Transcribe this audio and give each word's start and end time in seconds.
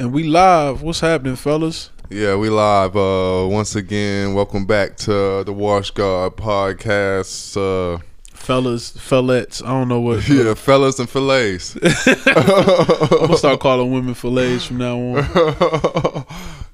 And 0.00 0.12
we 0.12 0.22
live. 0.22 0.82
What's 0.82 1.00
happening, 1.00 1.34
fellas? 1.34 1.90
Yeah, 2.08 2.36
we 2.36 2.50
live 2.50 2.96
uh 2.96 3.46
once 3.50 3.74
again. 3.74 4.32
Welcome 4.32 4.64
back 4.64 4.96
to 4.98 5.42
the 5.42 5.52
Wash 5.52 5.90
Guard 5.90 6.36
podcast. 6.36 7.56
Uh 7.56 8.00
Fellas, 8.32 8.90
fellets. 8.90 9.60
I 9.60 9.70
don't 9.70 9.88
know 9.88 9.98
what. 9.98 10.28
yeah, 10.28 10.54
fellas 10.54 11.00
and 11.00 11.10
fillets. 11.10 11.76
I'm 11.82 13.08
gonna 13.08 13.36
start 13.36 13.58
calling 13.58 13.90
women 13.92 14.14
fillets 14.14 14.66
from 14.66 14.78
now 14.78 14.96
on. 14.96 16.24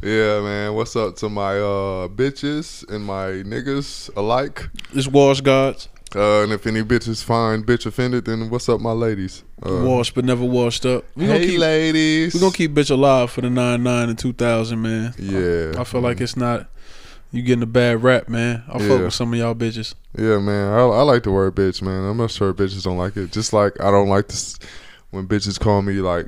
yeah, 0.02 0.40
man. 0.42 0.74
What's 0.74 0.94
up 0.94 1.16
to 1.16 1.30
my 1.30 1.56
uh 1.56 2.08
bitches 2.08 2.86
and 2.90 3.04
my 3.04 3.42
niggas 3.42 4.14
alike? 4.16 4.68
It's 4.92 5.08
wash 5.08 5.40
gods. 5.40 5.88
Uh, 6.16 6.42
and 6.42 6.52
if 6.52 6.66
any 6.66 6.82
bitches 6.82 7.22
find 7.24 7.66
bitch 7.66 7.86
offended, 7.86 8.24
then 8.24 8.48
what's 8.50 8.68
up, 8.68 8.80
my 8.80 8.92
ladies? 8.92 9.42
Uh, 9.64 9.82
Washed 9.84 10.14
but 10.14 10.24
never 10.24 10.44
washed 10.44 10.86
up. 10.86 11.04
We 11.16 11.24
hey, 11.24 11.32
gonna 11.32 11.46
keep 11.46 11.58
ladies. 11.60 12.34
we 12.34 12.40
gonna 12.40 12.52
keep 12.52 12.72
bitch 12.72 12.90
alive 12.90 13.30
for 13.30 13.40
the 13.40 13.50
nine 13.50 13.82
nine 13.82 14.08
and 14.08 14.18
two 14.18 14.32
thousand, 14.32 14.82
man. 14.82 15.14
Yeah, 15.18 15.72
I 15.80 15.84
feel 15.84 16.00
like 16.00 16.20
it's 16.20 16.36
not. 16.36 16.68
You 17.32 17.42
getting 17.42 17.64
a 17.64 17.66
bad 17.66 18.02
rap, 18.04 18.28
man. 18.28 18.62
I 18.68 18.78
fuck 18.78 18.82
Yeah. 18.82 19.02
with 19.06 19.14
some 19.14 19.32
of 19.32 19.38
y'all 19.40 19.56
bitches. 19.56 19.94
Yeah, 20.16 20.38
man. 20.38 20.72
I, 20.72 20.78
I 20.82 21.02
like 21.02 21.24
the 21.24 21.32
word 21.32 21.56
bitch, 21.56 21.82
man. 21.82 22.04
I'm 22.08 22.16
not 22.16 22.30
sure 22.30 22.54
bitches 22.54 22.84
don't 22.84 22.96
like 22.96 23.16
it. 23.16 23.32
Just 23.32 23.52
like 23.52 23.80
I 23.80 23.90
don't 23.90 24.08
like 24.08 24.28
this 24.28 24.56
when 25.10 25.26
bitches 25.26 25.58
call 25.58 25.82
me 25.82 25.94
like 25.94 26.26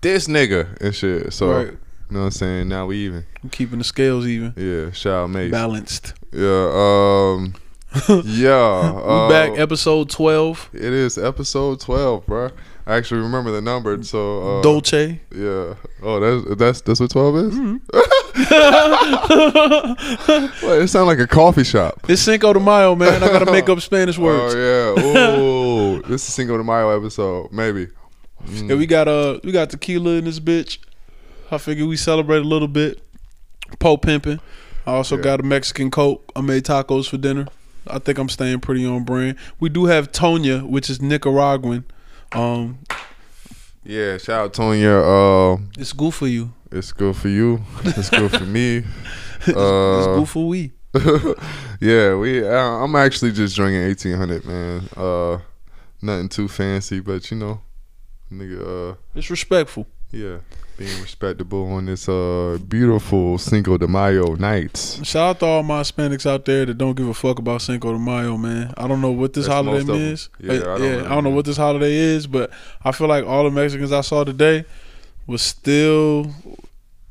this 0.00 0.26
nigga 0.26 0.76
and 0.80 0.92
shit. 0.92 1.32
So 1.32 1.52
Right. 1.52 1.66
you 1.68 1.78
know 2.10 2.20
what 2.20 2.24
I'm 2.26 2.30
saying? 2.32 2.68
Now 2.68 2.86
we 2.86 2.96
even. 3.06 3.24
I'm 3.44 3.50
keeping 3.50 3.78
the 3.78 3.84
scales 3.84 4.26
even, 4.26 4.52
Yeah, 4.56 4.90
shout 4.90 5.12
out 5.24 5.30
mate. 5.30 5.52
balanced. 5.52 6.14
Yeah, 6.32 6.70
um 6.72 7.54
Yeah. 8.24 8.92
We 8.92 9.02
uh, 9.02 9.28
back 9.28 9.58
episode 9.58 10.10
twelve. 10.10 10.70
It 10.72 10.82
is 10.92 11.18
episode 11.18 11.80
twelve, 11.80 12.26
bro. 12.26 12.50
I 12.86 12.96
actually 12.96 13.20
remember 13.20 13.50
the 13.50 13.60
number, 13.60 14.02
so 14.02 14.58
uh, 14.58 14.62
Dolce. 14.62 15.20
Yeah. 15.34 15.74
Oh, 16.02 16.20
that's 16.20 16.58
that's 16.58 16.80
that's 16.82 17.00
what 17.00 17.10
twelve 17.10 17.36
is. 17.36 17.54
Wait, 20.62 20.82
it 20.82 20.88
sounds 20.88 21.06
like 21.06 21.18
a 21.18 21.26
coffee 21.26 21.64
shop. 21.64 22.00
It's 22.08 22.22
Cinco 22.22 22.52
de 22.52 22.60
Mayo, 22.60 22.94
man. 22.94 23.22
I 23.22 23.28
gotta 23.28 23.50
make 23.50 23.68
up 23.68 23.80
Spanish 23.80 24.18
words. 24.18 24.54
Oh 24.56 24.94
yeah. 24.94 25.38
Ooh, 25.38 26.02
this 26.02 26.26
is 26.26 26.34
Cinco 26.34 26.56
de 26.56 26.64
Mayo 26.64 26.96
episode, 26.96 27.52
maybe. 27.52 27.88
Yeah, 28.46 28.76
we 28.76 28.86
got 28.86 29.08
uh 29.08 29.40
we 29.44 29.52
got 29.52 29.70
tequila 29.70 30.12
in 30.12 30.24
this 30.24 30.40
bitch. 30.40 30.78
I 31.50 31.58
figure 31.58 31.86
we 31.86 31.96
celebrate 31.96 32.38
a 32.38 32.48
little 32.48 32.68
bit. 32.68 33.02
Po 33.78 33.96
pimping. 33.96 34.40
I 34.86 34.92
also 34.92 35.16
Yeah. 35.16 35.22
got 35.22 35.40
a 35.40 35.42
Mexican 35.42 35.90
Coke. 35.90 36.24
I 36.34 36.40
made 36.40 36.64
tacos 36.64 37.08
for 37.08 37.18
dinner. 37.18 37.46
I 37.92 37.98
think 37.98 38.18
I'm 38.18 38.28
staying 38.28 38.60
pretty 38.60 38.86
on 38.86 39.04
brand. 39.04 39.36
We 39.58 39.68
do 39.68 39.84
have 39.86 40.12
Toña, 40.12 40.62
which 40.68 40.88
is 40.90 41.00
Nicaraguan. 41.02 41.84
Um, 42.32 42.78
Yeah, 43.84 44.18
shout 44.18 44.44
out 44.44 44.52
Toña. 44.54 44.94
Uh, 45.58 45.62
it's 45.78 45.92
good 45.92 46.14
for 46.14 46.26
you. 46.28 46.52
it's 46.70 46.92
good 46.92 47.16
for 47.16 47.28
you. 47.28 47.60
It's 47.84 48.10
good 48.10 48.30
for 48.30 48.44
me. 48.46 48.84
it's 49.40 49.48
Uh, 49.56 50.14
good 50.16 50.28
for 50.28 50.46
we. 50.48 50.72
yeah, 51.80 52.14
we. 52.16 52.46
Uh, 52.46 52.52
I'm 52.84 52.94
actually 52.96 53.32
just 53.32 53.56
drinking 53.56 53.82
1800, 53.84 54.44
man. 54.44 54.88
Uh, 54.96 55.38
nothing 56.02 56.28
too 56.28 56.48
fancy, 56.48 57.00
but 57.00 57.30
you 57.30 57.36
know, 57.38 57.60
nigga. 58.32 58.92
Uh, 58.92 58.96
It's 59.14 59.30
respectful. 59.30 59.86
yeah, 60.12 60.38
being 60.80 61.02
respectable 61.02 61.70
on 61.72 61.84
this 61.84 62.08
uh 62.08 62.56
beautiful 62.66 63.36
Cinco 63.36 63.76
de 63.76 63.86
Mayo 63.86 64.34
night. 64.36 64.98
Shout 65.02 65.28
out 65.36 65.38
to 65.40 65.46
all 65.46 65.62
my 65.62 65.82
Hispanics 65.82 66.24
out 66.24 66.46
there 66.46 66.64
that 66.64 66.78
don't 66.78 66.94
give 66.96 67.06
a 67.06 67.12
fuck 67.12 67.38
about 67.38 67.60
Cinco 67.60 67.92
de 67.92 67.98
Mayo, 67.98 68.38
man. 68.38 68.72
I 68.78 68.88
don't 68.88 69.02
know 69.02 69.10
what 69.10 69.34
this 69.34 69.44
That's 69.44 69.54
holiday 69.54 69.84
most 69.84 69.88
of 69.90 69.96
'em. 69.96 70.00
is. 70.00 70.28
Yeah, 70.40 70.52
I 70.52 70.56
don't 70.56 70.64
yeah, 70.82 70.88
really 70.88 71.00
I 71.04 71.08
don't 71.10 71.24
know 71.24 71.30
know. 71.30 71.36
what 71.36 71.44
this 71.44 71.58
holiday 71.58 71.92
is, 71.92 72.26
but 72.26 72.50
I 72.82 72.92
feel 72.92 73.08
like 73.08 73.26
all 73.26 73.44
the 73.44 73.50
Mexicans 73.50 73.92
I 73.92 74.00
saw 74.00 74.24
today 74.24 74.64
was 75.26 75.42
still 75.42 76.30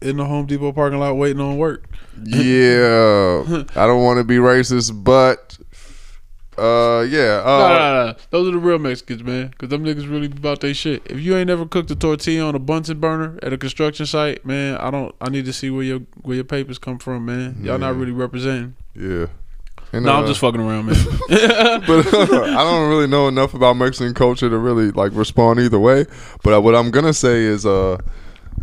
in 0.02 0.18
the 0.18 0.26
Home 0.26 0.48
Depot 0.48 0.72
parking 0.72 0.98
lot 1.00 1.16
waiting 1.18 1.40
on 1.40 1.58
work. 1.58 1.84
Yeah, 2.24 3.44
I 3.76 3.86
don't 3.86 4.02
want 4.04 4.18
to 4.18 4.24
be 4.24 4.38
racist, 4.38 5.04
but 5.04 5.60
uh, 6.60 7.02
yeah. 7.04 7.42
Uh, 7.44 7.58
Nah, 7.60 7.68
nah, 7.68 8.06
nah. 8.06 8.14
Those 8.30 8.50
are 8.50 8.52
the 8.52 8.58
real 8.58 8.80
Mexicans, 8.80 9.24
man. 9.24 9.48
Because 9.48 9.70
them 9.70 9.84
niggas 9.84 10.10
really 10.10 10.28
about 10.28 10.62
their 10.62 10.74
shit. 10.74 11.02
If 11.06 11.20
you 11.20 11.36
ain't 11.36 11.48
never 11.48 11.66
cooked 11.66 11.92
a 11.92 11.96
tortilla 11.96 12.48
on 12.48 12.56
a 12.56 12.60
Bunsen 12.60 13.00
burner 13.00 13.40
at 13.42 13.54
a 13.54 13.58
construction 13.58 14.06
site, 14.06 14.46
man, 14.46 14.78
I 14.78 14.92
don't. 14.92 15.14
I 15.22 15.30
need 15.30 15.46
to 15.46 15.54
see 15.54 15.70
where 15.70 15.84
your 15.84 16.00
where 16.22 16.36
your 16.36 16.46
papers 16.46 16.78
come 16.78 17.00
from, 17.00 17.26
man. 17.26 17.58
Y'all 17.62 17.78
not 17.78 17.96
really 17.96 18.12
representing. 18.12 18.76
Yeah. 18.96 19.28
And, 19.92 20.06
No, 20.06 20.14
I'm 20.14 20.24
uh, 20.24 20.28
just 20.28 20.40
fucking 20.40 20.62
around, 20.62 20.86
man. 20.86 20.96
but 21.30 22.08
I 22.14 22.64
don't 22.64 22.90
really 22.90 23.08
know 23.08 23.28
enough 23.28 23.54
about 23.54 23.76
Mexican 23.76 24.14
culture 24.14 24.50
to 24.50 24.58
really 24.58 24.92
like 24.92 25.14
respond 25.14 25.60
either 25.60 25.80
way. 25.80 26.06
But 26.44 26.54
uh, 26.54 26.62
what 26.62 26.76
I'm 26.76 26.92
gonna 26.92 27.14
say 27.14 27.44
is, 27.44 27.66
uh, 27.66 27.98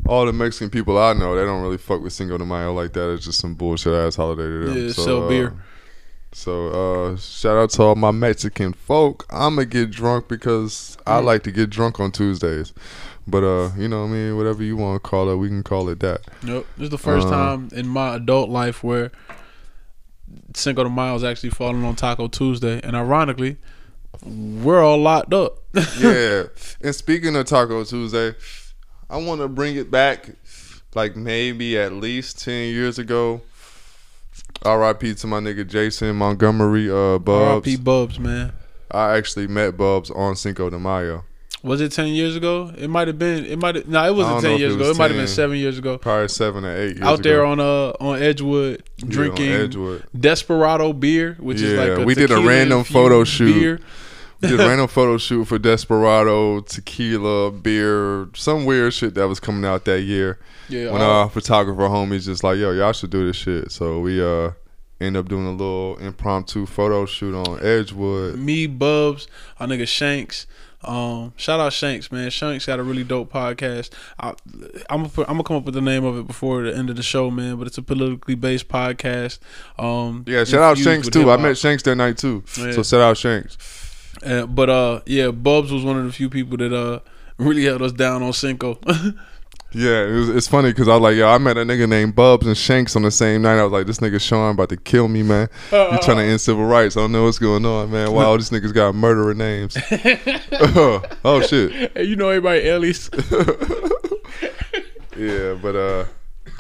all 0.07 0.27
the 0.27 0.33
Mexican 0.33 0.71
people 0.71 0.99
I 0.99 1.15
know, 1.15 1.35
they 1.35 1.45
don't 1.45 1.63
really 1.63 1.79
fuck 1.79 2.01
with 2.01 2.13
Cinco 2.13 2.39
de 2.39 2.45
Mayo 2.45 2.73
like 2.73 2.93
that. 2.93 3.13
It's 3.13 3.25
just 3.25 3.41
some 3.41 3.55
bullshit 3.55 3.93
ass 3.93 4.17
holiday 4.17 4.43
to 4.43 4.73
them. 4.73 4.87
Yeah, 4.87 4.93
sell 4.93 5.25
uh, 5.25 5.29
beer. 5.29 5.53
So 6.37 6.69
uh, 6.69 7.17
shout 7.17 7.57
out 7.57 7.71
to 7.71 7.83
all 7.83 7.95
my 7.95 8.11
Mexican 8.11 8.75
folk. 8.75 9.25
I'ma 9.31 9.65
get 9.65 9.91
drunk 9.91 10.29
because 10.29 10.99
I 11.07 11.19
Mm. 11.21 11.25
like 11.25 11.43
to 11.45 11.51
get 11.51 11.71
drunk 11.71 11.99
on 11.99 12.13
Tuesdays. 12.13 12.75
But 13.27 13.43
uh, 13.43 13.71
you 13.79 13.89
know 13.89 14.03
what 14.03 14.09
I 14.11 14.13
mean, 14.13 14.37
whatever 14.37 14.63
you 14.63 14.77
want 14.77 15.03
to 15.03 15.09
call 15.09 15.31
it, 15.31 15.37
we 15.37 15.49
can 15.49 15.63
call 15.63 15.89
it 15.89 15.99
that. 16.01 16.21
Nope. 16.43 16.67
This 16.77 16.85
is 16.85 16.91
the 16.91 16.99
first 16.99 17.27
Uh, 17.29 17.31
time 17.31 17.71
in 17.73 17.89
my 17.89 18.17
adult 18.17 18.51
life 18.51 18.85
where 18.85 19.11
Cinco 20.55 20.85
de 20.85 20.91
Mayo 20.91 21.15
is 21.15 21.25
actually 21.25 21.51
falling 21.51 21.83
on 21.85 21.97
Taco 21.97 22.29
Tuesday, 22.29 22.81
and 22.85 22.95
ironically, 22.95 23.57
we're 24.23 24.83
all 24.85 24.99
locked 24.99 25.33
up. 25.33 25.63
yeah. 25.99 26.45
And 26.83 26.95
speaking 26.95 27.35
of 27.35 27.47
Taco 27.47 27.83
Tuesday, 27.85 28.35
I 29.09 29.17
want 29.17 29.41
to 29.41 29.49
bring 29.49 29.77
it 29.77 29.91
back, 29.91 30.33
like 30.95 31.17
maybe 31.17 31.79
at 31.79 31.95
least 31.95 32.45
ten 32.45 32.69
years 32.75 32.99
ago. 32.99 33.41
R.I.P. 34.65 35.15
to 35.15 35.27
my 35.27 35.41
nigga 35.41 35.67
Jason 35.67 36.17
Montgomery, 36.17 36.91
uh, 36.91 37.19
Bubs. 37.19 37.67
R.I.P. 37.69 37.77
Bubs, 37.83 38.19
man. 38.19 38.53
I 38.91 39.17
actually 39.17 39.47
met 39.47 39.77
Bubs 39.77 40.11
on 40.11 40.37
Cinco 40.37 40.71
de 40.71 40.79
Mayo. 40.79 41.25
Was 41.63 41.81
it 41.81 41.91
ten 41.91 42.09
years 42.09 42.37
ago? 42.37 42.71
It 42.79 42.89
might 42.89 43.09
have 43.09 43.19
been. 43.19 43.45
It 43.45 43.59
might. 43.59 43.75
have 43.75 43.89
No, 43.89 44.05
it 44.07 44.15
wasn't 44.15 44.43
ten 44.43 44.59
years 44.59 44.75
it 44.75 44.77
ago. 44.77 44.89
was 44.89 44.97
It 44.97 45.01
might 45.01 45.11
have 45.11 45.19
been 45.19 45.27
seven 45.27 45.57
years 45.57 45.79
ago. 45.79 45.99
Probably 45.99 46.29
seven 46.29 46.65
or 46.65 46.77
eight 46.77 46.97
years 46.97 47.01
Out 47.01 47.23
there 47.25 47.41
ago. 47.43 47.51
on 47.51 47.61
uh 47.61 47.93
on 47.99 48.23
Edgewood 48.23 48.83
Yeah, 48.99 49.05
on 49.05 49.09
drinking 49.11 49.53
Edgewood. 49.53 50.05
Desperado 50.19 50.93
beer, 50.93 51.37
which 51.41 51.61
is 51.61 51.73
like 51.77 51.99
a 51.99 52.05
we 52.05 52.15
did 52.15 52.31
a 52.31 52.41
random 52.41 52.85
photo 52.85 53.25
shoot. 53.25 53.53
Beer. 53.55 53.81
We 54.43 54.49
did 54.49 54.61
a 54.61 54.67
random 54.69 54.89
photo 54.89 55.17
shoot 55.19 55.45
for 55.47 55.59
Desperado, 55.59 56.61
tequila, 56.61 57.51
beer, 57.51 58.29
some 58.35 58.65
weird 58.67 58.93
shit 58.93 59.15
that 59.15 59.27
was 59.29 59.41
coming 59.41 59.65
out 59.65 59.85
that 59.87 60.03
year. 60.03 60.39
Yeah, 60.69 60.91
when 60.93 61.01
all- 61.03 61.11
our 61.23 61.29
photographer 61.31 61.83
homies 61.83 62.25
just 62.27 62.45
like, 62.45 62.59
yo, 62.59 62.73
y'all 62.73 62.93
should 62.93 63.11
do 63.11 63.27
this 63.27 63.37
shit. 63.37 63.71
So 63.73 64.01
we 64.01 64.23
uh 64.23 64.51
end 65.01 65.17
up 65.17 65.29
doing 65.29 65.47
a 65.47 65.51
little 65.53 65.97
impromptu 65.99 66.67
photo 66.67 67.05
shoot 67.07 67.35
on 67.35 67.59
Edgewood. 67.65 68.39
me, 68.39 68.67
Bubs, 68.67 69.27
our 69.61 69.67
nigga 69.67 69.87
Shanks. 69.87 70.47
Um, 70.83 71.33
shout 71.37 71.59
out 71.59 71.73
Shanks, 71.73 72.13
man. 72.13 72.31
Shanks 72.31 72.67
got 72.67 72.79
a 72.79 72.83
really 72.83 73.03
dope 73.05 73.33
podcast. 73.33 73.91
I, 74.21 74.35
I'm 74.91 74.99
gonna 75.03 75.09
put, 75.09 75.29
I'm 75.29 75.35
gonna 75.35 75.45
come 75.45 75.57
up 75.57 75.65
with 75.65 75.75
the 75.75 75.81
name 75.81 76.05
of 76.05 76.17
it 76.19 76.27
before 76.27 76.63
the 76.63 76.77
end 76.77 76.91
of 76.91 76.97
the 76.97 77.03
show, 77.03 77.31
man. 77.31 77.57
But 77.57 77.67
it's 77.67 77.79
a 77.79 77.83
politically 77.83 78.35
based 78.37 78.69
podcast. 78.69 79.39
Um, 79.79 80.25
Yeah, 80.27 80.45
shout 80.45 80.61
out 80.63 80.79
Shanks 80.79 81.09
too. 81.09 81.31
I 81.31 81.37
met 81.39 81.57
Shanks 81.59 81.83
that 81.85 81.97
night 81.97 82.19
too. 82.19 82.45
Yeah. 82.59 82.73
So 82.73 82.83
shout 82.83 83.01
out 83.01 83.17
Shanks. 83.17 83.57
Uh, 84.27 84.47
but 84.47 84.69
uh, 84.69 85.01
yeah, 85.07 85.31
Bubs 85.31 85.71
was 85.73 85.85
one 85.85 85.97
of 85.99 86.05
the 86.05 86.13
few 86.13 86.29
people 86.29 86.57
that 86.59 86.73
uh 86.73 87.01
really 87.39 87.65
held 87.65 87.83
us 87.83 87.93
down 87.93 88.23
on 88.23 88.33
Cinco. 88.33 88.79
Yeah, 89.73 90.05
it 90.07 90.13
was, 90.13 90.29
it's 90.31 90.49
funny 90.49 90.71
because 90.71 90.89
I 90.89 90.93
was 90.93 91.03
like, 91.03 91.17
yo, 91.17 91.29
I 91.29 91.37
met 91.37 91.59
a 91.59 91.61
nigga 91.61 91.87
named 91.87 92.15
Bubs 92.15 92.47
and 92.47 92.57
Shanks 92.57 92.97
on 92.97 93.03
the 93.03 93.11
same 93.11 93.43
night. 93.43 93.59
I 93.59 93.65
was 93.65 93.73
like, 93.73 93.87
this 93.87 93.99
nigga 93.99 94.19
Sean 94.19 94.53
about 94.55 94.71
to 94.71 94.77
kill 94.79 95.07
me, 95.07 95.23
man. 95.23 95.49
You 95.71 95.99
trying 96.01 96.17
to 96.19 96.23
end 96.23 96.41
civil 96.41 96.65
rights? 96.65 96.97
I 96.97 97.01
don't 97.01 97.13
know 97.13 97.25
what's 97.25 97.39
going 97.39 97.67
on, 97.67 97.91
man. 97.91 98.11
Wow, 98.13 98.37
this 98.39 98.49
nigga's 98.49 98.73
got 98.73 98.95
murderer 98.95 99.35
names. 99.35 99.77
oh 101.25 101.43
shit. 101.47 101.93
hey, 101.95 102.05
you 102.05 102.17
know 102.17 102.31
everybody 102.31 102.61
alias. 102.61 103.11
Yeah, 105.17 105.55
but 105.61 105.75
uh, 105.77 106.05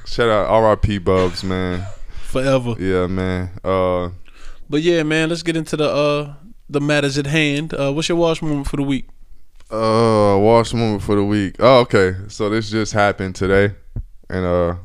shout 0.05 0.29
out 0.29 0.49
R.I.P. 0.49 0.99
Bubs, 0.99 1.44
man. 1.44 1.87
Forever. 2.25 2.75
Yeah, 2.79 3.06
man. 3.06 3.50
Uh, 3.64 4.11
But 4.69 4.82
yeah, 4.82 5.02
man, 5.05 5.29
let's 5.31 5.43
get 5.43 5.56
into 5.56 5.76
the 5.76 5.88
uh 5.88 6.35
the 6.69 6.81
matters 6.81 7.17
at 7.19 7.27
hand. 7.27 7.73
Uh, 7.75 7.93
what's 7.93 8.09
your 8.09 8.19
wash 8.19 8.43
moment 8.43 8.67
for 8.69 8.77
the 8.77 8.83
week? 8.83 9.07
uh, 9.71 10.37
wash 10.39 10.73
moment 10.73 11.03
for 11.03 11.17
the 11.17 11.25
week. 11.25 11.57
Oh, 11.59 11.81
okay. 11.81 12.15
So 12.29 12.49
this 12.49 12.71
just 12.71 12.93
happened 12.93 13.35
today, 13.35 13.75
and 14.31 14.45
uh, 14.47 14.77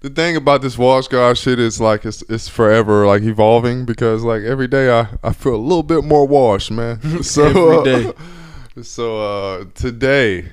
the 0.00 0.10
thing 0.10 0.36
about 0.36 0.62
this 0.62 0.76
wash 0.78 1.08
guard 1.08 1.38
shit 1.38 1.58
is 1.58 1.80
like 1.80 2.04
it's 2.04 2.22
it's 2.28 2.48
forever 2.48 3.06
like 3.06 3.22
evolving 3.22 3.84
because 3.84 4.22
like 4.22 4.42
every 4.42 4.68
day 4.68 4.90
I 4.96 5.08
I 5.22 5.32
feel 5.32 5.54
a 5.54 5.56
little 5.56 5.82
bit 5.82 6.04
more 6.04 6.26
washed, 6.26 6.70
man. 6.70 7.00
So 7.22 7.80
Every 7.80 7.92
day. 7.92 8.12
So 8.82 9.18
uh, 9.20 9.64
today, 9.74 10.48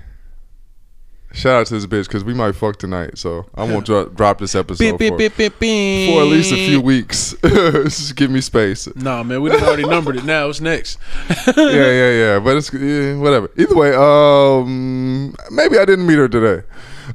Shout 1.31 1.61
out 1.61 1.67
to 1.67 1.75
this 1.75 1.85
bitch 1.85 2.07
because 2.07 2.23
we 2.23 2.33
might 2.33 2.53
fuck 2.55 2.77
tonight. 2.77 3.17
So 3.17 3.45
I 3.55 3.63
won't 3.63 3.85
dro- 3.87 4.09
drop 4.09 4.39
this 4.39 4.55
episode 4.55 4.97
for, 4.97 5.07
for 5.07 5.13
at 5.21 6.27
least 6.27 6.51
a 6.51 6.55
few 6.55 6.81
weeks. 6.81 7.35
Just 7.43 8.15
give 8.15 8.31
me 8.31 8.41
space. 8.41 8.87
Nah, 8.95 9.23
man, 9.23 9.41
we 9.41 9.49
done 9.51 9.63
already 9.63 9.85
numbered 9.87 10.17
it. 10.17 10.25
Now 10.25 10.49
it's 10.49 10.59
next. 10.59 10.97
yeah, 11.47 11.53
yeah, 11.65 12.11
yeah. 12.11 12.39
But 12.39 12.57
it's 12.57 12.73
yeah, 12.73 13.15
whatever. 13.17 13.49
Either 13.57 13.75
way, 13.75 13.93
um, 13.95 15.35
maybe 15.51 15.77
I 15.77 15.85
didn't 15.85 16.07
meet 16.07 16.17
her 16.17 16.27
today. 16.27 16.65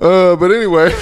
Uh, 0.01 0.37
but 0.37 0.51
anyway, 0.51 0.93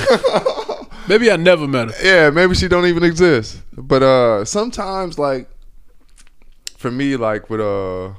Maybe 1.08 1.30
I 1.30 1.36
never 1.36 1.66
met 1.66 1.90
her. 1.90 1.94
yeah, 2.06 2.30
maybe 2.30 2.54
she 2.54 2.68
don't 2.68 2.86
even 2.86 3.02
exist. 3.02 3.60
But 3.76 4.02
uh, 4.02 4.44
sometimes 4.44 5.18
like 5.18 5.48
for 6.76 6.90
me, 6.90 7.16
like 7.16 7.50
with 7.50 7.60
uh 7.60 8.12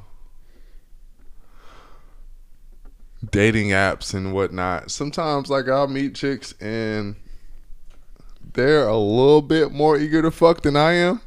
dating 3.34 3.70
apps 3.70 4.14
and 4.14 4.32
whatnot, 4.32 4.92
sometimes 4.92 5.50
like 5.50 5.68
I'll 5.68 5.88
meet 5.88 6.16
chicks 6.16 6.54
and 6.62 7.16
they're 8.54 8.88
a 8.88 8.96
little 8.98 9.42
bit 9.42 9.72
more 9.72 9.98
eager 9.98 10.22
to 10.22 10.32
fuck 10.32 10.62
than 10.62 10.78
I 10.78 10.94
am. 10.94 11.20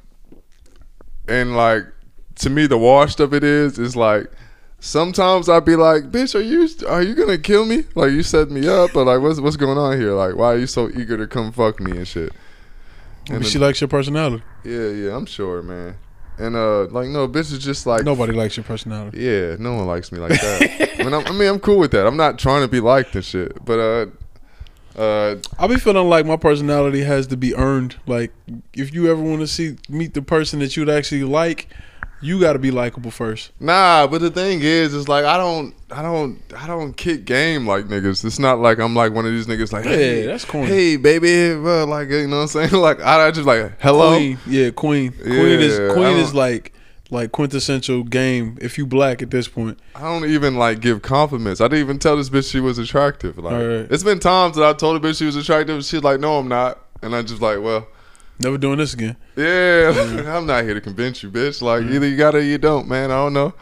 And 1.28 1.56
like 1.56 1.84
to 2.36 2.48
me 2.50 2.66
the 2.66 2.78
washed 2.78 3.20
of 3.20 3.34
it 3.34 3.42
is 3.42 3.78
is 3.78 3.96
like 3.96 4.30
sometimes 4.78 5.48
I'd 5.48 5.64
be 5.64 5.74
like, 5.74 6.04
bitch, 6.12 6.34
are 6.34 6.40
you 6.40 6.68
are 6.88 7.02
you 7.02 7.14
gonna 7.14 7.38
kill 7.38 7.66
me? 7.66 7.84
Like 7.96 8.12
you 8.12 8.22
set 8.22 8.50
me 8.50 8.68
up, 8.68 8.92
but 8.94 9.04
like 9.04 9.20
what's 9.20 9.40
what's 9.40 9.56
going 9.56 9.76
on 9.76 9.98
here? 9.98 10.12
Like 10.12 10.36
why 10.36 10.52
are 10.54 10.58
you 10.58 10.68
so 10.68 10.88
eager 10.88 11.16
to 11.16 11.26
come 11.26 11.50
fuck 11.50 11.80
me 11.80 11.96
and 11.96 12.06
shit? 12.06 12.32
Maybe 13.28 13.36
And 13.36 13.46
she 13.46 13.58
likes 13.58 13.80
your 13.80 13.88
personality. 13.88 14.44
yeah, 14.64 14.88
yeah, 14.90 15.16
I'm 15.16 15.26
sure, 15.26 15.60
man. 15.60 15.96
And 16.38 16.54
uh, 16.54 16.84
like 16.86 17.08
no, 17.08 17.26
bitch 17.26 17.52
is 17.52 17.58
just 17.58 17.86
like 17.86 18.04
Nobody 18.04 18.32
likes 18.32 18.56
your 18.56 18.64
personality. 18.64 19.22
Yeah, 19.22 19.56
no 19.58 19.74
one 19.74 19.86
likes 19.86 20.12
me 20.12 20.18
like 20.18 20.38
that. 20.40 20.98
I, 21.00 21.04
mean, 21.04 21.14
I'm, 21.14 21.26
I 21.26 21.32
mean, 21.32 21.48
I'm 21.48 21.58
cool 21.58 21.78
with 21.78 21.92
that. 21.92 22.06
I'm 22.06 22.16
not 22.16 22.38
trying 22.38 22.62
to 22.62 22.68
be 22.68 22.80
liked 22.80 23.14
and 23.14 23.24
shit, 23.24 23.64
but 23.64 23.78
uh, 23.78 24.06
uh, 25.00 25.36
I 25.58 25.66
be 25.66 25.76
feeling 25.76 26.08
like 26.08 26.26
my 26.26 26.36
personality 26.36 27.02
has 27.04 27.26
to 27.28 27.36
be 27.36 27.54
earned. 27.54 27.96
Like, 28.06 28.32
if 28.74 28.94
you 28.94 29.10
ever 29.10 29.20
want 29.20 29.40
to 29.40 29.46
see 29.46 29.76
meet 29.88 30.14
the 30.14 30.22
person 30.22 30.58
that 30.60 30.76
you'd 30.76 30.88
actually 30.88 31.24
like, 31.24 31.68
you 32.20 32.40
got 32.40 32.54
to 32.54 32.58
be 32.58 32.70
likable 32.70 33.10
first. 33.10 33.52
Nah, 33.60 34.06
but 34.06 34.20
the 34.20 34.30
thing 34.30 34.60
is, 34.62 34.94
it's 34.94 35.08
like 35.08 35.24
I 35.24 35.36
don't, 35.36 35.74
I 35.90 36.02
don't, 36.02 36.40
I 36.56 36.66
don't 36.66 36.94
kick 36.96 37.24
game 37.24 37.66
like 37.66 37.86
niggas. 37.86 38.24
It's 38.24 38.38
not 38.38 38.58
like 38.58 38.78
I'm 38.78 38.94
like 38.94 39.12
one 39.12 39.26
of 39.26 39.32
these 39.32 39.46
niggas 39.46 39.72
like, 39.72 39.84
hey, 39.84 40.20
Yeah, 40.20 40.26
that's 40.26 40.44
corny. 40.44 40.66
hey, 40.68 40.96
baby, 40.96 41.54
bro, 41.60 41.84
like 41.84 42.08
you 42.08 42.26
know 42.26 42.36
what 42.36 42.42
I'm 42.42 42.48
saying? 42.48 42.70
Like 42.80 43.00
I, 43.00 43.26
I 43.26 43.30
just 43.30 43.46
like 43.46 43.80
hello. 43.80 44.16
Queen, 44.16 44.38
yeah, 44.46 44.70
queen. 44.70 45.12
Queen 45.12 45.60
is 45.60 45.78
Yeah, 45.78 45.92
queen 45.92 46.16
is 46.16 46.34
like 46.34 46.72
like 47.10 47.32
quintessential 47.32 48.02
game. 48.02 48.58
If 48.60 48.78
you 48.78 48.86
black 48.86 49.22
at 49.22 49.30
this 49.30 49.46
point, 49.46 49.78
I 49.94 50.00
don't 50.00 50.24
even 50.28 50.56
like 50.56 50.80
give 50.80 51.02
compliments. 51.02 51.60
I 51.60 51.68
didn't 51.68 51.80
even 51.84 51.98
tell 51.98 52.16
this 52.16 52.30
bitch 52.30 52.50
she 52.50 52.60
was 52.60 52.78
attractive. 52.78 53.38
Like 53.38 53.52
Alright. 53.54 53.92
it's 53.92 54.02
been 54.02 54.18
times 54.18 54.56
that 54.56 54.64
I 54.64 54.72
told 54.72 55.02
a 55.02 55.06
bitch 55.06 55.18
she 55.18 55.26
was 55.26 55.36
attractive. 55.36 55.76
And 55.76 55.84
she's 55.84 56.02
like, 56.02 56.18
no, 56.20 56.38
I'm 56.38 56.48
not, 56.48 56.80
and 57.02 57.14
I 57.14 57.22
just 57.22 57.40
like, 57.42 57.60
well. 57.60 57.86
Never 58.38 58.58
doing 58.58 58.78
this 58.78 58.94
again. 58.94 59.16
Yeah, 59.36 59.92
I'm 60.36 60.46
not 60.46 60.64
here 60.64 60.74
to 60.74 60.80
convince 60.80 61.22
you, 61.22 61.30
bitch. 61.30 61.62
Like 61.62 61.82
Mm-hmm. 61.82 61.94
either 61.94 62.08
you 62.08 62.16
got 62.16 62.34
it 62.34 62.38
or 62.38 62.42
you 62.42 62.58
don't, 62.58 62.88
man. 62.88 63.10
I 63.10 63.14
don't 63.16 63.32
know. 63.32 63.54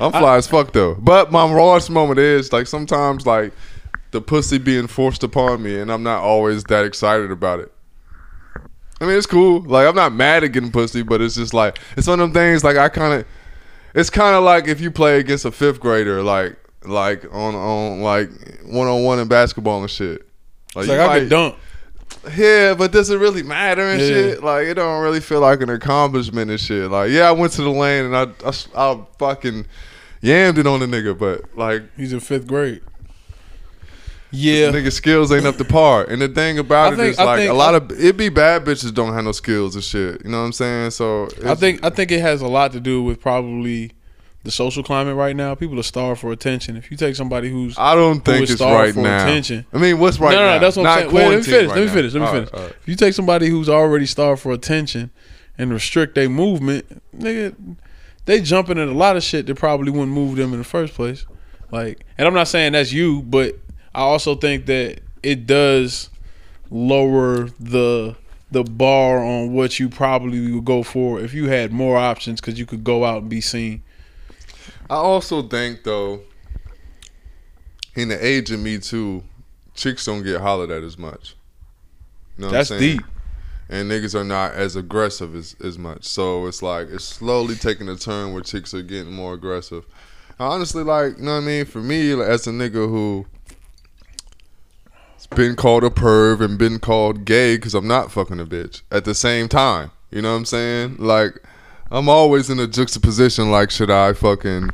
I'm 0.00 0.10
fly 0.10 0.36
as 0.36 0.46
fuck 0.46 0.72
though. 0.72 0.94
But 0.96 1.30
my 1.30 1.50
rawest 1.52 1.90
moment 1.90 2.18
is 2.18 2.52
like 2.52 2.66
sometimes 2.66 3.26
like 3.26 3.52
the 4.10 4.20
pussy 4.20 4.58
being 4.58 4.86
forced 4.86 5.22
upon 5.22 5.62
me, 5.62 5.78
and 5.78 5.90
I'm 5.92 6.02
not 6.02 6.22
always 6.22 6.64
that 6.64 6.84
excited 6.84 7.30
about 7.30 7.60
it. 7.60 7.72
I 9.00 9.06
mean, 9.06 9.16
it's 9.16 9.26
cool. 9.26 9.60
Like 9.62 9.86
I'm 9.86 9.94
not 9.94 10.12
mad 10.12 10.44
at 10.44 10.48
getting 10.52 10.70
pussy, 10.70 11.02
but 11.02 11.20
it's 11.20 11.34
just 11.34 11.54
like 11.54 11.78
it's 11.96 12.06
one 12.06 12.20
of 12.20 12.32
them 12.32 12.34
things. 12.34 12.62
Like 12.64 12.76
I 12.76 12.88
kind 12.88 13.20
of, 13.20 13.26
it's 13.94 14.10
kind 14.10 14.34
of 14.36 14.44
like 14.44 14.68
if 14.68 14.80
you 14.80 14.90
play 14.90 15.18
against 15.18 15.44
a 15.44 15.50
fifth 15.52 15.80
grader, 15.80 16.22
like 16.22 16.56
like 16.84 17.24
on 17.32 17.54
on 17.54 18.00
like 18.00 18.30
one 18.64 18.86
on 18.88 19.02
one 19.04 19.18
in 19.18 19.28
basketball 19.28 19.80
and 19.82 19.90
shit. 19.90 20.26
It's 20.76 20.86
you 20.86 20.92
like 20.94 21.00
I 21.00 21.06
might- 21.06 21.18
could 21.20 21.28
dunk. 21.30 21.54
Yeah, 22.36 22.74
but 22.74 22.92
does 22.92 23.10
it 23.10 23.16
really 23.18 23.42
matter 23.42 23.82
and 23.82 24.00
Yeah. 24.00 24.06
shit? 24.08 24.42
Like, 24.42 24.66
it 24.66 24.74
don't 24.74 25.02
really 25.02 25.20
feel 25.20 25.40
like 25.40 25.60
an 25.60 25.70
accomplishment 25.70 26.50
and 26.50 26.60
shit. 26.60 26.90
Like, 26.90 27.10
yeah, 27.10 27.28
I 27.28 27.32
went 27.32 27.52
to 27.54 27.62
the 27.62 27.70
lane 27.70 28.04
and 28.06 28.16
I, 28.16 28.26
I, 28.46 28.52
I 28.92 29.00
fucking 29.18 29.66
yammed 30.22 30.58
it 30.58 30.66
on 30.66 30.80
the 30.80 30.86
nigga, 30.86 31.18
but 31.18 31.56
like, 31.56 31.82
He's 31.96 32.12
in 32.12 32.20
fifth 32.20 32.46
grade. 32.46 32.82
Yeah, 34.34 34.70
nigga 34.70 34.90
skills 34.90 35.30
ain't 35.30 35.44
up 35.44 35.56
to 35.58 35.64
par. 35.64 36.04
And 36.08 36.22
the 36.22 36.28
thing 36.28 36.58
about 36.58 36.92
I 36.92 36.94
it 36.94 36.96
think- 36.96 37.10
is, 37.12 37.18
I 37.18 37.24
like, 37.24 37.48
a 37.50 37.52
lot 37.52 37.74
of 37.74 37.90
it 37.92 38.16
be 38.16 38.30
bad 38.30 38.64
bitches 38.64 38.94
don't 38.94 39.12
have 39.12 39.24
no 39.24 39.32
skills 39.32 39.74
and 39.74 39.84
shit. 39.84 40.24
You 40.24 40.30
know 40.30 40.38
what 40.38 40.44
I'm 40.46 40.52
saying? 40.52 40.92
So 40.92 41.28
I 41.44 41.54
think 41.54 41.84
I 41.84 41.90
think 41.90 42.10
it 42.10 42.20
has 42.22 42.40
a 42.40 42.48
lot 42.48 42.72
to 42.72 42.80
do 42.80 43.02
with 43.02 43.20
probably 43.20 43.92
the 44.44 44.50
social 44.50 44.82
climate 44.82 45.14
right 45.16 45.36
now. 45.36 45.54
People 45.54 45.78
are 45.78 45.84
starved 45.84 46.20
for 46.20 46.32
attention. 46.32 46.76
If 46.76 46.90
you 46.90 46.96
take 46.96 47.14
somebody 47.14 47.50
who's 47.50 47.78
I 47.78 47.94
don't 47.94 48.24
think 48.24 48.48
it's 48.48 48.60
right 48.60 48.92
for 48.92 49.00
now. 49.00 49.22
attention. 49.24 49.64
I 49.72 49.78
mean, 49.78 49.98
what's 49.98 50.18
right 50.18 50.32
no, 50.32 50.38
no, 50.38 50.46
now? 50.46 50.54
no, 50.54 50.58
that's 50.60 50.76
what 50.76 50.82
Not 50.82 50.98
I'm 50.98 51.10
saying. 51.10 51.14
Wait, 51.14 51.28
let 51.28 51.36
me 51.36 51.42
finish. 51.42 51.68
right 51.68 51.76
let 51.76 51.80
me 51.80 51.86
now. 51.86 51.92
finish. 51.92 52.12
Let 52.14 52.20
me 52.20 52.26
All 52.26 52.32
finish. 52.32 52.52
right, 52.52 52.58
all 52.60 52.66
right. 52.66 52.76
If 52.82 52.88
you 52.88 52.96
take 52.96 53.14
somebody 53.14 53.48
who's 53.48 53.68
already 53.68 54.06
starved 54.06 54.42
for 54.42 54.52
attention 54.52 55.10
and 55.58 55.72
restrict 55.72 56.14
their 56.14 56.28
movement, 56.28 57.02
nigga, 57.16 57.54
they 58.24 58.40
jumping 58.40 58.78
at 58.78 58.88
a 58.88 58.92
lot 58.92 59.16
of 59.16 59.22
shit 59.22 59.46
that 59.46 59.54
probably 59.54 59.90
wouldn't 59.90 60.12
move 60.12 60.36
them 60.36 60.52
in 60.52 60.58
the 60.58 60.64
first 60.64 60.94
place. 60.94 61.24
Like, 61.70 62.04
and 62.18 62.26
I'm 62.26 62.34
not 62.34 62.48
saying 62.48 62.72
that's 62.72 62.92
you, 62.92 63.22
but 63.22 63.58
I 63.94 64.00
also 64.00 64.34
think 64.34 64.66
that 64.66 65.00
it 65.22 65.46
does 65.46 66.10
lower 66.70 67.48
the 67.60 68.16
the 68.50 68.62
bar 68.64 69.24
on 69.24 69.52
what 69.54 69.80
you 69.80 69.88
probably 69.88 70.52
would 70.52 70.64
go 70.64 70.82
for 70.82 71.18
if 71.20 71.32
you 71.32 71.48
had 71.48 71.72
more 71.72 71.96
options 71.96 72.38
because 72.40 72.58
you 72.58 72.66
could 72.66 72.84
go 72.84 73.04
out 73.04 73.22
and 73.22 73.30
be 73.30 73.40
seen. 73.40 73.82
I 74.92 74.96
also 74.96 75.40
think 75.40 75.84
though, 75.84 76.20
in 77.94 78.08
the 78.10 78.24
age 78.24 78.50
of 78.50 78.60
Me 78.60 78.76
Too, 78.76 79.24
chicks 79.74 80.04
don't 80.04 80.22
get 80.22 80.42
hollered 80.42 80.70
at 80.70 80.82
as 80.82 80.98
much. 80.98 81.34
You 82.36 82.42
know 82.42 82.48
what 82.48 82.52
That's 82.52 82.70
I'm 82.72 82.78
saying? 82.78 82.96
deep. 82.98 83.06
And 83.70 83.90
niggas 83.90 84.14
are 84.14 84.22
not 84.22 84.52
as 84.52 84.76
aggressive 84.76 85.34
as, 85.34 85.56
as 85.64 85.78
much. 85.78 86.04
So 86.04 86.46
it's 86.46 86.60
like 86.60 86.88
it's 86.90 87.06
slowly 87.06 87.54
taking 87.54 87.88
a 87.88 87.96
turn 87.96 88.34
where 88.34 88.42
chicks 88.42 88.74
are 88.74 88.82
getting 88.82 89.14
more 89.14 89.32
aggressive. 89.32 89.86
I 90.38 90.44
honestly, 90.44 90.82
like, 90.82 91.16
you 91.16 91.24
know 91.24 91.36
what 91.36 91.44
I 91.44 91.46
mean? 91.46 91.64
For 91.64 91.78
me, 91.78 92.14
like, 92.14 92.28
as 92.28 92.46
a 92.46 92.50
nigga 92.50 92.86
who 92.86 93.24
has 95.14 95.26
been 95.28 95.56
called 95.56 95.84
a 95.84 95.90
perv 95.90 96.42
and 96.42 96.58
been 96.58 96.78
called 96.78 97.24
gay 97.24 97.56
because 97.56 97.74
I'm 97.74 97.88
not 97.88 98.12
fucking 98.12 98.40
a 98.40 98.44
bitch 98.44 98.82
at 98.90 99.06
the 99.06 99.14
same 99.14 99.48
time. 99.48 99.90
You 100.10 100.20
know 100.20 100.32
what 100.32 100.38
I'm 100.38 100.44
saying? 100.44 100.96
Like, 100.98 101.42
I'm 101.92 102.08
always 102.08 102.50
in 102.50 102.58
a 102.58 102.66
juxtaposition. 102.66 103.50
Like, 103.50 103.70
should 103.70 103.90
I 103.90 104.12
fucking 104.14 104.70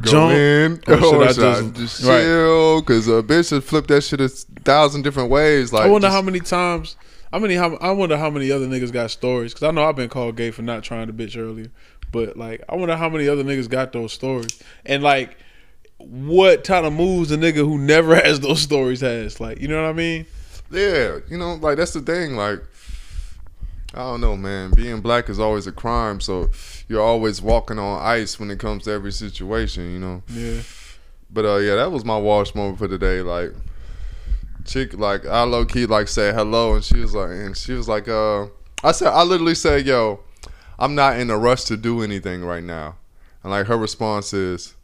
go 0.00 0.10
Jump, 0.10 0.32
in 0.34 0.72
or 0.86 1.00
should 1.00 1.22
I 1.22 1.32
should 1.32 1.44
I 1.44 1.60
just- 1.62 1.74
just 1.74 2.00
chill? 2.02 2.80
Because 2.82 3.08
a 3.08 3.22
bitch 3.22 3.48
should 3.48 3.64
flip 3.64 3.86
that 3.88 4.02
shit 4.02 4.20
a 4.20 4.28
thousand 4.28 5.02
different 5.02 5.30
ways. 5.30 5.72
Like, 5.72 5.84
I 5.84 5.88
wonder 5.88 6.06
just- 6.08 6.14
how 6.14 6.22
many 6.22 6.40
times. 6.40 6.96
I 7.32 7.38
many. 7.38 7.54
How, 7.56 7.76
I 7.76 7.90
wonder 7.90 8.16
how 8.16 8.30
many 8.30 8.50
other 8.50 8.66
niggas 8.66 8.90
got 8.92 9.10
stories 9.10 9.52
because 9.52 9.66
I 9.66 9.70
know 9.70 9.86
I've 9.86 9.96
been 9.96 10.08
called 10.08 10.36
gay 10.36 10.50
for 10.50 10.62
not 10.62 10.82
trying 10.82 11.08
to 11.08 11.12
bitch 11.12 11.36
earlier, 11.38 11.68
but 12.10 12.36
like 12.38 12.62
I 12.70 12.74
wonder 12.76 12.96
how 12.96 13.08
many 13.10 13.28
other 13.28 13.44
niggas 13.44 13.68
got 13.68 13.92
those 13.92 14.12
stories 14.14 14.62
and 14.86 15.02
like 15.02 15.36
what 15.98 16.64
kind 16.64 16.86
of 16.86 16.92
moves 16.92 17.30
a 17.30 17.36
nigga 17.36 17.56
who 17.56 17.76
never 17.78 18.14
has 18.22 18.40
those 18.40 18.60
stories 18.62 19.00
has. 19.02 19.40
Like 19.40 19.60
you 19.60 19.68
know 19.68 19.82
what 19.82 19.90
I 19.90 19.92
mean? 19.92 20.26
Yeah, 20.70 21.18
you 21.28 21.36
know, 21.38 21.54
like 21.54 21.76
that's 21.76 21.92
the 21.92 22.00
thing. 22.00 22.34
Like, 22.36 22.62
I 23.94 24.00
don't 24.00 24.20
know, 24.20 24.36
man. 24.36 24.70
Being 24.72 25.00
black 25.00 25.28
is 25.28 25.38
always 25.38 25.66
a 25.66 25.72
crime, 25.72 26.20
so 26.20 26.50
you're 26.88 27.02
always 27.02 27.40
walking 27.40 27.78
on 27.78 28.02
ice 28.02 28.38
when 28.38 28.50
it 28.50 28.58
comes 28.58 28.84
to 28.84 28.92
every 28.92 29.12
situation, 29.12 29.92
you 29.92 29.98
know. 29.98 30.22
Yeah. 30.28 30.60
But 31.30 31.44
uh, 31.46 31.56
yeah, 31.56 31.76
that 31.76 31.90
was 31.90 32.04
my 32.04 32.18
wash 32.18 32.54
moment 32.54 32.78
for 32.78 32.86
today. 32.88 33.22
Like, 33.22 33.52
chick, 34.66 34.92
like 34.94 35.26
I 35.26 35.42
low 35.44 35.64
key 35.64 35.86
like 35.86 36.08
said 36.08 36.34
hello, 36.34 36.74
and 36.74 36.84
she 36.84 36.98
was 36.98 37.14
like, 37.14 37.30
and 37.30 37.56
she 37.56 37.72
was 37.72 37.88
like, 37.88 38.08
uh, 38.08 38.46
I 38.84 38.92
said, 38.92 39.08
I 39.08 39.22
literally 39.22 39.54
said, 39.54 39.86
yo, 39.86 40.20
I'm 40.78 40.94
not 40.94 41.18
in 41.18 41.30
a 41.30 41.38
rush 41.38 41.64
to 41.64 41.76
do 41.76 42.02
anything 42.02 42.44
right 42.44 42.62
now, 42.62 42.96
and 43.42 43.50
like 43.50 43.66
her 43.66 43.76
response 43.76 44.32
is. 44.32 44.74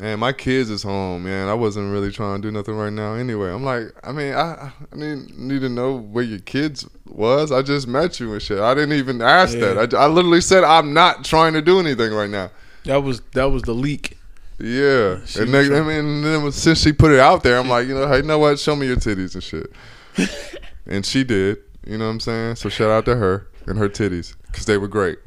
Man, 0.00 0.18
my 0.18 0.32
kids 0.32 0.70
is 0.70 0.82
home, 0.82 1.24
man. 1.24 1.48
I 1.48 1.54
wasn't 1.54 1.92
really 1.92 2.10
trying 2.10 2.40
to 2.40 2.48
do 2.48 2.50
nothing 2.50 2.74
right 2.74 2.92
now. 2.92 3.12
Anyway, 3.14 3.50
I'm 3.50 3.62
like, 3.64 3.88
I 4.02 4.12
mean, 4.12 4.32
I, 4.32 4.72
I 4.92 4.96
didn't 4.96 5.38
need 5.38 5.60
to 5.60 5.68
know 5.68 5.98
where 5.98 6.24
your 6.24 6.38
kids 6.38 6.88
was. 7.06 7.52
I 7.52 7.60
just 7.60 7.86
met 7.86 8.18
you 8.18 8.32
and 8.32 8.40
shit. 8.40 8.60
I 8.60 8.72
didn't 8.74 8.94
even 8.94 9.20
ask 9.20 9.54
Yeah. 9.58 9.74
that. 9.74 9.94
I, 9.94 10.04
I 10.04 10.06
literally 10.06 10.40
said 10.40 10.64
I'm 10.64 10.94
not 10.94 11.24
trying 11.24 11.52
to 11.52 11.60
do 11.60 11.78
anything 11.80 12.12
right 12.14 12.30
now. 12.30 12.50
That 12.84 13.02
was 13.02 13.20
that 13.34 13.50
was 13.50 13.62
the 13.62 13.74
leak. 13.74 14.16
Yeah, 14.58 15.20
She 15.26 15.40
and 15.40 15.54
then, 15.54 15.72
I 15.72 15.80
mean, 15.80 16.04
and 16.04 16.24
then 16.24 16.52
since 16.52 16.80
she 16.82 16.92
put 16.92 17.12
it 17.12 17.18
out 17.20 17.42
there, 17.42 17.58
I'm 17.58 17.68
like, 17.68 17.86
you 17.88 17.94
know, 17.94 18.06
hey, 18.08 18.18
you 18.18 18.22
know 18.22 18.38
what? 18.38 18.58
Show 18.58 18.76
me 18.76 18.86
your 18.86 18.96
titties 18.96 19.34
and 19.34 19.42
shit. 19.42 19.72
and 20.86 21.04
she 21.04 21.24
did. 21.24 21.58
You 21.86 21.96
know 21.98 22.04
what 22.06 22.12
I'm 22.12 22.20
saying? 22.20 22.56
So 22.56 22.68
shout 22.68 22.90
out 22.90 23.04
to 23.06 23.16
her 23.16 23.48
and 23.66 23.78
her 23.78 23.88
titties 23.88 24.34
because 24.46 24.66
they 24.66 24.76
were 24.78 24.88
great. 24.88 25.18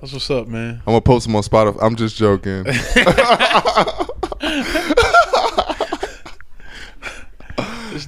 That's 0.00 0.12
what's 0.12 0.30
up, 0.30 0.46
man. 0.46 0.80
I'm 0.86 0.92
gonna 0.92 1.00
post 1.00 1.26
them 1.26 1.36
on 1.36 1.42
Spotify. 1.42 1.78
I'm 1.82 1.96
just 1.96 2.16
joking. 2.16 2.64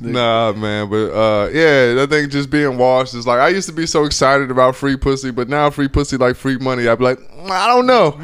Nah, 0.00 0.52
man, 0.52 0.90
but 0.90 1.10
uh, 1.12 1.48
yeah, 1.48 2.02
I 2.02 2.06
think 2.06 2.30
just 2.30 2.50
being 2.50 2.76
washed 2.76 3.14
is 3.14 3.26
like 3.26 3.38
I 3.40 3.48
used 3.48 3.66
to 3.68 3.74
be 3.74 3.86
so 3.86 4.04
excited 4.04 4.50
about 4.50 4.76
free 4.76 4.96
pussy, 4.96 5.30
but 5.30 5.48
now 5.48 5.70
free 5.70 5.88
pussy 5.88 6.16
like 6.18 6.36
free 6.36 6.58
money. 6.58 6.86
I'd 6.86 6.98
be 6.98 7.04
like, 7.04 7.18
"Mm, 7.18 7.50
I 7.50 7.66
don't 7.68 7.86
know, 7.86 8.16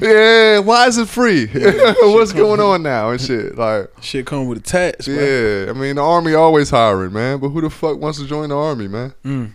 yeah, 0.00 0.60
why 0.60 0.86
is 0.86 0.96
it 0.96 1.08
free? 1.08 1.46
What's 1.52 2.32
going 2.32 2.60
on 2.60 2.82
now 2.84 3.10
and 3.10 3.20
shit? 3.20 3.58
Like, 3.58 3.90
Shit 4.00 4.26
come 4.26 4.46
with 4.46 4.58
a 4.58 4.62
tax, 4.62 5.06
bro. 5.06 5.14
yeah, 5.16 5.70
I 5.70 5.72
mean 5.74 5.96
the 5.96 6.02
army 6.02 6.34
always 6.34 6.70
hiring, 6.70 7.12
man, 7.12 7.40
but 7.40 7.48
who 7.48 7.60
the 7.62 7.70
fuck 7.70 7.98
wants 7.98 8.18
to 8.20 8.26
join 8.26 8.50
the 8.50 8.56
army, 8.56 8.86
man? 8.86 9.12
Mm. 9.24 9.52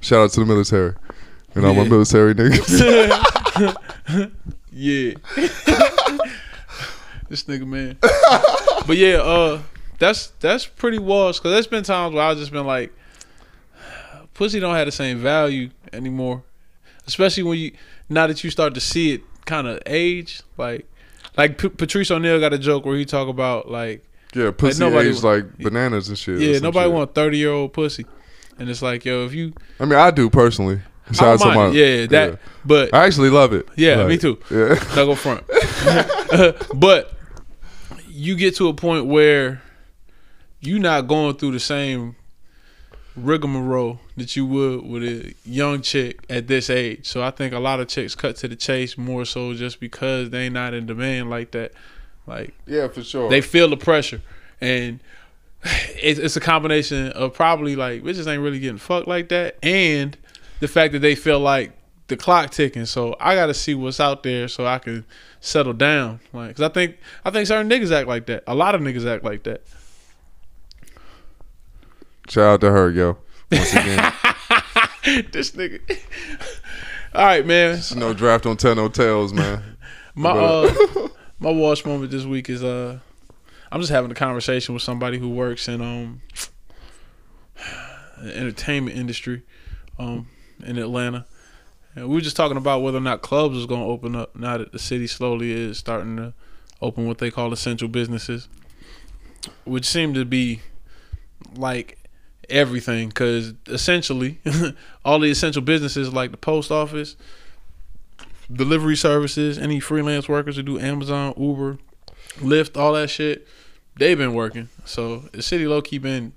Shout 0.00 0.20
out 0.24 0.30
to 0.32 0.40
the 0.40 0.46
military 0.46 0.94
and 1.56 1.64
all 1.66 1.74
my 1.74 1.82
Yeah. 1.82 1.88
military 1.88 2.34
niggas. 2.34 3.76
Yeah. 4.78 5.14
this 7.28 7.44
nigga 7.44 7.66
man. 7.66 7.96
but 8.86 8.96
yeah, 8.96 9.16
uh 9.16 9.62
that's 9.98 10.28
that's 10.40 10.66
pretty 10.66 10.98
washed 10.98 11.40
because 11.40 11.52
there's 11.52 11.66
been 11.66 11.82
times 11.82 12.14
where 12.14 12.22
I've 12.24 12.36
just 12.36 12.52
been 12.52 12.66
like 12.66 12.92
pussy 14.34 14.60
don't 14.60 14.74
have 14.74 14.86
the 14.86 14.92
same 14.92 15.18
value 15.18 15.70
anymore. 15.92 16.42
Especially 17.06 17.42
when 17.42 17.58
you 17.58 17.72
now 18.08 18.26
that 18.26 18.44
you 18.44 18.50
start 18.50 18.74
to 18.74 18.80
see 18.80 19.12
it 19.14 19.22
kind 19.46 19.66
of 19.66 19.80
age 19.86 20.42
like 20.58 20.86
like 21.36 21.56
P- 21.58 21.68
Patrice 21.70 22.10
O'Neal 22.10 22.38
got 22.40 22.52
a 22.52 22.58
joke 22.58 22.84
where 22.84 22.96
he 22.98 23.04
talk 23.04 23.28
about 23.28 23.70
like 23.70 24.04
yeah, 24.34 24.50
pussy 24.50 24.80
nobody- 24.80 25.08
aged 25.08 25.22
like 25.22 25.56
bananas 25.58 26.08
and 26.08 26.18
shit. 26.18 26.34
or 26.36 26.38
yeah 26.38 26.54
some 26.54 26.64
nobody 26.64 26.86
shit. 26.88 26.94
want 26.94 27.14
30 27.14 27.38
year 27.38 27.50
old 27.52 27.72
pussy 27.72 28.04
and 28.58 28.68
it's 28.68 28.82
like 28.82 29.04
yo 29.06 29.24
if 29.24 29.32
you 29.32 29.52
I 29.80 29.84
mean, 29.86 29.98
I 29.98 30.10
do 30.10 30.28
personally. 30.28 30.80
I 31.08 31.12
Shout 31.12 31.22
out 31.28 31.38
don't 31.38 31.38
to 31.38 31.46
my 31.46 31.54
mind 31.54 31.76
it. 31.76 32.00
yeah 32.00 32.06
that 32.30 32.40
but 32.64 32.92
I 32.94 33.06
actually 33.06 33.30
love 33.30 33.52
it. 33.52 33.68
Yeah, 33.76 33.96
Like, 33.98 34.08
me 34.08 34.18
too. 34.18 34.38
Yeah. 34.50 34.68
Not 34.96 35.06
go 35.06 35.14
front. 35.14 35.44
but 36.74 37.12
you 38.08 38.34
get 38.34 38.56
to 38.56 38.68
a 38.68 38.74
point 38.74 39.06
where 39.06 39.62
you're 40.60 40.80
not 40.80 41.02
going 41.06 41.36
through 41.36 41.52
the 41.52 41.60
same 41.60 42.16
rigmarole 43.14 44.00
that 44.16 44.36
you 44.36 44.44
would 44.46 44.84
with 44.86 45.02
a 45.02 45.34
young 45.44 45.80
chick 45.80 46.24
at 46.28 46.48
this 46.48 46.68
age. 46.70 47.06
So 47.06 47.22
I 47.22 47.30
think 47.30 47.54
a 47.54 47.58
lot 47.58 47.80
of 47.80 47.88
chicks 47.88 48.14
cut 48.14 48.36
to 48.36 48.48
the 48.48 48.56
chase 48.56 48.98
more 48.98 49.24
so 49.24 49.54
just 49.54 49.80
because 49.80 50.30
they 50.30 50.48
not 50.48 50.74
in 50.74 50.86
demand 50.86 51.30
like 51.30 51.52
that. 51.52 51.72
Like 52.26 52.54
Yeah, 52.66 52.88
for 52.88 53.02
sure. 53.02 53.30
they 53.30 53.40
feel 53.40 53.68
the 53.68 53.76
pressure 53.76 54.20
and 54.60 54.98
it's, 55.62 56.18
it's 56.18 56.36
a 56.36 56.40
combination 56.40 57.12
of 57.12 57.32
probably 57.34 57.76
like 57.76 58.02
bitches 58.02 58.26
ain't 58.26 58.42
really 58.42 58.58
getting 58.58 58.78
fucked 58.78 59.06
like 59.08 59.28
that 59.28 59.56
and 59.62 60.16
the 60.60 60.68
fact 60.68 60.92
that 60.92 61.00
they 61.00 61.14
feel 61.14 61.38
like 61.40 61.72
the 62.08 62.16
clock 62.16 62.50
ticking. 62.50 62.86
So 62.86 63.16
i 63.18 63.34
gotta 63.34 63.54
see 63.54 63.74
what's 63.74 63.98
out 64.00 64.22
there 64.22 64.46
so 64.48 64.64
i 64.66 64.78
can 64.78 65.04
settle 65.40 65.72
down. 65.72 66.20
Like 66.32 66.48
because 66.48 66.62
i 66.62 66.68
think 66.68 66.96
i 67.24 67.30
think 67.30 67.46
certain 67.46 67.68
niggas 67.70 67.90
act 67.92 68.08
like 68.08 68.26
that. 68.26 68.44
A 68.46 68.54
lot 68.54 68.74
of 68.74 68.80
niggas 68.80 69.06
act 69.06 69.24
like 69.24 69.42
that. 69.44 69.62
Shout 72.28 72.44
out 72.44 72.60
to 72.62 72.70
her, 72.70 72.90
yo. 72.90 73.18
Once 73.52 73.72
again, 73.72 74.12
this 75.32 75.52
nigga. 75.52 75.80
All 77.14 77.24
right 77.24 77.46
man. 77.46 77.80
No 77.94 78.12
draft 78.12 78.44
don't 78.44 78.58
tell 78.58 78.74
no 78.74 78.88
tales, 78.88 79.32
man. 79.32 79.62
my 80.14 80.32
But- 80.32 80.38
uh 80.38 81.08
my 81.38 81.50
wash 81.50 81.84
moment 81.84 82.10
this 82.10 82.24
week 82.24 82.48
is 82.48 82.64
uh 82.64 82.98
i'm 83.70 83.80
just 83.80 83.92
having 83.92 84.10
a 84.10 84.14
conversation 84.14 84.72
with 84.74 84.82
somebody 84.82 85.18
who 85.18 85.28
works 85.28 85.68
in 85.68 85.82
um 85.82 86.22
the 88.22 88.36
entertainment 88.36 88.96
industry. 88.96 89.42
Um 89.98 90.28
in 90.64 90.78
atlanta 90.78 91.26
and 91.94 92.08
we 92.08 92.14
were 92.14 92.20
just 92.20 92.36
talking 92.36 92.56
about 92.56 92.82
whether 92.82 92.98
or 92.98 93.02
not 93.02 93.22
clubs 93.22 93.54
was 93.54 93.66
going 93.66 93.80
to 93.80 93.86
open 93.86 94.14
up 94.14 94.34
now 94.36 94.58
that 94.58 94.72
the 94.72 94.78
city 94.78 95.06
slowly 95.06 95.52
is 95.52 95.78
starting 95.78 96.16
to 96.16 96.32
open 96.80 97.06
what 97.06 97.18
they 97.18 97.30
call 97.30 97.52
essential 97.52 97.88
businesses 97.88 98.48
which 99.64 99.84
seem 99.84 100.14
to 100.14 100.24
be 100.24 100.60
like 101.54 101.98
everything 102.48 103.08
because 103.08 103.54
essentially 103.66 104.38
all 105.04 105.18
the 105.18 105.30
essential 105.30 105.62
businesses 105.62 106.12
like 106.12 106.30
the 106.30 106.36
post 106.36 106.70
office 106.70 107.16
delivery 108.52 108.96
services, 108.96 109.58
any 109.58 109.80
freelance 109.80 110.28
workers 110.28 110.56
who 110.56 110.62
do 110.62 110.78
Amazon, 110.78 111.34
Uber, 111.36 111.78
Lyft, 112.38 112.76
all 112.76 112.92
that 112.92 113.10
shit, 113.10 113.46
they've 113.96 114.18
been 114.18 114.34
working. 114.34 114.68
So 114.84 115.18
the 115.32 115.42
city 115.42 115.66
low 115.66 115.82
key 115.82 115.98
been 115.98 116.32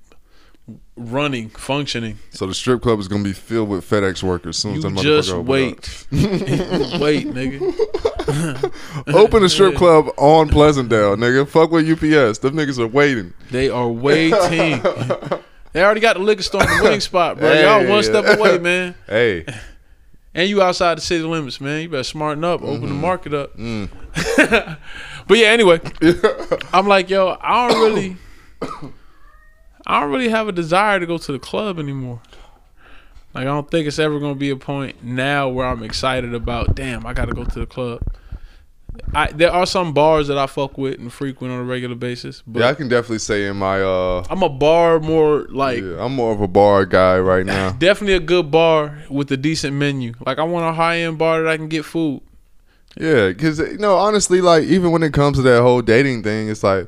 running, 0.96 1.50
functioning. 1.50 2.20
So 2.32 2.46
the 2.46 2.54
strip 2.54 2.82
club 2.82 3.00
is 3.00 3.08
gonna 3.08 3.24
be 3.24 3.34
filled 3.34 3.70
with 3.70 3.90
FedEx 3.90 4.22
workers 4.24 4.58
soon 4.58 4.76
as 4.76 4.84
You 4.84 4.90
that 4.90 5.02
just 5.02 5.34
wait. 5.34 6.08
wait, 6.12 7.28
nigga. 7.28 8.74
Open, 9.14 9.44
a 9.44 9.50
strip 9.50 9.76
club 9.76 10.10
on 10.18 10.50
Pleasantdale, 10.50 11.16
nigga. 11.18 11.48
Fuck 11.48 11.72
with 11.72 11.90
UPS. 11.90 12.40
Them 12.40 12.56
niggas 12.56 12.80
are 12.80 12.88
waiting. 12.88 13.34
They 13.52 13.70
are 13.70 13.88
waiting. 13.88 14.82
they 15.74 15.84
already 15.84 16.02
got 16.02 16.18
the 16.18 16.22
liquor 16.22 16.44
store 16.44 16.62
in 16.64 16.78
the 16.78 16.84
wing 16.84 17.00
spot, 17.00 17.40
bro. 17.40 17.50
Hey, 17.50 17.64
Y'all 17.64 17.90
one 17.90 18.04
step 18.04 18.38
away, 18.38 18.60
man. 18.60 18.96
Hey, 19.08 19.46
And 20.34 20.48
you 20.50 20.62
outside 20.62 20.98
the 20.98 21.02
city 21.02 21.24
limits, 21.24 21.60
man. 21.60 21.82
You 21.82 21.90
better 21.90 22.04
smarten 22.04 22.44
up, 22.44 22.62
open 22.62 22.88
the 22.88 22.94
market 22.94 23.34
up. 23.34 23.58
Mm. 23.58 23.90
but 25.28 25.38
yeah, 25.38 25.48
anyway, 25.48 25.80
I'm 26.72 26.88
like, 26.88 27.10
yo, 27.10 27.38
I 27.42 27.68
don't 27.70 27.82
really, 27.82 28.18
I 29.90 30.02
don't 30.02 30.12
really 30.12 30.30
have 30.30 30.48
a 30.48 30.52
desire 30.52 31.00
to 31.00 31.06
go 31.08 31.18
to 31.18 31.32
the 31.32 31.40
club 31.40 31.80
anymore. 31.80 32.22
Like, 33.34 33.42
I 33.42 33.46
don't 33.46 33.70
think 33.70 33.88
it's 33.88 33.98
ever 33.98 34.20
gonna 34.20 34.36
be 34.36 34.52
a 34.52 34.56
point 34.56 35.04
now 35.04 35.50
where 35.50 35.66
I'm 35.66 35.82
excited 35.82 36.34
about. 36.36 36.76
Damn, 36.76 37.08
I 37.08 37.14
gotta 37.14 37.34
go 37.34 37.44
to 37.44 37.60
the 37.60 37.66
club. 37.66 38.02
I 39.14 39.32
there 39.32 39.52
are 39.52 39.66
some 39.66 39.94
bars 39.94 40.28
that 40.28 40.38
I 40.38 40.46
fuck 40.46 40.78
with 40.78 41.00
and 41.00 41.12
frequent 41.12 41.52
on 41.54 41.60
a 41.60 41.64
regular 41.64 41.96
basis, 41.96 42.44
but 42.46 42.60
yeah, 42.60 42.68
I 42.70 42.74
can 42.76 42.88
definitely 42.88 43.20
say 43.20 43.48
in 43.48 43.58
my 43.58 43.82
uh, 43.82 44.24
I'm 44.30 44.44
a 44.44 44.50
bar 44.50 45.00
more 45.00 45.48
like 45.50 45.82
yeah, 45.82 46.04
I'm 46.04 46.16
more 46.16 46.34
of 46.34 46.42
a 46.42 46.48
bar 46.48 46.86
guy 46.86 47.18
right 47.20 47.46
now. 47.58 47.72
definitely 47.72 48.16
a 48.16 48.20
good 48.20 48.52
bar 48.52 49.04
with 49.10 49.32
a 49.32 49.38
decent 49.38 49.76
menu. 49.76 50.14
Like 50.24 50.38
I 50.38 50.44
want 50.44 50.66
a 50.66 50.74
high 50.74 51.00
end 51.00 51.18
bar 51.18 51.42
that 51.44 51.50
I 51.50 51.58
can 51.58 51.68
get 51.68 51.86
food. 51.86 52.22
Yeah, 52.96 53.30
because 53.30 53.58
you 53.60 53.78
know, 53.78 53.96
honestly, 53.96 54.42
like 54.42 54.64
even 54.66 54.92
when 54.92 55.02
it 55.02 55.14
comes 55.14 55.38
to 55.38 55.44
that 55.44 55.62
whole 55.62 55.82
dating 55.82 56.24
thing, 56.24 56.50
it's 56.50 56.64
like 56.64 56.88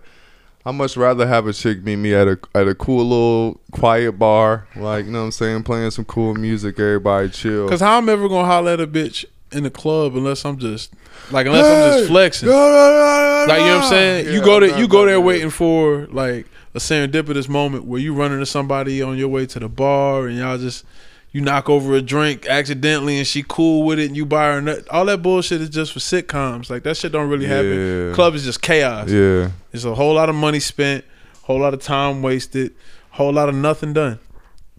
I 0.65 0.71
much 0.71 0.95
rather 0.95 1.27
have 1.27 1.47
a 1.47 1.53
chick 1.53 1.83
meet 1.83 1.95
me 1.95 2.13
at 2.13 2.27
a 2.27 2.39
at 2.53 2.67
a 2.67 2.75
cool 2.75 3.03
little 3.03 3.61
quiet 3.71 4.13
bar, 4.13 4.67
like 4.75 5.05
you 5.05 5.11
know 5.11 5.19
what 5.19 5.25
I'm 5.25 5.31
saying, 5.31 5.63
playing 5.63 5.91
some 5.91 6.05
cool 6.05 6.35
music, 6.35 6.79
everybody 6.79 7.29
chill. 7.29 7.67
Cause 7.67 7.79
how 7.79 7.97
I'm 7.97 8.07
ever 8.09 8.27
gonna 8.29 8.45
holler 8.47 8.71
at 8.71 8.79
a 8.79 8.87
bitch 8.87 9.25
in 9.51 9.63
the 9.63 9.69
club 9.71 10.15
unless 10.15 10.45
I'm 10.45 10.57
just 10.57 10.93
like 11.31 11.45
unless 11.47 11.65
I'm 11.65 11.97
just 11.97 12.09
flexing. 12.09 12.47
No, 12.49 12.53
no, 12.53 12.71
no, 12.71 13.45
no, 13.45 13.53
Like 13.53 13.59
you 13.61 13.65
know 13.67 13.75
what 13.77 13.83
I'm 13.85 13.89
saying? 13.89 14.33
you 14.33 14.41
go 14.41 14.59
there, 14.59 14.69
no, 14.69 14.77
you 14.77 14.87
go 14.87 15.05
there 15.05 15.19
waiting 15.19 15.49
for 15.49 16.07
like 16.11 16.45
a 16.73 16.79
serendipitous 16.79 17.49
moment 17.49 17.85
where 17.85 17.99
you 17.99 18.13
run 18.13 18.31
into 18.31 18.45
somebody 18.45 19.01
on 19.01 19.17
your 19.17 19.27
way 19.27 19.45
to 19.45 19.59
the 19.59 19.67
bar 19.67 20.27
and 20.27 20.37
y'all 20.37 20.57
just 20.57 20.85
you 21.31 21.41
knock 21.41 21.69
over 21.69 21.93
a 21.95 22.01
drink 22.01 22.45
accidentally 22.45 23.17
and 23.17 23.25
she 23.25 23.43
cool 23.47 23.85
with 23.85 23.99
it 23.99 24.07
and 24.07 24.17
you 24.17 24.25
buy 24.25 24.53
her 24.53 24.61
nut. 24.61 24.85
all 24.89 25.05
that 25.05 25.21
bullshit 25.21 25.61
is 25.61 25.69
just 25.69 25.93
for 25.93 25.99
sitcoms. 25.99 26.69
Like 26.69 26.83
that 26.83 26.97
shit 26.97 27.11
don't 27.11 27.29
really 27.29 27.45
happen. 27.45 28.09
Yeah. 28.09 28.13
Club 28.13 28.35
is 28.35 28.43
just 28.43 28.61
chaos. 28.61 29.09
Yeah, 29.09 29.51
It's 29.73 29.83
a 29.85 29.95
whole 29.95 30.13
lot 30.15 30.29
of 30.29 30.35
money 30.35 30.59
spent, 30.59 31.05
whole 31.43 31.59
lot 31.59 31.73
of 31.73 31.81
time 31.81 32.21
wasted, 32.21 32.73
whole 33.11 33.33
lot 33.33 33.49
of 33.49 33.55
nothing 33.55 33.93
done. 33.93 34.19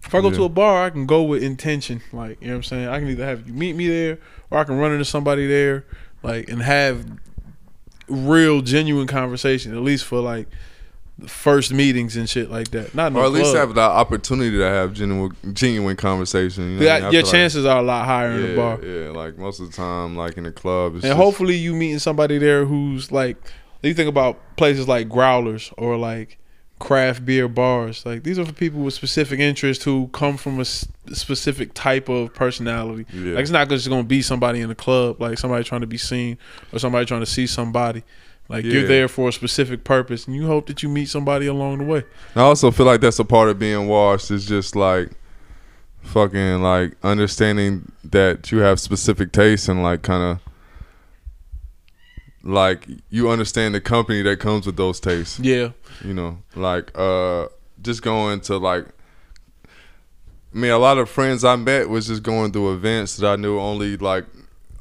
If 0.05 0.13
I 0.13 0.19
go 0.21 0.31
to 0.31 0.43
a 0.43 0.49
bar, 0.49 0.83
I 0.85 0.89
can 0.89 1.05
go 1.05 1.23
with 1.23 1.41
intention. 1.41 2.01
Like, 2.11 2.41
you 2.41 2.47
know 2.47 2.53
what 2.53 2.57
I'm 2.57 2.63
saying? 2.63 2.87
I 2.89 2.99
can 2.99 3.07
either 3.09 3.25
have 3.25 3.47
you 3.47 3.53
meet 3.53 3.73
me 3.75 3.87
there 3.87 4.19
or 4.51 4.57
I 4.59 4.65
can 4.65 4.77
run 4.77 4.91
into 4.91 5.05
somebody 5.05 5.47
there, 5.47 5.85
like, 6.23 6.49
and 6.49 6.61
have 6.61 7.05
real, 8.09 8.61
genuine 8.61 9.07
conversation, 9.07 9.73
at 9.75 9.81
least 9.81 10.03
for 10.05 10.19
like 10.19 10.47
the 11.17 11.27
first 11.29 11.71
meetings 11.71 12.17
and 12.17 12.27
shit 12.29 12.49
like 12.51 12.71
that. 12.71 12.93
Not 12.93 13.11
in 13.13 13.17
or 13.17 13.23
at 13.25 13.31
least 13.31 13.51
club. 13.51 13.67
have 13.67 13.75
the 13.75 13.81
opportunity 13.81 14.57
to 14.57 14.63
have 14.63 14.93
genuine 14.93 15.35
genuine 15.53 15.95
conversation. 15.95 16.63
You 16.63 16.69
know 16.71 16.75
what 16.79 16.81
I 16.81 16.85
Yeah, 16.85 16.93
mean? 16.95 17.03
I 17.03 17.11
your 17.11 17.11
feel 17.21 17.21
like- 17.27 17.31
chances 17.31 17.65
are 17.65 17.79
a 17.79 17.83
lot 17.83 18.05
higher 18.05 18.31
in 18.31 18.41
the 18.41 18.47
yeah, 18.49 18.55
bar. 18.55 18.79
Yeah, 18.83 19.09
like 19.11 19.37
most 19.37 19.59
of 19.61 19.69
the 19.69 19.75
time, 19.77 20.17
like 20.17 20.37
in 20.37 20.43
the 20.43 20.51
club, 20.51 20.93
and 20.95 21.01
just- 21.03 21.15
hopefully 21.15 21.55
you 21.55 21.73
meeting 21.73 21.99
somebody 21.99 22.39
there 22.39 22.65
who's 22.65 23.11
like 23.11 23.37
you 23.89 23.93
think 23.93 24.09
about 24.09 24.39
places 24.55 24.87
like 24.87 25.09
growlers 25.09 25.71
or 25.77 25.97
like 25.97 26.37
craft 26.79 27.25
beer 27.25 27.47
bars. 27.47 28.05
Like 28.05 28.23
these 28.23 28.37
are 28.39 28.45
for 28.45 28.51
people 28.53 28.81
with 28.81 28.93
specific 28.93 29.39
interests 29.39 29.83
who 29.83 30.07
come 30.13 30.35
from 30.37 30.57
a 30.57 30.61
s- 30.61 30.87
specific 31.13 31.73
type 31.73 32.09
of 32.09 32.33
personality. 32.33 33.05
Yeah. 33.13 33.35
like 33.35 33.43
it's 33.43 33.51
not 33.51 33.69
just 33.69 33.87
gonna 33.87 34.03
be 34.03 34.21
somebody 34.21 34.59
in 34.61 34.69
the 34.69 34.75
club 34.75 35.21
like 35.21 35.37
somebody 35.37 35.63
trying 35.63 35.81
to 35.81 35.87
be 35.87 35.97
seen 35.97 36.37
or 36.73 36.79
somebody 36.79 37.05
trying 37.05 37.21
to 37.21 37.25
see 37.25 37.47
somebody. 37.47 38.03
Like 38.49 38.65
you're 38.65 38.85
there 38.87 39.07
for 39.07 39.29
a 39.29 39.31
specific 39.31 39.85
purpose 39.85 40.27
and 40.27 40.35
you 40.35 40.47
hope 40.47 40.67
that 40.67 40.83
you 40.83 40.89
meet 40.89 41.07
somebody 41.07 41.47
along 41.47 41.77
the 41.77 41.85
way. 41.85 42.03
I 42.35 42.41
also 42.41 42.71
feel 42.71 42.85
like 42.85 42.99
that's 42.99 43.19
a 43.19 43.23
part 43.25 43.47
of 43.49 43.57
being 43.57 43.87
washed 43.87 44.29
is 44.31 44.45
just 44.45 44.75
like 44.75 45.11
fucking 46.01 46.61
like 46.61 46.95
understanding 47.03 47.91
that 48.03 48.51
you 48.51 48.59
have 48.59 48.79
specific 48.79 49.31
tastes 49.31 49.69
and 49.69 49.81
like 49.81 50.01
kind 50.01 50.21
of 50.37 50.52
like 52.43 52.87
you 53.09 53.29
understand 53.29 53.73
the 53.73 53.81
company 53.81 54.21
that 54.21 54.39
comes 54.39 54.65
with 54.65 54.75
those 54.75 54.99
tastes. 54.99 55.39
yeah 55.39 55.69
You 56.03 56.13
know, 56.13 56.39
like 56.55 56.91
uh 56.97 57.47
just 57.81 58.01
going 58.01 58.41
to 58.41 58.57
like 58.57 58.85
I 60.53 60.57
mean 60.57 60.71
a 60.71 60.77
lot 60.77 60.97
of 60.97 61.09
friends 61.09 61.43
I 61.43 61.55
met 61.55 61.89
was 61.89 62.07
just 62.07 62.21
going 62.23 62.51
through 62.51 62.73
events 62.73 63.17
that 63.17 63.27
I 63.27 63.35
knew 63.37 63.59
only 63.59 63.97
like 63.97 64.25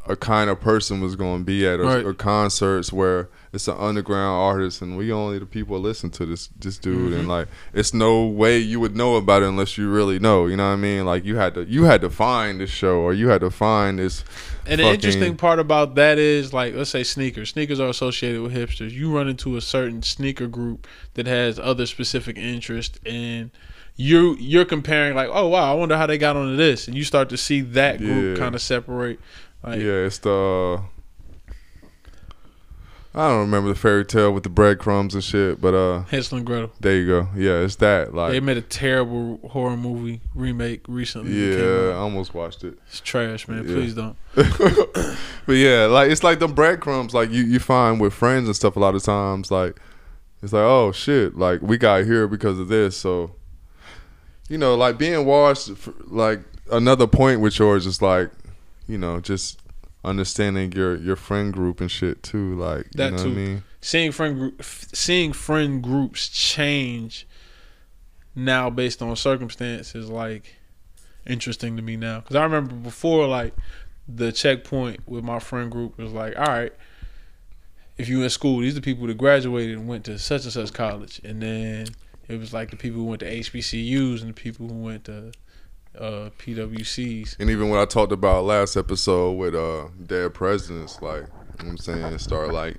a 0.08 0.16
kind 0.16 0.50
of 0.50 0.60
person 0.60 1.00
was 1.00 1.14
going 1.14 1.38
to 1.40 1.44
be 1.44 1.64
at 1.64 1.78
or, 1.78 1.84
Right. 1.84 2.04
or 2.04 2.12
concerts 2.12 2.92
where 2.92 3.28
it's 3.52 3.68
an 3.68 3.76
underground 3.78 4.34
artist, 4.40 4.82
and 4.82 4.96
we 4.96 5.12
only 5.12 5.38
the 5.38 5.46
people 5.46 5.78
listen 5.78 6.10
to 6.10 6.26
this 6.26 6.48
this 6.58 6.76
dude, 6.78 7.10
Mm-hmm. 7.12 7.20
and 7.20 7.28
like 7.28 7.46
it's 7.72 7.94
no 7.94 8.26
way 8.26 8.58
you 8.58 8.80
would 8.80 8.96
know 8.96 9.14
about 9.14 9.42
it 9.42 9.48
unless 9.48 9.78
you 9.78 9.88
really 9.88 10.18
know. 10.18 10.46
You 10.46 10.56
know 10.56 10.66
what 10.66 10.72
I 10.72 10.76
mean? 10.76 11.04
Like 11.04 11.24
you 11.24 11.36
had 11.36 11.54
to 11.54 11.64
you 11.64 11.84
had 11.84 12.00
to 12.00 12.10
find 12.10 12.60
this 12.60 12.70
show, 12.70 12.96
or 12.96 13.12
you 13.14 13.28
had 13.28 13.42
to 13.42 13.50
find 13.50 13.98
this. 14.00 14.24
And 14.66 14.80
the 14.80 14.84
interesting 14.92 15.36
part 15.36 15.58
about 15.58 15.94
that 15.96 16.18
is, 16.18 16.52
like, 16.52 16.74
let's 16.74 16.90
say 16.90 17.02
sneakers. 17.04 17.50
Sneakers 17.50 17.78
are 17.80 17.88
associated 17.88 18.42
with 18.42 18.52
hipsters. 18.54 18.90
You 18.92 19.14
run 19.14 19.28
into 19.28 19.56
a 19.56 19.60
certain 19.60 20.02
sneaker 20.02 20.46
group 20.46 20.86
that 21.14 21.26
has 21.26 21.58
other 21.58 21.84
specific 21.86 22.36
interest, 22.38 22.98
and 23.06 23.50
you 23.96 24.36
you're 24.40 24.64
comparing, 24.64 25.14
like, 25.14 25.28
oh 25.32 25.48
wow, 25.48 25.70
I 25.70 25.74
wonder 25.74 25.96
how 25.96 26.06
they 26.06 26.16
got 26.18 26.34
onto 26.36 26.56
this, 26.56 26.88
and 26.88 26.96
you 26.96 27.04
start 27.04 27.28
to 27.28 27.36
see 27.36 27.60
that 27.60 27.98
group 27.98 28.36
Yeah. 28.38 28.42
kind 28.42 28.54
of 28.54 28.62
separate. 28.62 29.20
Like, 29.62 29.80
yeah, 29.80 30.06
it's 30.06 30.18
the. 30.18 30.82
I 33.14 33.28
don't 33.28 33.40
remember 33.40 33.68
the 33.68 33.74
fairy 33.74 34.06
tale 34.06 34.32
with 34.32 34.42
the 34.42 34.48
breadcrumbs 34.48 35.14
and 35.14 35.22
shit, 35.22 35.60
but 35.60 35.74
uh, 35.74 36.04
Hansel 36.04 36.38
and 36.38 36.46
Gretel. 36.46 36.72
there 36.80 36.96
you 36.96 37.06
go. 37.06 37.28
Yeah, 37.36 37.58
it's 37.60 37.76
that. 37.76 38.14
Like, 38.14 38.32
They 38.32 38.40
made 38.40 38.56
a 38.56 38.62
terrible 38.62 39.38
horror 39.50 39.76
movie 39.76 40.22
remake 40.34 40.80
recently. 40.88 41.30
yeah, 41.32 41.90
I 41.90 41.96
almost 41.96 42.32
watched 42.32 42.64
it. 42.64 42.78
it's 42.86 43.00
trash, 43.00 43.46
man. 43.48 43.68
Yeah. 43.68 43.74
Please 43.74 43.94
don't. 43.94 44.16
but 44.34 45.52
yeah, 45.52 45.84
like 45.84 46.10
it's 46.10 46.24
like 46.24 46.38
the 46.38 46.48
breadcrumbs 46.48 47.12
like 47.12 47.30
you, 47.30 47.42
you 47.42 47.58
find 47.58 48.00
with 48.00 48.14
friends 48.14 48.46
and 48.46 48.56
stuff 48.56 48.76
a 48.76 48.80
lot 48.80 48.94
of 48.94 49.02
times. 49.02 49.50
Like 49.50 49.78
it's 50.42 50.54
like, 50.54 50.62
oh 50.62 50.90
shit, 50.92 51.36
like 51.36 51.60
we 51.60 51.76
got 51.76 52.06
here 52.06 52.26
because 52.26 52.58
of 52.58 52.68
this. 52.68 52.96
So 52.96 53.32
you 54.48 54.56
know, 54.56 54.74
like 54.74 54.96
being 54.96 55.26
washed 55.26 55.70
like 56.06 56.40
another 56.70 57.06
point 57.06 57.40
with 57.42 57.58
yours 57.58 57.84
is 57.84 58.00
like, 58.00 58.30
you 58.92 58.98
know, 58.98 59.18
just 59.20 59.60
understanding 60.04 60.72
your 60.72 60.96
your 60.96 61.16
friend 61.16 61.52
group 61.52 61.80
and 61.80 61.90
shit 61.90 62.22
too. 62.22 62.54
Like 62.58 62.90
That 62.92 63.12
you 63.12 63.16
know 63.16 63.22
too. 63.24 63.28
what 63.30 63.38
I 63.38 63.40
mean? 63.40 63.62
seeing 63.80 64.12
friend 64.12 64.36
group, 64.38 64.62
seeing 64.62 65.32
friend 65.32 65.82
groups 65.82 66.28
change 66.28 67.26
now 68.34 68.70
based 68.70 69.02
on 69.02 69.14
circumstance 69.16 69.94
is 69.94 70.08
like 70.08 70.56
interesting 71.26 71.76
to 71.76 71.82
me 71.82 71.96
now 71.96 72.20
because 72.20 72.36
I 72.36 72.42
remember 72.44 72.74
before 72.74 73.26
like 73.26 73.54
the 74.08 74.32
checkpoint 74.32 75.06
with 75.08 75.22
my 75.24 75.38
friend 75.38 75.70
group 75.70 75.98
was 75.98 76.12
like 76.12 76.36
all 76.38 76.46
right 76.46 76.72
if 77.98 78.08
you 78.08 78.22
in 78.22 78.30
school 78.30 78.60
these 78.60 78.72
are 78.72 78.76
the 78.76 78.80
people 78.80 79.06
that 79.06 79.18
graduated 79.18 79.76
and 79.78 79.86
went 79.86 80.04
to 80.06 80.18
such 80.18 80.44
and 80.44 80.52
such 80.52 80.72
college 80.72 81.20
and 81.24 81.42
then 81.42 81.86
it 82.28 82.38
was 82.40 82.52
like 82.52 82.70
the 82.70 82.76
people 82.76 83.00
who 83.00 83.04
went 83.06 83.20
to 83.20 83.30
HBCUs 83.30 84.20
and 84.22 84.30
the 84.30 84.34
people 84.34 84.66
who 84.66 84.74
went 84.82 85.04
to 85.04 85.32
uh, 85.98 86.30
PWCs 86.38 87.36
And 87.38 87.50
even 87.50 87.68
what 87.68 87.80
I 87.80 87.84
talked 87.84 88.12
about 88.12 88.44
last 88.44 88.76
episode 88.76 89.32
with 89.32 89.54
uh 89.54 89.88
dead 90.06 90.34
presidents, 90.34 91.00
like 91.02 91.22
you 91.22 91.24
know 91.24 91.28
what 91.56 91.66
I'm 91.68 91.78
saying, 91.78 92.18
start 92.18 92.52
like, 92.52 92.76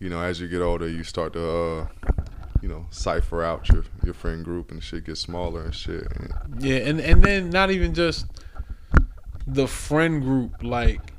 you 0.00 0.08
know, 0.08 0.20
as 0.20 0.40
you 0.40 0.48
get 0.48 0.60
older 0.60 0.88
you 0.88 1.04
start 1.04 1.32
to 1.34 1.50
uh 1.50 1.86
you 2.62 2.68
know, 2.68 2.86
cipher 2.90 3.42
out 3.42 3.68
your 3.68 3.84
your 4.04 4.14
friend 4.14 4.44
group 4.44 4.70
and 4.70 4.82
shit 4.82 5.04
gets 5.04 5.20
smaller 5.20 5.64
and 5.64 5.74
shit. 5.74 6.06
And 6.16 6.62
Yeah, 6.62 6.76
and 6.76 7.00
and 7.00 7.22
then 7.22 7.50
not 7.50 7.70
even 7.70 7.92
just 7.92 8.26
the 9.46 9.66
friend 9.66 10.22
group, 10.22 10.62
like 10.62 11.12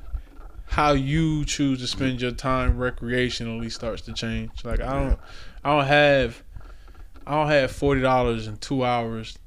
how 0.66 0.92
you 0.92 1.44
choose 1.44 1.78
to 1.80 1.86
spend 1.86 2.20
your 2.20 2.32
time 2.32 2.78
recreationally 2.78 3.70
starts 3.70 4.02
to 4.02 4.12
change. 4.12 4.64
Like 4.64 4.80
I 4.80 4.92
don't, 4.94 5.18
I 5.62 5.76
don't 5.76 5.86
have, 5.86 6.42
I 7.26 7.32
don't 7.32 7.48
have 7.48 7.70
forty 7.70 8.00
dollars 8.00 8.46
in 8.46 8.56
two 8.56 8.82
hours, 8.84 9.38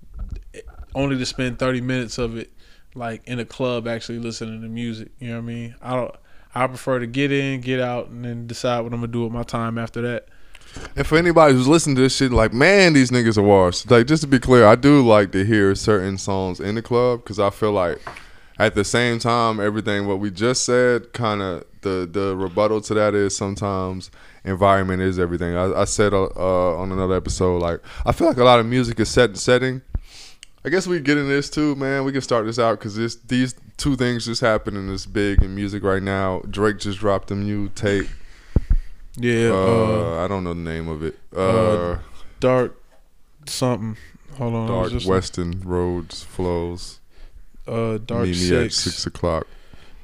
only 0.95 1.17
to 1.17 1.25
spend 1.25 1.59
thirty 1.59 1.81
minutes 1.81 2.17
of 2.17 2.37
it, 2.37 2.51
like 2.95 3.21
in 3.25 3.39
a 3.39 3.45
club 3.45 3.87
actually 3.87 4.19
listening 4.19 4.61
to 4.61 4.67
music. 4.67 5.11
You 5.19 5.29
know 5.29 5.35
what 5.35 5.41
I 5.41 5.45
mean? 5.45 5.75
I 5.81 5.95
don't. 5.95 6.15
I 6.55 6.65
prefer 6.67 6.99
to 6.99 7.07
get 7.07 7.31
in, 7.31 7.61
get 7.61 7.79
out, 7.79 8.07
and 8.07 8.25
then 8.25 8.47
decide 8.47 8.79
what 8.81 8.93
I'm 8.93 8.99
gonna 8.99 9.11
do 9.11 9.23
with 9.23 9.31
my 9.31 9.43
time 9.43 9.77
after 9.77 10.01
that. 10.01 10.27
And 10.95 11.05
for 11.05 11.17
anybody 11.17 11.53
who's 11.53 11.67
listening 11.67 11.95
to 11.97 12.01
this 12.01 12.15
shit, 12.15 12.31
like, 12.31 12.53
man, 12.53 12.93
these 12.93 13.11
niggas 13.11 13.37
are 13.37 13.43
washed. 13.43 13.89
Like, 13.89 14.07
just 14.07 14.21
to 14.23 14.27
be 14.27 14.39
clear, 14.39 14.65
I 14.65 14.75
do 14.75 15.05
like 15.05 15.31
to 15.31 15.45
hear 15.45 15.73
certain 15.75 16.17
songs 16.17 16.59
in 16.59 16.75
the 16.75 16.81
club 16.81 17.23
because 17.23 17.39
I 17.39 17.49
feel 17.51 17.71
like 17.71 17.99
at 18.59 18.75
the 18.75 18.83
same 18.83 19.19
time, 19.19 19.59
everything 19.59 20.07
what 20.07 20.19
we 20.19 20.31
just 20.31 20.65
said, 20.65 21.13
kind 21.13 21.41
of 21.41 21.63
the 21.81 22.09
the 22.11 22.35
rebuttal 22.35 22.81
to 22.81 22.93
that 22.95 23.13
is 23.13 23.37
sometimes 23.37 24.09
environment 24.43 25.01
is 25.01 25.19
everything. 25.19 25.55
I, 25.55 25.81
I 25.81 25.85
said 25.85 26.13
uh, 26.13 26.23
uh, 26.35 26.75
on 26.77 26.91
another 26.91 27.15
episode, 27.15 27.61
like, 27.61 27.81
I 28.05 28.11
feel 28.11 28.27
like 28.27 28.37
a 28.37 28.43
lot 28.43 28.59
of 28.59 28.65
music 28.65 28.99
is 28.99 29.09
set 29.09 29.37
setting. 29.37 29.81
I 30.67 30.69
guess 30.69 30.85
we 30.85 30.99
get 30.99 31.17
in 31.17 31.29
this 31.29 31.49
too, 31.49 31.75
man. 31.75 32.03
We 32.03 32.11
can 32.11 32.19
start 32.19 32.45
this 32.45 32.59
out 32.59 32.77
because 32.77 32.93
this 32.97 33.15
these 33.15 33.55
two 33.77 33.95
things 33.95 34.25
just 34.25 34.41
happening 34.41 34.87
this 34.89 35.05
big 35.05 35.41
in 35.41 35.55
music 35.55 35.81
right 35.81 36.03
now. 36.03 36.41
Drake 36.49 36.77
just 36.79 36.99
dropped 36.99 37.31
a 37.31 37.35
new 37.35 37.69
tape. 37.69 38.07
Yeah, 39.15 39.51
Uh, 39.51 39.55
uh, 40.19 40.25
I 40.25 40.27
don't 40.27 40.43
know 40.43 40.53
the 40.53 40.59
name 40.59 40.89
of 40.89 41.03
it. 41.03 41.17
Uh, 41.33 41.39
uh, 41.91 41.99
dark 42.41 42.75
something. 43.45 43.95
Hold 44.37 44.55
on, 44.55 44.67
Dark 44.67 44.91
just- 44.91 45.05
Western 45.07 45.61
roads 45.63 46.23
flows. 46.23 46.99
uh, 47.65 47.97
dark 48.05 48.23
Meet 48.23 48.31
me 48.31 48.33
six. 48.33 48.75
six 48.75 49.05
o'clock. 49.07 49.47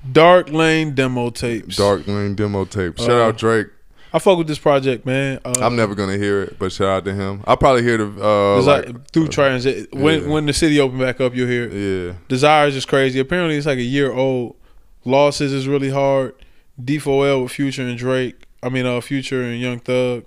Dark 0.09 0.49
Lane 0.49 0.95
demo 0.95 1.29
tapes. 1.29 1.75
Dark 1.75 2.07
Lane 2.07 2.35
demo 2.35 2.63
tape. 2.63 2.97
Shout 2.99 3.09
Uh, 3.09 3.23
out 3.25 3.37
Drake. 3.37 3.67
I 4.13 4.19
fuck 4.19 4.37
with 4.37 4.47
this 4.47 4.59
project, 4.59 5.07
man. 5.07 5.39
Uh, 5.43 5.53
I'm 5.59 5.75
never 5.75 5.95
gonna 5.95 6.17
hear 6.17 6.43
it, 6.43 6.59
but 6.59 6.71
shout 6.71 6.87
out 6.87 7.05
to 7.05 7.13
him. 7.15 7.43
I'll 7.45 7.57
probably 7.57 7.81
hear 7.81 7.97
the 7.97 8.23
uh, 8.23 8.61
like, 8.61 9.09
through 9.09 9.29
transit. 9.29 9.93
When 9.93 10.21
yeah. 10.21 10.29
when 10.29 10.45
the 10.45 10.53
city 10.53 10.79
open 10.79 10.99
back 10.99 11.19
up, 11.19 11.33
you'll 11.33 11.47
hear 11.47 11.63
it. 11.63 11.73
yeah. 11.73 12.13
Desires 12.27 12.75
is 12.75 12.85
crazy. 12.85 13.19
Apparently, 13.19 13.57
it's 13.57 13.65
like 13.65 13.79
a 13.79 13.81
year 13.81 14.13
old. 14.13 14.55
Losses 15.03 15.51
is 15.51 15.67
really 15.67 15.89
hard. 15.89 16.35
D4L 16.81 17.43
with 17.43 17.51
Future 17.51 17.81
and 17.81 17.97
Drake. 17.97 18.45
I 18.61 18.69
mean, 18.69 18.85
uh, 18.85 19.01
Future 19.01 19.41
and 19.43 19.59
Young 19.59 19.79
Thug. 19.79 20.25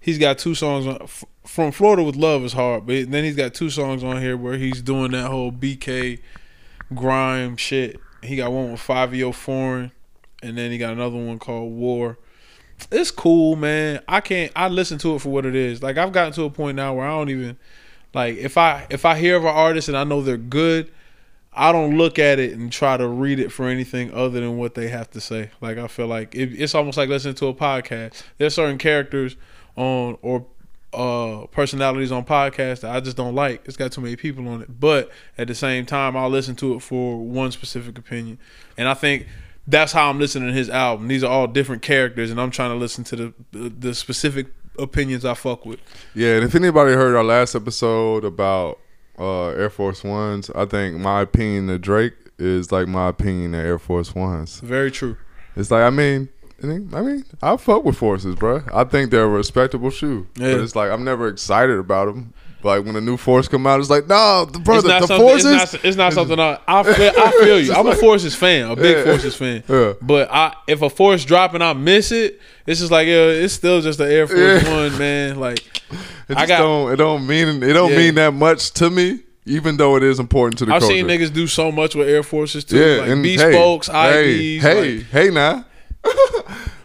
He's 0.00 0.18
got 0.18 0.38
two 0.38 0.54
songs 0.54 0.86
on. 0.86 0.98
F- 1.02 1.24
From 1.44 1.72
Florida 1.72 2.02
with 2.02 2.16
Love 2.16 2.42
is 2.44 2.54
hard, 2.54 2.86
but 2.86 3.10
then 3.10 3.24
he's 3.24 3.36
got 3.36 3.52
two 3.54 3.70
songs 3.70 4.02
on 4.02 4.20
here 4.20 4.36
where 4.36 4.56
he's 4.56 4.80
doing 4.82 5.12
that 5.12 5.30
whole 5.30 5.52
BK 5.52 6.20
grime 6.94 7.56
shit. 7.56 8.00
He 8.22 8.36
got 8.36 8.50
one 8.50 8.72
with 8.72 8.80
Fivio 8.80 9.34
Foreign, 9.34 9.92
and 10.42 10.56
then 10.56 10.70
he 10.70 10.78
got 10.78 10.92
another 10.92 11.16
one 11.18 11.38
called 11.38 11.72
War. 11.72 12.18
It's 12.90 13.10
cool, 13.10 13.56
man. 13.56 14.00
I 14.08 14.20
can't. 14.20 14.52
I 14.56 14.68
listen 14.68 14.98
to 14.98 15.14
it 15.14 15.20
for 15.20 15.28
what 15.30 15.46
it 15.46 15.54
is. 15.54 15.82
Like 15.82 15.96
I've 15.96 16.12
gotten 16.12 16.32
to 16.34 16.44
a 16.44 16.50
point 16.50 16.76
now 16.76 16.94
where 16.94 17.06
I 17.06 17.10
don't 17.10 17.30
even 17.30 17.56
like 18.14 18.36
if 18.36 18.58
I 18.58 18.86
if 18.90 19.04
I 19.04 19.18
hear 19.18 19.36
of 19.36 19.44
an 19.44 19.54
artist 19.54 19.88
and 19.88 19.96
I 19.96 20.04
know 20.04 20.22
they're 20.22 20.36
good, 20.36 20.90
I 21.52 21.72
don't 21.72 21.96
look 21.96 22.18
at 22.18 22.38
it 22.38 22.52
and 22.52 22.72
try 22.72 22.96
to 22.96 23.06
read 23.06 23.38
it 23.38 23.50
for 23.50 23.68
anything 23.68 24.12
other 24.12 24.40
than 24.40 24.56
what 24.56 24.74
they 24.74 24.88
have 24.88 25.10
to 25.12 25.20
say. 25.20 25.50
Like 25.60 25.78
I 25.78 25.86
feel 25.88 26.06
like 26.06 26.34
it, 26.34 26.52
it's 26.60 26.74
almost 26.74 26.96
like 26.96 27.08
listening 27.08 27.34
to 27.36 27.46
a 27.46 27.54
podcast. 27.54 28.22
There's 28.38 28.54
certain 28.54 28.78
characters 28.78 29.36
on 29.76 30.18
or 30.22 30.46
uh 30.92 31.46
personalities 31.52 32.10
on 32.10 32.24
podcasts 32.24 32.80
that 32.80 32.94
I 32.94 33.00
just 33.00 33.16
don't 33.16 33.34
like. 33.34 33.62
It's 33.64 33.76
got 33.76 33.92
too 33.92 34.00
many 34.00 34.16
people 34.16 34.48
on 34.48 34.62
it. 34.62 34.80
But 34.80 35.10
at 35.38 35.46
the 35.48 35.54
same 35.54 35.86
time, 35.86 36.16
I'll 36.16 36.30
listen 36.30 36.56
to 36.56 36.74
it 36.74 36.80
for 36.80 37.18
one 37.18 37.52
specific 37.52 37.98
opinion. 37.98 38.38
And 38.76 38.88
I 38.88 38.94
think 38.94 39.26
that's 39.66 39.92
how 39.92 40.10
I'm 40.10 40.18
listening 40.18 40.48
to 40.48 40.54
his 40.54 40.68
album. 40.70 41.08
These 41.08 41.22
are 41.24 41.30
all 41.30 41.46
different 41.46 41.82
characters, 41.82 42.30
and 42.30 42.40
I'm 42.40 42.50
trying 42.50 42.70
to 42.70 42.76
listen 42.76 43.04
to 43.04 43.16
the 43.16 43.34
the, 43.52 43.94
specific 43.94 44.46
opinions 44.78 45.24
I 45.24 45.34
fuck 45.34 45.66
with. 45.66 45.80
Yeah, 46.14 46.36
and 46.36 46.44
if 46.44 46.54
anybody 46.54 46.92
heard 46.92 47.14
our 47.16 47.24
last 47.24 47.54
episode 47.54 48.24
about 48.24 48.78
uh, 49.18 49.48
Air 49.48 49.70
Force 49.70 50.02
Ones, 50.02 50.50
I 50.54 50.64
think 50.64 50.96
my 50.98 51.20
opinion 51.22 51.68
of 51.70 51.80
Drake 51.82 52.14
is 52.38 52.72
like 52.72 52.88
my 52.88 53.08
opinion 53.08 53.54
of 53.54 53.60
Air 53.64 53.78
Force 53.78 54.14
Ones. 54.14 54.60
Very 54.60 54.90
true. 54.90 55.16
It's 55.56 55.70
like 55.70 55.82
I 55.82 55.90
mean, 55.90 56.28
I 56.62 56.66
mean, 56.66 56.90
I 56.94 57.00
mean, 57.02 57.24
I 57.42 57.56
fuck 57.56 57.84
with 57.84 57.96
forces, 57.96 58.34
bro. 58.34 58.62
I 58.72 58.84
think 58.84 59.10
they're 59.10 59.24
a 59.24 59.28
respectable 59.28 59.90
shoe, 59.90 60.26
Yeah. 60.36 60.52
but 60.52 60.60
it's 60.62 60.76
like 60.76 60.90
I'm 60.90 61.04
never 61.04 61.28
excited 61.28 61.78
about 61.78 62.06
them. 62.06 62.32
Like 62.62 62.84
when 62.84 62.94
a 62.96 63.00
new 63.00 63.16
force 63.16 63.48
come 63.48 63.66
out, 63.66 63.80
it's 63.80 63.88
like, 63.90 64.06
no, 64.06 64.44
the 64.44 64.58
It's 64.58 64.64
brother, 64.64 64.88
the 65.00 65.06
forces. 65.06 65.46
It's 65.62 65.72
not, 65.72 65.84
it's 65.84 65.96
not 65.96 66.12
something. 66.18 66.38
I, 66.38 66.58
I 66.68 66.82
feel. 66.82 67.12
I 67.16 67.30
feel 67.42 67.60
you. 67.60 67.72
I'm 67.72 67.86
a 67.86 67.94
Forces 67.94 68.34
fan, 68.34 68.70
a 68.70 68.76
big 68.76 68.98
Yeah. 68.98 69.04
Forces 69.04 69.34
fan. 69.34 69.62
Yeah. 69.68 69.94
But 70.02 70.30
I, 70.30 70.54
if 70.66 70.82
a 70.82 70.90
Force 70.90 71.24
drop 71.24 71.54
and 71.54 71.64
I 71.64 71.72
miss 71.72 72.12
it, 72.12 72.40
it's 72.66 72.80
just 72.80 72.92
like 72.92 73.06
yeah, 73.06 73.26
it's 73.28 73.54
still 73.54 73.80
just 73.80 73.98
the 73.98 74.04
Air 74.12 74.26
Force 74.26 74.62
Yeah. 74.64 74.70
One, 74.76 74.98
man. 74.98 75.40
Like 75.40 75.60
It 76.28 76.36
I 76.36 76.46
got- 76.46 76.58
don't. 76.58 76.92
It 76.92 76.96
don't 76.96 77.26
mean. 77.26 77.62
It 77.62 77.72
don't 77.72 77.92
mean 77.96 78.14
that 78.16 78.34
much 78.34 78.72
to 78.74 78.90
me, 78.90 79.20
even 79.46 79.76
though 79.78 79.96
it 79.96 80.02
is 80.02 80.18
important 80.20 80.58
to 80.58 80.66
the 80.66 80.74
I've 80.74 80.80
culture. 80.82 80.96
seen 80.96 81.06
niggas 81.06 81.32
do 81.32 81.46
so 81.46 81.72
much 81.72 81.94
with 81.94 82.08
Air 82.08 82.22
Forces 82.22 82.64
too, 82.64 82.78
yeah, 82.78 83.00
like 83.00 83.08
and 83.10 83.24
hey, 83.24 83.36
spokes, 83.52 83.86
hey, 83.88 84.58
IVs. 84.58 84.60
Hey, 84.60 84.96
like- 84.98 85.06
hey, 85.06 85.30
now. 85.30 85.64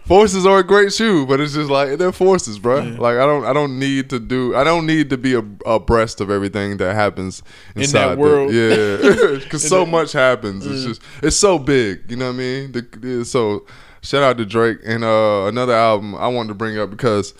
Forces 0.06 0.46
are 0.46 0.60
a 0.60 0.64
great 0.64 0.94
shoe, 0.94 1.26
but 1.26 1.40
it's 1.40 1.54
just 1.56 1.70
like 1.70 1.98
they're 1.98 2.12
forces, 2.12 2.60
bro. 2.60 2.84
Yeah. 2.84 2.98
Like 3.00 3.16
I 3.18 3.26
don't, 3.26 3.44
I 3.44 3.54
don't 3.54 3.80
need 3.80 4.10
to 4.12 4.20
do, 4.20 4.56
I 4.56 4.64
don't 4.64 4.86
need 4.86 5.10
to 5.10 5.18
be 5.18 5.34
abreast 5.66 6.22
of 6.22 6.30
everything 6.30 6.78
that 6.78 6.94
happens 6.94 7.42
inside 7.76 8.10
that 8.10 8.18
world. 8.20 8.52
The, 8.52 9.34
yeah, 9.34 9.40
because 9.44 9.68
so 9.68 9.80
that- 9.84 9.90
much 9.92 10.12
happens. 10.12 10.66
It's 10.66 10.82
Yeah. 10.84 10.88
just, 10.90 11.02
it's 11.24 11.36
so 11.36 11.58
big. 11.58 12.10
You 12.12 12.18
know 12.18 12.28
what 12.28 12.36
I 12.36 12.38
mean? 12.38 12.72
The, 12.72 13.26
so, 13.26 13.66
shout 14.04 14.22
out 14.22 14.38
to 14.38 14.46
Drake 14.46 14.78
and 14.86 15.04
uh, 15.04 15.46
another 15.48 15.74
album 15.74 16.14
I 16.14 16.28
wanted 16.28 16.50
to 16.50 16.54
bring 16.56 16.78
up 16.78 16.92
because 16.92 17.34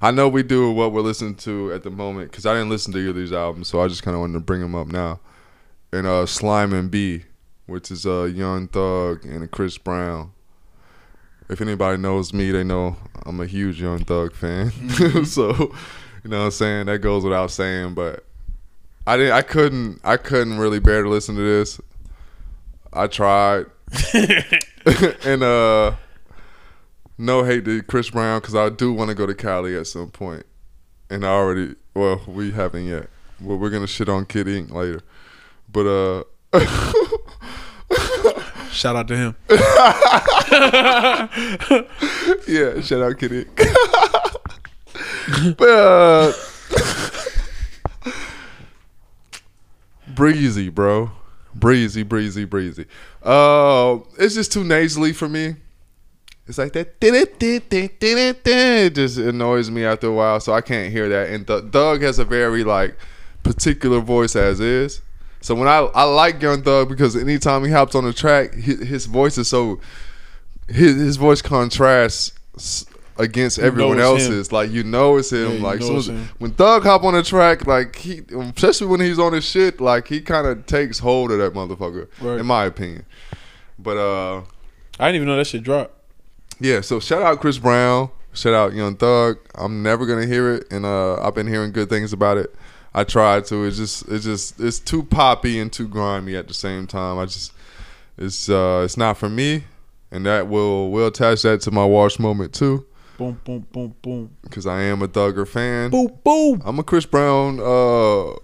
I 0.00 0.12
know 0.12 0.28
we 0.28 0.44
do 0.44 0.70
what 0.70 0.92
we're 0.92 1.00
listening 1.00 1.34
to 1.36 1.72
at 1.72 1.82
the 1.82 1.90
moment 1.90 2.30
because 2.30 2.46
I 2.46 2.54
didn't 2.54 2.70
listen 2.70 2.92
to 2.92 2.98
either 3.00 3.10
of 3.10 3.16
these 3.16 3.32
albums, 3.32 3.66
so 3.66 3.80
I 3.82 3.88
just 3.88 4.04
kind 4.04 4.14
of 4.14 4.20
wanted 4.20 4.34
to 4.34 4.40
bring 4.40 4.60
them 4.60 4.76
up 4.76 4.86
now. 4.86 5.18
And 5.92 6.06
uh, 6.06 6.26
Slime 6.26 6.72
and 6.72 6.88
B, 6.88 7.24
which 7.66 7.90
is 7.90 8.06
uh, 8.06 8.24
Young 8.24 8.68
Thug 8.68 9.24
and 9.24 9.50
Chris 9.50 9.76
Brown. 9.76 10.30
If 11.52 11.60
anybody 11.60 11.98
knows 11.98 12.32
me, 12.32 12.50
they 12.50 12.64
know 12.64 12.96
I'm 13.26 13.40
a 13.40 13.46
huge 13.46 13.80
Young 13.80 14.04
Thug 14.04 14.34
fan. 14.34 14.70
Mm-hmm. 14.92 15.24
so, 15.24 15.48
you 16.24 16.30
know 16.30 16.38
what 16.38 16.44
I'm 16.46 16.50
saying? 16.50 16.86
That 16.86 16.98
goes 17.00 17.24
without 17.24 17.50
saying, 17.50 17.94
but 17.94 18.24
I 19.06 19.16
didn't 19.16 19.32
I 19.32 19.42
couldn't 19.42 20.00
I 20.04 20.16
couldn't 20.16 20.58
really 20.58 20.78
bear 20.78 21.02
to 21.02 21.08
listen 21.08 21.34
to 21.34 21.40
this. 21.42 21.80
I 22.92 23.06
tried. 23.08 23.66
and 25.24 25.42
uh 25.42 25.94
no 27.18 27.44
hate 27.44 27.64
to 27.64 27.82
Chris 27.82 28.10
Brown 28.10 28.40
cuz 28.40 28.54
I 28.54 28.68
do 28.68 28.92
want 28.92 29.08
to 29.08 29.14
go 29.14 29.26
to 29.26 29.34
Cali 29.34 29.76
at 29.76 29.86
some 29.86 30.10
point. 30.10 30.46
And 31.10 31.24
I 31.24 31.30
already 31.30 31.74
well, 31.94 32.22
we 32.26 32.52
haven't 32.52 32.86
yet. 32.86 33.10
Well, 33.40 33.58
we're 33.58 33.70
going 33.70 33.82
to 33.82 33.88
shit 33.88 34.08
on 34.08 34.24
Kid 34.24 34.46
Ink 34.48 34.70
later. 34.70 35.00
But 35.70 35.86
uh 35.86 36.24
Shout 38.72 38.96
out 38.96 39.06
to 39.08 39.16
him. 39.16 39.36
yeah, 42.48 42.80
shout 42.80 43.02
out 43.02 43.18
Kid 43.18 43.32
Ink. 43.32 43.48
but 45.56 45.68
uh 45.68 46.32
breezy, 50.14 50.68
bro. 50.68 51.10
Breezy, 51.54 52.02
breezy, 52.02 52.44
breezy. 52.44 52.86
Uh, 53.22 53.98
it's 54.18 54.34
just 54.34 54.52
too 54.52 54.64
nasally 54.64 55.12
for 55.12 55.28
me. 55.28 55.56
It's 56.46 56.58
like 56.58 56.72
that. 56.72 56.94
It 57.00 58.94
just 58.94 59.18
annoys 59.18 59.70
me 59.70 59.84
after 59.84 60.08
a 60.08 60.12
while, 60.12 60.40
so 60.40 60.52
I 60.52 60.60
can't 60.60 60.92
hear 60.92 61.08
that. 61.08 61.30
And 61.30 61.46
Th- 61.46 61.64
Thug 61.70 62.02
has 62.02 62.18
a 62.18 62.24
very 62.24 62.64
like 62.64 62.96
particular 63.42 64.00
voice 64.00 64.34
as 64.34 64.60
is. 64.60 65.02
So 65.42 65.54
when 65.54 65.68
I 65.68 65.78
I 65.94 66.04
like 66.04 66.40
Young 66.40 66.62
Thug 66.62 66.88
because 66.88 67.14
anytime 67.16 67.64
he 67.64 67.70
hops 67.70 67.94
on 67.94 68.04
the 68.04 68.12
track, 68.12 68.54
his, 68.54 68.80
his 68.80 69.06
voice 69.06 69.36
is 69.36 69.48
so 69.48 69.80
his 70.68 70.96
his 70.96 71.16
voice 71.16 71.42
contrasts 71.42 72.32
against 73.18 73.58
everyone 73.58 73.98
know 73.98 74.14
it's 74.16 74.26
him. 74.26 74.32
else's. 74.32 74.52
Like 74.52 74.70
you 74.70 74.84
know 74.84 75.16
it's 75.18 75.32
him. 75.32 75.56
Yeah, 75.58 75.62
like 75.62 75.82
soon 75.82 75.96
it's 75.96 76.06
him. 76.06 76.28
when 76.38 76.52
Thug 76.52 76.84
hop 76.84 77.04
on 77.04 77.14
the 77.14 77.22
track, 77.22 77.66
like 77.66 77.96
he, 77.96 78.22
especially 78.30 78.86
when 78.86 79.00
he's 79.00 79.18
on 79.18 79.32
his 79.32 79.44
shit, 79.44 79.80
like 79.80 80.08
he 80.08 80.20
kind 80.20 80.46
of 80.46 80.64
takes 80.66 80.98
hold 81.00 81.30
of 81.32 81.38
that 81.38 81.52
motherfucker, 81.54 82.08
Right. 82.20 82.40
in 82.40 82.46
my 82.46 82.64
opinion. 82.64 83.04
But 83.78 83.96
uh, 83.96 84.42
I 85.00 85.08
didn't 85.08 85.16
even 85.16 85.28
know 85.28 85.36
that 85.36 85.46
shit 85.46 85.62
dropped. 85.64 85.92
yeah. 86.60 86.80
So 86.80 87.00
shout 87.00 87.20
out 87.22 87.40
Chris 87.40 87.58
Brown, 87.58 88.10
shout 88.32 88.54
out 88.54 88.74
Young 88.74 88.94
Thug. 88.96 89.38
I'm 89.56 89.82
never 89.82 90.06
gonna 90.06 90.26
hear 90.26 90.54
it, 90.54 90.72
and 90.72 90.86
uh, 90.86 91.20
I've 91.20 91.34
been 91.34 91.48
hearing 91.48 91.72
good 91.72 91.88
things 91.88 92.12
about 92.12 92.38
it. 92.38 92.54
I 92.94 93.04
tried 93.04 93.46
to. 93.46 93.64
It's 93.64 93.76
just, 93.78 94.08
it's 94.08 94.24
just, 94.24 94.60
it's 94.60 94.78
too 94.78 95.02
poppy 95.02 95.58
and 95.58 95.72
too 95.72 95.88
grimy 95.88 96.36
at 96.36 96.48
the 96.48 96.54
same 96.54 96.86
time. 96.86 97.18
I 97.18 97.24
just, 97.24 97.52
it's, 98.18 98.48
uh, 98.48 98.82
it's 98.84 98.96
not 98.96 99.16
for 99.16 99.28
me, 99.28 99.64
and 100.10 100.26
that 100.26 100.48
will 100.48 100.90
will 100.90 101.06
attach 101.06 101.42
that 101.42 101.60
to 101.62 101.70
my 101.70 101.84
wash 101.84 102.18
moment 102.18 102.52
too, 102.52 102.86
Boom, 103.16 103.40
boom, 103.44 103.66
boom, 103.72 103.94
boom. 104.02 104.30
because 104.42 104.66
I 104.66 104.82
am 104.82 105.00
a 105.02 105.08
Thugger 105.08 105.48
fan. 105.48 105.90
Boom, 105.90 106.18
boom. 106.22 106.62
I'm 106.64 106.78
a 106.78 106.82
Chris 106.82 107.06
Brown 107.06 107.60
uh 107.60 108.34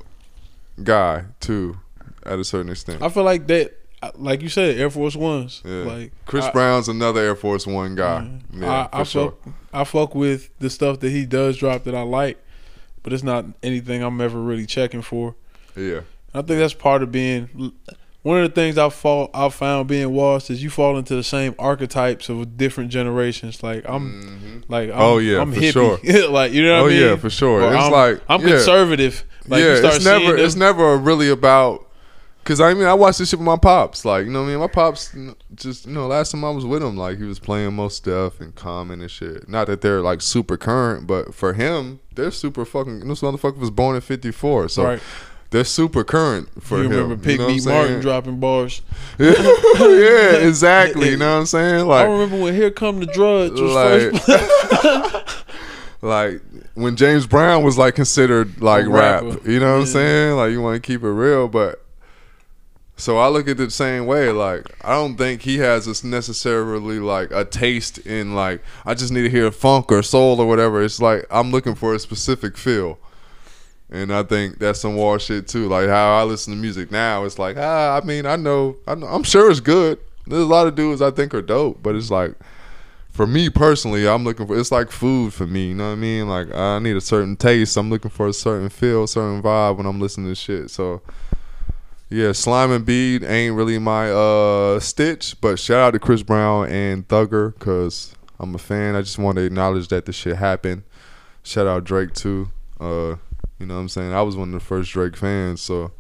guy 0.82 1.24
too, 1.40 1.76
at 2.24 2.38
a 2.38 2.44
certain 2.44 2.70
extent. 2.70 3.02
I 3.02 3.08
feel 3.11 3.24
like 3.24 3.46
that, 3.48 3.76
like 4.14 4.40
you 4.42 4.48
said, 4.48 4.78
Air 4.78 4.90
Force 4.90 5.16
Ones. 5.16 5.62
Yeah. 5.64 5.82
Like 5.84 6.12
Chris 6.24 6.46
I, 6.46 6.52
Brown's 6.52 6.88
another 6.88 7.20
Air 7.20 7.34
Force 7.37 7.66
One 7.66 7.94
guy. 7.94 8.30
Yeah, 8.52 8.88
I, 8.92 8.96
for 8.96 9.00
I 9.00 9.02
sure. 9.02 9.34
I 9.72 9.84
fuck 9.84 10.14
with 10.14 10.50
the 10.58 10.70
stuff 10.70 11.00
that 11.00 11.11
he 11.11 11.26
does 11.26 11.58
drop 11.58 11.84
that 11.84 11.94
I 11.94 12.02
like, 12.02 12.42
but 13.02 13.12
it's 13.12 13.22
not 13.22 13.44
anything 13.62 14.02
I'm 14.02 14.20
ever 14.20 14.40
really 14.40 14.66
checking 14.66 15.02
for. 15.02 15.34
Yeah, 15.76 16.00
I 16.34 16.42
think 16.42 16.58
that's 16.58 16.74
part 16.74 17.02
of 17.02 17.12
being. 17.12 17.72
One 18.22 18.42
of 18.42 18.50
the 18.50 18.54
things 18.54 18.76
I 18.76 18.88
fall 18.90 19.30
I 19.32 19.48
found 19.48 19.88
being 19.88 20.12
washed 20.12 20.50
is 20.50 20.62
you 20.62 20.70
fall 20.70 20.98
into 20.98 21.14
the 21.14 21.22
same 21.22 21.54
archetypes 21.58 22.28
of 22.28 22.56
different 22.56 22.90
generations. 22.90 23.62
Like 23.62 23.84
I'm, 23.88 24.64
like 24.68 24.90
I'm, 24.90 24.96
Mm-hmm. 24.96 25.00
Oh, 25.00 25.18
yeah, 25.18 25.40
I'm 25.40 25.52
for 25.52 25.61
hippie. 25.61 25.72
sure. 25.72 26.28
like 26.30 26.52
you 26.52 26.64
know 26.64 26.82
what 26.82 26.82
Oh, 26.82 26.87
I 26.87 26.88
mean? 26.98 27.02
Oh 27.04 27.08
yeah, 27.11 27.16
for 27.16 27.30
sure. 27.30 27.62
Or 27.62 27.72
It's 27.74 27.84
I'm, 27.84 27.92
like- 27.92 28.20
I'm 28.28 28.40
yeah. 28.42 28.48
conservative. 28.56 29.24
Like 29.46 29.62
yeah. 29.62 29.70
you 29.70 29.76
start 29.78 29.94
It's 29.96 30.04
never, 30.04 30.37
it's 30.37 30.56
never 30.56 30.96
really 30.98 31.30
about. 31.30 31.88
Cause 32.48 32.62
I 32.62 32.72
mean, 32.72 32.87
I 32.87 32.94
watched 32.94 33.18
this 33.18 33.28
shit 33.28 33.38
with 33.38 33.44
my 33.44 33.58
pops. 33.58 34.06
Like, 34.06 34.24
you 34.24 34.32
know 34.32 34.40
what 34.40 34.46
I 34.48 34.52
mean? 34.52 34.61
My 34.61 34.68
pops, 34.68 35.14
just 35.54 35.84
you 35.87 35.92
know, 35.92 36.06
last 36.06 36.32
time 36.32 36.42
I 36.46 36.48
was 36.50 36.64
with 36.64 36.82
him, 36.82 36.96
like 36.96 37.18
he 37.18 37.24
was 37.24 37.38
playing 37.38 37.74
Mos 37.74 38.00
Def 38.00 38.40
and 38.40 38.54
common 38.54 39.02
and 39.02 39.11
shit. 39.11 39.50
Not 39.50 39.66
that 39.66 39.82
they're 39.82 40.00
like 40.00 40.22
super 40.22 40.56
current, 40.56 41.06
but 41.06 41.34
for 41.34 41.52
him, 41.52 42.00
they're 42.14 42.30
super 42.30 42.64
fucking. 42.64 43.06
This 43.06 43.20
motherfucker 43.20 43.58
was 43.58 43.70
born 43.70 43.96
in 43.96 44.00
'54, 44.00 44.70
so 44.70 44.82
Right. 44.84 45.00
they're 45.50 45.62
super 45.62 46.04
current 46.04 46.48
for 46.62 46.78
you 46.78 46.84
him. 46.84 46.90
remember 46.92 47.16
Pig 47.22 47.32
you 47.32 47.38
know 47.38 47.48
Meat 47.48 47.66
Markham 47.66 48.00
dropping 48.00 48.40
bars. 48.40 48.80
yeah, 49.18 50.32
exactly. 50.48 51.11
You 51.11 51.18
know 51.18 51.34
what 51.34 51.40
I'm 51.40 51.46
saying? 51.46 51.87
Like 51.87 52.06
I 52.06 52.11
remember 52.11 52.38
when 52.40 52.54
Here 52.54 52.70
Come 52.70 53.00
the 53.00 53.06
Judge 53.08 53.61
was 53.61 53.74
like, 53.74 54.22
first. 54.22 55.44
like 56.00 56.40
when 56.72 56.96
James 56.96 57.26
Brown 57.26 57.62
was 57.62 57.76
like 57.76 57.94
considered 57.94 58.62
like 58.62 58.87
rap. 58.87 59.24
You 59.44 59.61
know 59.61 59.74
what 59.74 59.80
I'm 59.80 59.87
saying? 59.87 60.37
Like 60.37 60.50
you 60.52 60.62
want 60.62 60.82
to 60.82 60.87
keep 60.87 61.02
it 61.02 61.11
real, 61.11 61.46
but 61.46 61.84
so 62.98 63.16
I 63.16 63.28
look 63.28 63.46
at 63.46 63.52
it 63.52 63.54
the 63.54 63.70
same 63.70 64.06
way. 64.06 64.30
Like 64.30 64.66
I 64.84 64.90
don't 64.90 65.16
think 65.16 65.42
he 65.42 65.58
has 65.58 65.87
this 65.87 66.02
necessarily 66.02 66.98
like 66.98 67.30
a 67.30 67.44
taste 67.44 67.98
in 67.98 68.34
like 68.34 68.61
I 68.84 68.94
just 68.94 69.12
need 69.12 69.22
to 69.22 69.30
hear 69.30 69.50
funk 69.52 69.92
or 69.92 70.02
soul 70.02 70.40
or 70.40 70.46
whatever. 70.46 70.82
It's 70.82 71.00
like 71.00 71.24
I'm 71.30 71.52
looking 71.52 71.76
for 71.76 71.94
a 71.94 71.98
specific 72.00 72.58
feel. 72.58 72.98
And 73.88 74.12
I 74.12 74.24
think 74.24 74.58
that's 74.58 74.80
some 74.80 74.96
war 74.96 75.18
shit 75.20 75.46
too. 75.46 75.68
Like 75.68 75.88
how 75.88 76.18
I 76.18 76.24
listen 76.24 76.52
to 76.52 76.61
music 76.61 76.90
now, 76.90 77.24
it's 77.24 77.38
like 77.38 77.56
ah, 77.56 77.96
I 77.96 78.04
mean, 78.04 78.26
I 78.26 78.34
know, 78.34 78.76
I 78.87 78.96
know 78.96 79.06
I'm 79.06 79.22
sure 79.22 79.48
it's 79.48 79.61
good. 79.61 80.00
There's 80.26 80.42
a 80.42 80.46
lot 80.46 80.66
of 80.66 80.74
dudes 80.74 81.00
I 81.00 81.12
think 81.12 81.32
are 81.34 81.40
dope, 81.40 81.80
but 81.82 81.94
it's 81.94 82.11
like 82.11 82.34
for 83.12 83.28
me 83.28 83.48
personally, 83.48 84.08
I'm 84.08 84.24
looking 84.24 84.48
for 84.48 84.58
it's 84.58 84.72
like 84.72 84.90
food 84.90 85.32
for 85.32 85.46
me. 85.46 85.68
You 85.68 85.74
know 85.76 85.87
what 85.87 85.92
I 85.92 86.00
mean? 86.00 86.28
Like 86.28 86.52
I 86.52 86.80
need 86.80 86.96
a 86.96 87.00
certain 87.00 87.37
taste. 87.37 87.76
I'm 87.76 87.90
looking 87.90 88.11
for 88.11 88.26
a 88.26 88.32
certain 88.32 88.70
feel, 88.70 89.06
certain 89.06 89.40
vibe 89.40 89.76
when 89.76 89.87
I'm 89.87 90.00
listening 90.00 90.26
to 90.26 90.34
shit. 90.34 90.70
So 90.70 91.00
yeah, 92.11 92.33
Slime 92.33 92.71
and 92.73 92.87
B 92.87 93.21
ain't 93.25 93.55
really 93.55 93.79
my 93.79 94.11
uh 94.11 94.81
stitch, 94.81 95.40
but 95.40 95.59
shout 95.59 95.81
out 95.81 95.90
to 95.92 95.99
Chris 95.99 96.23
Brown 96.23 96.68
and 96.68 97.07
Thugger 97.07 97.55
because 97.55 98.14
I'm 98.38 98.55
a 98.55 98.59
fan. 98.59 98.94
I 98.94 99.03
just 99.03 99.18
want 99.18 99.37
to 99.37 99.42
acknowledge 99.42 99.88
that 99.88 100.07
this 100.07 100.16
shit 100.16 100.37
happened. 100.37 100.83
Shout 101.42 101.66
out 101.66 101.85
Drake 101.85 102.14
too. 102.14 102.51
Uh, 102.81 103.16
you 103.59 103.66
know 103.66 103.75
what 103.75 103.81
I'm 103.81 103.88
saying? 103.88 104.12
I 104.12 104.23
was 104.23 104.37
one 104.37 104.49
of 104.49 104.55
the 104.55 104.64
first 104.64 104.92
Drake 104.92 105.16
fans, 105.16 105.61
so 105.61 105.92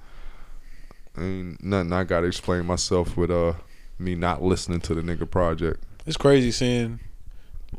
ain't 1.18 1.62
nothing 1.62 1.92
I 1.92 2.04
gotta 2.04 2.26
explain 2.26 2.66
myself 2.66 3.16
with 3.16 3.30
uh 3.30 3.54
me 3.98 4.14
not 4.14 4.42
listening 4.42 4.80
to 4.82 4.94
the 4.94 5.02
nigga 5.02 5.28
project. 5.28 5.82
it's 6.06 6.16
crazy 6.16 6.52
seeing 6.52 7.00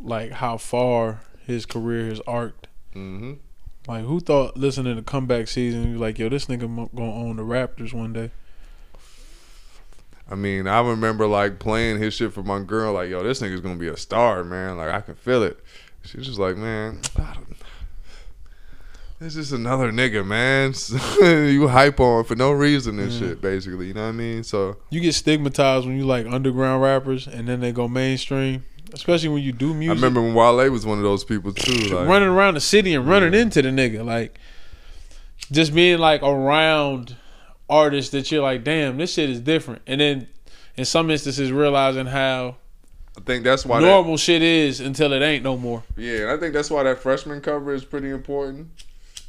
like 0.04 0.32
how 0.34 0.58
far 0.58 1.22
his 1.48 1.66
career 1.66 2.08
has 2.10 2.20
arced. 2.28 2.68
Mm-hmm. 2.94 3.34
Like 3.88 4.04
who 4.06 4.20
thought 4.20 4.58
listening 4.58 4.96
to 4.98 5.02
comeback 5.02 5.48
season, 5.48 5.92
you 5.92 5.98
like, 5.98 6.20
yo, 6.20 6.30
this 6.30 6.46
nigga 6.46 6.68
gonna 6.96 7.14
own 7.14 7.38
the 7.38 7.44
Raptors 7.44 7.94
one 7.94 8.14
day. 8.14 8.32
I 10.30 10.36
mean, 10.36 10.68
I 10.68 10.82
remember 10.82 11.26
like 11.26 11.58
playing 11.60 11.98
his 12.00 12.14
shit 12.14 12.34
for 12.34 12.44
my 12.44 12.60
girl, 12.60 12.94
like, 12.94 13.10
yo, 13.10 13.24
this 13.24 13.42
nigga's 13.42 13.62
gonna 13.62 13.78
be 13.78 13.88
a 13.88 13.98
star, 13.98 14.44
man. 14.44 14.78
Like, 14.78 14.90
I 14.90 15.02
can 15.02 15.16
feel 15.16 15.42
it. 15.44 15.58
She's 16.04 16.26
just 16.26 16.40
like, 16.40 16.56
man, 16.56 17.00
I 17.18 17.34
don't, 17.34 17.56
it's 19.22 19.36
just 19.36 19.52
another 19.52 19.92
nigga, 19.92 20.26
man. 20.26 20.74
you 21.52 21.68
hype 21.68 22.00
on 22.00 22.24
for 22.24 22.36
no 22.36 22.52
reason 22.52 23.00
and 23.00 23.12
Yeah. 23.12 23.20
shit, 23.20 23.42
basically. 23.42 23.88
You 23.88 23.94
know 23.94 24.04
what 24.04 24.10
I 24.10 24.12
mean? 24.14 24.44
So, 24.44 24.78
You 24.92 25.02
get 25.02 25.14
stigmatized 25.14 25.86
when 25.88 25.98
you 25.98 26.06
like 26.06 26.26
underground 26.26 26.82
rappers 26.84 27.28
and 27.28 27.48
then 27.48 27.60
they 27.60 27.72
go 27.74 27.88
mainstream. 27.88 28.64
Especially 28.94 29.30
when 29.30 29.44
you 29.44 29.52
do 29.52 29.74
music. 29.74 29.92
I 29.92 29.96
remember 29.96 30.22
when 30.22 30.34
Wale 30.34 30.70
was 30.72 30.86
one 30.86 30.98
of 30.98 31.04
those 31.04 31.24
people 31.24 31.54
too. 31.54 31.90
Like, 31.96 32.08
running 32.08 32.30
around 32.30 32.56
the 32.56 32.62
city 32.62 32.94
and 32.94 33.08
running 33.08 33.34
into 33.34 33.62
the 33.62 33.70
nigga. 33.70 34.06
Like 34.06 34.40
just 35.52 35.74
being 35.74 36.00
like 36.00 36.22
around 36.24 37.16
artists 37.70 38.12
that 38.12 38.32
you're 38.32 38.44
like, 38.44 38.64
damn, 38.64 38.98
this 38.98 39.14
shit 39.14 39.30
is 39.30 39.40
different. 39.40 39.82
And 39.88 40.02
then 40.02 40.28
in 40.78 40.86
some 40.86 41.10
instances 41.10 41.52
realizing 41.52 42.06
how 42.08 42.58
I 43.18 43.22
think 43.22 43.44
that's 43.44 43.66
why. 43.66 43.82
That, 43.82 43.86
normal 43.88 44.18
shit 44.18 44.42
is 44.42 44.80
until 44.80 45.14
it 45.14 45.22
ain't 45.22 45.44
no 45.44 45.58
more. 45.58 45.84
yeah, 45.98 46.34
I 46.34 46.38
think 46.38 46.54
that's 46.54 46.70
why 46.70 46.84
that 46.84 47.00
freshman 47.00 47.42
cover 47.42 47.74
is 47.74 47.84
pretty 47.84 48.10
important. 48.10 48.70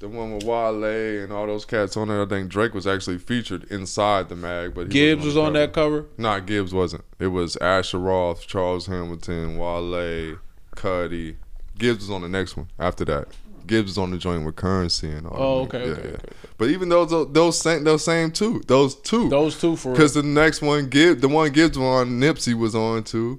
The 0.01 0.09
one 0.09 0.33
with 0.33 0.45
Wale 0.45 1.23
and 1.23 1.31
all 1.31 1.47
those 1.47 1.67
cats 1.67 1.95
on 1.95 2.09
there. 2.09 2.23
I 2.23 2.27
think 2.27 2.49
Drake 2.49 2.73
was 2.73 2.87
actually 2.87 3.19
featured 3.19 3.65
inside 3.65 4.31
the 4.31 4.35
mag, 4.35 4.75
but 4.75 4.85
he 4.85 4.89
Gibbs 4.89 5.27
was 5.27 5.37
on 5.37 5.53
that 5.53 5.75
cover. 5.75 6.07
Nah, 6.17 6.39
Gibbs 6.39 6.73
wasn't. 6.73 7.05
It 7.19 7.27
was 7.27 7.57
Asher 7.59 7.99
Roth, 7.99 8.47
Charles 8.47 8.87
Hamilton, 8.87 9.59
Wale, 9.59 10.39
Cudi. 10.75 11.37
Gibbs 11.79 12.01
was 12.01 12.11
on 12.11 12.23
the 12.23 12.31
next 12.31 12.57
one 12.57 12.69
after 12.79 13.05
that. 13.05 13.29
Gibbs 13.67 13.91
was 13.91 13.99
on 13.99 14.11
the 14.11 14.17
joint 14.17 14.47
with 14.47 14.57
Currency 14.57 15.11
and 15.11 15.27
all. 15.27 15.37
Oh, 15.39 15.67
them 15.67 15.83
okay, 15.83 15.91
niggas. 15.91 15.99
okay, 15.99 16.09
okay. 16.15 16.33
But 16.57 16.71
even 16.71 16.89
those 16.89 17.11
those 17.33 17.59
same 17.59 17.85
those 17.85 18.03
same 18.03 18.33
two, 18.33 18.63
those 18.67 18.95
two, 18.95 19.29
Those 19.29 19.61
two 19.61 19.77
for 19.77 19.93
because 19.93 20.15
the 20.15 20.23
next 20.23 20.63
one, 20.63 20.89
Gibbs, 20.89 21.21
the 21.21 21.29
one 21.29 21.53
Gibbs 21.53 21.77
on, 21.77 22.19
Nipsey 22.19 22.55
was 22.55 22.75
on 22.75 23.05
too. 23.05 23.39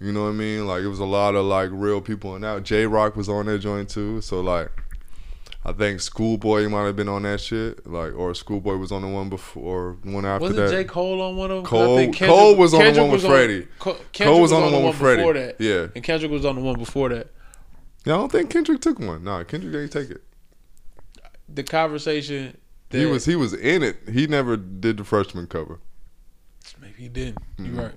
You 0.00 0.12
know 0.12 0.22
what 0.22 0.28
I 0.30 0.32
mean? 0.32 0.64
Like 0.64 0.82
it 0.82 0.88
was 0.88 1.00
a 1.00 1.04
lot 1.04 1.34
of 1.34 1.44
like 1.44 1.70
real 1.72 2.00
people 2.00 2.30
on 2.30 2.42
that. 2.42 2.62
Jay 2.62 2.86
Rock 2.86 3.16
was 3.16 3.28
on 3.28 3.46
that 3.46 3.58
joint 3.58 3.88
too. 3.88 4.20
So 4.20 4.40
like, 4.40 4.70
I 5.68 5.72
think 5.74 6.00
Schoolboy 6.00 6.66
might 6.68 6.84
have 6.86 6.96
been 6.96 7.08
on 7.08 7.24
that 7.24 7.40
shit, 7.42 7.86
like, 7.86 8.14
or 8.14 8.34
Schoolboy 8.34 8.76
was 8.76 8.90
on 8.90 9.02
the 9.02 9.08
one 9.08 9.28
before, 9.28 9.98
one 10.02 10.24
after 10.24 10.44
Wasn't 10.48 10.56
that. 10.66 10.70
J 10.70 10.84
Cole 10.84 11.20
on 11.20 11.36
one 11.36 11.50
of 11.50 11.56
them? 11.58 11.66
Cole- 11.66 11.94
I 11.94 11.96
think 11.98 12.16
Kendrick- 12.16 12.38
Cole 12.38 12.56
was 12.56 12.72
on 12.72 12.94
the 12.94 13.00
one 13.02 13.10
with 13.10 13.24
on- 13.24 13.30
Freddie. 13.30 13.68
Co- 13.78 13.92
Cole 13.92 14.00
Kendrick 14.12 14.40
was 14.40 14.52
on 14.52 14.62
the 14.62 14.76
one 14.78 14.84
with 14.86 14.92
before 14.94 15.14
Freddie. 15.34 15.40
that. 15.42 15.56
Yeah. 15.60 15.86
and 15.94 16.02
Kendrick 16.02 16.32
was 16.32 16.44
on 16.46 16.54
the 16.54 16.62
one 16.62 16.78
before 16.78 17.10
that. 17.10 17.30
Yeah, 18.06 18.14
I 18.14 18.16
don't 18.16 18.32
think 18.32 18.48
Kendrick 18.48 18.80
took 18.80 18.98
one. 18.98 19.24
Nah, 19.24 19.44
Kendrick 19.44 19.72
didn't 19.72 19.90
take 19.90 20.10
it. 20.10 20.22
The 21.52 21.62
conversation. 21.64 22.56
That, 22.90 22.98
He 22.98 23.04
was 23.04 23.26
he 23.26 23.36
was 23.36 23.52
in 23.52 23.82
it. 23.82 23.96
He 24.10 24.26
never 24.26 24.56
did 24.56 24.96
the 24.96 25.04
freshman 25.04 25.46
cover. 25.48 25.80
maybe 26.80 26.94
he 26.96 27.08
didn't. 27.08 27.38
Mm-hmm. 27.58 27.74
You're 27.76 27.84
right. 27.84 27.94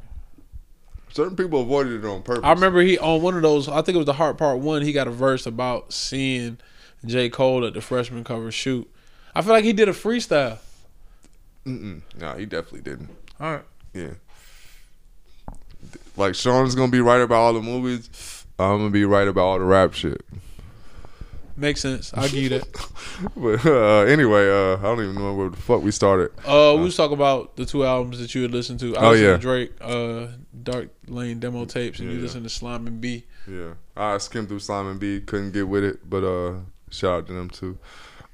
Certain 1.14 1.36
people 1.38 1.62
avoided 1.62 2.04
it 2.04 2.08
on 2.08 2.22
purpose. 2.24 2.44
I 2.44 2.52
remember 2.52 2.82
he 2.82 2.98
on 2.98 3.22
one 3.22 3.36
of 3.36 3.42
those. 3.42 3.68
I 3.70 3.82
think 3.82 3.96
it 3.96 4.00
was 4.00 4.06
the 4.06 4.14
Heart 4.14 4.38
Part 4.38 4.60
One. 4.60 4.82
He 4.82 4.92
got 4.92 5.08
a 5.08 5.12
verse 5.12 5.46
about 5.46 5.94
seeing 5.94 6.58
J 7.06 7.30
Cole 7.30 7.66
at 7.66 7.74
the 7.74 7.82
freshman 7.82 8.24
cover 8.24 8.52
shoot. 8.52 8.90
I 9.34 9.42
feel 9.42 9.54
like 9.54 9.64
he 9.64 9.74
did 9.74 9.90
a 9.90 9.94
freestyle. 9.94 10.60
Mm-mm. 11.66 12.02
No, 12.20 12.34
he 12.34 12.46
definitely 12.46 12.82
didn't. 12.82 13.10
All 13.40 13.54
right. 13.54 13.64
Yeah. 13.94 14.12
Like 16.18 16.36
Sean's 16.36 16.76
gonna 16.76 16.92
be 16.92 17.02
right 17.02 17.22
about 17.22 17.38
all 17.38 17.54
the 17.54 17.62
movies. 17.62 18.46
I'm 18.60 18.78
gonna 18.80 18.90
be 18.90 19.06
right 19.06 19.28
about 19.28 19.42
all 19.44 19.60
the 19.60 19.66
rap 19.66 19.94
shit. 19.94 20.22
Makes 21.58 21.82
sense. 21.82 22.14
I 22.14 22.28
get 22.28 22.52
it. 22.52 22.66
But 23.38 23.64
uh, 23.68 24.00
anyway, 24.02 24.50
uh, 24.50 24.78
I 24.78 24.82
don't 24.82 25.04
even 25.04 25.16
know 25.16 25.36
where 25.36 25.50
the 25.52 25.58
fuck 25.58 25.84
we 25.84 25.92
started. 25.92 26.32
Uh, 26.44 26.74
we 26.76 26.84
was 26.86 26.98
talking 26.98 27.14
about 27.14 27.56
the 27.56 27.68
two 27.68 27.86
albums 27.86 28.18
that 28.20 28.34
you 28.34 28.42
had 28.42 28.50
listened 28.52 28.80
to. 28.80 28.98
I 28.98 29.06
Oh, 29.06 29.12
yeah. 29.12 29.38
Drake, 29.38 29.74
uh, 29.80 30.28
Dark 30.64 30.90
Lane 31.08 31.40
demo 31.40 31.66
tapes, 31.66 32.00
and 32.00 32.10
Yeah, 32.10 32.16
you 32.16 32.22
listened 32.22 32.46
to 32.46 32.50
Slime 32.50 32.88
and 32.88 33.00
B. 33.00 33.26
Yeah, 33.48 33.74
I 33.96 34.18
skimmed 34.18 34.48
through 34.50 34.60
Slime 34.60 34.88
and 34.88 35.00
B. 35.00 35.22
Couldn't 35.22 35.52
get 35.52 35.68
with 35.68 35.84
it, 35.84 36.10
but 36.10 36.24
uh, 36.24 36.54
shout 36.92 37.12
out 37.20 37.28
to 37.28 37.34
them 37.34 37.50
too. 37.50 37.78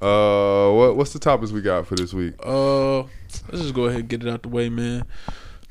Uh, 0.01 0.71
what 0.73 0.95
what's 0.97 1.13
the 1.13 1.19
topics 1.19 1.51
we 1.51 1.61
got 1.61 1.87
for 1.87 1.95
this 1.95 2.13
week? 2.13 2.33
Uh, 2.43 2.99
let's 2.99 3.61
just 3.61 3.73
go 3.73 3.85
ahead 3.85 4.01
and 4.01 4.09
get 4.09 4.23
it 4.23 4.29
out 4.29 4.43
the 4.43 4.49
way, 4.49 4.69
man. 4.69 5.05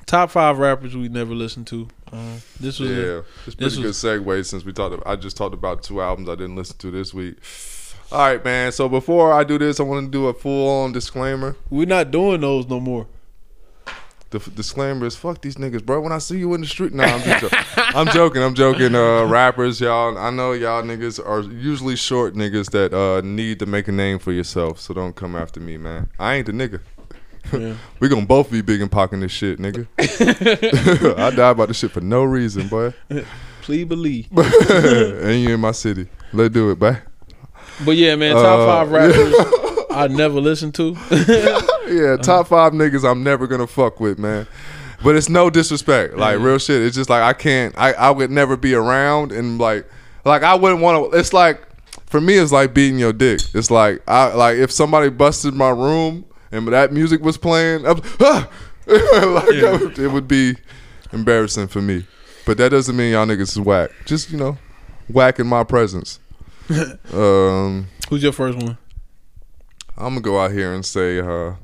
Top 0.07 0.31
five 0.31 0.59
rappers 0.59 0.97
we 0.97 1.09
never 1.09 1.35
listened 1.35 1.67
to. 1.69 1.89
Uh, 2.13 2.37
this 2.61 2.79
was 2.79 2.91
a- 2.91 2.95
Yeah, 2.95 3.23
it's 3.47 3.57
this 3.57 3.75
pretty 3.77 3.83
good 3.83 3.93
segue 3.95 4.47
since 4.47 4.65
we 4.65 4.73
talked. 4.73 5.03
I 5.07 5.17
just 5.17 5.37
talked 5.37 5.55
about 5.55 5.83
two 5.83 6.01
albums 6.01 6.29
I 6.29 6.37
didn't 6.37 6.55
listen 6.57 6.77
to 6.79 6.91
this 6.93 7.13
week. 7.13 7.37
All 8.13 8.19
right, 8.21 8.45
man. 8.45 8.71
So 8.71 8.89
before 8.89 9.33
I 9.33 9.43
do 9.43 9.59
this, 9.59 9.81
I 9.81 9.83
want 9.83 10.07
to 10.07 10.11
do 10.11 10.27
a 10.29 10.35
full 10.35 10.69
on 10.85 10.93
disclaimer. 10.93 11.57
we're 11.71 11.87
not 11.89 12.13
doing 12.13 12.41
those 12.41 12.69
no 12.69 12.79
more. 12.79 13.09
The 14.39 14.51
disclaimer 14.51 15.07
is 15.07 15.17
fuck 15.17 15.41
these 15.41 15.57
niggas, 15.57 15.85
bro. 15.85 16.01
When 16.01 16.13
I 16.13 16.19
see 16.19 16.39
you 16.39 16.53
in 16.55 16.61
the 16.61 16.67
street, 16.67 16.93
nah, 16.93 17.05
I'm 17.05 17.23
just 17.23 17.41
joking. 17.41 17.59
I'm 17.77 18.07
joking. 18.09 18.43
I'm 18.43 18.55
joking. 18.55 18.95
Uh, 18.95 19.25
rappers, 19.25 19.81
y'all. 19.81 20.19
I 20.19 20.31
know 20.31 20.53
y'all 20.53 20.83
niggas 20.83 21.25
are 21.25 21.41
usually 21.43 21.97
short 21.97 22.35
niggas 22.35 22.71
that 22.73 22.93
uh 22.95 23.21
need 23.23 23.59
to 23.61 23.67
make 23.67 23.89
a 23.89 23.93
name 23.93 24.19
for 24.19 24.33
yourself. 24.33 24.79
So 24.81 24.93
don't 24.95 25.17
come 25.17 25.35
after 25.35 25.61
me, 25.61 25.77
man. 25.79 26.11
I 26.19 26.35
ain't 26.35 26.47
the 26.47 26.53
nigga. 26.53 26.81
Yeah. 27.53 27.75
we 28.01 28.09
gonna 28.09 28.27
both 28.27 28.51
be 28.51 28.61
big 28.61 28.81
and 28.83 28.91
pocking 28.91 29.21
this 29.21 29.33
shit, 29.33 29.59
nigga. 29.59 29.87
I 31.19 31.31
die 31.31 31.51
about 31.51 31.69
this 31.69 31.79
shit 31.79 31.91
for 31.93 32.01
no 32.01 32.25
reason, 32.25 32.69
boy. 32.69 32.93
Please 33.63 33.87
believe. 33.87 34.29
and 34.37 35.41
you 35.41 35.55
in 35.55 35.61
my 35.61 35.73
city. 35.73 36.09
Let's 36.33 36.53
do 36.53 36.71
it, 36.71 36.79
boy. 36.79 36.99
But 37.85 37.97
yeah, 37.97 38.17
man, 38.17 38.35
top 38.35 38.45
Uh, 38.45 38.67
five 38.67 38.91
rappers 38.91 39.35
I 39.91 40.09
never 40.09 40.41
listened 40.41 40.75
to. 40.77 40.97
Yeah, 41.87 42.17
top 42.17 42.49
five 42.49 42.73
niggas 42.73 43.09
I'm 43.09 43.23
never 43.23 43.47
gonna 43.47 43.67
fuck 43.67 44.01
with, 44.01 44.19
man. 44.19 44.47
But 45.05 45.15
it's 45.17 45.29
no 45.29 45.51
disrespect, 45.51 46.17
like 46.17 46.39
real 46.41 46.59
shit. 46.59 46.83
It's 46.83 46.97
just 46.97 47.11
like 47.11 47.23
I 47.23 47.33
can't. 47.33 47.75
I 47.77 47.93
I 47.93 48.11
would 48.11 48.31
never 48.31 48.57
be 48.57 48.75
around 48.75 49.31
and 49.33 49.59
like 49.59 49.87
like 50.25 50.43
I 50.43 50.55
wouldn't 50.55 50.81
want 50.81 51.13
to. 51.13 51.19
It's 51.19 51.33
like 51.33 51.61
for 52.07 52.21
me, 52.21 52.35
it's 52.39 52.53
like 52.53 52.73
beating 52.75 52.99
your 52.99 53.13
dick. 53.13 53.41
It's 53.55 53.71
like 53.71 54.03
I 54.09 54.33
like 54.35 54.57
if 54.57 54.71
somebody 54.73 55.11
busted 55.11 55.55
my 55.55 55.69
room 55.71 56.25
and 56.51 56.67
that 56.69 56.93
music 56.93 57.21
was 57.23 57.37
playing, 57.37 57.87
I'm, 57.87 58.01
ah! 58.21 58.49
like 58.87 58.97
that 58.97 59.79
would- 59.83 59.99
it 59.99 60.09
would 60.09 60.27
be 60.29 60.57
embarrassing 61.13 61.69
for 61.69 61.83
me. 61.83 62.07
But 62.47 62.57
that 62.59 62.71
doesn't 62.71 62.97
mean 62.97 63.13
y'all 63.13 63.27
niggas 63.27 63.51
is 63.51 63.61
whack. 63.61 63.91
Just 64.07 64.31
you 64.31 64.39
know, 64.39 64.57
whack 65.09 65.39
in 65.39 65.47
my 65.47 65.63
presence. 65.65 66.21
um. 67.13 67.87
Who's 68.09 68.23
your 68.23 68.33
first 68.33 68.57
one? 68.59 68.79
I'm 69.97 70.11
gonna 70.15 70.21
go 70.21 70.41
out 70.41 70.53
here 70.53 70.73
and 70.73 70.85
say, 70.85 71.19
uh, 71.19 71.55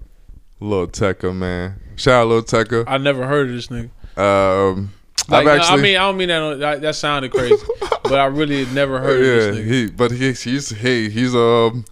Lil 0.63 0.87
Tecca, 0.89 1.35
man. 1.35 1.75
Shout 1.97 2.23
out 2.23 2.29
Lil 2.29 2.43
Tecca. 2.43 2.85
I 2.87 2.99
never 2.99 3.27
heard 3.27 3.49
of 3.51 3.55
this 3.55 3.69
nigga. 3.69 3.91
Um, 4.19 4.91
Like, 5.29 5.47
I've 5.47 5.61
actually, 5.61 5.79
I 5.79 5.83
mean, 5.83 5.97
I 5.97 6.01
don't 6.01 6.17
mean 6.17 6.29
that. 6.29 6.43
on- 6.43 6.59
That, 6.61 6.81
that 6.83 6.95
sounded 6.97 7.31
crazy, 7.33 7.55
but 8.03 8.15
I 8.19 8.25
really 8.27 8.67
never 8.67 8.99
heard 9.01 9.21
of 9.21 9.27
yeah, 9.27 9.33
this 9.35 9.57
nigga. 9.59 9.65
he, 9.71 9.87
but 9.91 10.11
he's 10.11 10.43
he's 10.43 10.71
hey, 10.71 11.09
he's 11.09 11.35
um, 11.35 11.85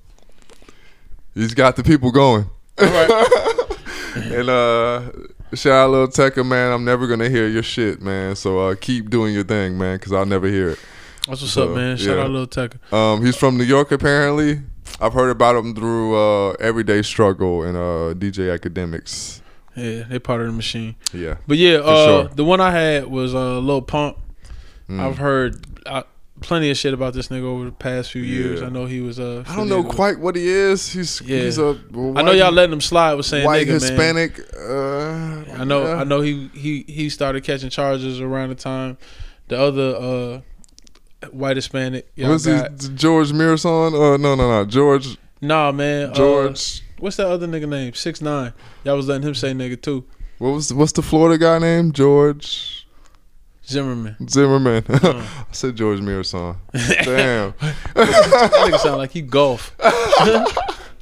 he's 1.34 1.54
got 1.54 1.76
the 1.76 1.82
people 1.84 2.10
going. 2.10 2.46
All 2.78 2.86
right. 2.86 3.26
And 4.16 4.48
uh, 4.48 5.12
shout 5.54 5.72
out 5.72 5.90
Lil 5.90 6.08
Tecca, 6.08 6.44
man. 6.44 6.72
I'm 6.72 6.84
never 6.84 7.06
gonna 7.06 7.28
hear 7.28 7.46
your 7.46 7.62
shit, 7.62 8.02
man. 8.02 8.34
So 8.34 8.58
uh, 8.58 8.74
keep 8.74 9.08
doing 9.08 9.32
your 9.32 9.44
thing, 9.44 9.78
man, 9.78 9.98
because 9.98 10.12
I'll 10.12 10.26
never 10.26 10.48
hear 10.48 10.70
it. 10.70 10.78
That's 11.28 11.40
what's 11.42 11.52
So, 11.52 11.68
up, 11.70 11.76
man. 11.76 11.96
Shout 11.96 12.16
yeah. 12.16 12.24
out 12.24 12.30
Lil 12.30 12.46
Tecca. 12.48 12.92
Um, 12.92 13.24
he's 13.24 13.36
from 13.36 13.56
New 13.56 13.62
York, 13.64 13.92
apparently. 13.92 14.62
I've 15.00 15.14
heard 15.14 15.30
about 15.30 15.54
them 15.54 15.74
through 15.74 16.14
uh, 16.16 16.50
Everyday 16.60 17.02
Struggle 17.02 17.62
and 17.62 17.76
uh, 17.76 18.14
DJ 18.18 18.56
Akademiks. 18.56 19.40
Yeah, 19.76 20.02
they 20.02 20.18
part 20.18 20.40
of 20.40 20.48
the 20.48 20.52
machine. 20.52 20.96
Yeah. 21.12 21.36
But 21.46 21.56
yeah, 21.56 21.76
uh, 21.76 22.06
sure. 22.06 22.24
the 22.34 22.44
one 22.44 22.60
I 22.60 22.70
had 22.70 23.06
was 23.06 23.34
uh, 23.34 23.58
Lil 23.60 23.82
Pump. 23.82 24.18
Mm. 24.88 25.00
I've 25.00 25.18
heard 25.18 25.64
uh, 25.86 26.02
plenty 26.40 26.70
of 26.70 26.76
shit 26.76 26.92
about 26.92 27.14
this 27.14 27.28
nigga 27.28 27.44
over 27.44 27.66
the 27.66 27.72
past 27.72 28.10
few 28.10 28.22
years. 28.22 28.60
Yeah. 28.60 28.66
I 28.66 28.70
know 28.70 28.86
he 28.86 29.00
was. 29.00 29.18
Uh, 29.20 29.44
I 29.46 29.56
don't 29.56 29.68
know 29.68 29.76
affiliated 29.78 29.96
quite 29.96 30.18
what 30.20 30.36
he 30.36 30.46
is. 30.46 30.92
He's 30.92 31.20
Yeah. 31.22 31.38
he's 31.38 31.58
a 31.58 31.78
with- 31.90 32.16
I 32.18 32.22
know 32.22 32.32
y'all 32.32 32.52
letting 32.52 32.72
him 32.72 32.80
slide 32.80 33.14
with 33.14 33.26
saying 33.26 33.46
white 33.46 33.66
nigga, 33.66 33.80
man. 33.96 34.16
Hispanic. 34.16 34.40
Uh, 34.54 35.60
I 35.60 35.64
know. 35.64 35.84
yeah. 35.86 35.94
I 35.94 36.04
know 36.04 36.20
he 36.20 36.48
he 36.52 36.84
he 36.88 37.08
started 37.08 37.44
catching 37.44 37.70
charges 37.70 38.20
around 38.20 38.50
the 38.50 38.54
time 38.56 38.98
the 39.48 39.58
other 39.58 39.94
uh, 39.96 40.40
white 41.32 41.56
Hispanic. 41.56 42.10
Was 42.18 42.44
he 42.44 42.52
George 42.94 43.32
Mirasan? 43.32 43.92
Uh, 43.94 44.16
no, 44.16 44.34
no, 44.34 44.48
no. 44.48 44.64
George. 44.64 45.16
nah, 45.40 45.72
man. 45.72 46.10
Uh, 46.10 46.14
George. 46.14 46.82
what's 46.98 47.16
that 47.16 47.26
other 47.28 47.46
nigga 47.46 47.68
name? 47.68 47.94
Six 47.94 48.20
nine. 48.20 48.52
Y'all 48.84 48.96
was 48.96 49.08
letting 49.08 49.26
him 49.26 49.34
say 49.34 49.52
nigga 49.52 49.80
too. 49.80 50.04
what 50.38 50.50
was 50.50 50.72
what's 50.72 50.92
the 50.92 51.02
Florida 51.02 51.38
guy 51.38 51.58
name? 51.58 51.92
George 51.92 52.86
Zimmerman. 53.66 54.16
Zimmerman. 54.28 54.84
Uh. 54.88 55.24
I 55.48 55.52
said 55.52 55.76
George 55.76 56.00
Mirasan. 56.00 56.56
Damn. 56.72 57.54
That 57.94 58.50
nigga 58.52 58.78
sound 58.78 58.98
like 58.98 59.12
he 59.12 59.22
golf. 59.22 59.74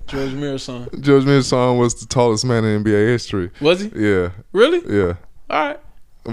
George 0.07 0.31
Mirasan. 0.33 1.01
George 1.01 1.25
Mirasan 1.25 1.79
was 1.79 1.95
the 1.95 2.07
tallest 2.07 2.45
man 2.45 2.65
in 2.65 2.83
NBA 2.85 3.09
history. 3.09 3.51
Was 3.61 3.81
he 3.81 3.91
Yeah, 3.95 4.31
really? 4.53 4.81
yeah. 4.89 5.15
All 5.51 5.67
right. 5.69 5.81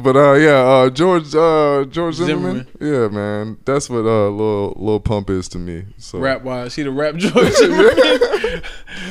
But 0.03 0.17
uh, 0.17 0.34
yeah, 0.34 0.60
uh, 0.60 0.89
George, 0.89 1.34
uh, 1.34 1.86
George 1.86 2.15
Zimmerman. 2.15 2.67
Zimmerman. 2.79 3.01
Yeah, 3.01 3.08
man, 3.08 3.58
that's 3.63 3.89
what 3.89 3.99
uh, 4.05 4.27
little 4.29 4.73
little 4.75 4.99
pump 4.99 5.29
is 5.29 5.47
to 5.49 5.58
me. 5.58 5.86
So 5.97 6.19
Rap 6.19 6.41
wise, 6.41 6.75
he 6.75 6.84
the 6.84 6.91
rap 6.91 7.15
George 7.17 7.53
Zimmerman. 7.53 7.93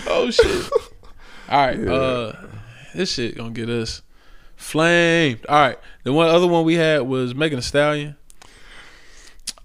oh 0.09 0.31
shit. 0.31 0.70
All 1.49 1.66
right. 1.66 1.79
Yeah. 1.79 1.90
Uh, 1.92 2.47
this 2.94 3.12
shit 3.14 3.37
gonna 3.37 3.51
get 3.51 3.70
us 3.70 4.03
flamed. 4.57 5.47
All 5.49 5.57
right. 5.59 5.79
The 6.05 6.12
one 6.12 6.29
other 6.29 6.47
one 6.47 6.64
we 6.66 6.75
had 6.75 7.01
was 7.03 7.35
Megan 7.35 7.59
Thee 7.59 7.62
Stallion. 7.62 8.16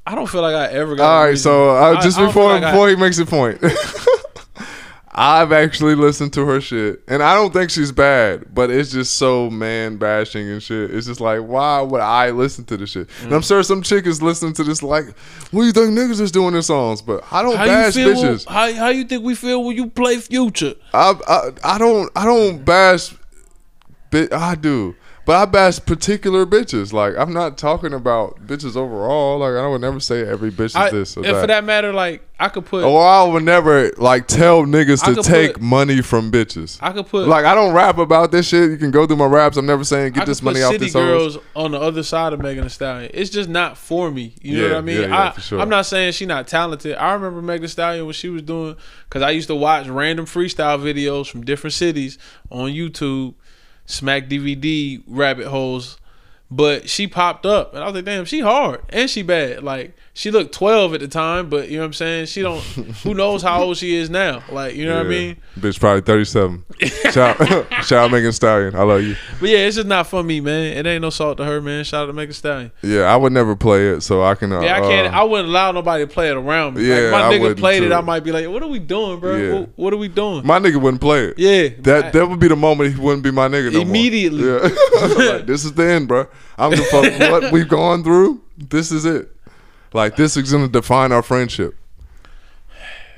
I 0.07 0.15
don't 0.15 0.27
feel 0.27 0.41
like 0.41 0.55
I 0.55 0.67
ever 0.73 0.95
got. 0.95 1.03
All 1.11 1.23
right, 1.25 1.37
so 1.37 1.69
uh, 1.69 1.97
I- 1.97 2.01
just 2.01 2.17
I 2.17 2.21
don't 2.21 2.33
feel 2.33 2.43
before 2.47 2.51
I- 2.53 2.71
before 2.71 2.89
he 2.89 2.95
makes 2.95 3.19
a 3.19 3.25
point, 3.25 3.61
I've 5.11 5.51
actually 5.51 5.95
listened 5.95 6.33
to 6.33 6.45
her 6.45 6.61
shit, 6.61 7.01
and 7.07 7.23
I 7.23 7.33
don't 7.33 7.51
think 7.51 7.71
she's 7.71 7.91
bad, 7.91 8.53
but 8.53 8.69
it's 8.69 8.91
just 8.91 9.17
so 9.17 9.49
man 9.49 9.97
bashing 9.97 10.47
and 10.49 10.61
shit. 10.61 10.91
It's 10.93 11.07
just 11.07 11.19
like, 11.19 11.39
why 11.41 11.81
would 11.81 12.01
I 12.01 12.29
listen 12.29 12.63
to 12.65 12.77
this 12.77 12.91
shit? 12.91 13.09
And 13.23 13.31
Mm. 13.31 13.35
I'm 13.37 13.41
sure 13.41 13.63
some 13.63 13.81
chick 13.81 14.05
is 14.05 14.21
listening 14.21 14.53
to 14.53 14.63
this 14.63 14.83
like, 14.83 15.05
what 15.51 15.61
do 15.61 15.65
you 15.65 15.71
think 15.71 15.97
niggas 15.97 16.21
is 16.21 16.31
doing 16.31 16.53
their 16.53 16.61
songs? 16.61 17.01
But 17.01 17.23
I 17.31 17.41
don't 17.41 17.57
how 17.57 17.63
you 17.63 17.69
bash 17.71 17.93
feel? 17.95 18.09
bitches. 18.15 18.47
How 18.47 18.71
how 18.73 18.89
you 18.89 19.03
think 19.03 19.23
we 19.23 19.33
feel 19.33 19.63
when 19.63 19.75
you 19.75 19.87
play 19.87 20.17
Future? 20.17 20.75
I, 20.93 21.15
I 21.27 21.75
I 21.75 21.77
don't 21.79 22.11
I 22.15 22.25
don't 22.25 22.63
bash. 22.63 23.15
Bit 24.11 24.33
I 24.33 24.55
do. 24.55 24.95
But 25.29 25.35
I 25.35 25.45
bash 25.45 25.79
particular 25.85 26.43
bitches. 26.47 26.91
Like 26.91 27.15
I'm 27.15 27.31
not 27.31 27.55
talking 27.55 27.93
about 27.93 28.47
bitches 28.47 28.75
overall. 28.75 29.37
Like 29.37 29.53
I 29.63 29.67
would 29.67 29.79
never 29.79 29.99
say 29.99 30.27
every 30.27 30.49
bitch 30.49 30.65
is 30.65 30.75
I, 30.75 30.89
this 30.89 31.15
or 31.15 31.19
and 31.19 31.35
that. 31.35 31.41
for 31.41 31.45
that 31.45 31.63
matter, 31.63 31.93
like 31.93 32.27
I 32.39 32.49
could 32.49 32.65
put, 32.65 32.83
Or 32.83 33.05
I 33.05 33.21
would 33.25 33.43
never 33.43 33.91
like 33.97 34.25
tell 34.25 34.63
niggas 34.63 35.07
I 35.07 35.13
to 35.13 35.21
take 35.21 35.53
put- 35.53 35.61
money 35.61 36.01
from 36.01 36.31
bitches. 36.31 36.79
I 36.81 36.93
could 36.93 37.05
put, 37.05 37.27
Like 37.27 37.45
I 37.45 37.53
don't 37.53 37.75
rap 37.75 37.99
about 37.99 38.31
this 38.31 38.47
shit. 38.47 38.71
You 38.71 38.77
can 38.77 38.89
go 38.89 39.05
through 39.05 39.17
my 39.17 39.27
raps. 39.27 39.55
I'm 39.55 39.67
never 39.67 39.83
saying 39.83 40.13
get 40.13 40.25
this 40.25 40.41
money 40.41 40.63
off 40.63 40.71
City 40.71 40.85
this 40.85 40.93
hoes. 40.93 41.35
Girls 41.35 41.45
on 41.55 41.71
the 41.71 41.79
other 41.79 42.01
side 42.01 42.33
of 42.33 42.39
Megan 42.41 42.63
Thee 42.63 42.69
Stallion. 42.69 43.11
It's 43.13 43.29
just 43.29 43.49
not 43.49 43.77
for 43.77 44.09
me. 44.09 44.33
You 44.41 44.61
know 44.61 44.69
what 44.69 44.77
I 44.77 44.81
mean? 44.81 45.01
yeah, 45.01 45.07
yeah, 45.09 45.27
I, 45.27 45.31
for 45.33 45.41
sure. 45.41 45.59
I'm 45.59 45.69
not 45.69 45.85
saying 45.85 46.13
she 46.13 46.25
not 46.25 46.47
talented. 46.47 46.95
I 46.95 47.13
remember 47.13 47.43
Megan 47.43 47.61
Thee 47.61 47.67
Stallion 47.67 48.05
when 48.05 48.13
she 48.13 48.29
was 48.29 48.41
doing 48.41 48.77
because 49.03 49.21
I 49.21 49.29
used 49.29 49.49
to 49.49 49.55
watch 49.55 49.87
random 49.87 50.25
freestyle 50.25 50.81
videos 50.81 51.29
from 51.29 51.43
different 51.45 51.75
cities 51.75 52.17
on 52.49 52.69
YouTube, 52.71 53.35
Smack 53.89 54.29
DVD 54.29 55.01
rabbit 55.07 55.47
holes. 55.47 55.97
But 56.51 56.89
she 56.89 57.07
popped 57.07 57.45
up, 57.45 57.73
and 57.73 57.83
I 57.83 57.85
was 57.85 57.95
like, 57.95 58.05
"Damn, 58.05 58.25
she 58.25 58.39
hard 58.39 58.81
and 58.89 59.09
she 59.09 59.21
bad. 59.21 59.63
Like 59.63 59.95
she 60.19 60.31
looked 60.31 60.53
12 60.53 60.95
at 60.95 60.99
the 60.99 61.07
time, 61.07 61.49
but 61.49 61.69
you 61.69 61.77
know 61.77 61.83
what 61.83 61.85
I'm 61.85 61.93
saying? 61.93 62.25
She 62.25 62.41
don't 62.41 62.59
who 63.03 63.13
knows 63.13 63.41
how 63.41 63.63
old 63.63 63.77
she 63.77 63.95
is 63.95 64.09
now. 64.09 64.43
Like, 64.51 64.75
you 64.75 64.85
know 64.85 64.97
what 64.97 65.05
I 65.05 65.09
mean? 65.09 65.37
Bitch, 65.57 65.79
probably 65.79 66.01
37. 66.01 66.65
shout, 67.11 67.37
shout 67.85 67.93
out 67.93 68.11
Megan 68.11 68.33
Stallion. 68.33 68.75
I 68.75 68.83
love 68.83 69.01
you. 69.01 69.15
But 69.39 69.47
yeah, 69.47 69.59
it's 69.59 69.77
just 69.77 69.87
not 69.87 70.07
for 70.07 70.21
me, 70.21 70.41
man. 70.41 70.75
It 70.75 70.85
ain't 70.85 71.03
no 71.03 71.09
salt 71.09 71.37
to 71.37 71.45
her, 71.45 71.61
man. 71.61 71.85
Shout 71.85 72.03
out 72.03 72.05
to 72.07 72.13
Megan 72.13 72.33
Stallion. 72.33 72.73
Yeah, 72.81 73.03
I 73.03 73.15
would 73.15 73.31
never 73.31 73.55
play 73.55 73.91
it, 73.91 74.01
so 74.01 74.21
I 74.21 74.35
can. 74.35 74.51
Uh, 74.51 74.59
Yeah, 74.59 74.75
I 74.75 74.81
can't. 74.81 75.13
uh, 75.13 75.17
I 75.17 75.23
wouldn't 75.23 75.47
allow 75.47 75.71
nobody 75.71 76.05
to 76.05 76.13
play 76.13 76.27
it 76.29 76.35
around 76.35 76.73
me. 76.75 76.85
Yeah, 76.85 77.11
like, 77.11 77.11
my 77.11 77.37
nigga 77.37 77.57
played 77.57 77.83
it. 77.83 77.93
I 77.93 78.01
might 78.01 78.25
be 78.25 78.33
like, 78.33 78.45
"What 78.49 78.61
are 78.61 78.67
we 78.67 78.79
doing, 78.79 79.21
bro? 79.21 79.37
Yeah. 79.37 79.53
What, 79.53 79.69
what 79.77 79.93
are 79.93 79.97
we 79.97 80.09
doing?" 80.09 80.45
my 80.45 80.59
nigga 80.59 80.81
wouldn't 80.81 80.99
play 80.99 81.27
it. 81.27 81.39
yeah, 81.39 81.69
That 81.79 82.11
that 82.11 82.27
would 82.27 82.41
be 82.41 82.49
the 82.49 82.57
moment 82.57 82.93
he 82.93 82.99
wouldn't 82.99 83.23
be 83.23 83.31
my 83.31 83.47
nigga 83.47 83.71
no 83.71 83.79
more. 83.79 83.87
Immediately. 83.87 84.43
Yeah. 84.43 85.31
like, 85.31 85.45
this 85.45 85.63
is 85.63 85.71
the 85.75 85.85
end, 85.85 86.09
bro. 86.09 86.27
I'm 86.57 86.71
gonna 86.71 86.83
fuck 86.83 87.31
what 87.31 87.51
we've 87.53 87.69
gone 87.69 88.03
through. 88.03 88.41
This 88.57 88.91
is 88.91 89.05
it. 89.05 89.31
Like 89.93 90.15
this 90.15 90.37
is 90.37 90.51
gonna 90.51 90.67
define 90.67 91.11
our 91.11 91.23
friendship. 91.23 91.75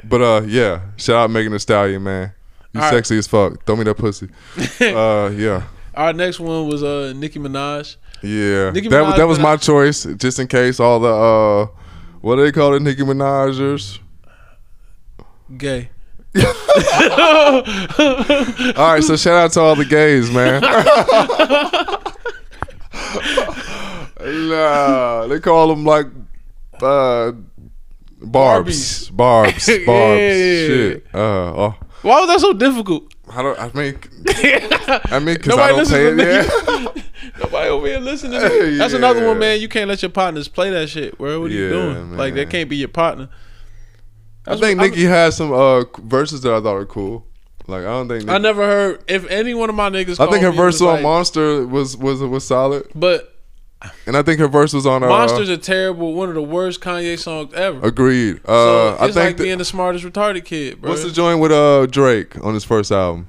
But 0.04 0.22
uh, 0.22 0.42
yeah. 0.46 0.82
Shout 0.98 1.16
out 1.16 1.32
Megan 1.32 1.52
Thee 1.52 1.60
Stallion, 1.60 2.04
man. 2.04 2.34
You 2.74 2.80
All 2.80 2.88
right. 2.88 2.96
sexy 2.96 3.18
as 3.18 3.28
fuck. 3.28 3.66
Throw 3.66 3.76
me 3.76 3.84
that 3.84 3.96
pussy. 3.96 4.30
uh, 4.82 5.30
yeah. 5.36 5.64
Our 5.94 6.14
next 6.14 6.40
one 6.40 6.68
was 6.68 6.84
uh 6.84 7.14
Nicki 7.16 7.40
Minaj. 7.40 7.98
Yeah, 8.24 8.72
Nicki 8.72 8.88
that 8.88 9.04
Minaj 9.04 9.08
was 9.08 9.18
that 9.18 9.28
was 9.28 9.40
my 9.40 9.58
choice, 9.58 10.06
just 10.18 10.40
in 10.40 10.48
case 10.48 10.80
all 10.80 11.00
the 11.00 11.10
uh, 11.10 11.68
what 12.22 12.38
do 12.38 12.44
they 12.44 12.52
call 12.52 12.74
it, 12.76 12.82
Nicki 12.82 13.02
Minajers? 13.02 14.00
Gay. 15.58 15.90
All 16.36 16.42
right, 18.94 19.04
so 19.04 19.18
shout 19.18 19.34
out 19.34 19.52
to 19.52 19.60
all 19.60 19.76
the 19.76 19.84
gays, 19.84 20.32
man. 20.32 20.62
nah, 24.50 25.28
they 25.28 25.42
call 25.42 25.68
them 25.68 25.84
like 25.84 26.06
uh, 26.84 27.32
barbs, 28.22 29.10
barbs, 29.10 29.66
barbs. 29.68 29.68
Yeah. 29.68 30.68
Shit. 30.68 31.06
Uh, 31.14 31.18
oh, 31.20 31.76
Why 32.02 32.20
was 32.22 32.30
that 32.30 32.40
so 32.40 32.54
difficult? 32.54 33.14
I 33.30 33.42
don't. 33.42 33.58
I 33.60 33.72
mean, 33.74 34.00
I 35.06 35.20
mean, 35.20 35.36
because 35.36 35.56
Nobody 35.56 35.74
I 35.74 35.78
don't 35.78 35.90
pay 35.90 36.08
it. 36.08 36.96
Yeah. 36.96 37.04
Nobody 37.40 37.70
over 37.70 37.88
here 37.88 38.00
listening. 38.00 38.40
To 38.42 38.50
me. 38.50 38.78
That's 38.78 38.94
another 38.94 39.26
one, 39.28 39.40
man. 39.40 39.62
You 39.62 39.70
can't 39.70 39.88
let 39.88 40.02
your 40.02 40.12
partners 40.12 40.48
play 40.48 40.70
that 40.72 40.90
shit. 40.90 41.20
Where 41.20 41.40
what 41.40 41.50
are 41.52 41.54
you 41.54 41.64
Yeah, 41.66 41.70
doing? 41.70 42.18
Like 42.18 42.34
that 42.36 42.50
can't 42.50 42.70
be 42.70 42.76
your 42.78 42.90
partner. 42.90 43.30
I 44.48 44.56
think 44.58 44.80
what- 44.80 44.90
Nicki 44.90 45.04
has 45.04 45.38
some 45.38 45.54
uh 45.54 45.84
verses 46.00 46.42
that 46.42 46.54
I 46.54 46.60
thought 46.62 46.74
were 46.74 46.86
cool. 46.86 47.26
Like 47.68 47.82
I 47.82 47.86
don't 47.86 48.08
think. 48.10 48.28
And 54.06 54.16
I 54.18 54.22
think 54.24 54.40
her 54.40 54.48
verse 54.48 54.74
was 54.74 54.86
on 54.86 55.04
uh, 55.04 55.08
Monster's 55.08 55.50
a 55.50 55.58
terrible, 55.58 56.14
one 56.14 56.30
of 56.30 56.36
the 56.36 56.42
worst 56.42 56.82
Kanye 56.82 57.18
songs 57.18 57.54
ever. 57.54 57.80
Agreed. 57.86 58.42
so 58.46 58.52
Uh, 58.52 58.98
I 59.00 59.06
think 59.06 59.16
like 59.16 59.38
being 59.38 59.58
the 59.58 59.66
smartest 59.66 60.06
retarded 60.06 60.46
kid, 60.46 60.82
bro. 60.82 60.90
what's 60.92 61.04
the 61.04 61.12
joint 61.12 61.40
with 61.40 61.52
uh 61.52 61.86
Drake 61.88 62.36
on 62.44 62.54
his 62.54 62.64
first 62.64 62.92
album? 62.92 63.28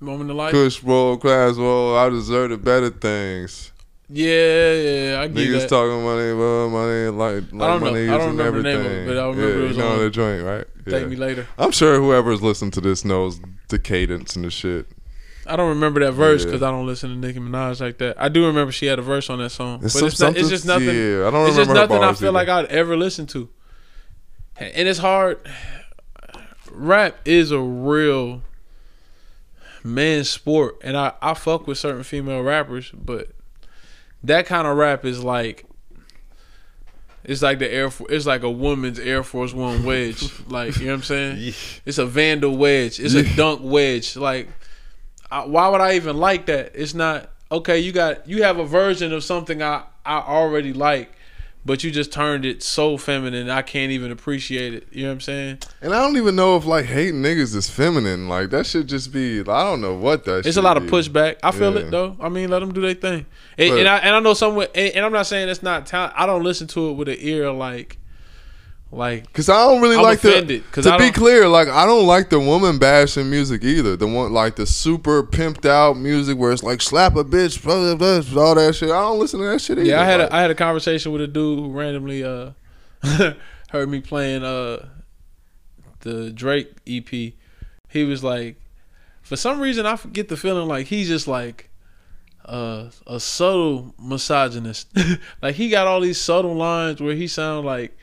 moment 0.00 0.30
of 0.30 0.36
life? 0.36 0.50
Kush 0.52 0.82
roll, 0.82 1.16
class 1.18 1.56
roll. 1.56 1.96
I 1.96 2.08
deserve 2.08 2.62
better 2.64 2.90
things. 2.90 3.72
Yeah, 4.12 4.72
yeah, 4.74 5.20
I 5.20 5.28
get 5.28 5.36
Niggas 5.36 5.60
that. 5.60 5.68
talking 5.68 6.02
money, 6.02 6.32
well, 6.32 6.68
money, 6.68 7.08
like 7.10 7.52
like 7.52 7.80
don't 7.80 7.80
know. 7.82 7.88
I 7.94 8.06
don't 8.18 8.30
and 8.30 8.38
remember 8.38 8.58
the 8.58 8.62
name 8.64 8.76
everything. 8.80 8.86
of 8.86 8.92
it, 8.92 9.06
but 9.06 9.16
I 9.18 9.26
remember 9.28 9.48
yeah, 9.48 9.54
it 9.64 9.68
was 9.68 9.76
you 9.76 9.82
know 9.82 9.88
on 9.92 9.98
the 10.00 10.10
joint, 10.10 10.42
right? 10.42 10.64
Thank 10.88 11.02
Yeah. 11.02 11.06
me 11.08 11.16
later. 11.16 11.46
I'm 11.58 11.70
sure 11.70 11.96
whoever's 11.98 12.42
listening 12.42 12.72
to 12.72 12.80
this 12.80 13.04
knows 13.04 13.40
the 13.68 13.78
cadence 13.78 14.34
and 14.34 14.44
the 14.44 14.50
shit. 14.50 14.86
I 15.50 15.56
don't 15.56 15.70
remember 15.70 16.00
that 16.00 16.12
verse 16.12 16.42
Yeah. 16.42 16.46
because 16.46 16.62
I 16.62 16.70
don't 16.70 16.86
listen 16.86 17.10
to 17.10 17.16
Nicki 17.16 17.38
Minaj 17.40 17.80
like 17.80 17.98
that. 17.98 18.20
I 18.20 18.28
do 18.28 18.46
remember 18.46 18.72
she 18.72 18.86
had 18.86 18.98
a 18.98 19.02
verse 19.02 19.28
on 19.30 19.38
that 19.40 19.50
song, 19.50 19.80
It's 19.82 19.94
but 19.94 20.06
it's, 20.06 20.20
not, 20.20 20.36
it's 20.36 20.48
just 20.48 20.64
nothing. 20.66 20.86
yeah, 20.88 21.26
I 21.26 21.30
don't 21.30 21.46
it's 21.48 21.56
just 21.56 21.70
nothing 21.70 21.98
I 22.02 22.12
feel 22.12 22.28
either. 22.28 22.32
like 22.32 22.48
I'd 22.48 22.66
ever 22.66 22.96
listen 22.96 23.26
to. 23.28 23.48
And 24.56 24.88
it's 24.88 24.98
hard. 24.98 25.38
Rap 26.70 27.16
is 27.24 27.50
a 27.50 27.58
real 27.60 28.42
man's 29.82 30.28
sport, 30.30 30.76
and 30.82 30.96
I 30.96 31.12
I 31.20 31.34
fuck 31.34 31.66
with 31.66 31.78
certain 31.78 32.02
female 32.02 32.42
rappers, 32.42 32.90
but 32.92 33.28
that 34.22 34.46
kind 34.46 34.66
of 34.66 34.76
rap 34.76 35.04
is 35.04 35.22
like. 35.24 35.64
It's 37.22 37.42
like 37.42 37.58
the 37.58 37.70
air. 37.72 37.90
It's 38.08 38.24
like 38.24 38.42
a 38.42 38.50
woman's 38.50 38.98
Air 38.98 39.22
Force 39.22 39.52
One 39.52 39.84
wedge. 39.84 40.22
like 40.48 40.76
you 40.78 40.86
know 40.86 40.92
what 40.92 40.96
I'm 40.98 41.02
saying? 41.02 41.36
Yeah. 41.38 41.52
It's 41.84 41.98
a 41.98 42.06
Vandal 42.06 42.56
wedge. 42.56 42.98
It's 42.98 43.12
a 43.14 43.22
dunk 43.36 43.60
wedge. 43.62 44.16
Like, 44.16 44.48
I, 45.30 45.44
why 45.46 45.68
would 45.68 45.80
I 45.80 45.94
even 45.94 46.16
like 46.16 46.46
that? 46.46 46.72
It's 46.74 46.94
not 46.94 47.30
okay. 47.52 47.78
You 47.78 47.92
got 47.92 48.28
you 48.28 48.42
have 48.42 48.58
a 48.58 48.64
version 48.64 49.12
of 49.12 49.22
something 49.24 49.62
I 49.62 49.84
I 50.04 50.18
already 50.18 50.72
like, 50.72 51.12
but 51.64 51.84
you 51.84 51.90
just 51.90 52.10
turned 52.12 52.44
it 52.44 52.62
so 52.62 52.96
feminine. 52.96 53.48
I 53.50 53.62
can't 53.62 53.92
even 53.92 54.10
appreciate 54.10 54.74
it. 54.74 54.88
You 54.90 55.02
know 55.04 55.10
what 55.10 55.14
I'm 55.14 55.20
saying? 55.20 55.58
And 55.82 55.94
I 55.94 56.00
don't 56.00 56.16
even 56.16 56.34
know 56.34 56.56
if 56.56 56.64
like 56.66 56.86
hating 56.86 57.22
niggas 57.22 57.54
is 57.54 57.70
feminine. 57.70 58.28
Like 58.28 58.50
that 58.50 58.66
should 58.66 58.88
just 58.88 59.12
be. 59.12 59.40
I 59.40 59.44
don't 59.64 59.80
know 59.80 59.94
what 59.94 60.24
that. 60.24 60.46
It's 60.46 60.56
a 60.56 60.62
lot 60.62 60.76
of 60.76 60.84
pushback. 60.84 61.36
I 61.42 61.50
feel 61.52 61.74
Yeah. 61.74 61.80
it 61.86 61.90
though. 61.90 62.16
I 62.20 62.28
mean, 62.28 62.48
let 62.48 62.58
them 62.60 62.72
do 62.72 62.80
their 62.80 62.94
thing. 62.94 63.26
And, 63.56 63.70
But- 63.70 63.78
and 63.78 63.88
I 63.88 63.98
and 63.98 64.16
I 64.16 64.20
know 64.20 64.34
someone. 64.34 64.66
And, 64.74 64.94
and 64.94 65.04
I'm 65.06 65.12
not 65.12 65.26
saying 65.26 65.48
it's 65.48 65.62
not 65.62 65.86
talent. 65.86 66.14
I 66.16 66.26
don't 66.26 66.42
listen 66.42 66.66
to 66.68 66.88
it 66.90 66.92
with 66.94 67.08
an 67.08 67.16
ear 67.20 67.52
like, 67.52 67.98
like 68.92 69.32
Cause 69.32 69.48
I 69.48 69.54
don't 69.66 69.80
really 69.80 69.96
I'm 69.96 70.02
like 70.02 70.18
offended, 70.18 70.64
the. 70.72 70.82
To 70.82 70.92
I 70.92 70.98
be 70.98 71.10
clear, 71.12 71.46
like 71.46 71.68
I 71.68 71.86
don't 71.86 72.06
like 72.06 72.28
the 72.28 72.40
woman 72.40 72.78
bashing 72.78 73.30
music 73.30 73.62
either. 73.62 73.96
The 73.96 74.06
one 74.06 74.32
like 74.32 74.56
the 74.56 74.66
super 74.66 75.22
pimped 75.22 75.64
out 75.64 75.96
music 75.96 76.36
where 76.36 76.50
it's 76.50 76.62
like 76.64 76.82
slap 76.82 77.14
a 77.14 77.22
bitch, 77.24 77.62
blah, 77.62 77.94
blah, 77.94 78.22
blah, 78.22 78.42
all 78.42 78.54
that 78.56 78.74
shit. 78.74 78.90
I 78.90 79.00
don't 79.00 79.20
listen 79.20 79.38
to 79.40 79.46
that 79.46 79.60
shit 79.60 79.78
either. 79.78 79.88
Yeah, 79.88 80.00
I 80.00 80.04
had 80.04 80.20
Like, 80.20 80.30
a, 80.30 80.34
I 80.34 80.40
had 80.42 80.50
a 80.50 80.56
conversation 80.56 81.12
with 81.12 81.20
a 81.22 81.28
dude 81.28 81.60
who 81.60 81.70
randomly 81.70 82.24
uh 82.24 82.50
heard 83.70 83.88
me 83.88 84.00
playing 84.00 84.42
uh 84.42 84.88
the 86.00 86.30
Drake 86.32 86.72
EP. 86.86 87.08
He 87.88 88.04
was 88.04 88.24
like, 88.24 88.60
for 89.22 89.36
some 89.36 89.60
reason, 89.60 89.86
I 89.86 89.96
get 90.12 90.28
the 90.28 90.36
feeling 90.36 90.66
like 90.66 90.86
he's 90.88 91.08
just 91.08 91.28
like 91.28 91.70
uh, 92.44 92.90
a 93.06 93.20
subtle 93.20 93.94
misogynist. 94.00 94.88
like 95.42 95.54
he 95.54 95.70
got 95.70 95.86
all 95.86 96.00
these 96.00 96.20
subtle 96.20 96.54
lines 96.54 97.00
where 97.00 97.14
he 97.14 97.28
sound 97.28 97.66
like 97.66 97.96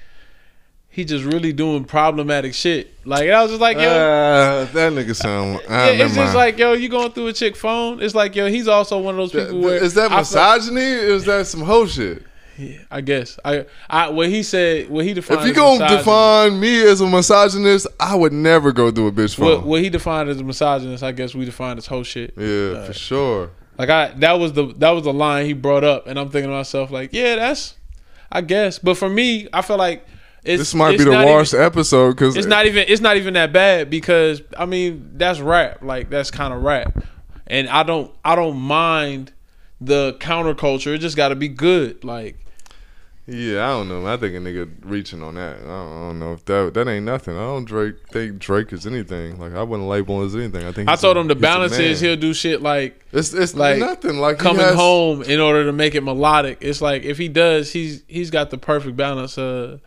he 0.97 1.05
just 1.05 1.23
really 1.25 1.53
doing 1.53 1.86
problematic 1.86 2.55
shit. 2.55 2.91
Like 3.05 3.29
I 3.29 3.43
was 3.43 3.51
just 3.51 3.62
like, 3.62 3.77
yo. 3.77 3.83
Uh, 3.83 4.65
that 4.65 4.93
nigga 4.93 5.15
sound. 5.15 5.57
Uh, 5.57 5.62
yeah, 5.69 5.86
it's 5.89 6.15
just 6.15 6.17
mind. 6.17 6.33
like 6.33 6.57
yo, 6.57 6.73
you 6.73 6.89
going 6.89 7.12
through 7.12 7.27
a 7.27 7.33
chick 7.33 7.55
phone. 7.55 8.01
It's 8.01 8.15
like 8.15 8.36
yo, 8.36 8.47
he's 8.47 8.67
also 8.67 8.97
one 8.97 9.13
of 9.13 9.19
those 9.19 9.31
people 9.31 9.62
where 9.62 9.75
Is 9.75 9.93
that 9.93 10.10
feel- 10.10 10.17
misogyny? 10.17 10.81
Is 10.81 11.25
that 11.25 11.45
some 11.45 11.62
hoe 11.62 11.86
shit? 11.86 12.23
Yeah, 12.57 12.79
I 12.89 13.01
guess. 13.01 13.38
I 13.45 13.67
I 13.88 14.10
what 14.10 14.29
he 14.29 14.41
said, 14.41 14.89
what 14.89 15.05
he 15.05 15.13
defined. 15.13 15.41
If 15.41 15.45
you 15.49 15.53
gonna 15.53 15.88
define 15.88 16.60
me 16.60 16.81
as 16.81 16.99
a 16.99 17.05
misogynist, 17.05 17.86
I 17.99 18.15
would 18.15 18.33
never 18.33 18.71
go 18.71 18.89
through 18.89 19.05
a 19.05 19.12
bitch 19.12 19.36
phone. 19.36 19.45
what, 19.45 19.65
what 19.67 19.81
he 19.83 19.91
defined 19.91 20.29
as 20.29 20.39
a 20.39 20.43
misogynist, 20.43 21.03
I 21.03 21.12
guess 21.12 21.36
we 21.36 21.45
defined 21.45 21.77
as 21.77 21.86
whole 21.86 22.01
shit. 22.01 22.33
yeah, 22.36 22.83
for 22.86 22.93
sure. 22.93 23.51
Like 23.77 23.91
I 23.91 24.07
that 24.15 24.39
was 24.39 24.53
the 24.53 24.73
that 24.77 24.89
was 24.89 25.03
the 25.03 25.13
line 25.13 25.45
he 25.45 25.53
brought 25.53 25.83
up, 25.83 26.07
and 26.07 26.17
I'm 26.17 26.31
thinking 26.31 26.49
to 26.49 26.55
myself 26.57 26.89
like, 26.89 27.13
yeah, 27.13 27.36
that's, 27.36 27.75
I 28.31 28.41
guess. 28.41 28.79
But 28.79 28.97
for 28.97 29.10
me, 29.10 29.47
I 29.53 29.62
feel 29.62 29.77
like 29.77 30.03
it's 30.47 30.60
This 30.62 30.73
might 30.73 30.97
be 30.97 31.03
the 31.03 31.12
worst 31.12 31.53
Even, 31.53 31.65
episode 31.65 32.12
because 32.12 32.36
it's 32.36 32.47
not 32.47 32.65
even 32.65 32.86
it's 32.88 33.01
not 33.01 33.17
even 33.17 33.33
that 33.36 33.51
bad 33.53 33.89
because 33.89 34.41
I 34.57 34.65
mean 34.65 35.12
that's 35.15 35.39
rap, 35.39 35.81
like 35.81 36.10
that's 36.10 36.31
kind 36.31 36.53
of 36.53 36.63
rap, 36.63 37.03
and 37.47 37.67
I 37.69 37.83
don't 37.83 38.12
I 38.23 38.36
don't 38.36 38.57
mind 38.57 39.33
the 39.81 40.15
counterculture. 40.19 40.95
It 40.95 40.99
just 40.99 41.17
got 41.17 41.29
to 41.29 41.36
be 41.36 41.47
good, 41.49 42.03
like. 42.03 42.38
Yeah, 43.29 43.65
I 43.67 43.71
don't 43.71 43.89
know. 43.89 44.07
I 44.07 44.15
think 44.15 44.36
a 44.36 44.38
nigga 44.38 44.71
reaching 44.83 45.21
on 45.21 45.36
that. 45.36 45.57
I 45.57 45.60
don't, 45.60 45.67
I 45.67 46.07
don't 46.07 46.19
know 46.19 46.31
if 46.31 46.45
that 46.45 46.73
that 46.75 46.88
ain't 46.88 47.03
nothing. 47.03 47.36
I 47.36 47.41
don't 47.41 47.65
Drake 47.65 47.95
think 48.10 48.39
Drake 48.39 48.71
is 48.71 48.88
anything. 48.88 49.38
Like 49.38 49.53
I 49.53 49.63
wouldn't 49.63 49.89
label 49.89 50.21
him 50.21 50.27
as 50.27 50.36
anything. 50.38 50.65
I 50.65 50.71
think 50.71 50.88
I 50.88 50.95
told 50.95 51.17
a- 51.17 51.19
him 51.19 51.27
the 51.27 51.36
balance 51.36 51.77
is 51.77 51.99
he'll 51.99 52.15
do 52.15 52.33
shit 52.33 52.62
like 52.62 53.05
It's 53.12 53.33
it's 53.33 53.53
like, 53.53 53.79
nothing. 53.79 54.19
Like 54.19 54.38
coming 54.39 54.62
has- 54.62 54.75
home 54.75 55.23
in 55.23 55.41
order 55.41 55.65
to 55.65 55.73
make 55.73 55.93
it 55.93 56.03
melodic. 56.05 56.60
It's 56.62 56.79
like 56.79 57.03
if 57.03 57.17
he 57.17 57.27
does, 57.27 57.73
he's 57.73 58.01
he's 58.07 58.31
got 58.31 58.49
the 58.49 58.57
perfect 58.57 58.95
balance 58.95 59.38
of 59.38 59.81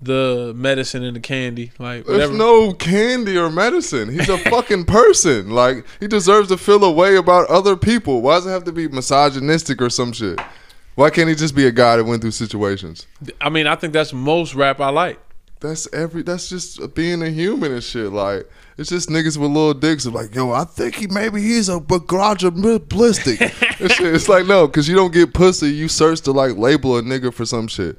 the 0.00 0.52
medicine 0.56 1.02
and 1.02 1.16
the 1.16 1.20
candy. 1.20 1.72
Like 1.78 2.06
There's 2.06 2.30
no 2.30 2.72
candy 2.72 3.36
or 3.36 3.50
medicine. 3.50 4.08
He's 4.10 4.28
a 4.28 4.38
fucking 4.50 4.84
person. 4.84 5.50
Like 5.50 5.84
he 6.00 6.06
deserves 6.06 6.48
to 6.48 6.56
feel 6.56 6.84
a 6.84 6.90
way 6.90 7.16
about 7.16 7.48
other 7.48 7.76
people. 7.76 8.22
Why 8.22 8.36
does 8.36 8.46
it 8.46 8.50
have 8.50 8.64
to 8.64 8.72
be 8.72 8.88
misogynistic 8.88 9.82
or 9.82 9.90
some 9.90 10.12
shit? 10.12 10.40
Why 10.94 11.10
can't 11.10 11.28
he 11.28 11.34
just 11.34 11.54
be 11.54 11.66
a 11.66 11.72
guy 11.72 11.96
that 11.96 12.04
went 12.04 12.22
through 12.22 12.32
situations? 12.32 13.06
I 13.40 13.50
mean, 13.50 13.66
I 13.66 13.76
think 13.76 13.92
that's 13.92 14.12
most 14.12 14.54
rap 14.54 14.80
I 14.80 14.90
like. 14.90 15.20
That's 15.60 15.92
every. 15.92 16.22
That's 16.22 16.48
just 16.48 16.94
being 16.94 17.22
a 17.22 17.30
human 17.30 17.72
and 17.72 17.82
shit. 17.82 18.12
Like 18.12 18.48
it's 18.76 18.90
just 18.90 19.08
niggas 19.08 19.36
with 19.36 19.50
little 19.50 19.74
dicks. 19.74 20.06
Are 20.06 20.10
like, 20.10 20.34
yo, 20.34 20.52
I 20.52 20.64
think 20.64 20.94
he 20.94 21.08
maybe 21.08 21.42
he's 21.42 21.68
a 21.68 21.80
ballistic. 21.80 23.38
it's 23.80 24.28
like 24.28 24.46
no, 24.46 24.68
because 24.68 24.88
you 24.88 24.94
don't 24.94 25.12
get 25.12 25.34
pussy. 25.34 25.70
You 25.70 25.88
search 25.88 26.20
to 26.22 26.32
like 26.32 26.56
label 26.56 26.96
a 26.96 27.02
nigga 27.02 27.34
for 27.34 27.44
some 27.44 27.66
shit. 27.66 27.98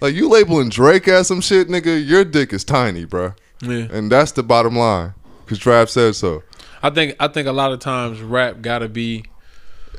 Like 0.00 0.14
you 0.14 0.28
labeling 0.28 0.68
Drake 0.68 1.08
as 1.08 1.28
some 1.28 1.40
shit, 1.40 1.68
nigga. 1.68 2.06
Your 2.06 2.24
dick 2.24 2.52
is 2.52 2.64
tiny, 2.64 3.06
bruh. 3.06 3.34
Yeah. 3.62 3.86
and 3.90 4.12
that's 4.12 4.32
the 4.32 4.42
bottom 4.42 4.76
line. 4.76 5.14
Because 5.44 5.58
Trav 5.58 5.88
said 5.88 6.14
so. 6.14 6.42
I 6.82 6.90
think 6.90 7.16
I 7.18 7.28
think 7.28 7.48
a 7.48 7.52
lot 7.52 7.72
of 7.72 7.80
times 7.80 8.20
rap 8.20 8.60
gotta 8.60 8.88
be 8.88 9.24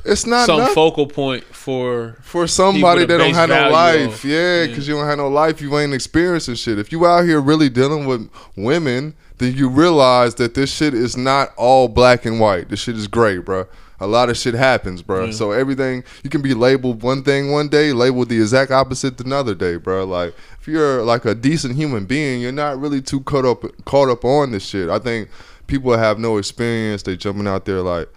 It's 0.04 0.26
not 0.26 0.46
some 0.46 0.58
nothing. 0.58 0.74
focal 0.74 1.06
point 1.08 1.42
for 1.44 2.16
for 2.22 2.46
somebody 2.46 3.04
that 3.04 3.18
don't 3.18 3.34
have 3.34 3.48
no 3.48 3.70
life. 3.70 4.08
off. 4.08 4.24
Yeah, 4.24 4.62
Yeah. 4.62 4.66
because 4.68 4.86
you 4.86 4.94
don't 4.94 5.06
have 5.06 5.18
no 5.18 5.28
life, 5.28 5.60
you 5.60 5.76
ain't 5.76 5.92
experiencing 5.92 6.54
shit. 6.54 6.78
If 6.78 6.92
you 6.92 7.04
out 7.04 7.24
here 7.24 7.40
really 7.40 7.68
dealing 7.68 8.06
with 8.06 8.30
women, 8.56 9.14
then 9.38 9.54
you 9.56 9.68
realize 9.68 10.36
that 10.36 10.54
this 10.54 10.72
shit 10.72 10.94
is 10.94 11.16
not 11.16 11.52
all 11.56 11.88
black 11.88 12.24
and 12.24 12.38
white. 12.38 12.68
This 12.68 12.80
shit 12.80 12.96
is 12.96 13.08
gray, 13.08 13.38
bro. 13.38 13.66
A 14.00 14.06
lot 14.06 14.30
of 14.30 14.36
shit 14.36 14.54
happens, 14.54 15.02
bro. 15.02 15.26
Yeah. 15.26 15.32
So 15.32 15.50
everything 15.50 16.04
you 16.22 16.30
can 16.30 16.40
be 16.40 16.54
labeled 16.54 17.02
one 17.02 17.22
thing 17.22 17.50
one 17.50 17.68
day, 17.68 17.92
labeled 17.92 18.28
the 18.28 18.40
exact 18.40 18.70
opposite 18.70 19.18
the 19.18 19.24
another 19.24 19.54
day, 19.54 19.76
bro. 19.76 20.04
Like 20.04 20.34
if 20.60 20.68
you're 20.68 21.02
like 21.02 21.24
a 21.24 21.34
decent 21.34 21.76
human 21.76 22.06
being, 22.06 22.40
you're 22.40 22.52
not 22.52 22.78
really 22.78 23.02
too 23.02 23.20
caught 23.20 23.44
up 23.44 23.64
caught 23.84 24.08
up 24.08 24.24
on 24.24 24.52
this 24.52 24.64
shit. 24.64 24.88
I 24.88 24.98
think 24.98 25.28
people 25.66 25.96
have 25.96 26.18
no 26.18 26.36
experience. 26.36 27.02
They 27.02 27.16
jumping 27.16 27.46
out 27.46 27.64
there 27.64 27.80
like, 27.80 28.08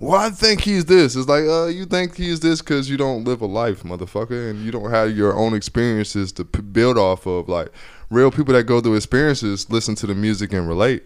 well, 0.00 0.20
I 0.20 0.30
think 0.30 0.60
he's 0.60 0.84
this. 0.84 1.16
It's 1.16 1.28
like, 1.28 1.44
uh, 1.44 1.66
you 1.66 1.84
think 1.84 2.16
he's 2.16 2.38
this 2.40 2.60
because 2.60 2.88
you 2.88 2.96
don't 2.96 3.24
live 3.24 3.40
a 3.40 3.46
life, 3.46 3.82
motherfucker, 3.82 4.50
and 4.50 4.64
you 4.64 4.70
don't 4.70 4.90
have 4.90 5.16
your 5.16 5.34
own 5.34 5.54
experiences 5.54 6.30
to 6.32 6.44
p- 6.44 6.62
build 6.62 6.96
off 6.96 7.26
of. 7.26 7.48
Like, 7.48 7.72
real 8.08 8.30
people 8.30 8.54
that 8.54 8.64
go 8.64 8.80
through 8.80 8.94
experiences 8.94 9.68
listen 9.70 9.96
to 9.96 10.06
the 10.06 10.14
music 10.14 10.52
and 10.52 10.68
relate. 10.68 11.04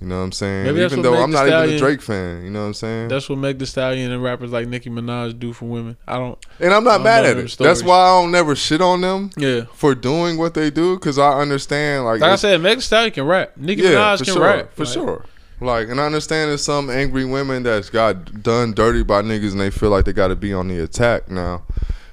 You 0.00 0.08
know 0.08 0.18
what 0.18 0.24
I'm 0.24 0.32
saying? 0.32 0.64
Maybe 0.66 0.80
even 0.82 1.00
though 1.00 1.22
I'm 1.22 1.30
not 1.30 1.46
even 1.48 1.70
a 1.76 1.78
Drake 1.78 2.02
fan. 2.02 2.44
You 2.44 2.50
know 2.50 2.60
what 2.60 2.66
I'm 2.66 2.74
saying? 2.74 3.08
that's 3.08 3.28
what 3.30 3.38
Meg 3.38 3.58
Thee 3.58 3.64
Stallion 3.64 4.12
and 4.12 4.22
rappers 4.22 4.52
like 4.52 4.68
Nicki 4.68 4.90
Minaj 4.90 5.38
do 5.38 5.54
for 5.54 5.64
women. 5.64 5.96
I 6.06 6.16
don't. 6.18 6.38
and 6.60 6.74
I'm 6.74 6.84
not 6.84 7.00
mad 7.02 7.24
at 7.24 7.38
it. 7.38 7.48
stories. 7.48 7.78
That's 7.78 7.82
why 7.82 7.96
I 7.98 8.20
don't 8.20 8.30
never 8.30 8.54
shit 8.54 8.82
on 8.82 9.00
them 9.00 9.30
Yeah. 9.38 9.62
for 9.72 9.94
doing 9.94 10.36
what 10.36 10.52
they 10.52 10.68
do 10.70 10.96
because 10.96 11.18
I 11.18 11.38
understand. 11.40 12.04
Like, 12.04 12.20
Like 12.20 12.32
I 12.32 12.36
said, 12.36 12.60
Meg 12.60 12.76
Thee 12.76 12.82
Stallion 12.82 13.12
can 13.12 13.24
rap. 13.24 13.56
Nicki 13.56 13.82
yeah, 13.82 13.90
Minaj 13.92 14.24
can 14.24 14.34
sure, 14.34 14.42
rap 14.42 14.74
for 14.74 14.84
Like, 14.84 14.92
sure. 14.92 15.24
Like, 15.62 15.88
and 15.88 15.98
I 15.98 16.04
understand 16.04 16.50
there's 16.50 16.62
some 16.62 16.90
angry 16.90 17.24
women 17.24 17.62
that's 17.62 17.88
got 17.88 18.42
done 18.42 18.74
dirty 18.74 19.02
by 19.02 19.22
niggas, 19.22 19.52
and 19.52 19.60
they 19.60 19.70
feel 19.70 19.88
like 19.88 20.04
they 20.04 20.12
got 20.12 20.28
to 20.28 20.36
be 20.36 20.52
on 20.52 20.68
the 20.68 20.78
attack 20.80 21.30
now. 21.30 21.62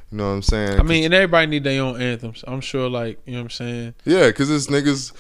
You 0.10 0.20
know 0.20 0.30
what 0.30 0.36
I'm 0.36 0.42
saying? 0.44 0.80
I 0.80 0.84
mean, 0.84 1.04
and 1.04 1.14
everybody 1.14 1.48
need 1.48 1.66
their 1.66 1.82
own 1.82 2.00
anthems. 2.02 2.46
I'm 2.48 2.62
sure, 2.62 2.90
like 2.90 3.20
you 3.26 3.34
know 3.34 3.40
what 3.40 3.44
I'm 3.46 3.50
saying. 3.50 3.96
yeah, 4.06 4.28
because 4.28 4.50
it's 4.50 4.68
niggas 4.68 5.12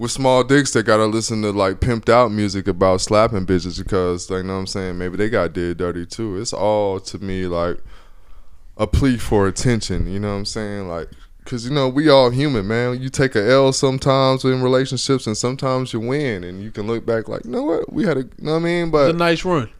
with 0.00 0.10
small 0.10 0.42
dicks 0.42 0.70
that 0.72 0.84
gotta 0.84 1.04
listen 1.04 1.42
to 1.42 1.50
like 1.50 1.78
pimped 1.78 2.08
out 2.08 2.32
music 2.32 2.66
about 2.66 3.02
slapping 3.02 3.44
bitches 3.44 3.76
because, 3.76 4.30
like, 4.30 4.46
know 4.46 4.54
what 4.54 4.60
I'm 4.60 4.66
saying? 4.66 4.96
Maybe 4.96 5.18
they 5.18 5.28
got 5.28 5.52
did 5.52 5.76
dirty 5.76 6.06
too. 6.06 6.40
It's 6.40 6.54
all 6.54 6.98
to 7.00 7.18
me 7.18 7.46
like 7.46 7.76
a 8.78 8.86
plea 8.86 9.18
for 9.18 9.46
attention. 9.46 10.10
You 10.10 10.18
know 10.18 10.30
what 10.30 10.38
I'm 10.38 10.44
saying? 10.46 10.88
Like, 10.88 11.10
cause 11.44 11.66
you 11.66 11.70
know 11.70 11.86
we 11.86 12.08
all 12.08 12.30
human, 12.30 12.66
man. 12.66 12.98
You 13.02 13.10
take 13.10 13.36
a 13.36 13.46
L 13.46 13.74
sometimes 13.74 14.42
in 14.42 14.62
relationships, 14.62 15.26
and 15.26 15.36
sometimes 15.36 15.92
you 15.92 16.00
win, 16.00 16.44
and 16.44 16.62
you 16.62 16.70
can 16.70 16.86
look 16.86 17.04
back 17.04 17.28
like, 17.28 17.44
you 17.44 17.50
know 17.50 17.64
what, 17.64 17.92
we 17.92 18.06
had 18.06 18.16
a, 18.16 18.20
you 18.20 18.30
know 18.38 18.52
what 18.52 18.60
I 18.60 18.64
mean? 18.64 18.90
But 18.90 19.10
a 19.10 19.12
nice 19.12 19.44
run. 19.44 19.70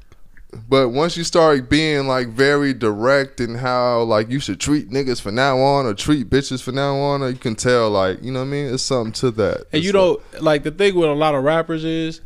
But 0.68 0.88
once 0.90 1.16
you 1.16 1.24
start 1.24 1.68
being 1.68 2.06
like 2.06 2.28
very 2.28 2.74
direct 2.74 3.40
in 3.40 3.54
how 3.54 4.02
like 4.02 4.30
you 4.30 4.40
should 4.40 4.58
treat 4.58 4.90
niggas 4.90 5.20
from 5.20 5.34
now 5.34 5.58
on 5.58 5.86
or 5.86 5.94
treat 5.94 6.28
bitches 6.28 6.62
from 6.62 6.74
now 6.74 6.96
on, 6.96 7.22
or 7.22 7.30
you 7.30 7.38
can 7.38 7.54
tell 7.54 7.90
like 7.90 8.22
you 8.22 8.32
know 8.32 8.40
what 8.40 8.46
I 8.46 8.48
mean. 8.48 8.74
It's 8.74 8.82
something 8.82 9.12
to 9.14 9.30
that. 9.32 9.56
And 9.56 9.66
It's 9.72 9.86
you 9.86 9.92
know, 9.92 10.20
like 10.40 10.62
the 10.62 10.70
thing 10.70 10.94
with 10.94 11.08
a 11.08 11.14
lot 11.14 11.34
of 11.34 11.44
rappers 11.44 11.84
is, 11.84 12.20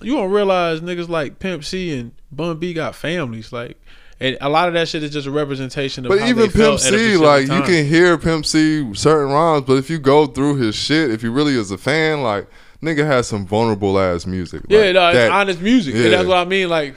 you 0.00 0.14
don't 0.14 0.30
realize 0.30 0.80
niggas 0.80 1.08
like 1.08 1.38
Pimp 1.38 1.64
C 1.64 1.98
and 1.98 2.12
Bun 2.30 2.58
B 2.58 2.74
got 2.74 2.94
families. 2.94 3.52
Like, 3.52 3.78
and 4.20 4.36
a 4.40 4.48
lot 4.48 4.68
of 4.68 4.74
that 4.74 4.88
shit 4.88 5.02
is 5.02 5.10
just 5.10 5.26
a 5.26 5.30
representation 5.30 6.04
of. 6.04 6.10
But 6.10 6.28
even 6.28 6.50
Pimp 6.50 6.78
C, 6.78 7.16
like 7.16 7.42
you 7.42 7.62
can 7.62 7.86
hear 7.86 8.18
Pimp 8.18 8.44
C 8.44 8.94
certain 8.94 9.32
rhymes, 9.32 9.64
but 9.66 9.74
if 9.74 9.88
you 9.88 9.98
go 9.98 10.26
through 10.26 10.56
his 10.56 10.74
shit, 10.74 11.10
if 11.10 11.22
you 11.22 11.32
really 11.32 11.54
is 11.54 11.70
a 11.70 11.78
fan, 11.78 12.22
like 12.22 12.46
nigga 12.82 13.06
has 13.06 13.28
some 13.28 13.46
vulnerable 13.46 13.98
ass 13.98 14.26
music. 14.26 14.62
Yeah, 14.68 14.78
like, 14.80 14.94
no, 14.94 15.08
it's 15.08 15.16
that- 15.16 15.30
honest 15.30 15.60
music. 15.60 15.94
Yeah. 15.94 16.08
That's 16.10 16.26
what 16.28 16.38
I 16.38 16.44
mean. 16.44 16.68
Like, 16.68 16.94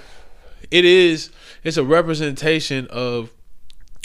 it 0.72 0.86
is. 0.86 1.30
It's 1.64 1.78
a 1.78 1.84
representation 1.84 2.88
of 2.88 3.32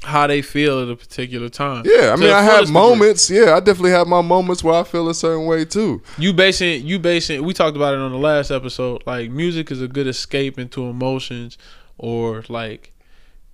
how 0.03 0.27
they 0.27 0.41
feel 0.41 0.81
at 0.81 0.89
a 0.89 0.97
particular 0.97 1.49
time. 1.51 1.83
Yeah, 1.85 2.13
I 2.13 2.17
mean, 2.17 2.31
I 2.31 2.43
have 2.43 2.61
degree. 2.61 2.73
moments. 2.73 3.29
Yeah, 3.29 3.55
I 3.55 3.61
definitely 3.61 3.91
have 3.91 4.07
my 4.07 4.23
moments 4.23 4.65
where 4.65 4.75
I 4.75 4.83
feel 4.85 5.09
a 5.11 5.15
certain 5.15 5.45
way 5.47 5.65
too. 5.67 6.03
You 6.17 6.33
basing 6.33 6.87
you 6.87 6.99
basing 6.99 7.45
we 7.45 7.53
talked 7.53 7.77
about 7.77 7.95
it 7.95 8.01
on 8.01 8.11
the 8.13 8.19
last 8.19 8.51
episode. 8.51 9.03
Like 9.07 9.31
music 9.31 9.71
is 9.71 9.83
a 9.83 9.89
good 9.89 10.07
escape 10.07 10.59
into 10.59 10.85
emotions 10.85 11.59
or 11.99 12.45
like 12.49 12.93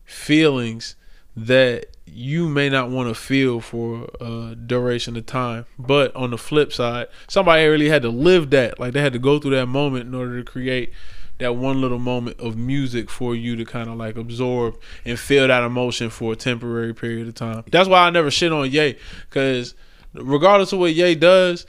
feelings 0.04 0.94
that 1.36 1.95
you 2.06 2.48
may 2.48 2.68
not 2.68 2.88
want 2.90 3.08
to 3.08 3.14
feel 3.14 3.60
for 3.60 4.08
a 4.20 4.54
duration 4.54 5.16
of 5.16 5.26
time. 5.26 5.66
But 5.78 6.14
on 6.14 6.30
the 6.30 6.38
flip 6.38 6.72
side, 6.72 7.08
somebody 7.28 7.66
really 7.66 7.88
had 7.88 8.02
to 8.02 8.08
live 8.08 8.50
that. 8.50 8.78
Like 8.78 8.92
they 8.92 9.02
had 9.02 9.12
to 9.12 9.18
go 9.18 9.38
through 9.38 9.52
that 9.52 9.66
moment 9.66 10.06
in 10.06 10.14
order 10.14 10.38
to 10.38 10.44
create 10.44 10.92
that 11.38 11.54
one 11.54 11.80
little 11.80 11.98
moment 11.98 12.40
of 12.40 12.56
music 12.56 13.10
for 13.10 13.34
you 13.34 13.56
to 13.56 13.64
kind 13.64 13.90
of 13.90 13.96
like 13.96 14.16
absorb 14.16 14.78
and 15.04 15.18
feel 15.18 15.46
that 15.46 15.62
emotion 15.62 16.08
for 16.08 16.32
a 16.32 16.36
temporary 16.36 16.94
period 16.94 17.28
of 17.28 17.34
time. 17.34 17.64
That's 17.70 17.88
why 17.88 18.06
I 18.06 18.10
never 18.10 18.30
shit 18.30 18.52
on 18.52 18.70
Ye 18.70 18.96
because 19.28 19.74
regardless 20.14 20.72
of 20.72 20.78
what 20.78 20.94
Ye 20.94 21.14
does, 21.14 21.66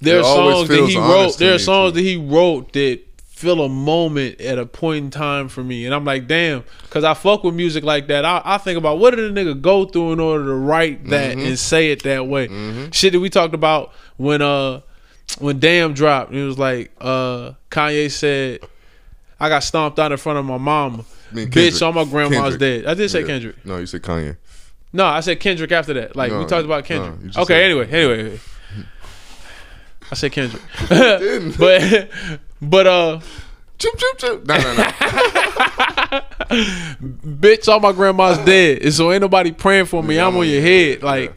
there 0.00 0.20
are 0.20 0.24
songs 0.24 0.68
that 0.68 0.86
he 0.88 0.96
wrote. 0.96 1.38
There 1.38 1.54
are 1.54 1.58
songs 1.58 1.92
too. 1.92 1.96
that 1.96 2.02
he 2.02 2.16
wrote 2.16 2.72
that 2.72 3.00
fill 3.42 3.60
a 3.62 3.68
moment 3.68 4.40
at 4.40 4.56
a 4.58 4.64
point 4.64 5.04
in 5.04 5.10
time 5.10 5.48
for 5.48 5.62
me, 5.64 5.84
and 5.84 5.92
I'm 5.94 6.04
like, 6.04 6.26
damn, 6.28 6.64
because 6.82 7.02
I 7.04 7.14
fuck 7.14 7.42
with 7.44 7.54
music 7.54 7.82
like 7.84 8.06
that. 8.06 8.24
I, 8.24 8.40
I 8.44 8.58
think 8.58 8.78
about 8.78 8.98
what 8.98 9.10
did 9.10 9.18
a 9.20 9.30
nigga 9.32 9.60
go 9.60 9.84
through 9.84 10.12
in 10.12 10.20
order 10.20 10.44
to 10.46 10.54
write 10.54 11.06
that 11.08 11.36
Mm-hmm. 11.36 11.46
and 11.46 11.58
say 11.58 11.90
it 11.90 12.02
that 12.04 12.26
way. 12.28 12.46
Shit 12.92 13.12
that 13.12 13.20
we 13.20 13.28
talked 13.30 13.54
about 13.54 13.92
when 14.16 14.40
uh 14.42 14.80
when 15.38 15.58
Damn 15.58 15.92
dropped. 15.94 16.32
It 16.32 16.44
was 16.44 16.58
like 16.58 16.92
uh 17.00 17.52
Kanye 17.70 18.10
said, 18.10 18.60
"I 19.40 19.48
got 19.48 19.64
stomped 19.64 19.98
out 19.98 20.12
in 20.12 20.18
front 20.18 20.38
of 20.38 20.44
my 20.44 20.58
mama." 20.58 21.04
Bitch, 21.32 21.80
all 21.84 21.92
my 21.92 22.04
grandma's 22.04 22.56
Kendrick. 22.56 22.60
dead. 22.60 22.86
I 22.86 22.94
did 22.94 23.10
say 23.10 23.20
Yeah. 23.22 23.26
Kendrick. 23.26 23.64
No, 23.66 23.78
you 23.78 23.86
said 23.86 24.02
Kanye. 24.02 24.36
No, 24.92 25.04
I 25.06 25.20
said 25.20 25.40
Kendrick 25.40 25.72
after 25.72 25.94
that. 25.94 26.14
Like 26.14 26.30
we 26.32 26.44
talked 26.46 26.64
about 26.66 26.84
Kendrick. 26.84 27.22
just 27.26 27.38
okay, 27.38 27.54
said- 27.54 27.62
anyway, 27.64 27.88
anyway. 27.90 28.40
I 30.10 30.14
said 30.14 30.32
Kendrick. 30.32 30.62
but 31.58 32.10
but 32.62 32.86
uh 32.86 33.20
Choop 33.82 33.96
choop 33.96 34.16
choop. 34.18 34.46
No, 34.46 34.56
no, 34.58 34.74
no. 34.76 36.20
bitch, 37.40 37.66
all 37.66 37.80
my 37.80 37.90
grandma's 37.90 38.38
dead. 38.38 38.82
And 38.82 38.92
so 38.94 39.10
ain't 39.10 39.22
nobody 39.22 39.50
praying 39.50 39.86
for 39.86 40.04
me. 40.04 40.20
I'm 40.20 40.36
on 40.36 40.48
your 40.48 40.62
head. 40.62 41.02
Like 41.02 41.34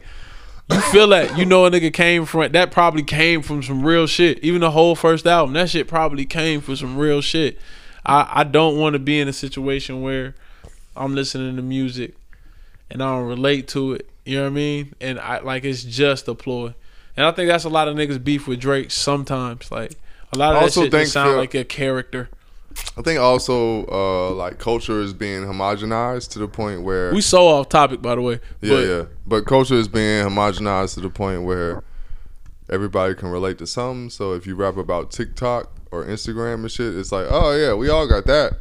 you 0.70 0.80
feel 0.80 1.08
that. 1.08 1.36
You 1.36 1.44
know 1.44 1.66
a 1.66 1.70
nigga 1.72 1.92
came 1.92 2.24
from 2.24 2.52
that 2.52 2.70
probably 2.70 3.02
came 3.02 3.42
from 3.42 3.64
some 3.64 3.84
real 3.84 4.06
shit. 4.06 4.38
Even 4.44 4.60
the 4.60 4.70
whole 4.70 4.94
first 4.94 5.26
album, 5.26 5.54
that 5.54 5.70
shit 5.70 5.88
probably 5.88 6.24
came 6.24 6.60
from 6.60 6.76
some 6.76 6.96
real 6.96 7.20
shit. 7.20 7.58
I, 8.04 8.30
I 8.32 8.44
don't 8.44 8.78
want 8.78 8.92
to 8.92 9.00
be 9.00 9.18
in 9.18 9.26
a 9.26 9.32
situation 9.32 10.02
where 10.02 10.36
I'm 10.94 11.16
listening 11.16 11.56
to 11.56 11.62
music 11.62 12.14
and 12.92 13.02
I 13.02 13.06
don't 13.16 13.26
relate 13.26 13.66
to 13.68 13.94
it. 13.94 14.08
You 14.24 14.36
know 14.36 14.42
what 14.44 14.50
I 14.50 14.54
mean? 14.54 14.94
And 15.00 15.18
I 15.18 15.40
like 15.40 15.64
it's 15.64 15.82
just 15.82 16.28
a 16.28 16.34
ploy. 16.36 16.74
And 17.16 17.26
I 17.26 17.32
think 17.32 17.48
that's 17.48 17.64
a 17.64 17.70
lot 17.70 17.88
of 17.88 17.96
niggas 17.96 18.22
beef 18.22 18.46
with 18.46 18.60
Drake 18.60 18.92
sometimes. 18.92 19.72
Like 19.72 19.98
a 20.36 20.38
lot 20.38 20.50
of 20.52 20.56
I 20.56 20.60
that 20.60 20.64
also 20.66 20.82
shit 20.84 20.92
think 20.92 21.08
sound 21.08 21.36
like 21.36 21.54
a 21.54 21.64
character. 21.64 22.28
I 22.98 23.02
think 23.02 23.18
also 23.18 23.86
uh, 23.86 24.30
like 24.32 24.58
culture 24.58 25.00
is 25.00 25.12
being 25.14 25.42
homogenized 25.44 26.30
to 26.32 26.38
the 26.38 26.46
point 26.48 26.82
where 26.82 27.12
We 27.12 27.22
so 27.22 27.48
off 27.48 27.68
topic 27.70 28.02
by 28.02 28.14
the 28.14 28.20
way. 28.22 28.40
yeah, 28.60 28.70
but 28.74 28.86
yeah. 28.86 29.02
But 29.26 29.46
culture 29.46 29.74
is 29.76 29.88
being 29.88 30.24
homogenized 30.26 30.94
to 30.94 31.00
the 31.00 31.10
point 31.10 31.42
where 31.44 31.82
everybody 32.68 33.14
can 33.14 33.28
relate 33.30 33.58
to 33.58 33.66
something. 33.66 34.10
So 34.10 34.32
if 34.34 34.46
you 34.46 34.54
rap 34.56 34.76
about 34.76 35.10
TikTok 35.10 35.70
or 35.90 36.04
Instagram 36.04 36.54
and 36.56 36.70
shit, 36.70 36.94
it's 36.94 37.12
like, 37.12 37.26
oh 37.30 37.56
yeah, 37.56 37.72
we 37.74 37.88
all 37.88 38.06
got 38.06 38.26
that. 38.26 38.60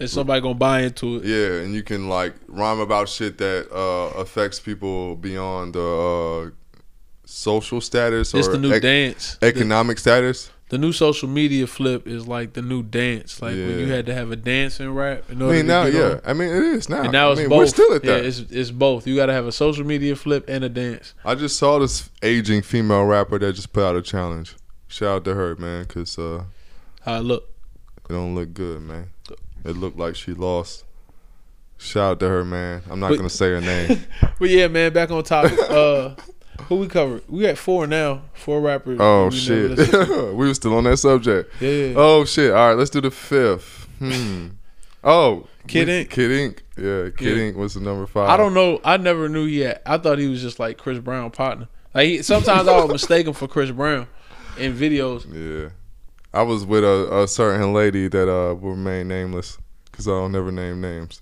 And 0.00 0.08
somebody 0.08 0.40
gonna 0.40 0.54
buy 0.54 0.82
into 0.82 1.16
it? 1.16 1.24
Yeah, 1.24 1.60
and 1.64 1.74
you 1.74 1.82
can 1.82 2.08
like 2.08 2.34
rhyme 2.46 2.78
about 2.80 3.08
shit 3.08 3.36
that 3.38 3.68
uh, 3.70 4.18
affects 4.18 4.58
people 4.60 5.16
beyond 5.16 5.74
the 5.74 6.48
uh, 6.48 6.50
social 7.26 7.80
status 7.80 8.32
or 8.34 8.38
It's 8.38 8.48
the 8.48 8.58
new 8.58 8.72
ec- 8.72 8.82
dance. 8.82 9.36
economic 9.42 9.98
status. 9.98 10.50
The 10.70 10.76
new 10.76 10.92
social 10.92 11.28
media 11.28 11.66
flip 11.66 12.06
is 12.06 12.28
like 12.28 12.52
the 12.52 12.60
new 12.60 12.82
dance. 12.82 13.40
Like 13.40 13.52
when 13.54 13.78
you 13.78 13.86
had 13.86 14.04
to 14.06 14.14
have 14.14 14.30
a 14.30 14.36
dance 14.36 14.80
and 14.80 14.94
rap. 14.94 15.24
In 15.30 15.42
I 15.42 15.46
mean 15.46 15.66
now, 15.66 15.84
yeah. 15.84 16.02
on. 16.02 16.20
I 16.26 16.32
mean 16.34 16.50
it 16.50 16.62
is 16.62 16.88
now. 16.88 17.02
And 17.02 17.12
now 17.12 17.28
I 17.28 17.32
it's 17.32 17.40
mean, 17.40 17.48
both. 17.48 17.58
We're 17.58 17.66
still 17.66 17.94
at 17.94 18.04
yeah, 18.04 18.14
that. 18.14 18.24
it's 18.26 18.38
it's 18.38 18.70
both. 18.70 19.06
You 19.06 19.16
got 19.16 19.26
to 19.26 19.32
have 19.32 19.46
a 19.46 19.52
social 19.52 19.84
media 19.84 20.14
flip 20.14 20.44
and 20.48 20.64
a 20.64 20.68
dance. 20.68 21.14
I 21.24 21.34
just 21.34 21.58
saw 21.58 21.78
this 21.78 22.10
aging 22.22 22.62
female 22.62 23.04
rapper 23.04 23.38
that 23.38 23.54
just 23.54 23.72
put 23.72 23.84
out 23.84 23.96
a 23.96 24.02
challenge. 24.02 24.56
Shout 24.88 25.08
out 25.08 25.24
to 25.24 25.34
her, 25.34 25.54
man, 25.56 25.84
because 25.84 26.18
uh, 26.18 26.44
How 27.02 27.16
it 27.16 27.20
look? 27.24 27.48
it 28.08 28.12
don't 28.12 28.34
look 28.34 28.52
good, 28.54 28.82
man. 28.82 29.10
It 29.64 29.76
looked 29.76 29.98
like 29.98 30.16
she 30.16 30.32
lost. 30.32 30.84
Shout 31.78 32.12
out 32.12 32.20
to 32.20 32.28
her, 32.28 32.44
man. 32.44 32.82
I'm 32.90 33.00
not 33.00 33.10
But- 33.10 33.16
gonna 33.16 33.30
say 33.30 33.50
her 33.50 33.60
name. 33.60 34.04
But 34.38 34.50
yeah, 34.50 34.68
man. 34.68 34.92
Back 34.92 35.10
on 35.10 35.22
topic. 35.24 35.58
uh, 35.70 36.14
who 36.62 36.76
we 36.76 36.88
covered? 36.88 37.22
We 37.28 37.42
got 37.42 37.58
four 37.58 37.86
now. 37.86 38.22
Four 38.34 38.60
rappers. 38.60 38.98
Oh 39.00 39.26
we 39.28 39.36
shit, 39.36 39.78
we 40.08 40.46
were 40.46 40.54
still 40.54 40.76
on 40.76 40.84
that 40.84 40.96
subject. 40.98 41.52
Yeah. 41.60 41.70
yeah. 41.70 41.94
Oh 41.96 42.24
shit! 42.24 42.50
All 42.52 42.68
right, 42.68 42.76
let's 42.76 42.90
do 42.90 43.00
the 43.00 43.10
fifth. 43.10 43.86
Hmm. 43.98 44.48
Oh, 45.04 45.46
Kid 45.66 45.88
we- 45.88 46.00
Ink. 46.00 46.10
Kid 46.10 46.30
Ink. 46.30 46.62
Yeah, 46.76 47.08
Kid 47.16 47.36
Yeah. 47.36 47.44
Ink 47.44 47.56
was 47.56 47.74
the 47.74 47.80
number 47.80 48.06
five. 48.06 48.28
I 48.28 48.36
don't 48.36 48.54
know. 48.54 48.80
I 48.84 48.96
never 48.96 49.28
knew 49.28 49.46
he 49.46 49.60
had. 49.60 49.80
I 49.86 49.98
thought 49.98 50.18
he 50.18 50.28
was 50.28 50.42
just 50.42 50.58
like 50.58 50.76
Chris 50.78 50.98
Brown 50.98 51.30
partner. 51.30 51.68
Like 51.94 52.06
he, 52.08 52.22
sometimes 52.22 52.68
I 52.68 52.80
would 52.80 52.90
mistake 52.92 53.26
him 53.26 53.32
for 53.32 53.48
Chris 53.48 53.70
Brown 53.70 54.06
in 54.58 54.74
videos. 54.74 55.24
Yeah, 55.32 55.70
I 56.32 56.42
was 56.42 56.66
with 56.66 56.84
a, 56.84 57.22
a 57.22 57.28
certain 57.28 57.72
lady 57.72 58.08
that 58.08 58.28
uh 58.30 58.54
will 58.54 58.72
remain 58.72 59.08
nameless 59.08 59.58
because 59.90 60.06
I 60.06 60.12
don't 60.12 60.32
never 60.32 60.52
name 60.52 60.80
names. 60.80 61.20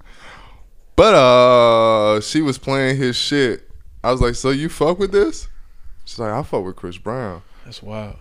But 0.96 1.14
uh, 1.14 2.20
she 2.22 2.40
was 2.40 2.56
playing 2.58 2.96
his 2.96 3.16
shit. 3.16 3.65
I 4.06 4.12
was 4.12 4.20
like, 4.20 4.34
"So 4.36 4.50
you 4.50 4.68
fuck 4.68 4.98
with 4.98 5.10
this?" 5.12 5.48
She's 6.04 6.18
like, 6.18 6.30
"I 6.32 6.42
fuck 6.44 6.64
with 6.64 6.76
Chris 6.76 6.96
Brown." 6.98 7.42
That's 7.64 7.82
wild. 7.82 8.16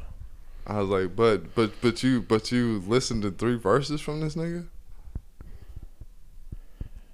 I 0.65 0.79
was 0.81 0.89
like, 0.89 1.15
"But 1.15 1.53
but 1.53 1.79
but 1.81 2.01
you 2.01 2.21
but 2.21 2.51
you 2.51 2.81
listened 2.87 3.21
to 3.21 3.31
three 3.31 3.55
verses 3.55 4.01
from 4.01 4.19
this 4.21 4.35
nigga." 4.35 4.65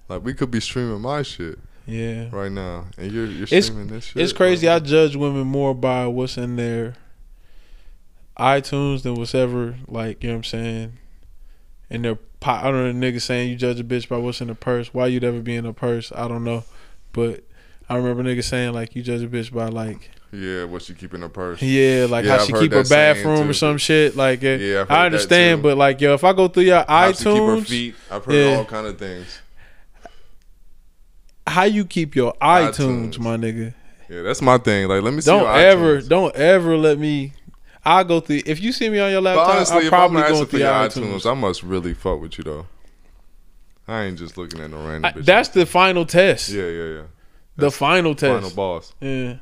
Like 0.07 0.23
we 0.23 0.33
could 0.33 0.51
be 0.51 0.59
streaming 0.59 1.01
my 1.01 1.21
shit 1.21 1.59
Yeah. 1.85 2.29
right 2.31 2.51
now, 2.51 2.87
and 2.97 3.11
you're 3.11 3.25
you're 3.25 3.43
It's- 3.43 3.65
streaming 3.65 3.87
this 3.87 4.05
shit. 4.05 4.21
It's 4.21 4.33
crazy. 4.33 4.67
Like, 4.67 4.83
I 4.83 4.85
judge 4.85 5.15
women 5.15 5.47
more 5.47 5.73
by 5.73 6.07
what's 6.07 6.37
in 6.37 6.55
their 6.55 6.95
iTunes 8.37 9.03
than 9.03 9.15
what's 9.15 9.35
ever 9.35 9.75
like. 9.87 10.23
You 10.23 10.29
know 10.29 10.35
what 10.35 10.39
I'm 10.39 10.43
saying? 10.45 10.93
And 11.89 12.05
their. 12.05 12.17
I 12.43 12.71
don't 12.71 12.99
know. 12.99 13.07
nigga 13.07 13.21
saying 13.21 13.49
you 13.51 13.55
judge 13.55 13.79
a 13.79 13.83
bitch 13.83 14.07
by 14.09 14.17
what's 14.17 14.41
in 14.41 14.47
the 14.47 14.55
purse. 14.55 14.93
Why 14.93 15.05
you'd 15.07 15.23
ever 15.23 15.41
be 15.41 15.55
in 15.55 15.65
a 15.65 15.73
purse? 15.73 16.11
I 16.15 16.27
don't 16.27 16.43
know. 16.43 16.63
But 17.13 17.43
I 17.91 17.97
remember 17.97 18.23
niggas 18.23 18.45
saying 18.45 18.73
like 18.73 18.95
you 18.95 19.03
judge 19.03 19.21
a 19.21 19.27
bitch 19.27 19.51
by 19.53 19.67
like 19.67 20.09
yeah, 20.31 20.63
what 20.63 20.81
she 20.81 20.93
keep 20.93 21.13
in 21.13 21.21
her 21.21 21.29
purse. 21.29 21.61
yeah 21.61 22.05
like 22.09 22.23
Yeah, 22.23 22.31
how 22.37 22.41
I've 22.43 22.45
she 22.47 22.53
keep 22.53 22.71
her 22.71 22.83
bathroom 22.85 23.49
or 23.49 23.53
some 23.53 23.77
shit 23.77 24.15
like 24.15 24.41
Yeah, 24.41 24.85
I 24.89 25.05
understand 25.05 25.61
but 25.61 25.77
like 25.77 25.99
yo 25.99 26.13
if 26.13 26.23
I 26.23 26.31
go 26.33 26.47
through 26.47 26.63
your 26.63 26.85
How 26.87 27.11
she 27.11 27.25
keep 27.25 27.33
her 27.33 27.39
iTunes 27.57 27.67
feet. 27.67 27.95
I've 28.09 28.23
heard 28.23 28.33
Yeah. 28.35 28.55
all 28.57 28.65
kind 28.65 28.87
of 28.87 28.97
things. 28.97 29.41
how 31.47 31.63
you 31.63 31.85
keep 31.85 32.15
your 32.15 32.33
iTunes, 32.41 33.15
iTunes. 33.15 33.19
my 33.19 33.35
nigga 33.37 33.73
Yeah, 34.09 34.21
that's 34.21 34.41
my 34.41 34.57
thing. 34.57 34.87
Like, 34.87 35.01
let 35.03 35.13
me 35.13 35.21
see. 35.21 35.29
don't 35.31 35.41
your 35.43 35.55
ever 35.57 35.97
iTunes. 36.01 36.07
don't 36.07 36.35
ever 36.35 36.77
let 36.77 36.97
me 36.97 37.33
I 37.83 38.03
go 38.03 38.19
through 38.19 38.41
if 38.45 38.61
you 38.61 38.71
see 38.71 38.89
me 38.89 38.99
on 38.99 39.11
your 39.11 39.21
But 39.21 39.35
laptop 39.35 39.55
honestly, 39.55 39.83
I'm 39.83 39.89
probably 39.89 40.21
going 40.21 40.45
through 40.45 40.59
your 40.59 40.67
your 40.69 40.87
iTunes, 40.89 41.13
iTunes. 41.23 41.29
I 41.31 41.33
must 41.33 41.63
really 41.63 41.93
fuck 41.93 42.21
with 42.21 42.37
you 42.37 42.43
though. 42.43 42.67
I 43.87 44.03
ain't 44.03 44.17
just 44.19 44.37
looking 44.37 44.61
at 44.61 44.69
no 44.69 44.77
random 44.77 45.05
I- 45.05 45.11
bitch. 45.11 45.25
that's 45.25 45.49
the 45.49 45.65
final 45.65 46.05
test 46.05 46.49
yeah, 46.49 46.63
yeah, 46.67 46.83
yeah. 46.85 47.01
The 47.61 47.71
final 47.71 48.15
test 48.15 48.43
Final 48.43 48.55
boss. 48.55 48.93
yeah 48.99 49.35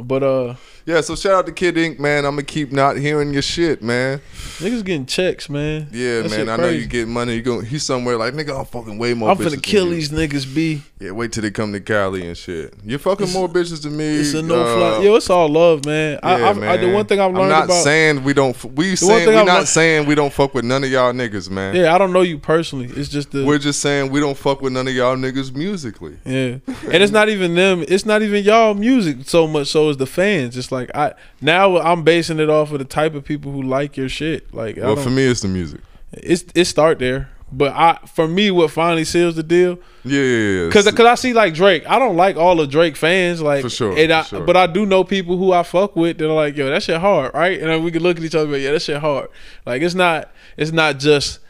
but 0.00 0.22
uh 0.22 0.54
Yeah, 0.86 1.00
so 1.00 1.16
shout 1.16 1.32
out 1.34 1.46
to 1.46 1.52
Kid 1.52 1.76
Ink, 1.76 1.98
man. 1.98 2.24
I'm 2.24 2.32
gonna 2.32 2.44
keep 2.44 2.70
not 2.70 2.96
hearing 2.96 3.32
your 3.32 3.42
shit, 3.42 3.82
man. 3.82 4.20
niggas 4.58 4.84
getting 4.84 5.06
checks 5.06 5.50
man 5.50 5.88
Yeah, 5.90 6.22
That 6.22 6.30
man. 6.30 6.48
I 6.48 6.56
know 6.56 6.68
you 6.68 6.86
get 6.86 7.08
money. 7.08 7.34
You 7.34 7.42
go. 7.42 7.60
He's 7.60 7.82
somewhere 7.82 8.16
like 8.16 8.34
nigga. 8.34 8.56
I'm 8.58 8.64
fucking 8.64 8.98
way 8.98 9.14
more. 9.14 9.30
I'm 9.30 9.36
finna 9.36 9.50
than 9.50 9.60
kill 9.60 9.90
these 9.90 10.10
niggas 10.10 10.54
B 10.54 10.82
Yeah, 11.00 11.12
wait 11.12 11.30
till 11.30 11.42
they 11.42 11.52
come 11.52 11.72
to 11.72 11.80
Cali 11.80 12.26
and 12.26 12.36
shit. 12.36 12.74
You're 12.84 12.98
fucking 12.98 13.28
It's- 13.28 13.34
more 13.36 13.48
bitches 13.48 13.82
than 13.82 13.96
me. 13.96 14.18
it's 14.18 14.34
a 14.34 14.42
no 14.42 14.60
uh, 14.60 14.76
fly 14.96 15.04
yo 15.04 15.14
it's 15.14 15.30
all 15.30 15.48
love 15.48 15.86
man 15.86 16.18
I, 16.24 16.38
yeah, 16.38 16.46
I, 16.46 16.72
I 16.72 16.76
the 16.76 16.92
one 16.92 17.06
thing 17.06 17.20
I've 17.20 17.32
learned 17.32 17.44
I'm 17.44 17.48
not 17.60 17.64
about 17.66 17.84
saying 17.84 18.24
we 18.24 18.32
don't. 18.32 18.56
We 18.74 18.96
saying 18.96 19.28
we 19.28 19.44
not 19.44 19.68
saying 19.68 20.06
we 20.08 20.16
don't 20.16 20.32
fuck 20.32 20.54
with 20.54 20.64
none 20.64 20.82
of 20.82 20.90
y'all 20.90 21.12
niggas, 21.12 21.50
man. 21.50 21.76
yeah 21.76 21.94
I 21.94 21.98
don't 21.98 22.12
know 22.12 22.22
you 22.22 22.38
personally 22.38 22.86
it's 22.86 23.08
just 23.08 23.30
the 23.30 23.44
We're 23.44 23.58
just 23.58 23.80
saying 23.80 24.10
we 24.10 24.18
don't 24.18 24.36
fuck 24.36 24.60
with 24.60 24.72
none 24.72 24.88
of 24.88 24.94
y'all 24.94 25.14
niggas 25.16 25.54
musically. 25.54 26.18
Yeah, 26.24 26.58
and 26.66 27.02
it's 27.02 27.12
not 27.12 27.28
even 27.28 27.54
them. 27.54 27.84
It's 27.86 28.04
not 28.04 28.22
even 28.22 28.42
y'all 28.42 28.74
music 28.74 29.18
so 29.28 29.46
much. 29.46 29.68
So 29.68 29.90
as 29.90 29.98
the 29.98 30.06
fans. 30.06 30.56
It's 30.56 30.72
like 30.72 30.90
I 30.96 31.14
now 31.40 31.78
I'm 31.78 32.02
basing 32.02 32.40
it 32.40 32.50
off 32.50 32.72
of 32.72 32.80
the 32.80 32.84
type 32.84 33.14
of 33.14 33.24
people 33.24 33.52
who 33.52 33.62
like 33.62 33.96
your 33.96 34.08
shit. 34.08 34.52
Like 34.52 34.76
Well, 34.76 34.96
for 34.96 35.10
me, 35.10 35.24
it's 35.26 35.42
the 35.42 35.48
music. 35.48 35.80
it's 36.12 36.44
it 36.54 36.64
start 36.64 36.98
there. 36.98 37.28
But 37.50 37.72
I 37.72 37.98
for 38.06 38.28
me, 38.28 38.50
what 38.50 38.70
finally 38.70 39.04
seals 39.04 39.36
the 39.36 39.42
deal 39.42 39.78
Yeah, 40.04 40.20
yeah, 40.20 40.60
yeah. 40.60 40.66
because 40.66 40.84
because 40.84 41.06
I 41.06 41.14
see 41.14 41.32
like 41.32 41.54
Drake. 41.54 41.88
I 41.88 41.98
don't 41.98 42.16
like 42.16 42.36
all 42.36 42.56
the 42.56 42.66
Drake 42.66 42.94
fans. 42.96 43.40
Like 43.40 43.62
For 43.62 43.70
sure, 43.70 43.96
and 43.96 44.12
I, 44.12 44.22
sure. 44.22 44.44
But 44.44 44.56
I 44.56 44.66
do 44.66 44.84
know 44.84 45.02
people 45.02 45.38
who 45.38 45.52
I 45.52 45.62
fuck 45.62 45.96
with 45.96 46.18
that 46.18 46.28
are 46.28 46.34
like, 46.34 46.56
yo, 46.56 46.68
that 46.68 46.82
shit 46.82 47.00
hard, 47.00 47.32
right? 47.32 47.58
And 47.58 47.70
then 47.70 47.82
we 47.82 47.90
can 47.90 48.02
look 48.02 48.18
at 48.18 48.22
each 48.22 48.34
other, 48.34 48.44
and 48.44 48.52
be 48.52 48.60
yeah, 48.60 48.72
that 48.72 48.82
shit 48.82 49.00
hard. 49.00 49.28
Like 49.64 49.80
it's 49.80 49.94
not 49.94 50.30
it's 50.58 50.72
not 50.72 50.98
just 50.98 51.40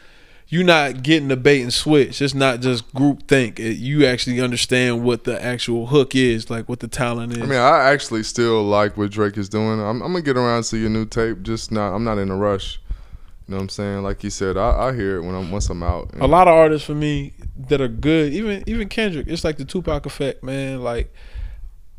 you 0.49 0.63
not 0.63 1.03
getting 1.03 1.27
the 1.27 1.37
bait 1.37 1.61
and 1.61 1.71
switch. 1.73 2.21
It's 2.21 2.33
not 2.33 2.61
just 2.61 2.91
group 2.93 3.27
think. 3.27 3.59
It, 3.59 3.75
you 3.77 4.05
actually 4.05 4.41
understand 4.41 5.03
what 5.03 5.23
the 5.23 5.41
actual 5.43 5.87
hook 5.87 6.15
is, 6.15 6.49
like 6.49 6.67
what 6.67 6.79
the 6.79 6.87
talent 6.87 7.33
is. 7.33 7.39
I 7.43 7.45
mean, 7.45 7.59
I 7.59 7.91
actually 7.91 8.23
still 8.23 8.63
like 8.63 8.97
what 8.97 9.11
Drake 9.11 9.37
is 9.37 9.47
doing. 9.49 9.79
I'm, 9.79 10.01
I'm 10.01 10.11
gonna 10.13 10.21
get 10.21 10.37
around 10.37 10.63
to 10.63 10.77
your 10.77 10.89
new 10.89 11.05
tape. 11.05 11.43
Just 11.43 11.71
not. 11.71 11.93
I'm 11.93 12.03
not 12.03 12.17
in 12.17 12.31
a 12.31 12.35
rush. 12.35 12.79
You 13.49 13.55
know 13.55 13.61
what 13.61 13.63
I'm 13.63 13.69
saying? 13.69 14.03
Like 14.03 14.23
you 14.23 14.29
said, 14.29 14.57
I, 14.57 14.89
I 14.89 14.93
hear 14.93 15.17
it 15.17 15.23
when 15.23 15.33
I'm 15.33 15.49
once 15.49 15.71
I'm 15.71 15.81
out. 15.81 16.11
a 16.19 16.27
lot 16.27 16.47
of 16.47 16.53
artists 16.53 16.85
for 16.85 16.93
me 16.93 17.33
that 17.67 17.81
are 17.81 17.87
good, 17.87 18.31
even 18.31 18.63
even 18.67 18.87
Kendrick. 18.89 19.25
It's 19.25 19.43
like 19.43 19.57
the 19.57 19.65
Tupac 19.65 20.05
effect, 20.05 20.43
man. 20.43 20.83
Like 20.83 21.11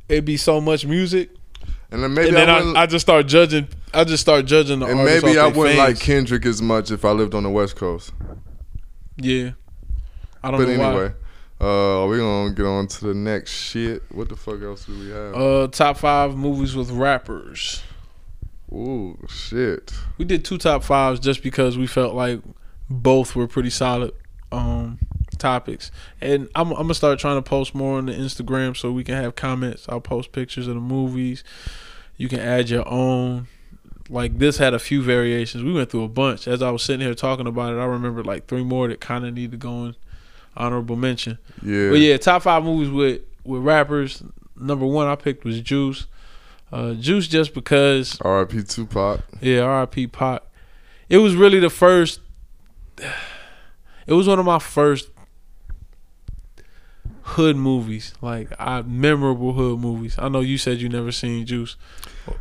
it'd 0.08 0.24
be 0.24 0.36
so 0.36 0.60
much 0.60 0.86
music, 0.86 1.30
and 1.90 2.04
then 2.04 2.14
maybe 2.14 2.28
and 2.28 2.36
then 2.36 2.48
I, 2.48 2.60
I, 2.60 2.82
I 2.82 2.86
just 2.86 3.04
start 3.04 3.26
judging. 3.26 3.66
I 3.92 4.04
just 4.04 4.20
start 4.20 4.44
judging 4.44 4.78
the 4.78 4.86
and 4.86 5.04
maybe 5.04 5.40
I 5.40 5.48
wouldn't 5.48 5.76
like. 5.76 5.98
Kendrick 5.98 6.46
as 6.46 6.62
much 6.62 6.92
if 6.92 7.04
I 7.04 7.10
lived 7.10 7.34
on 7.34 7.42
the 7.42 7.50
West 7.50 7.74
Coast. 7.74 8.12
Yeah, 9.16 9.50
I 10.44 10.52
don't 10.52 10.60
But 10.60 10.68
know 10.68 10.84
anyway, 10.84 11.14
uh, 11.60 12.06
we 12.06 12.18
gonna 12.18 12.54
get 12.54 12.64
on 12.64 12.86
to 12.86 13.06
the 13.08 13.14
next 13.14 13.50
shit. 13.50 14.04
What 14.12 14.28
the 14.28 14.36
fuck 14.36 14.62
else 14.62 14.84
do 14.84 14.96
we 14.96 15.08
have? 15.10 15.34
Uh, 15.34 15.66
top 15.66 15.96
five 15.96 16.36
movies 16.36 16.76
with 16.76 16.92
rappers. 16.92 17.82
Ooh, 18.72 19.18
shit. 19.28 19.92
We 20.18 20.24
did 20.24 20.44
two 20.44 20.58
top 20.58 20.84
fives 20.84 21.20
just 21.20 21.42
because 21.42 21.76
we 21.76 21.86
felt 21.86 22.14
like 22.14 22.40
both 22.88 23.34
were 23.34 23.46
pretty 23.46 23.70
solid 23.70 24.12
um 24.52 24.98
topics. 25.38 25.90
And 26.20 26.48
I'm, 26.54 26.70
I'm 26.72 26.82
gonna 26.82 26.94
start 26.94 27.18
trying 27.18 27.36
to 27.36 27.42
post 27.42 27.74
more 27.74 27.98
on 27.98 28.06
the 28.06 28.12
Instagram 28.12 28.76
so 28.76 28.92
we 28.92 29.02
can 29.02 29.14
have 29.16 29.34
comments. 29.34 29.86
I'll 29.88 30.00
post 30.00 30.32
pictures 30.32 30.68
of 30.68 30.74
the 30.74 30.80
movies. 30.80 31.42
You 32.16 32.28
can 32.28 32.40
add 32.40 32.70
your 32.70 32.86
own. 32.88 33.48
Like 34.08 34.38
this 34.38 34.58
had 34.58 34.74
a 34.74 34.78
few 34.78 35.02
variations. 35.02 35.62
We 35.62 35.72
went 35.72 35.90
through 35.90 36.04
a 36.04 36.08
bunch. 36.08 36.46
As 36.46 36.62
I 36.62 36.70
was 36.70 36.82
sitting 36.82 37.04
here 37.04 37.14
talking 37.14 37.46
about 37.46 37.74
it, 37.74 37.78
I 37.78 37.84
remember 37.84 38.22
like 38.22 38.46
three 38.46 38.64
more 38.64 38.88
that 38.88 39.00
kind 39.00 39.24
of 39.24 39.34
need 39.34 39.52
to 39.52 39.56
go 39.56 39.84
in 39.84 39.96
honorable 40.56 40.96
mention. 40.96 41.38
Yeah. 41.62 41.90
But 41.90 42.00
yeah, 42.00 42.16
top 42.16 42.42
five 42.42 42.64
movies 42.64 42.90
with 42.90 43.22
with 43.44 43.62
rappers. 43.62 44.22
Number 44.56 44.84
one 44.84 45.06
I 45.06 45.16
picked 45.16 45.44
was 45.44 45.60
Juice. 45.60 46.06
Uh, 46.72 46.94
Juice 46.94 47.26
just 47.26 47.52
because 47.54 48.20
R.I.P. 48.20 48.62
Tupac. 48.62 49.20
yeah, 49.40 49.60
R.I.P. 49.60 50.06
Pac. 50.08 50.42
It 51.08 51.18
was 51.18 51.34
really 51.34 51.60
the 51.60 51.70
first. 51.70 52.20
It 54.06 54.14
was 54.14 54.26
one 54.26 54.40
of 54.40 54.44
my 54.44 54.58
first 54.58 55.08
hood 57.22 57.54
movies, 57.56 58.12
like 58.20 58.48
I 58.58 58.82
memorable 58.82 59.52
hood 59.52 59.78
movies. 59.78 60.16
I 60.18 60.28
know 60.28 60.40
you 60.40 60.58
said 60.58 60.80
you 60.80 60.88
never 60.88 61.12
seen 61.12 61.46
Juice. 61.46 61.76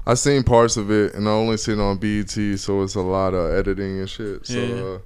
I 0.07 0.15
seen 0.15 0.41
parts 0.41 0.77
of 0.77 0.89
it, 0.89 1.13
and 1.13 1.27
I 1.27 1.31
only 1.31 1.57
seen 1.57 1.79
it 1.79 1.83
on 1.83 1.97
BET, 1.97 2.31
so 2.59 2.81
it's 2.81 2.95
a 2.95 3.01
lot 3.01 3.35
of 3.35 3.53
editing 3.53 3.99
and 3.99 4.09
shit. 4.09 4.47
So 4.47 4.53
Yeah. 4.53 4.81
uh, 4.81 4.97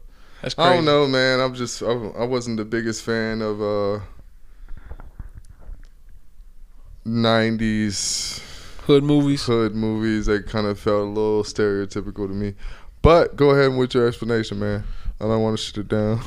That's 0.41 0.53
crazy. 0.53 0.69
I 0.69 0.75
don't 0.75 0.85
know, 0.85 1.05
man. 1.07 1.41
I'm 1.41 1.53
just 1.53 1.83
I, 1.83 1.87
I 1.91 2.23
wasn't 2.23 2.55
the 2.57 2.65
biggest 2.65 3.03
fan 3.03 3.41
of 3.41 3.61
uh 3.61 3.99
90s 7.05 8.41
Hood 8.85 9.03
movies. 9.03 9.45
hood 9.45 9.75
movies. 9.75 10.25
They 10.25 10.41
kind 10.41 10.67
of 10.67 10.79
felt 10.79 11.01
a 11.01 11.09
little 11.09 11.43
stereotypical 11.43 12.27
to 12.27 12.33
me. 12.33 12.53
But 13.01 13.35
go 13.35 13.49
ahead 13.51 13.77
with 13.77 13.93
your 13.93 14.07
explanation, 14.07 14.59
man. 14.59 14.83
I 15.19 15.25
don't 15.25 15.41
want 15.41 15.57
to 15.57 15.63
shit 15.63 15.77
it 15.77 15.87
down. 15.87 16.19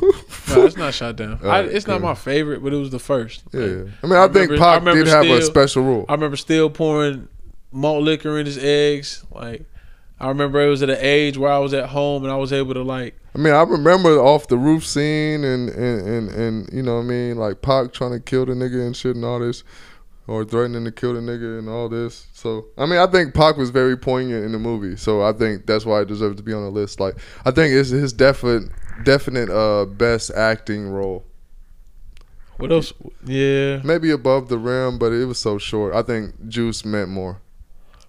No, 0.49 0.65
it's 0.65 0.77
not 0.79 0.95
shot 0.95 1.17
down. 1.17 1.41
I, 1.43 1.61
it's 1.61 1.87
not 1.87 2.01
my 2.01 2.15
favorite, 2.15 2.63
but 2.63 2.73
it 2.73 2.77
was 2.77 2.91
the 2.91 2.99
first. 2.99 3.43
yeah, 3.53 3.61
Like, 3.61 3.71
yeah. 3.71 3.93
I 4.03 4.07
mean, 4.07 4.17
I, 4.17 4.25
I 4.25 4.29
think 4.29 4.51
remember- 4.51 4.55
I 4.55 4.59
Pac 4.59 4.79
remember 4.81 5.05
did 5.05 5.11
have 5.11 5.27
a 5.27 5.43
special 5.43 5.83
rule. 5.85 6.07
I 6.09 6.13
remember 6.15 6.37
still 6.37 6.71
pouring 6.71 7.29
malt 7.73 8.03
liquor 8.05 8.39
in 8.39 8.47
his 8.47 8.57
eggs. 8.59 9.25
Like 9.31 9.65
I 10.19 10.29
remember 10.29 10.61
it 10.63 10.69
was 10.69 10.83
at 10.83 10.89
an 10.89 10.99
age 11.01 11.37
where 11.37 11.53
I 11.53 11.59
was 11.59 11.75
at 11.75 11.91
home 11.91 12.23
and 12.25 12.33
I 12.33 12.37
was 12.37 12.53
able 12.53 12.73
to 12.75 12.83
like 12.83 13.19
I 13.35 13.39
mean, 13.39 13.53
I 13.53 13.63
remember 13.65 14.19
off 14.19 14.49
the 14.49 14.57
roof 14.57 14.87
scene 14.87 15.45
and 15.45 15.69
and, 15.69 16.09
and 16.09 16.31
and 16.31 16.71
you 16.73 16.83
know 16.83 16.95
what 16.97 17.03
I 17.03 17.07
mean, 17.07 17.37
like 17.37 17.61
Pac 17.61 17.93
trying 17.93 18.13
to 18.13 18.21
kill 18.21 18.47
the 18.47 18.53
nigga 18.53 18.87
and 18.87 18.97
shit 18.97 19.15
and 19.17 19.25
all 19.27 19.41
this, 19.41 19.63
or 20.29 20.45
threatening 20.45 20.85
to 20.85 20.93
kill 20.93 21.15
the 21.15 21.21
nigga 21.21 21.59
and 21.59 21.69
all 21.69 21.89
this. 21.89 22.27
So 22.33 22.67
I 22.77 22.87
mean, 22.87 22.99
I 22.99 23.07
think 23.07 23.35
Pac 23.35 23.57
was 23.57 23.71
very 23.71 23.97
poignant 23.97 24.45
in 24.45 24.53
the 24.53 24.59
movie. 24.59 24.97
So 24.97 25.23
I 25.23 25.33
think 25.33 25.67
that's 25.67 25.85
why 25.87 26.01
it 26.03 26.09
deserves 26.09 26.37
to 26.37 26.43
be 26.43 26.53
on 26.53 26.63
the 26.65 26.71
list. 26.71 26.99
Like 27.01 27.17
I 27.45 27.51
think 27.51 27.73
it's 27.75 27.91
his 27.91 28.13
definite 28.13 28.71
definite 29.05 29.51
uh 29.51 29.85
best 29.85 30.31
acting 30.33 30.89
role. 30.89 31.25
what 32.57 32.73
else? 32.73 32.93
Yeah, 33.25 33.81
Maybe 33.85 34.11
above 34.11 34.49
the 34.49 34.59
rim, 34.59 34.99
but 34.99 35.13
it 35.13 35.27
was 35.27 35.39
so 35.39 35.59
short. 35.59 35.95
I 35.95 36.03
think 36.03 36.49
Juice 36.49 36.85
meant 36.85 37.11
more. 37.11 37.41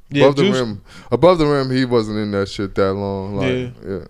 yeah. 0.09 0.23
above 0.25 0.37
Juice- 0.37 0.57
the 0.57 0.63
rim, 0.65 0.81
above 1.11 1.37
the 1.37 1.45
rim, 1.45 1.69
he 1.69 1.85
wasn't 1.85 2.17
in 2.19 2.31
that 2.31 2.47
shit 2.49 2.73
that 2.75 2.93
long. 2.93 3.35
Like, 3.35 3.49
Yeah. 3.49 3.69
yeah. 3.87 4.05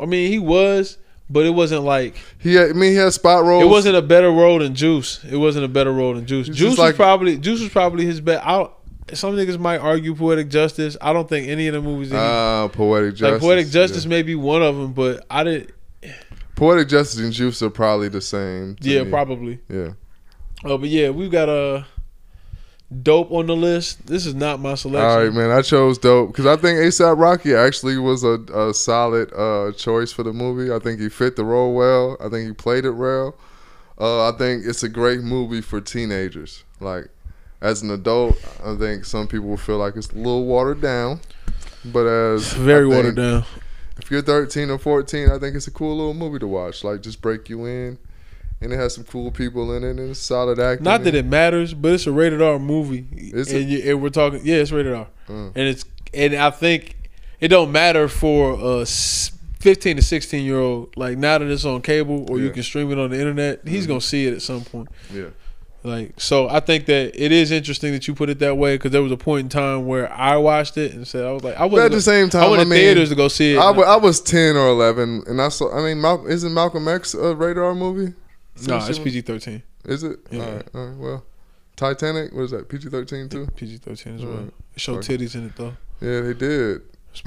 I 0.00 0.06
mean, 0.06 0.30
he 0.32 0.38
was, 0.40 0.98
but 1.30 1.46
it 1.46 1.50
wasn't 1.50 1.82
like 1.82 2.16
He, 2.38 2.54
had, 2.54 2.70
I 2.70 2.72
mean, 2.72 2.90
he 2.92 2.96
had 2.96 3.12
spot 3.12 3.44
roles. 3.44 3.62
it 3.64 3.68
wasn't 3.68 3.96
a 3.96 4.02
better 4.02 4.30
role 4.30 4.58
than 4.58 4.74
Juice. 4.74 5.24
It 5.24 5.36
wasn't 5.36 5.64
a 5.64 5.68
better 5.68 5.92
role 5.92 6.14
than 6.14 6.26
Juice. 6.26 6.48
It's 6.48 6.56
Juice 6.58 6.70
was 6.70 6.78
like- 6.78 6.96
probably 6.96 7.36
Juice 7.38 7.60
was 7.60 7.70
probably 7.70 8.04
his 8.04 8.20
best. 8.20 8.46
I 8.46 8.68
some 9.12 9.36
niggas 9.36 9.58
might 9.58 9.78
argue 9.78 10.14
Poetic 10.14 10.48
Justice. 10.48 10.96
I 11.00 11.12
don't 11.12 11.28
think 11.28 11.46
any 11.48 11.66
of 11.68 11.74
the 11.74 11.82
movies 11.82 12.10
Ah, 12.12 12.68
poetic 12.72 13.16
justice. 13.16 13.32
like 13.32 13.40
Poetic 13.42 13.66
yeah. 13.66 13.72
Justice 13.72 14.06
may 14.06 14.22
be 14.22 14.34
one 14.34 14.62
of 14.62 14.76
them, 14.76 14.92
but 14.94 15.24
I 15.30 15.44
didn't. 15.44 15.70
Poetic 16.56 16.88
Justice 16.88 17.20
and 17.20 17.32
Juice 17.32 17.60
are 17.62 17.68
probably 17.70 18.08
the 18.08 18.20
same. 18.22 18.76
Yeah, 18.80 19.02
me. 19.02 19.10
probably. 19.10 19.58
Yeah. 19.68 19.90
Oh, 20.64 20.78
but 20.78 20.88
yeah, 20.88 21.10
we've 21.10 21.30
got 21.30 21.48
uh 21.50 21.82
dope 23.02 23.30
on 23.32 23.46
the 23.46 23.56
list. 23.56 24.06
This 24.06 24.26
is 24.26 24.34
not 24.34 24.60
my 24.60 24.74
selection. 24.74 25.08
All 25.08 25.24
right, 25.24 25.32
man. 25.32 25.50
I 25.50 25.62
chose 25.62 25.98
dope 25.98 26.30
because 26.30 26.46
I 26.46 26.56
think 26.56 26.78
ASAP 26.78 27.18
Rocky 27.18 27.54
actually 27.54 27.98
was 27.98 28.22
a, 28.24 28.40
a 28.54 28.74
solid 28.74 29.32
uh, 29.32 29.72
choice 29.72 30.12
for 30.12 30.22
the 30.22 30.32
movie. 30.32 30.72
I 30.72 30.78
think 30.78 31.00
he 31.00 31.08
fit 31.08 31.36
the 31.36 31.44
role 31.44 31.74
well. 31.74 32.16
I 32.20 32.28
think 32.28 32.46
he 32.46 32.52
played 32.52 32.84
it 32.84 32.92
well. 32.92 33.36
Uh, 33.98 34.28
I 34.28 34.36
think 34.36 34.64
it's 34.66 34.82
a 34.82 34.88
great 34.88 35.20
movie 35.20 35.60
for 35.60 35.80
teenagers. 35.80 36.64
Like, 36.80 37.08
as 37.60 37.82
an 37.82 37.90
adult, 37.90 38.36
I 38.64 38.76
think 38.76 39.04
some 39.04 39.26
people 39.26 39.48
will 39.48 39.56
feel 39.56 39.78
like 39.78 39.96
it's 39.96 40.10
a 40.10 40.16
little 40.16 40.46
watered 40.46 40.80
down. 40.80 41.20
But 41.84 42.06
as 42.06 42.52
Very 42.54 42.86
watered 42.86 43.16
down. 43.16 43.44
If 43.98 44.10
you're 44.10 44.22
13 44.22 44.70
or 44.70 44.78
14, 44.78 45.30
I 45.30 45.38
think 45.38 45.54
it's 45.54 45.68
a 45.68 45.70
cool 45.70 45.96
little 45.96 46.14
movie 46.14 46.40
to 46.40 46.48
watch. 46.48 46.82
Like, 46.82 47.02
just 47.02 47.22
break 47.22 47.48
you 47.48 47.64
in. 47.66 47.98
And 48.64 48.72
it 48.72 48.76
has 48.76 48.94
some 48.94 49.04
cool 49.04 49.30
people 49.30 49.72
in 49.76 49.84
it, 49.84 49.90
and 49.90 50.10
it's 50.10 50.18
solid 50.18 50.58
acting. 50.58 50.84
Not 50.84 51.04
that 51.04 51.14
it 51.14 51.26
matters, 51.26 51.74
but 51.74 51.92
it's 51.92 52.06
a 52.06 52.12
rated 52.12 52.40
R 52.42 52.58
movie. 52.58 53.06
And, 53.34 53.70
you, 53.70 53.90
and 53.92 54.02
we're 54.02 54.08
talking, 54.08 54.40
yeah, 54.42 54.56
it's 54.56 54.72
rated 54.72 54.94
R, 54.94 55.06
Mm. 55.28 55.52
and 55.54 55.68
it's 55.68 55.84
and 56.12 56.34
I 56.34 56.50
think 56.50 56.96
it 57.40 57.48
don't 57.48 57.70
matter 57.72 58.08
for 58.08 58.58
a 58.60 58.86
fifteen 59.58 59.96
to 59.96 60.02
sixteen 60.02 60.44
year 60.44 60.58
old. 60.60 60.96
Like 60.96 61.18
now 61.18 61.38
that 61.38 61.48
it's 61.48 61.64
on 61.64 61.82
cable 61.82 62.26
or 62.30 62.38
you 62.38 62.50
can 62.50 62.62
stream 62.62 62.90
it 62.92 62.98
on 62.98 63.10
the 63.10 63.18
internet, 63.18 63.66
he's 63.66 63.86
gonna 63.86 64.00
see 64.00 64.26
it 64.26 64.34
at 64.34 64.42
some 64.42 64.62
point. 64.62 64.88
Yeah. 65.12 65.28
Like 65.82 66.18
so, 66.18 66.48
I 66.48 66.60
think 66.60 66.86
that 66.86 67.12
it 67.22 67.30
is 67.30 67.50
interesting 67.50 67.92
that 67.92 68.08
you 68.08 68.14
put 68.14 68.30
it 68.30 68.38
that 68.38 68.56
way 68.56 68.76
because 68.76 68.90
there 68.92 69.02
was 69.02 69.12
a 69.12 69.18
point 69.18 69.44
in 69.44 69.48
time 69.50 69.86
where 69.86 70.10
I 70.10 70.36
watched 70.38 70.78
it 70.78 70.94
and 70.94 71.06
said 71.06 71.26
I 71.26 71.32
was 71.32 71.44
like, 71.44 71.56
I 71.56 71.66
wasn't. 71.66 71.92
at 71.92 71.96
the 71.96 72.00
same 72.00 72.30
time, 72.30 72.44
I 72.44 72.48
went 72.48 72.60
I 72.60 72.64
to 72.64 72.70
mean, 72.70 72.78
theaters 72.78 73.10
to 73.10 73.14
go 73.14 73.28
see 73.28 73.54
it. 73.54 73.58
I, 73.58 73.96
was 73.96 74.20
10 74.22 74.56
or 74.56 74.68
11, 74.68 75.24
and 75.26 75.42
I 75.42 75.48
saw. 75.50 75.70
I 75.78 75.82
mean, 75.84 76.00
Mal- 76.00 76.26
isn't 76.26 76.54
Malcolm 76.54 76.88
X 76.88 77.12
a 77.12 77.34
rated 77.34 77.58
R 77.62 77.74
movie? 77.74 78.14
No, 78.66 78.76
it's 78.78 78.98
PG 78.98 79.22
thirteen. 79.22 79.62
Is 79.84 80.02
it? 80.02 80.20
Yeah. 80.30 80.44
All 80.44 80.52
right, 80.52 80.68
all 80.74 80.86
right. 80.86 80.96
Well, 80.96 81.26
Titanic. 81.76 82.32
was 82.32 82.52
that? 82.52 82.68
PG 82.68 82.88
13 82.88 83.28
too. 83.28 83.46
PG 83.56 83.78
thirteen 83.78 84.16
as 84.16 84.24
well. 84.24 84.34
Alright. 84.34 84.54
It 84.74 84.80
showed 84.80 85.02
titties 85.02 85.34
in 85.34 85.46
it 85.46 85.56
though. 85.56 85.76
Yeah, 86.00 86.20
they 86.20 86.34
did. 86.34 86.82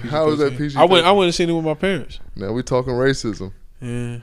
How 0.09 0.29
is 0.29 0.39
that 0.39 0.57
PG-13. 0.57 0.75
I 0.75 0.85
went. 0.85 1.05
I 1.05 1.11
went 1.11 1.27
and 1.27 1.35
seen 1.35 1.49
it 1.49 1.53
with 1.53 1.63
my 1.63 1.73
parents. 1.73 2.19
Now 2.35 2.51
we 2.51 2.63
talking 2.63 2.93
racism. 2.93 3.53
Yeah. 3.81 4.19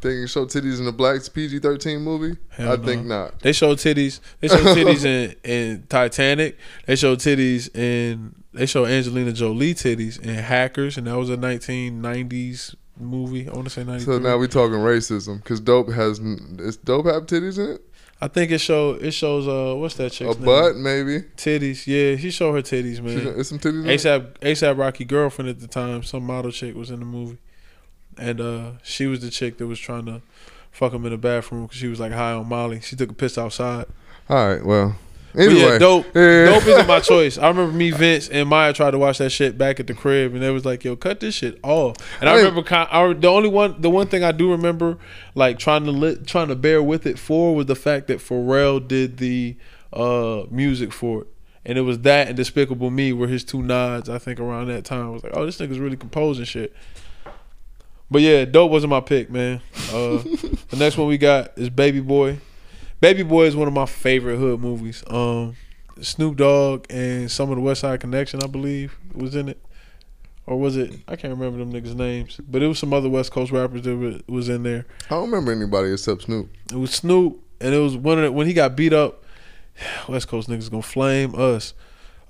Think 0.00 0.14
you 0.14 0.26
show 0.26 0.46
titties 0.46 0.80
in 0.80 0.84
the 0.84 0.92
black 0.92 1.20
PG 1.32 1.60
13 1.60 2.00
movie? 2.00 2.36
Hell 2.48 2.72
I 2.72 2.76
no. 2.76 2.82
think 2.82 3.06
not. 3.06 3.38
They 3.40 3.52
showed 3.52 3.78
titties. 3.78 4.18
They 4.40 4.48
showed 4.48 4.76
titties 4.76 5.04
in, 5.04 5.36
in 5.44 5.86
Titanic. 5.88 6.58
They 6.86 6.96
showed 6.96 7.18
titties 7.18 7.74
in. 7.76 8.34
They 8.52 8.66
showed 8.66 8.88
Angelina 8.88 9.32
Jolie 9.32 9.74
titties 9.74 10.20
in 10.20 10.34
Hackers, 10.34 10.98
and 10.98 11.06
that 11.06 11.16
was 11.16 11.30
a 11.30 11.36
1990s 11.36 12.74
movie. 13.02 13.48
I 13.48 13.52
want 13.52 13.64
to 13.64 13.70
say 13.70 13.84
93. 13.84 14.04
So 14.14 14.18
now 14.18 14.38
we're 14.38 14.46
talking 14.46 14.76
racism 14.78 15.36
because 15.42 15.60
dope 15.60 15.90
has. 15.90 16.18
Is 16.18 16.76
dope 16.76 17.06
have 17.06 17.26
titties 17.26 17.58
in 17.58 17.74
it? 17.76 17.82
I 18.20 18.28
think 18.28 18.52
it 18.52 18.58
show 18.58 18.90
it 18.92 19.10
shows 19.10 19.48
uh 19.48 19.76
what's 19.76 19.96
that 19.96 20.12
chick's 20.12 20.36
A 20.36 20.38
name? 20.38 20.44
butt 20.44 20.76
maybe. 20.76 21.22
Titties. 21.36 21.86
Yeah, 21.88 22.14
he 22.16 22.30
showed 22.30 22.52
her 22.54 22.62
titties, 22.62 22.96
She- 22.96 23.00
man. 23.02 23.18
Is 23.34 23.48
some 23.48 23.58
titties. 23.58 23.84
ASAP 23.84 24.34
ASAP 24.40 24.78
Rocky 24.78 25.04
girlfriend 25.04 25.48
at 25.48 25.58
the 25.60 25.66
time, 25.66 26.02
some 26.04 26.24
model 26.24 26.52
chick 26.52 26.76
was 26.76 26.90
in 26.90 27.00
the 27.00 27.04
movie, 27.06 27.38
and 28.16 28.40
uh 28.40 28.70
she 28.84 29.06
was 29.06 29.20
the 29.20 29.30
chick 29.30 29.58
that 29.58 29.66
was 29.66 29.80
trying 29.80 30.06
to 30.06 30.22
fuck 30.70 30.92
him 30.92 31.04
in 31.04 31.10
the 31.10 31.18
bathroom 31.18 31.62
because 31.64 31.78
she 31.78 31.88
was 31.88 31.98
like 31.98 32.12
high 32.12 32.32
on 32.32 32.48
Molly. 32.48 32.80
She 32.80 32.94
took 32.94 33.10
a 33.10 33.14
piss 33.14 33.36
outside. 33.36 33.86
All 34.28 34.48
right. 34.48 34.64
Well. 34.64 34.96
Anyway. 35.36 35.54
yeah, 35.60 35.78
dope. 35.78 36.06
Yeah. 36.14 36.44
Dope 36.46 36.66
isn't 36.66 36.86
my 36.86 37.00
choice. 37.00 37.38
I 37.38 37.48
remember 37.48 37.72
me, 37.72 37.90
Vince, 37.90 38.28
and 38.28 38.48
Maya 38.48 38.72
tried 38.72 38.90
to 38.90 38.98
watch 38.98 39.18
that 39.18 39.30
shit 39.30 39.56
back 39.56 39.80
at 39.80 39.86
the 39.86 39.94
crib, 39.94 40.34
and 40.34 40.42
they 40.42 40.50
was 40.50 40.64
like, 40.64 40.84
"Yo, 40.84 40.94
cut 40.96 41.20
this 41.20 41.34
shit 41.34 41.58
off." 41.62 41.96
And 42.20 42.28
I 42.28 42.32
Hey. 42.34 42.38
remember, 42.40 42.62
kind 42.62 42.88
I, 42.92 43.12
the 43.14 43.28
only 43.28 43.48
one, 43.48 43.80
the 43.80 43.88
one 43.90 44.08
thing 44.08 44.22
I 44.24 44.32
do 44.32 44.50
remember, 44.50 44.98
like 45.34 45.58
trying 45.58 45.84
to 45.84 45.90
lit, 45.90 46.26
trying 46.26 46.48
to 46.48 46.54
bear 46.56 46.82
with 46.82 47.06
it 47.06 47.18
for, 47.18 47.54
was 47.54 47.66
the 47.66 47.74
fact 47.76 48.08
that 48.08 48.18
Pharrell 48.18 48.86
did 48.86 49.16
the 49.16 49.56
uh, 49.92 50.42
music 50.50 50.92
for 50.92 51.22
it, 51.22 51.26
and 51.64 51.78
it 51.78 51.82
was 51.82 52.00
that 52.00 52.28
and 52.28 52.36
Despicable 52.36 52.90
Me 52.90 53.12
were 53.12 53.26
his 53.28 53.42
two 53.44 53.62
nods. 53.62 54.08
I 54.10 54.18
think 54.18 54.38
around 54.38 54.68
that 54.68 54.84
time, 54.84 55.06
I 55.06 55.10
was 55.10 55.22
like, 55.24 55.32
"Oh, 55.36 55.46
this 55.46 55.58
nigga's 55.58 55.78
really 55.78 55.96
composing 55.96 56.44
shit." 56.44 56.74
But 58.10 58.20
yeah, 58.20 58.44
dope 58.44 58.70
wasn't 58.70 58.90
my 58.90 59.00
pick, 59.00 59.30
man. 59.30 59.62
Uh, 59.90 60.18
the 60.68 60.76
next 60.76 60.98
one 60.98 61.08
we 61.08 61.16
got 61.16 61.52
is 61.56 61.70
Baby 61.70 62.00
Boy. 62.00 62.38
Baby 63.02 63.24
Boy 63.24 63.46
is 63.46 63.56
one 63.56 63.66
of 63.66 63.74
my 63.74 63.86
favorite 63.86 64.36
hood 64.36 64.60
movies. 64.60 65.02
Um, 65.08 65.56
Snoop 66.00 66.36
Dogg 66.36 66.86
and 66.88 67.28
some 67.28 67.50
of 67.50 67.56
the 67.56 67.60
West 67.60 67.80
Side 67.80 67.98
Connection, 67.98 68.40
I 68.40 68.46
believe, 68.46 68.96
was 69.12 69.34
in 69.34 69.48
it, 69.48 69.60
or 70.46 70.56
was 70.56 70.76
it? 70.76 70.92
I 71.08 71.16
can't 71.16 71.36
remember 71.36 71.58
them 71.58 71.72
niggas' 71.72 71.96
names, 71.96 72.38
but 72.48 72.62
it 72.62 72.68
was 72.68 72.78
some 72.78 72.92
other 72.92 73.08
West 73.08 73.32
Coast 73.32 73.50
rappers 73.50 73.82
that 73.82 74.22
was 74.28 74.48
in 74.48 74.62
there. 74.62 74.86
I 75.06 75.16
don't 75.16 75.32
remember 75.32 75.50
anybody 75.50 75.90
except 75.92 76.22
Snoop. 76.22 76.48
It 76.70 76.76
was 76.76 76.92
Snoop, 76.94 77.42
and 77.60 77.74
it 77.74 77.78
was 77.78 77.96
one 77.96 78.18
of 78.18 78.24
the, 78.24 78.30
when 78.30 78.46
he 78.46 78.52
got 78.52 78.76
beat 78.76 78.92
up. 78.92 79.24
West 80.08 80.28
Coast 80.28 80.48
niggas 80.48 80.70
gonna 80.70 80.80
flame 80.80 81.34
us. 81.34 81.74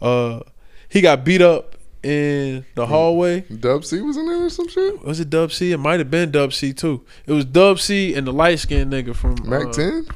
Uh, 0.01 0.41
he 0.89 1.03
got 1.03 1.23
beat 1.23 1.43
up 1.43 1.77
in 2.03 2.65
the 2.77 2.87
hallway. 2.87 3.41
Dub 3.43 3.85
C 3.85 4.01
was 4.01 4.17
in 4.17 4.27
there 4.27 4.47
or 4.47 4.49
some 4.49 4.69
shit. 4.69 5.05
Was 5.05 5.21
it 5.21 5.29
Dub 5.29 5.53
C? 5.53 5.73
It 5.73 5.79
might 5.79 6.01
have 6.01 6.11
been 6.11 6.31
Dub 6.31 6.55
C 6.55 6.73
too. 6.73 7.05
It 7.27 7.33
was 7.33 7.45
Dub 7.45 7.79
C 7.79 8.15
and 8.15 8.27
the 8.27 8.33
light 8.33 8.59
skinned 8.59 8.91
nigga 8.91 9.15
from 9.15 9.37
Mack 9.45 9.67
uh, 9.67 9.73
Ten. 9.73 10.07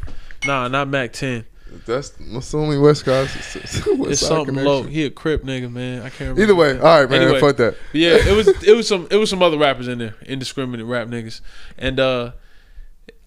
Nah, 0.46 0.68
not 0.68 0.88
Mack 0.88 1.12
Ten. 1.12 1.44
That's 1.86 2.10
that's 2.10 2.52
the 2.52 2.58
only 2.58 2.78
West. 2.78 3.06
West 3.06 3.56
It's 3.56 4.20
something 4.20 4.46
connection. 4.54 4.64
low. 4.64 4.82
He 4.84 5.04
a 5.04 5.10
crip 5.10 5.42
nigga, 5.42 5.70
man. 5.70 5.98
I 6.02 6.08
can't 6.10 6.20
remember. 6.36 6.42
Either 6.42 6.54
way, 6.54 6.78
all 6.78 7.00
right, 7.00 7.10
man. 7.10 7.22
Anyway. 7.22 7.40
Fuck 7.40 7.56
that. 7.56 7.76
Yeah, 7.92 8.16
it 8.16 8.34
was 8.36 8.48
it 8.64 8.74
was 8.76 8.86
some 8.88 9.08
it 9.10 9.16
was 9.16 9.28
some 9.28 9.42
other 9.42 9.58
rappers 9.58 9.88
in 9.88 9.98
there, 9.98 10.14
indiscriminate 10.24 10.86
rap 10.86 11.08
niggas, 11.08 11.40
and 11.76 11.98
uh 12.00 12.32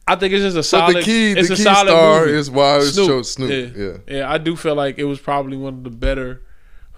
I 0.08 0.16
think 0.16 0.34
it's 0.34 0.42
just 0.42 0.56
a 0.56 0.60
But 0.60 0.64
solid. 0.64 0.96
the 0.98 1.02
key, 1.04 1.32
it's 1.34 1.50
the 1.50 1.54
a 1.54 1.58
key 1.58 1.64
solid 1.64 1.90
star 1.90 2.20
movie. 2.26 2.32
is 2.38 2.50
why 2.50 2.78
it's 2.78 2.94
Snoop. 2.94 3.26
Snoop. 3.26 3.76
Yeah. 3.78 3.98
yeah, 4.18 4.32
I 4.32 4.40
do 4.40 4.56
feel 4.56 4.74
like 4.74 4.98
it 4.98 5.04
was 5.04 5.20
probably 5.20 5.56
one 5.56 5.76
of 5.76 5.84
the 5.84 5.92
better 5.92 6.42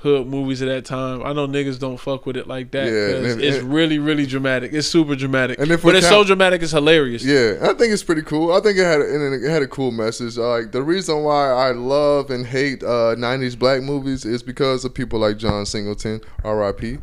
hood 0.02 0.26
movies 0.28 0.62
at 0.64 0.68
that 0.68 0.84
time. 0.86 1.24
I 1.24 1.32
know 1.34 1.48
niggas 1.48 1.80
don't 1.80 1.98
fuck 1.98 2.26
with 2.26 2.36
it 2.36 2.48
like 2.48 2.72
that. 2.72 2.88
Yeah, 2.88 3.18
and- 3.32 3.42
it's 3.42 3.58
and- 3.58 3.72
really 3.74 4.00
really 4.00 4.26
dramatic. 4.26 4.74
It's 4.74 4.88
super 4.88 5.16
dramatic, 5.16 5.60
And 5.60 5.70
if 5.72 5.84
but 5.84 5.96
it's 5.96 6.08
so 6.10 6.24
dramatic, 6.24 6.62
it's 6.64 6.72
hilarious. 6.72 7.24
Yeah, 7.24 7.58
I 7.62 7.74
think 7.74 7.94
it's 7.94 8.04
pretty 8.04 8.24
cool. 8.24 8.52
I 8.54 8.62
think 8.62 8.78
it 8.78 8.84
had 8.84 9.00
a, 9.02 9.34
it 9.34 9.50
had 9.50 9.62
a 9.62 9.68
cool 9.68 9.92
message. 9.92 10.38
Like 10.38 10.72
the 10.72 10.82
reason 10.82 11.24
why 11.24 11.50
I 11.52 11.72
love 11.72 12.32
and 12.32 12.46
hate 12.46 12.82
uh, 12.84 13.16
'90s 13.16 13.58
black 13.58 13.82
movies 13.84 14.26
is 14.26 14.42
because 14.42 14.84
of 14.86 14.94
people 14.94 15.20
like 15.20 15.38
John 15.38 15.66
Singleton, 15.66 16.22
R.I.P. 16.44 16.98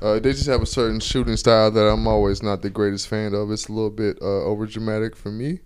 Uh, 0.00 0.20
they 0.20 0.32
just 0.32 0.46
have 0.46 0.62
a 0.62 0.66
certain 0.66 1.00
shooting 1.00 1.36
style 1.36 1.70
that 1.70 1.80
I'm 1.88 2.06
always 2.06 2.42
not 2.42 2.62
the 2.62 2.70
greatest 2.70 3.08
fan 3.08 3.34
of. 3.34 3.50
It's 3.50 3.66
a 3.68 3.72
little 3.72 3.90
bit 3.90 4.18
uh, 4.20 4.44
over 4.44 4.66
dramatic 4.66 5.16
for 5.16 5.30
me, 5.32 5.60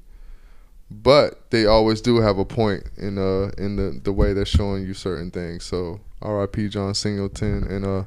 but 0.90 1.50
they 1.50 1.66
always 1.66 2.00
do 2.00 2.20
have 2.20 2.38
a 2.38 2.44
point 2.44 2.84
in 2.96 3.18
uh 3.18 3.50
in 3.58 3.76
the 3.76 4.00
the 4.02 4.12
way 4.12 4.32
they're 4.32 4.46
showing 4.46 4.86
you 4.86 4.94
certain 4.94 5.30
things. 5.30 5.64
So 5.64 6.00
R.I.P. 6.22 6.68
John 6.68 6.94
Singleton 6.94 7.64
and 7.64 7.84
uh 7.86 8.04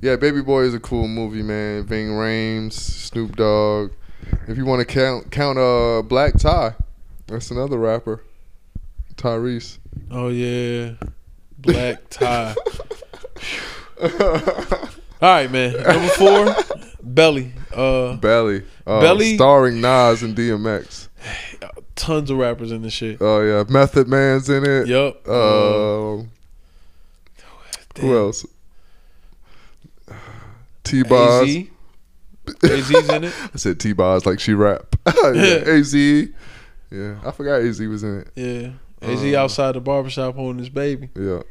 yeah, 0.00 0.14
Baby 0.16 0.42
Boy 0.42 0.62
is 0.62 0.74
a 0.74 0.78
cool 0.80 1.08
movie, 1.08 1.42
man. 1.42 1.84
Ving 1.84 2.08
Rhames, 2.10 2.72
Snoop 2.74 3.34
Dogg. 3.36 3.90
If 4.46 4.56
you 4.56 4.64
want 4.64 4.80
to 4.80 4.84
count 4.84 5.30
count 5.32 5.58
uh 5.58 6.02
Black-Ty, 6.02 6.74
that's 7.26 7.50
another 7.50 7.78
rapper. 7.78 8.22
Tyrese. 9.16 9.78
Oh 10.10 10.28
yeah, 10.28 10.92
black 11.58 12.08
tie. 12.10 12.54
All 14.00 14.08
right, 15.20 15.50
man. 15.50 15.72
Number 15.72 16.08
four, 16.10 16.54
Belly. 17.02 17.52
Uh, 17.74 18.14
Belly. 18.16 18.62
Uh, 18.86 19.00
Belly- 19.00 19.34
starring 19.34 19.80
Nas 19.80 20.22
and 20.22 20.36
DMX. 20.36 21.08
tons 21.96 22.30
of 22.30 22.38
rappers 22.38 22.70
in 22.70 22.82
this 22.82 22.92
shit. 22.92 23.18
Oh 23.20 23.40
yeah, 23.42 23.64
Method 23.68 24.06
Man's 24.06 24.48
in 24.48 24.64
it. 24.64 24.86
Yep. 24.86 25.26
Uh, 25.26 26.12
Um, 26.14 26.30
who 28.00 28.16
else? 28.16 28.46
T 30.84 31.02
Boz. 31.02 31.48
AZ. 31.48 31.64
AZ's 32.64 33.08
in 33.10 33.24
it. 33.24 33.34
I 33.54 33.56
said 33.56 33.78
T 33.78 33.92
Boz 33.92 34.24
like 34.26 34.40
she 34.40 34.54
rap. 34.54 34.96
yeah, 35.06 35.12
Az. 35.66 35.94
Yeah, 35.94 37.18
I 37.24 37.30
forgot 37.32 37.60
Az 37.60 37.80
was 37.80 38.02
in 38.02 38.20
it. 38.20 38.28
Yeah. 38.34 38.70
AZ 39.02 39.22
Uh, 39.22 39.38
outside 39.38 39.72
the 39.74 39.80
barbershop 39.80 40.34
holding 40.34 40.58
his 40.58 40.70
baby. 40.70 41.10
Yeah, 41.14 41.42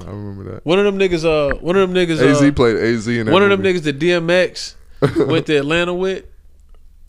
I 0.00 0.04
remember 0.10 0.44
that. 0.52 0.66
One 0.66 0.78
of 0.78 0.84
them 0.84 0.98
niggas. 0.98 1.24
Uh, 1.24 1.56
one 1.56 1.76
of 1.76 1.88
them 1.88 1.96
niggas. 1.96 2.20
Az 2.20 2.42
Uh, 2.42 2.52
played 2.52 2.76
Az 2.76 3.08
in 3.08 3.30
one 3.30 3.42
of 3.42 3.50
them 3.50 3.62
niggas 3.62 3.82
that 3.84 3.98
DMX 3.98 4.74
went 5.26 5.46
to 5.46 5.56
Atlanta 5.56 5.94
with 5.94 6.24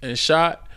and 0.01 0.17
shot 0.17 0.67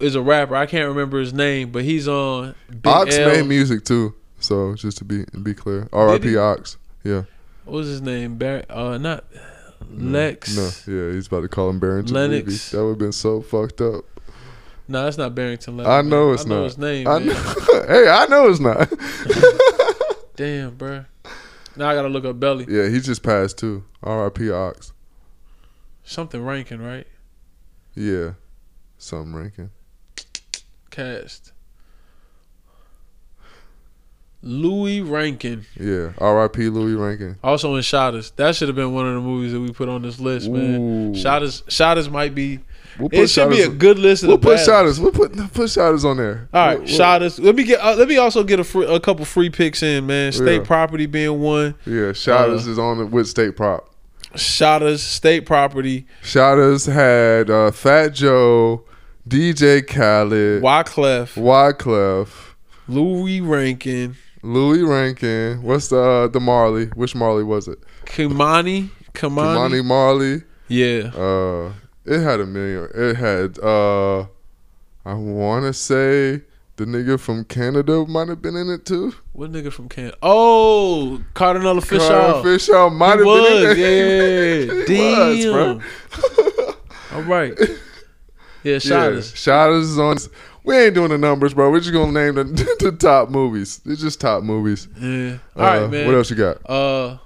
is 0.00 0.14
a 0.14 0.22
rapper. 0.22 0.56
I 0.56 0.66
can't 0.66 0.88
remember 0.88 1.18
his 1.20 1.32
name, 1.34 1.70
but 1.70 1.84
he's 1.84 2.08
on 2.08 2.54
Big 2.70 2.86
Ox 2.86 3.16
L. 3.16 3.28
made 3.28 3.46
music 3.46 3.84
too. 3.84 4.14
So 4.40 4.74
just 4.74 4.98
to 4.98 5.04
be 5.04 5.24
be 5.42 5.52
clear, 5.52 5.88
R.I.P. 5.92 6.36
Ox. 6.36 6.76
Yeah. 7.04 7.22
What 7.68 7.76
was 7.76 7.88
his 7.88 8.00
name? 8.00 8.38
Bar- 8.38 8.64
uh, 8.70 8.96
not 8.96 9.24
Lex. 9.90 10.56
No, 10.56 10.70
yeah, 10.90 11.12
he's 11.12 11.26
about 11.26 11.42
to 11.42 11.48
call 11.48 11.68
him 11.68 11.78
Barrington 11.78 12.14
Lennox. 12.14 12.46
Levy. 12.46 12.56
That 12.76 12.82
would 12.84 12.90
have 12.92 12.98
been 12.98 13.12
so 13.12 13.42
fucked 13.42 13.82
up. 13.82 14.06
No, 14.88 15.04
that's 15.04 15.18
not 15.18 15.34
Barrington 15.34 15.76
Levy. 15.76 15.90
I 15.90 16.00
know 16.00 16.32
it's 16.32 16.46
I 16.46 16.48
know 16.48 16.58
not. 16.60 16.64
his 16.64 16.78
name. 16.78 17.06
I 17.06 17.18
know. 17.18 17.34
hey, 17.86 18.08
I 18.08 18.26
know 18.26 18.48
it's 18.48 18.58
not. 18.58 18.90
Damn, 20.36 20.76
bro. 20.76 21.04
Now 21.76 21.90
I 21.90 21.94
gotta 21.94 22.08
look 22.08 22.24
up 22.24 22.40
Belly. 22.40 22.64
yeah, 22.68 22.88
he 22.88 23.00
just 23.00 23.22
passed 23.22 23.58
too. 23.58 23.84
R.I.P. 24.02 24.50
Ox. 24.50 24.94
Something 26.04 26.42
ranking, 26.42 26.80
right? 26.80 27.06
Yeah, 27.94 28.32
something 28.96 29.34
ranking. 29.34 29.70
Cast. 30.90 31.52
Louie 34.42 35.00
Rankin. 35.00 35.66
Yeah, 35.78 36.12
R.I.P. 36.18 36.68
Louie 36.68 36.94
Rankin. 36.94 37.36
Also 37.42 37.74
in 37.74 37.82
Shottas. 37.82 38.32
That 38.36 38.54
should 38.54 38.68
have 38.68 38.76
been 38.76 38.94
one 38.94 39.06
of 39.08 39.14
the 39.14 39.20
movies 39.20 39.52
that 39.52 39.60
we 39.60 39.72
put 39.72 39.88
on 39.88 40.02
this 40.02 40.20
list, 40.20 40.48
man. 40.48 40.74
Ooh. 40.76 41.12
Shottas 41.12 41.64
Shottas 41.64 42.10
might 42.10 42.34
be 42.34 42.60
We'll 43.00 43.08
it 43.12 43.28
should 43.28 43.50
be 43.50 43.62
a 43.62 43.68
good 43.68 43.98
list 43.98 44.22
of 44.24 44.28
We'll 44.28 44.38
put 44.38 44.58
Shottas. 44.58 44.98
We'll 45.00 45.12
put 45.12 45.32
put 45.32 45.68
Shottas 45.68 46.04
on 46.04 46.16
there. 46.18 46.48
All 46.52 46.66
right, 46.66 46.78
We'll- 46.78 46.88
Shottas. 46.88 47.42
Let 47.42 47.54
me 47.56 47.64
get. 47.64 47.80
Uh, 47.80 47.94
let 47.96 48.08
me 48.08 48.16
also 48.16 48.42
get 48.44 48.60
a 48.60 48.64
free, 48.64 48.86
a 48.86 49.00
couple 49.00 49.24
free 49.24 49.50
picks 49.50 49.82
in, 49.82 50.06
man. 50.06 50.30
State 50.32 50.60
Yeah. 50.60 50.66
property 50.66 51.06
being 51.06 51.40
one. 51.40 51.74
Yeah, 51.84 52.12
Shottas 52.12 52.66
Uh, 52.66 52.70
is 52.70 52.78
on 52.78 53.00
it 53.00 53.06
with 53.10 53.26
state 53.28 53.56
prop. 53.56 53.88
Shottas, 54.34 54.98
state 54.98 55.46
property. 55.46 56.06
Shottas 56.22 56.92
had 56.92 57.50
uh, 57.50 57.70
Fat 57.70 58.14
Joe, 58.14 58.84
DJ 59.28 59.80
Khaled, 59.86 60.62
Wyclef, 60.62 61.34
Wyclef, 61.34 62.28
Louie 62.88 63.40
Rankin, 63.40 64.16
Louie 64.48 64.82
Rankin. 64.82 65.62
What's 65.62 65.88
the 65.88 66.00
uh, 66.00 66.28
the 66.28 66.40
Marley? 66.40 66.86
Which 66.86 67.14
Marley 67.14 67.44
was 67.44 67.68
it? 67.68 67.78
Kimani, 68.06 68.88
Kimani. 69.12 69.54
Ky-Mani 69.54 69.82
Marley. 69.82 70.42
Yeah. 70.68 71.10
Uh, 71.14 71.72
it 72.06 72.22
had 72.22 72.40
a 72.40 72.46
million. 72.46 72.88
It 72.94 73.16
had 73.16 73.58
uh, 73.58 74.20
I 75.04 75.14
want 75.14 75.64
to 75.66 75.72
say 75.74 76.42
the 76.76 76.84
nigga 76.86 77.20
from 77.20 77.44
Canada 77.44 78.06
might 78.06 78.28
have 78.28 78.40
been 78.40 78.56
in 78.56 78.70
it 78.70 78.86
too. 78.86 79.12
What 79.32 79.52
nigga 79.52 79.70
from 79.70 79.88
Canada? 79.88 80.16
Oh, 80.22 81.22
Kardinal 81.34 81.76
Offishall. 81.76 82.08
Carl 82.08 82.42
Fisher 82.42 82.90
might 82.90 83.18
have 83.18 83.24
been 83.24 83.52
in 83.52 83.70
it. 83.70 84.88
yeah. 84.88 84.94
He 84.96 85.50
was, 85.50 85.82
Damn. 87.10 87.16
All 87.16 87.22
right. 87.22 87.58
Yeah, 88.64 88.74
Shottas. 88.76 89.46
Yeah, 89.46 89.52
Shottas 89.54 89.80
is 89.82 89.98
on. 90.00 90.16
We 90.68 90.76
ain't 90.76 90.94
doing 90.94 91.08
the 91.08 91.16
numbers, 91.16 91.54
bro. 91.54 91.70
We're 91.70 91.80
just 91.80 91.94
gonna 91.94 92.12
name 92.12 92.34
the, 92.34 92.44
the 92.78 92.92
top 92.92 93.30
movies. 93.30 93.80
It's 93.86 94.02
just 94.02 94.20
top 94.20 94.42
movies. 94.42 94.86
Yeah. 95.00 95.38
All 95.56 95.62
Uh, 95.64 95.80
right, 95.80 95.90
man. 95.90 96.06
What 96.06 96.14
else 96.14 96.28
you 96.28 96.36
got? 96.36 96.58
Uh, 96.68 97.16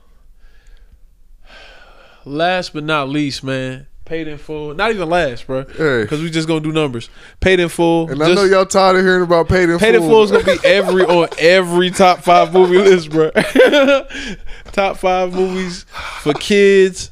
last 2.24 2.72
but 2.72 2.84
not 2.84 3.09
least, 3.09 3.43
man. 3.43 3.88
Paid 4.05 4.28
in 4.28 4.38
full. 4.38 4.74
Not 4.74 4.90
even 4.93 5.09
last, 5.09 5.47
bro. 5.47 5.64
Hey. 5.64 6.03
Because 6.03 6.22
we 6.22 6.30
just 6.30 6.47
gonna 6.47 6.61
do 6.61 6.70
numbers. 6.70 7.09
Paid 7.40 7.59
in 7.61 7.68
full. 7.68 8.11
And 8.11 8.22
I 8.22 8.32
know 8.32 8.45
y'all 8.45 8.66
tired 8.66 8.97
of 8.97 9.03
hearing 9.05 9.22
about 9.22 9.49
paid 9.49 9.64
in 9.64 9.70
full. 9.70 9.78
Paid 9.78 9.95
in 9.95 10.01
full. 10.03 10.11
full 10.11 10.22
is 10.22 10.30
gonna 10.30 10.45
be 10.45 10.64
every 10.64 11.03
on 11.05 11.28
every 11.38 11.90
top 11.90 12.20
five 12.20 12.53
movie 12.53 12.78
list, 12.78 13.11
bro. 13.11 13.30
top 14.72 14.99
five 14.99 15.32
movies 15.32 15.84
for 16.20 16.32
kids. 16.34 17.11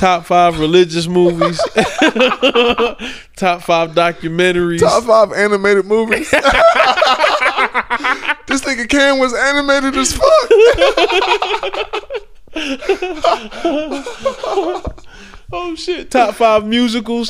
Top 0.00 0.24
five 0.24 0.58
religious 0.58 1.06
movies. 1.06 1.58
top 3.36 3.60
five 3.60 3.90
documentaries. 3.90 4.80
Top 4.80 5.04
five 5.04 5.30
animated 5.34 5.84
movies. 5.84 6.30
this 8.46 8.62
nigga 8.62 8.88
Cam 8.88 9.18
was 9.18 9.34
animated 9.34 9.94
as 9.98 10.14
fuck. 10.14 10.26
Oh 15.52 15.74
shit! 15.74 16.12
Top 16.12 16.36
five 16.36 16.64
musicals. 16.64 17.28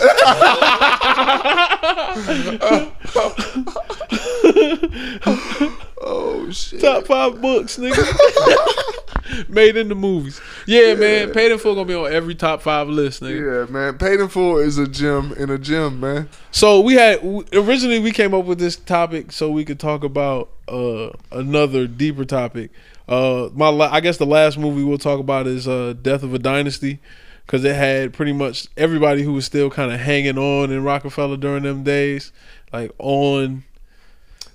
Oh 6.00 6.50
shit. 6.50 6.80
Top 6.80 7.06
five 7.06 7.40
books, 7.40 7.76
nigga. 7.76 9.48
Made 9.48 9.76
into 9.76 9.94
movies. 9.94 10.40
Yeah, 10.66 10.94
man. 10.94 11.32
Paid 11.32 11.52
in 11.52 11.58
full 11.58 11.74
gonna 11.74 11.86
be 11.86 11.94
on 11.94 12.12
every 12.12 12.34
top 12.34 12.62
five 12.62 12.88
list, 12.88 13.22
nigga. 13.22 13.66
Yeah, 13.66 13.72
man. 13.72 13.98
Paid 13.98 14.20
in 14.20 14.28
full 14.28 14.58
is 14.58 14.78
a 14.78 14.88
gym 14.88 15.32
in 15.34 15.50
a 15.50 15.58
gym, 15.58 16.00
man. 16.00 16.28
So 16.50 16.80
we 16.80 16.94
had 16.94 17.22
originally 17.52 17.98
we 17.98 18.12
came 18.12 18.34
up 18.34 18.44
with 18.44 18.58
this 18.58 18.76
topic 18.76 19.30
so 19.30 19.50
we 19.50 19.64
could 19.64 19.78
talk 19.78 20.02
about 20.02 20.50
uh, 20.68 21.10
another 21.30 21.86
deeper 21.86 22.24
topic. 22.24 22.70
Uh, 23.08 23.50
my 23.54 23.68
I 23.68 24.00
guess 24.00 24.16
the 24.16 24.26
last 24.26 24.58
movie 24.58 24.82
we'll 24.82 24.98
talk 24.98 25.20
about 25.20 25.46
is 25.46 25.68
uh, 25.68 25.94
Death 26.00 26.22
of 26.22 26.32
a 26.32 26.38
Dynasty 26.38 27.00
because 27.44 27.64
it 27.64 27.74
had 27.74 28.12
pretty 28.12 28.32
much 28.32 28.68
everybody 28.76 29.22
who 29.22 29.32
was 29.32 29.44
still 29.44 29.70
kind 29.70 29.92
of 29.92 29.98
hanging 29.98 30.38
on 30.38 30.70
in 30.70 30.84
Roc-A-Fella 30.84 31.36
during 31.36 31.64
them 31.64 31.82
days, 31.82 32.32
like 32.72 32.92
on. 32.98 33.64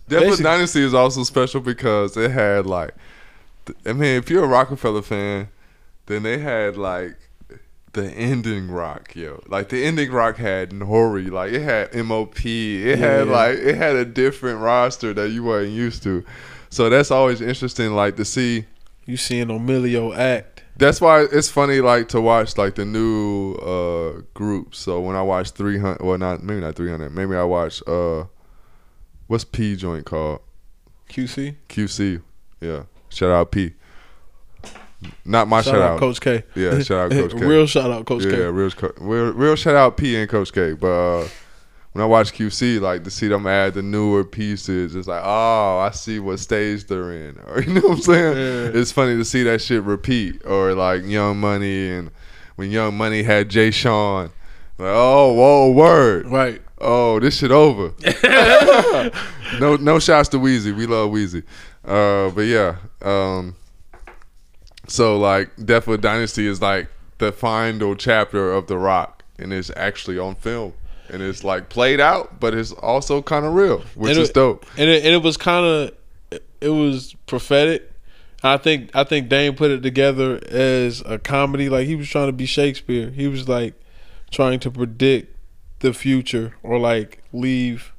Basically- 0.08 0.43
Dynasty 0.43 0.82
is 0.84 0.93
also 0.93 1.24
special 1.24 1.62
because 1.62 2.16
it 2.18 2.32
had 2.32 2.66
like, 2.66 2.93
I 3.86 3.93
mean, 3.93 4.18
if 4.18 4.30
you're 4.30 4.43
a 4.43 4.47
Roc-A-Fella 4.47 5.01
fan, 5.01 5.49
then 6.06 6.24
they 6.24 6.38
had 6.38 6.78
like 6.78 7.16
the 7.93 8.06
ending 8.12 8.70
rock, 8.70 9.16
yo. 9.16 9.41
Like 9.47 9.70
the 9.70 9.84
ending 9.84 10.12
rock 10.12 10.38
had 10.38 10.72
Nori, 10.72 11.32
like 11.32 11.53
it 11.53 11.62
had 11.62 11.93
MOP, 12.06 12.45
it 12.45 12.99
had 12.99 13.28
Yeah. 13.28 13.34
like 13.34 13.58
it 13.58 13.76
had 13.76 13.95
a 13.95 14.06
different 14.06 14.60
roster 14.60 15.14
that 15.14 15.30
you 15.30 15.43
weren't 15.43 15.72
used 15.72 16.03
to. 16.03 16.24
So 16.70 16.89
that's 16.89 17.10
always 17.10 17.41
interesting, 17.41 17.93
like 17.93 18.18
to 18.18 18.26
see. 18.26 18.66
You 19.08 19.18
seeing 19.18 19.49
Emilio 19.49 20.14
act? 20.14 20.64
That's 20.78 20.99
why 20.99 21.22
it's 21.32 21.49
funny, 21.49 21.80
like 21.80 22.10
to 22.10 22.20
watch 22.22 22.58
like 22.58 22.76
the 22.76 22.84
new 22.86 23.53
uh 23.56 24.22
groups. 24.34 24.78
So 24.80 24.99
when 24.99 25.16
I 25.16 25.22
watch 25.22 25.51
three 25.51 25.78
hundred, 25.80 26.01
well, 26.03 26.18
not 26.18 26.43
maybe 26.43 26.60
not 26.62 26.76
three 26.76 26.89
hundred, 26.91 27.14
maybe 27.16 27.36
I 27.36 27.43
watch 27.45 27.82
uh, 27.88 28.26
what's 29.28 29.43
P 29.43 29.76
joint 29.76 30.05
called? 30.05 30.41
QC. 31.09 31.55
QC. 31.69 32.21
Yeah. 32.61 32.84
Shout 33.09 33.30
out 33.30 33.51
P. 33.51 33.73
Not 35.23 35.47
my 35.47 35.61
Shout, 35.61 35.73
shout, 35.73 35.82
out, 35.82 35.91
out. 35.91 35.99
Coach 35.99 36.21
K. 36.21 36.43
Yeah, 36.55 36.80
shout 36.80 37.05
out 37.05 37.11
Coach 37.11 37.32
K. 37.38 37.45
Real 37.45 37.67
shout 37.67 37.91
out 37.91 38.05
Coach 38.05 38.23
yeah, 38.23 38.32
K. 38.32 38.38
real, 38.45 38.71
real, 38.97 39.34
real 39.34 39.55
shout 39.55 39.76
out 39.76 39.97
P 39.97 40.15
and 40.15 40.30
Coach 40.30 40.51
K. 40.51 40.73
But 40.73 40.88
uh, 40.88 41.28
when 41.91 42.03
I 42.03 42.05
watch 42.07 42.34
QC, 42.34 42.82
like 42.82 43.03
to 43.03 43.11
see 43.11 43.28
them 43.28 43.47
add 43.47 43.73
the 43.73 43.82
newer 43.82 44.23
pieces, 44.23 44.95
it's 44.95 45.07
like, 45.07 45.21
oh, 45.23 45.80
I 45.80 45.91
see 45.91 46.19
what 46.19 46.39
stage 46.39 46.88
they're 46.88 47.11
in. 47.11 47.39
Or 47.47 47.61
you 47.63 47.73
know 47.73 47.82
what 47.82 47.97
I'm 47.97 48.01
saying? 48.01 48.38
Yeah. 48.38 48.80
It's 48.82 48.91
funny 48.91 49.15
to 49.15 49.26
see 49.26 49.43
that 49.43 49.61
shit 49.61 49.84
repeat. 49.84 50.45
Or 50.45 50.73
like 50.73 51.05
Young 51.05 51.38
Money 51.39 51.91
and 51.91 52.11
when 52.55 52.71
Young 52.71 52.97
Money 52.97 53.23
had 53.23 53.49
Jay 53.49 53.71
Sean. 53.71 54.32
Like, 54.78 54.89
oh, 54.91 55.32
whoa, 55.34 55.71
word. 55.71 56.28
Right. 56.28 56.61
Oh, 56.88 57.20
this 57.20 57.38
shit 57.38 57.50
over. 57.52 57.94
no, 59.60 59.76
no 59.78 60.00
shots 60.00 60.30
to 60.30 60.38
Weezy. 60.38 60.76
We 60.76 60.86
love 60.86 61.10
Weezy. 61.10 61.44
Uh, 61.84 62.30
but 62.30 62.42
yeah. 62.42 62.76
Um, 63.02 63.56
so 64.88 65.18
like, 65.18 65.50
Death 65.66 65.88
of 65.88 66.02
Dynasty 66.02 66.46
is 66.48 66.62
like 66.62 66.88
the 67.18 67.32
final 67.32 67.96
chapter 67.96 68.54
of 68.54 68.68
The 68.68 68.78
Roc, 68.78 69.24
and 69.40 69.52
it's 69.54 69.72
actually 69.76 70.20
on 70.20 70.36
film, 70.36 70.74
and 71.10 71.22
it's 71.22 71.44
like 71.44 71.70
played 71.70 72.00
out, 72.00 72.40
but 72.40 72.54
it's 72.54 72.72
also 72.72 73.22
kind 73.22 73.46
of 73.46 73.54
real, 73.54 73.80
which 73.96 74.12
And 74.12 74.20
is 74.22 74.30
it- 74.30 74.36
dope. 74.36 74.66
and 74.78 74.90
it, 74.90 75.04
and 75.06 75.14
it 75.14 75.24
was 75.24 75.38
kind 75.38 75.66
of 75.66 75.92
it 76.62 76.70
was 76.70 77.16
prophetic. 77.26 77.92
I 78.44 78.58
think 78.58 78.92
I 78.96 79.04
think 79.04 79.28
Dame 79.30 79.56
put 79.56 79.72
it 79.72 79.82
together 79.82 80.40
as 80.52 81.02
a 81.02 81.18
comedy. 81.18 81.68
Like 81.70 81.88
he 81.88 81.96
was 81.96 82.08
trying 82.08 82.28
to 82.28 82.34
be 82.34 82.46
Shakespeare. 82.46 83.10
He 83.10 83.28
was 83.28 83.48
like 83.50 83.74
trying 84.30 84.60
to 84.60 84.70
predict 84.72 85.35
the 85.80 85.93
future 85.93 86.55
or 86.63 86.80
like 86.80 87.21
leave 87.34 87.91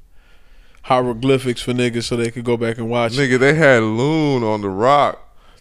hieroglyphics 0.82 1.60
for 1.60 1.72
niggas 1.72 2.04
so 2.04 2.16
they 2.16 2.30
could 2.30 2.44
go 2.44 2.56
back 2.56 2.78
and 2.78 2.88
watch. 2.88 3.12
Nigga, 3.12 3.38
they 3.38 3.54
had 3.54 3.82
Loon 3.82 4.42
on 4.42 4.60
The 4.62 4.70
Roc. 4.70 5.20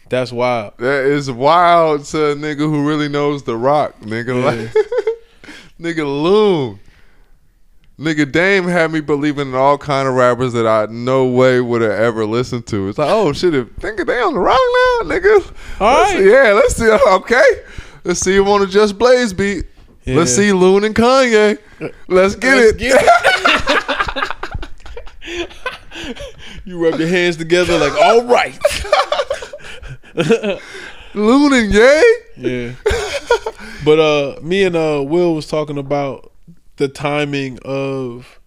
That's 0.09 0.31
wild. 0.31 0.73
That 0.77 1.05
is 1.05 1.31
wild 1.31 2.05
to 2.05 2.31
a 2.31 2.35
nigga 2.35 2.59
who 2.59 2.87
really 2.87 3.09
knows 3.09 3.43
The 3.43 3.57
Roc, 3.57 3.99
nigga. 4.01 4.43
Like, 4.43 4.71
nigga 5.79 6.05
Loon. 6.05 6.79
Nigga 7.97 8.29
Dame 8.29 8.65
had 8.65 8.91
me 8.91 8.99
believing 8.99 9.47
in 9.49 9.55
all 9.55 9.77
kind 9.77 10.07
of 10.07 10.15
rappers 10.15 10.51
that 10.53 10.67
I 10.67 10.85
no 10.91 11.25
way 11.25 11.61
would 11.61 11.81
have 11.81 11.91
ever 11.91 12.25
listened 12.25 12.67
to. 12.67 12.89
It's 12.89 12.97
like, 12.97 13.09
oh 13.09 13.31
shit, 13.31 13.55
if 13.55 13.67
nigga 13.77 14.05
they 14.05 14.19
on 14.19 14.33
the 14.33 14.39
Roc 14.41 14.59
now, 14.59 15.09
nigga. 15.09 15.53
All 15.79 15.97
Let's 15.99 16.13
right. 16.13 16.19
see- 16.19 16.29
yeah, 16.29 16.51
let's 16.51 16.75
see. 16.75 16.97
Okay, 17.15 17.63
let's 18.03 18.19
see 18.19 18.35
him 18.35 18.47
on 18.49 18.59
the 18.61 18.67
Just 18.67 18.97
Blaze 18.97 19.31
beat. 19.33 19.65
Let's 20.07 20.35
see 20.35 20.51
Loon 20.53 20.83
and 20.83 20.93
Kanye. 20.95 21.57
Let's 22.07 22.35
get 22.35 22.55
Let's 22.55 22.71
it. 22.73 22.77
get 22.79 24.31
You 26.65 26.83
rub 26.83 26.99
your 26.99 27.07
hands 27.07 27.37
together 27.37 27.77
like, 27.77 27.93
all 27.93 28.23
right. 28.25 28.57
Loon 31.13 31.53
and 31.53 31.73
Ye. 31.73 32.03
Yeah. 32.37 32.71
but 33.85 33.99
uh 33.99 34.39
me 34.41 34.63
and 34.63 34.75
uh 34.75 35.03
Will 35.05 35.33
was 35.35 35.47
talking 35.47 35.77
about 35.77 36.31
the 36.77 36.87
timing 36.87 37.59
of 37.63 38.39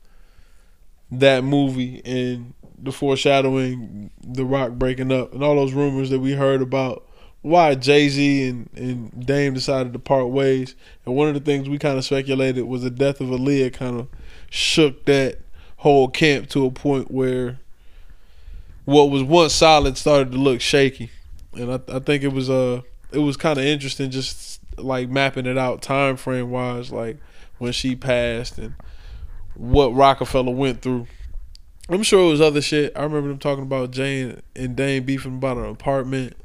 that 1.11 1.43
movie 1.45 2.03
and 2.05 2.53
the 2.81 2.93
foreshadowing 2.93 4.11
the 4.23 4.45
Roc 4.45 4.73
breaking 4.73 5.11
up 5.11 5.33
and 5.33 5.43
all 5.43 5.57
those 5.57 5.73
rumors 5.73 6.11
that 6.11 6.21
we 6.21 6.33
heard 6.35 6.61
about 6.63 7.08
why 7.43 7.75
Jay-Z 7.75 8.49
and, 8.49 8.69
and 8.75 9.27
Dame 9.27 9.55
decided 9.55 9.93
to 9.93 9.99
part 9.99 10.29
ways. 10.29 10.75
And 11.07 11.15
one 11.15 11.29
of 11.29 11.35
the 11.35 11.41
things 11.41 11.69
we 11.69 11.79
kind 11.79 11.97
of 11.97 12.05
speculated 12.05 12.63
was 12.65 12.83
the 12.83 12.91
death 12.91 13.21
of 13.21 13.29
Aaliyah 13.29 13.73
kind 13.73 14.01
of 14.01 14.09
shook 14.51 15.05
that 15.05 15.39
whole 15.79 16.09
camp 16.09 16.49
to 16.51 16.67
a 16.67 16.71
point 16.71 17.11
where 17.11 17.61
what 18.85 19.11
was 19.11 19.23
once 19.23 19.55
solid 19.55 19.97
started 19.97 20.33
to 20.33 20.39
look 20.39 20.61
shaky 20.61 21.11
and 21.53 21.73
I, 21.73 21.81
I 21.89 21.99
think 22.01 22.25
it 22.25 22.33
was 22.33 22.51
uh 22.51 22.81
it 23.13 23.19
was 23.19 23.37
kind 23.37 23.59
of 23.59 23.65
interesting 23.65 24.11
just 24.11 24.61
like 24.77 25.09
mapping 25.09 25.47
it 25.47 25.57
out 25.57 25.83
time 25.83 26.17
frame 26.17 26.51
wise 26.51 26.91
like 26.91 27.19
when 27.59 27.73
she 27.73 27.95
passed 27.95 28.59
and 28.59 28.75
what 29.55 29.95
Roc-A-Fella 29.95 30.51
went 30.51 30.83
through 30.83 31.07
I'm 31.91 32.03
sure 32.03 32.27
it 32.27 32.31
was 32.31 32.43
other 32.43 32.61
shit. 32.61 32.93
I 32.95 33.03
remember 33.03 33.29
them 33.29 33.39
talking 33.39 33.65
about 33.65 33.93
Jane 33.93 34.43
and 34.55 34.77
Dane 34.77 35.05
beefing 35.05 35.37
about 35.37 35.57
an 35.57 35.65
apartment, 35.65 36.37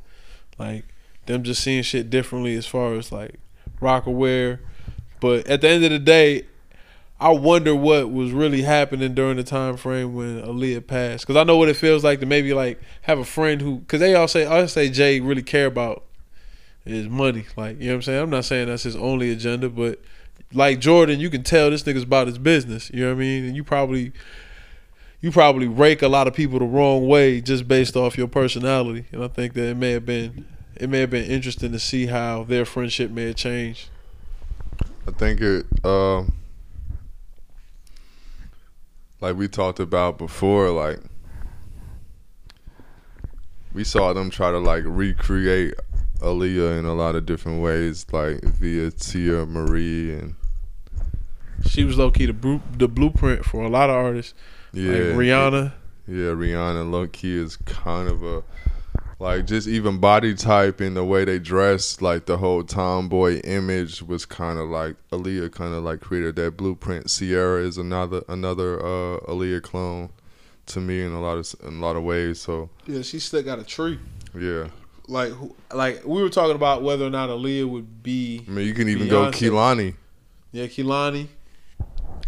like 0.57 0.85
them 1.25 1.43
just 1.43 1.63
seeing 1.63 1.83
shit 1.83 2.09
differently 2.09 2.55
as 2.55 2.65
far 2.65 2.93
as 2.93 3.11
like 3.11 3.39
Rocawear. 3.81 4.59
But 5.19 5.47
at 5.47 5.61
the 5.61 5.69
end 5.69 5.83
of 5.85 5.91
the 5.91 5.99
day, 5.99 6.43
I 7.19 7.29
wonder 7.29 7.73
what 7.73 8.11
was 8.11 8.31
really 8.31 8.63
happening 8.63 9.13
during 9.13 9.37
the 9.37 9.43
time 9.43 9.77
frame 9.77 10.13
when 10.13 10.41
Aaliyah 10.41 10.85
passed. 10.85 11.25
Because 11.25 11.39
I 11.39 11.43
know 11.43 11.55
what 11.55 11.69
it 11.69 11.77
feels 11.77 12.03
like 12.03 12.19
to 12.19 12.25
maybe 12.25 12.53
like 12.53 12.81
have 13.03 13.19
a 13.19 13.25
friend 13.25 13.61
who, 13.61 13.77
because 13.77 14.01
they 14.01 14.13
all 14.13 14.27
say, 14.27 14.45
I 14.45 14.65
say 14.65 14.89
Jay 14.89 15.19
really 15.21 15.43
care 15.43 15.67
about 15.67 16.03
his 16.85 17.07
money. 17.07 17.45
Like 17.55 17.79
you 17.79 17.87
know 17.87 17.93
what 17.93 17.95
I'm 17.95 18.01
saying. 18.01 18.21
I'm 18.23 18.29
not 18.29 18.45
saying 18.45 18.67
that's 18.67 18.83
his 18.83 18.95
only 18.95 19.31
agenda, 19.31 19.69
but 19.69 20.01
like 20.51 20.79
Jordan, 20.79 21.19
you 21.19 21.29
can 21.29 21.43
tell 21.43 21.69
this 21.69 21.83
nigga's 21.83 22.03
about 22.03 22.27
his 22.27 22.37
business. 22.37 22.89
You 22.93 23.01
know 23.01 23.07
what 23.07 23.17
I 23.17 23.19
mean? 23.19 23.45
And 23.45 23.55
you 23.55 23.63
probably 23.63 24.11
you 25.23 25.31
probably 25.31 25.67
rake 25.67 26.01
a 26.01 26.07
lot 26.09 26.27
of 26.27 26.33
people 26.33 26.59
the 26.59 26.65
wrong 26.65 27.07
way 27.07 27.39
just 27.39 27.65
based 27.65 27.95
off 27.95 28.17
your 28.17 28.27
personality. 28.27 29.05
And 29.13 29.23
I 29.23 29.29
think 29.29 29.53
that 29.53 29.69
it 29.69 29.77
may 29.77 29.91
have 29.91 30.05
been 30.05 30.45
it 30.75 30.89
may 30.89 30.99
have 30.99 31.11
been 31.11 31.23
interesting 31.23 31.71
to 31.71 31.79
see 31.79 32.07
how 32.07 32.43
their 32.43 32.65
friendship 32.65 33.09
may 33.09 33.27
have 33.27 33.37
changed. 33.37 33.89
I 35.07 35.11
think 35.11 35.39
it, 35.39 35.65
uh, 35.83 36.23
like 39.21 39.37
we 39.37 39.47
talked 39.47 39.79
about 39.79 40.17
before, 40.17 40.71
like 40.71 40.99
we 43.73 43.85
saw 43.85 44.11
them 44.11 44.29
try 44.29 44.51
to 44.51 44.59
like 44.59 44.83
recreate 44.85 45.75
Aaliyah 46.19 46.79
in 46.79 46.85
a 46.85 46.93
lot 46.93 47.15
of 47.15 47.25
different 47.25 47.61
ways, 47.61 48.05
like 48.11 48.43
via 48.43 48.91
Teairra 48.91 49.47
Mari 49.47 50.19
and 50.19 50.35
she 51.65 51.85
was 51.85 51.97
low 51.97 52.11
key 52.11 52.25
the 52.25 52.33
bru- 52.33 52.61
the 52.77 52.89
blueprint 52.89 53.45
for 53.45 53.63
a 53.63 53.69
lot 53.69 53.89
of 53.89 53.95
artists. 53.95 54.33
Yeah, 54.73 54.91
like 54.91 54.99
Rihanna. 55.17 55.71
Yeah, 56.07 56.31
Rihanna 56.31 56.89
low 56.91 57.07
key 57.07 57.37
is 57.37 57.55
kind 57.57 58.09
of 58.09 58.23
a 58.23 58.43
like 59.19 59.45
just 59.45 59.67
even 59.67 59.99
body 59.99 60.33
type 60.35 60.81
and 60.81 60.97
the 60.97 61.03
way 61.05 61.23
they 61.23 61.39
dress, 61.39 62.01
like 62.01 62.25
the 62.25 62.37
whole 62.37 62.63
tomboy 62.63 63.39
image 63.41 64.01
was 64.01 64.25
kind 64.25 64.59
of 64.59 64.67
like 64.69 64.95
Aaliyah 65.11 65.51
kind 65.53 65.73
of 65.73 65.83
like 65.83 66.01
created 66.01 66.35
that 66.37 66.57
blueprint. 66.57 67.07
Ciara 67.07 67.61
is 67.63 67.77
another 67.77 68.23
another 68.27 68.79
uh 68.79 69.19
Aaliyah 69.27 69.61
clone 69.61 70.09
to 70.65 70.79
me 70.81 71.03
in 71.03 71.11
a 71.13 71.21
lot 71.21 71.37
of 71.37 71.55
in 71.65 71.77
a 71.77 71.79
lot 71.79 71.95
of 71.95 72.03
ways. 72.03 72.41
So 72.41 72.69
Yeah, 72.85 73.01
she 73.01 73.19
still 73.19 73.43
got 73.43 73.59
a 73.59 73.63
tree. 73.63 73.99
yeah, 74.37 74.67
Like 75.07 75.31
like 75.73 76.03
we 76.05 76.21
were 76.21 76.29
talking 76.29 76.55
about 76.55 76.81
whether 76.83 77.05
or 77.05 77.09
not 77.11 77.29
Aaliyah 77.29 77.69
would 77.69 78.03
be 78.03 78.43
I 78.47 78.51
mean 78.51 78.67
you 78.67 78.73
can 78.73 78.89
even 78.89 79.07
go 79.07 79.31
Beyonce. 79.31 79.51
Kehlani. 79.51 79.95
yeah 80.51 80.65
Kehlani. 80.65 81.27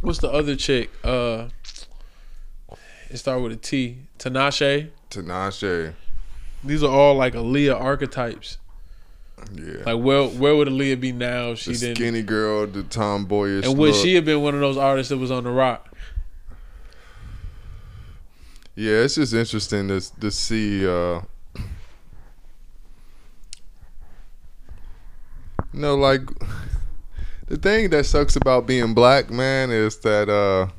What's 0.01 0.19
the 0.19 0.29
other 0.31 0.55
chick? 0.55 0.91
Uh, 1.03 1.47
it 3.09 3.17
started 3.17 3.41
with 3.43 3.51
a 3.53 3.57
T. 3.57 3.97
Tinashe. 4.19 4.89
Tinashe. 5.09 5.93
These 6.63 6.83
are 6.83 6.91
all 6.91 7.15
like 7.15 7.33
Aaliyah 7.33 7.79
archetypes. 7.79 8.57
Yeah. 9.53 9.83
Like 9.85 10.03
where 10.03 10.23
where 10.27 10.55
would 10.55 10.67
Aaliyah 10.67 10.99
be 10.99 11.11
now 11.11 11.51
if 11.51 11.59
she 11.59 11.73
the 11.73 11.79
didn't? 11.79 11.95
skinny 11.97 12.21
girl, 12.23 12.65
the 12.67 12.83
tomboyish. 12.83 13.65
and 13.65 13.77
would 13.77 13.93
look. 13.93 14.01
she 14.03 14.15
have 14.15 14.25
been 14.25 14.41
one 14.41 14.53
of 14.55 14.61
those 14.61 14.77
artists 14.77 15.09
that 15.09 15.17
was 15.17 15.29
on 15.31 15.43
the 15.43 15.51
Roc? 15.51 15.87
Yeah, 18.75 19.03
it's 19.03 19.15
just 19.15 19.33
interesting 19.33 19.87
to 19.89 20.01
to 20.19 20.31
see. 20.31 20.85
Uh, 20.87 21.21
you 25.73 25.81
know, 25.81 25.95
like 25.95 26.21
the 27.47 27.57
thing 27.57 27.89
that 27.91 28.05
sucks 28.05 28.35
about 28.35 28.65
being 28.65 28.93
black, 28.93 29.29
man, 29.29 29.69
is 29.71 29.97
that 29.99 30.29
uh, 30.29 30.71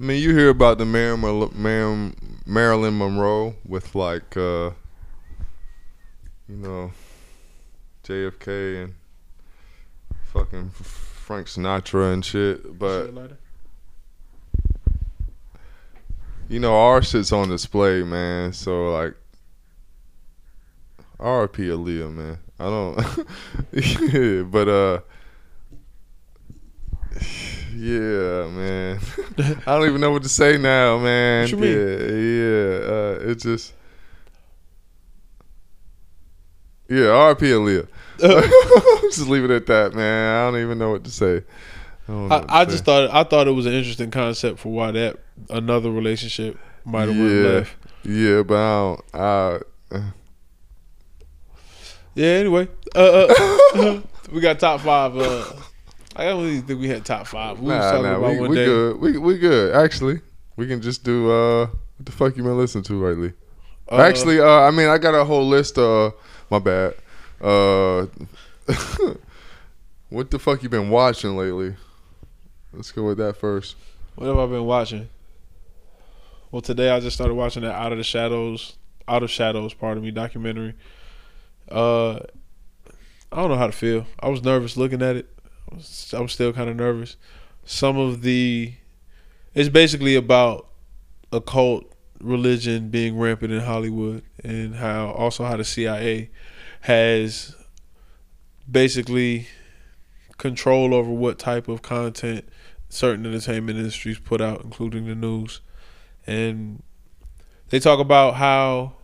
I 0.00 0.04
mean, 0.04 0.22
you 0.22 0.36
hear 0.36 0.48
about 0.50 0.78
the 0.78 0.84
Marilyn, 0.86 1.50
Marilyn, 1.54 2.14
Marilyn 2.46 2.98
Monroe 2.98 3.56
with 3.66 3.94
like, 3.96 4.36
uh, 4.36 4.70
you 6.48 6.56
know, 6.56 6.92
JFK 8.04 8.84
and 8.84 8.94
fucking 10.32 10.70
Frank 10.70 11.48
Sinatra 11.48 12.12
and 12.12 12.24
shit, 12.24 12.78
but 12.78 13.06
Shit 13.06 13.14
like 13.14 13.28
that. 13.30 13.38
you 16.48 16.60
know 16.60 16.74
our 16.74 17.02
shit's 17.02 17.32
on 17.32 17.48
display, 17.48 18.02
man. 18.04 18.52
So 18.52 18.92
like, 18.92 19.14
R.I.P. 21.18 21.64
Aaliyah, 21.64 22.14
man. 22.14 22.38
I 22.60 22.64
don't, 22.64 23.26
yeah, 23.72 24.42
but 24.42 24.68
uh, 24.68 25.00
yeah, 27.78 28.46
man. 28.48 28.98
I 29.66 29.76
don't 29.78 29.88
even 29.88 30.00
know 30.00 30.10
what 30.10 30.22
to 30.24 30.28
say 30.28 30.58
now, 30.58 30.98
man. 30.98 31.42
What 31.42 31.50
you 31.52 31.56
mean? 31.58 31.70
Yeah, 31.70 31.96
yeah. 32.16 32.92
Uh, 32.92 33.30
it 33.30 33.38
just, 33.38 33.72
yeah, 36.88 37.06
R.I.P. 37.08 37.46
Aaliyah. 37.46 37.88
just 39.12 39.28
leave 39.28 39.44
it 39.44 39.50
at 39.50 39.66
that, 39.66 39.94
man. 39.94 40.34
I 40.34 40.50
don't 40.50 40.60
even 40.60 40.78
know 40.78 40.90
what 40.90 41.04
to 41.04 41.10
say. 41.10 41.42
I, 42.08 42.12
I, 42.12 42.60
I 42.60 42.64
just 42.64 42.84
thought 42.84 43.10
I 43.12 43.22
thought 43.22 43.46
it 43.46 43.52
was 43.52 43.66
an 43.66 43.74
interesting 43.74 44.10
concept 44.10 44.58
for 44.58 44.70
why 44.70 44.90
that 44.92 45.18
another 45.50 45.90
relationship 45.90 46.58
might 46.84 47.08
have 47.08 47.16
went 47.16 47.30
Yeah. 47.30 47.48
left. 47.50 47.76
Yeah, 48.02 48.42
but 48.42 48.56
I 48.56 48.80
don't. 48.80 49.64
I, 49.92 50.02
Yeah. 52.14 52.26
Anyway, 52.26 52.68
uh, 52.96 53.26
uh, 53.28 54.00
we 54.32 54.40
got 54.40 54.58
top 54.58 54.80
five. 54.80 55.67
I 56.18 56.24
don't 56.24 56.42
really 56.42 56.60
think 56.60 56.80
we 56.80 56.88
had 56.88 57.04
top 57.04 57.28
five. 57.28 57.60
We 57.60 57.68
nah, 57.68 58.00
nah, 58.02 58.18
we, 58.18 58.48
we 58.48 58.56
good. 58.56 59.00
We 59.00 59.18
we 59.18 59.38
good. 59.38 59.74
Actually, 59.74 60.20
we 60.56 60.66
can 60.66 60.82
just 60.82 61.04
do. 61.04 61.30
uh 61.30 61.66
What 61.66 62.06
the 62.06 62.12
fuck 62.12 62.36
you 62.36 62.42
been 62.42 62.58
listening 62.58 62.82
to 62.84 63.06
lately? 63.06 63.32
Uh, 63.90 64.02
Actually, 64.02 64.40
uh 64.40 64.62
I 64.62 64.72
mean, 64.72 64.88
I 64.88 64.98
got 64.98 65.14
a 65.14 65.24
whole 65.24 65.46
list. 65.46 65.78
Uh, 65.78 66.10
my 66.50 66.58
bad. 66.58 66.94
Uh, 67.40 68.06
what 70.10 70.30
the 70.30 70.40
fuck 70.40 70.60
you 70.62 70.68
been 70.68 70.90
watching 70.90 71.36
lately? 71.36 71.76
Let's 72.72 72.90
go 72.90 73.04
with 73.04 73.18
that 73.18 73.36
first. 73.36 73.76
what 74.16 74.26
have 74.26 74.38
I 74.38 74.46
been 74.46 74.64
watching? 74.64 75.08
Well, 76.50 76.62
today 76.62 76.90
I 76.90 76.98
just 76.98 77.14
started 77.14 77.34
watching 77.34 77.62
that 77.62 77.74
Out 77.74 77.92
of 77.92 77.98
the 77.98 78.04
Shadows, 78.04 78.76
Out 79.06 79.22
of 79.22 79.30
Shadows, 79.30 79.72
pardon 79.72 80.02
me, 80.02 80.10
documentary. 80.10 80.74
Uh, 81.70 82.20
I 83.30 83.36
don't 83.36 83.50
know 83.50 83.56
how 83.56 83.66
to 83.66 83.72
feel. 83.72 84.06
I 84.18 84.28
was 84.28 84.42
nervous 84.42 84.76
looking 84.76 85.02
at 85.02 85.16
it. 85.16 85.28
I'm 86.12 86.28
still 86.28 86.52
kind 86.52 86.70
of 86.70 86.76
nervous. 86.76 87.16
Some 87.64 87.98
of 87.98 88.22
the, 88.22 88.74
it's 89.54 89.68
basically 89.68 90.14
about 90.14 90.68
occult 91.32 91.92
religion 92.20 92.88
being 92.88 93.18
rampant 93.18 93.52
in 93.52 93.60
Hollywood 93.60 94.22
and 94.42 94.74
how 94.76 95.08
also 95.10 95.44
how 95.44 95.56
the 95.56 95.64
CIA 95.64 96.30
has 96.80 97.54
basically 98.70 99.48
control 100.36 100.94
over 100.94 101.10
what 101.10 101.38
type 101.38 101.68
of 101.68 101.82
content 101.82 102.48
certain 102.88 103.26
entertainment 103.26 103.78
industries 103.78 104.18
put 104.18 104.40
out, 104.40 104.62
including 104.64 105.06
the 105.06 105.14
news. 105.14 105.60
And 106.26 106.82
they 107.68 107.80
talk 107.80 108.00
about 108.00 108.34
how 108.34 108.94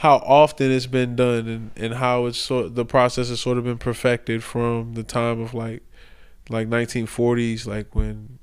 how 0.00 0.16
often 0.24 0.72
it's 0.72 0.86
been 0.86 1.14
done 1.14 1.46
and, 1.46 1.70
and 1.76 1.92
how 1.92 2.24
it's 2.24 2.38
sort 2.38 2.74
the 2.74 2.86
process 2.86 3.28
has 3.28 3.38
sort 3.38 3.58
of 3.58 3.64
been 3.64 3.76
perfected 3.76 4.42
from 4.42 4.94
the 4.94 5.02
time 5.02 5.38
of 5.38 5.52
like 5.52 5.82
like 6.48 6.70
1940s 6.70 7.66
like 7.66 7.94
when 7.94 8.38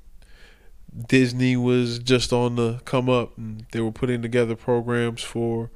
Disney 1.08 1.56
was 1.56 1.98
just 1.98 2.32
on 2.32 2.54
the 2.54 2.80
come 2.84 3.08
up 3.08 3.36
and 3.36 3.66
they 3.72 3.80
were 3.80 3.90
putting 3.90 4.22
together 4.22 4.54
programs 4.54 5.20
for 5.20 5.72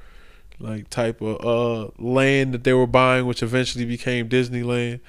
like 0.60 0.88
type 0.88 1.20
of 1.20 1.44
uh 1.44 1.90
land 1.98 2.54
that 2.54 2.62
they 2.62 2.72
were 2.72 2.86
buying 2.86 3.26
which 3.26 3.42
eventually 3.42 3.84
became 3.84 4.28
Disneyland. 4.28 5.00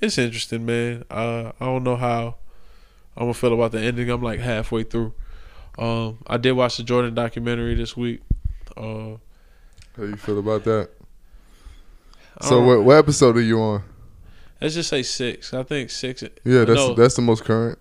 It's 0.00 0.18
interesting, 0.18 0.66
man. 0.66 1.04
Uh 1.12 1.52
I 1.60 1.66
don't 1.66 1.84
know 1.84 1.96
how 1.96 2.34
I'm 3.16 3.26
gonna 3.26 3.34
feel 3.34 3.54
about 3.54 3.70
the 3.70 3.80
ending. 3.80 4.10
I'm 4.10 4.22
like 4.22 4.40
halfway 4.40 4.82
through. 4.82 5.14
Um 5.78 6.18
I 6.26 6.38
did 6.38 6.52
watch 6.52 6.76
the 6.76 6.82
Jordan 6.82 7.14
documentary 7.14 7.76
this 7.76 7.96
week. 7.96 8.20
Uh 8.76 9.18
How 9.98 10.04
you 10.04 10.16
feel 10.16 10.38
about 10.38 10.62
that? 10.62 10.90
So 12.42 12.62
what 12.62 12.84
what 12.84 12.96
episode 12.96 13.36
are 13.36 13.42
you 13.42 13.60
on? 13.60 13.82
Let's 14.60 14.74
just 14.74 14.90
say 14.90 15.02
six. 15.02 15.52
I 15.52 15.64
think 15.64 15.90
six. 15.90 16.22
Yeah, 16.44 16.64
that's 16.64 16.78
no, 16.78 16.94
that's 16.94 17.16
the 17.16 17.22
most 17.22 17.44
current. 17.44 17.80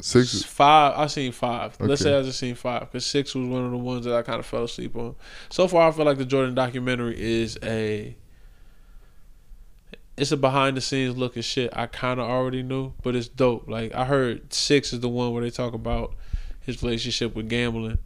Six. 0.00 0.42
five. 0.42 0.94
I 0.96 1.06
seen 1.06 1.30
five. 1.30 1.76
Let's 1.78 2.02
say 2.02 2.18
I 2.18 2.22
just 2.22 2.40
seen 2.40 2.56
five 2.56 2.80
because 2.80 3.06
six 3.06 3.32
was 3.36 3.46
one 3.46 3.64
of 3.64 3.70
the 3.70 3.78
ones 3.78 4.04
that 4.06 4.14
I 4.14 4.22
kind 4.22 4.40
of 4.40 4.46
fell 4.46 4.64
asleep 4.64 4.96
on. 4.96 5.14
So 5.48 5.68
far, 5.68 5.88
I 5.88 5.92
feel 5.92 6.04
like 6.04 6.18
the 6.18 6.24
Jordan 6.24 6.54
documentary 6.56 7.14
is 7.18 7.58
a. 7.62 8.16
It's 10.16 10.32
a 10.32 10.36
behind 10.36 10.76
the 10.76 10.80
scenes 10.80 11.16
look 11.16 11.36
at 11.36 11.44
shit 11.44 11.70
I 11.76 11.86
kind 11.86 12.18
of 12.18 12.26
already 12.26 12.62
knew, 12.62 12.94
but 13.02 13.14
it's 13.14 13.28
dope. 13.28 13.68
Like 13.68 13.94
I 13.94 14.04
heard 14.04 14.52
six 14.52 14.92
is 14.92 15.00
the 15.00 15.08
one 15.08 15.32
where 15.32 15.42
they 15.42 15.50
talk 15.50 15.74
about 15.74 16.14
his 16.60 16.82
relationship 16.82 17.36
with 17.36 17.48
gambling. 17.48 17.98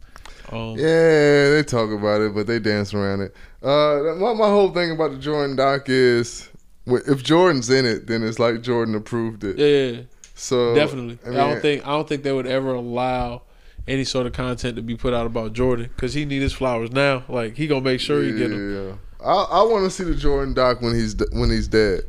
Um, 0.51 0.77
Yeah, 0.77 1.49
they 1.51 1.63
talk 1.63 1.89
about 1.91 2.21
it, 2.21 2.33
but 2.33 2.47
they 2.47 2.59
dance 2.59 2.93
around 2.93 3.21
it. 3.21 3.35
Uh, 3.63 4.15
my 4.17 4.33
my 4.33 4.47
whole 4.47 4.71
thing 4.71 4.91
about 4.91 5.11
the 5.11 5.17
Jordan 5.17 5.55
doc 5.55 5.83
is, 5.87 6.49
if 6.85 7.23
Jordan's 7.23 7.69
in 7.69 7.85
it, 7.85 8.07
then 8.07 8.23
it's 8.23 8.39
like 8.39 8.61
Jordan 8.61 8.95
approved 8.95 9.43
it. 9.43 9.57
yeah, 9.57 10.01
So 10.35 10.75
Definitely. 10.75 11.19
I, 11.25 11.29
mean, 11.29 11.37
don't 11.37 11.61
think 11.61 11.85
I 11.85 11.91
don't 11.91 12.07
think 12.07 12.23
they 12.23 12.33
would 12.33 12.47
ever 12.47 12.73
allow 12.73 13.43
any 13.87 14.03
sort 14.03 14.25
of 14.25 14.33
content 14.33 14.75
to 14.75 14.81
be 14.81 14.95
put 14.95 15.13
out 15.13 15.25
about 15.25 15.53
Jordan 15.53 15.89
because 15.95 16.13
he 16.13 16.25
need 16.25 16.41
his 16.41 16.53
flowers 16.53 16.91
now. 16.91 17.23
Like 17.27 17.55
he 17.55 17.67
gonna 17.67 17.81
make 17.81 17.99
sure 17.99 18.21
he 18.23 18.31
get 18.33 18.49
them. 18.49 18.99
Yeah, 19.21 19.25
I 19.25 19.59
I 19.59 19.61
want 19.63 19.85
to 19.85 19.89
see 19.89 20.03
the 20.03 20.15
Jordan 20.15 20.53
doc 20.53 20.81
when 20.81 20.93
he's 20.93 21.15
when 21.31 21.49
he's 21.49 21.67
dead. 21.67 22.01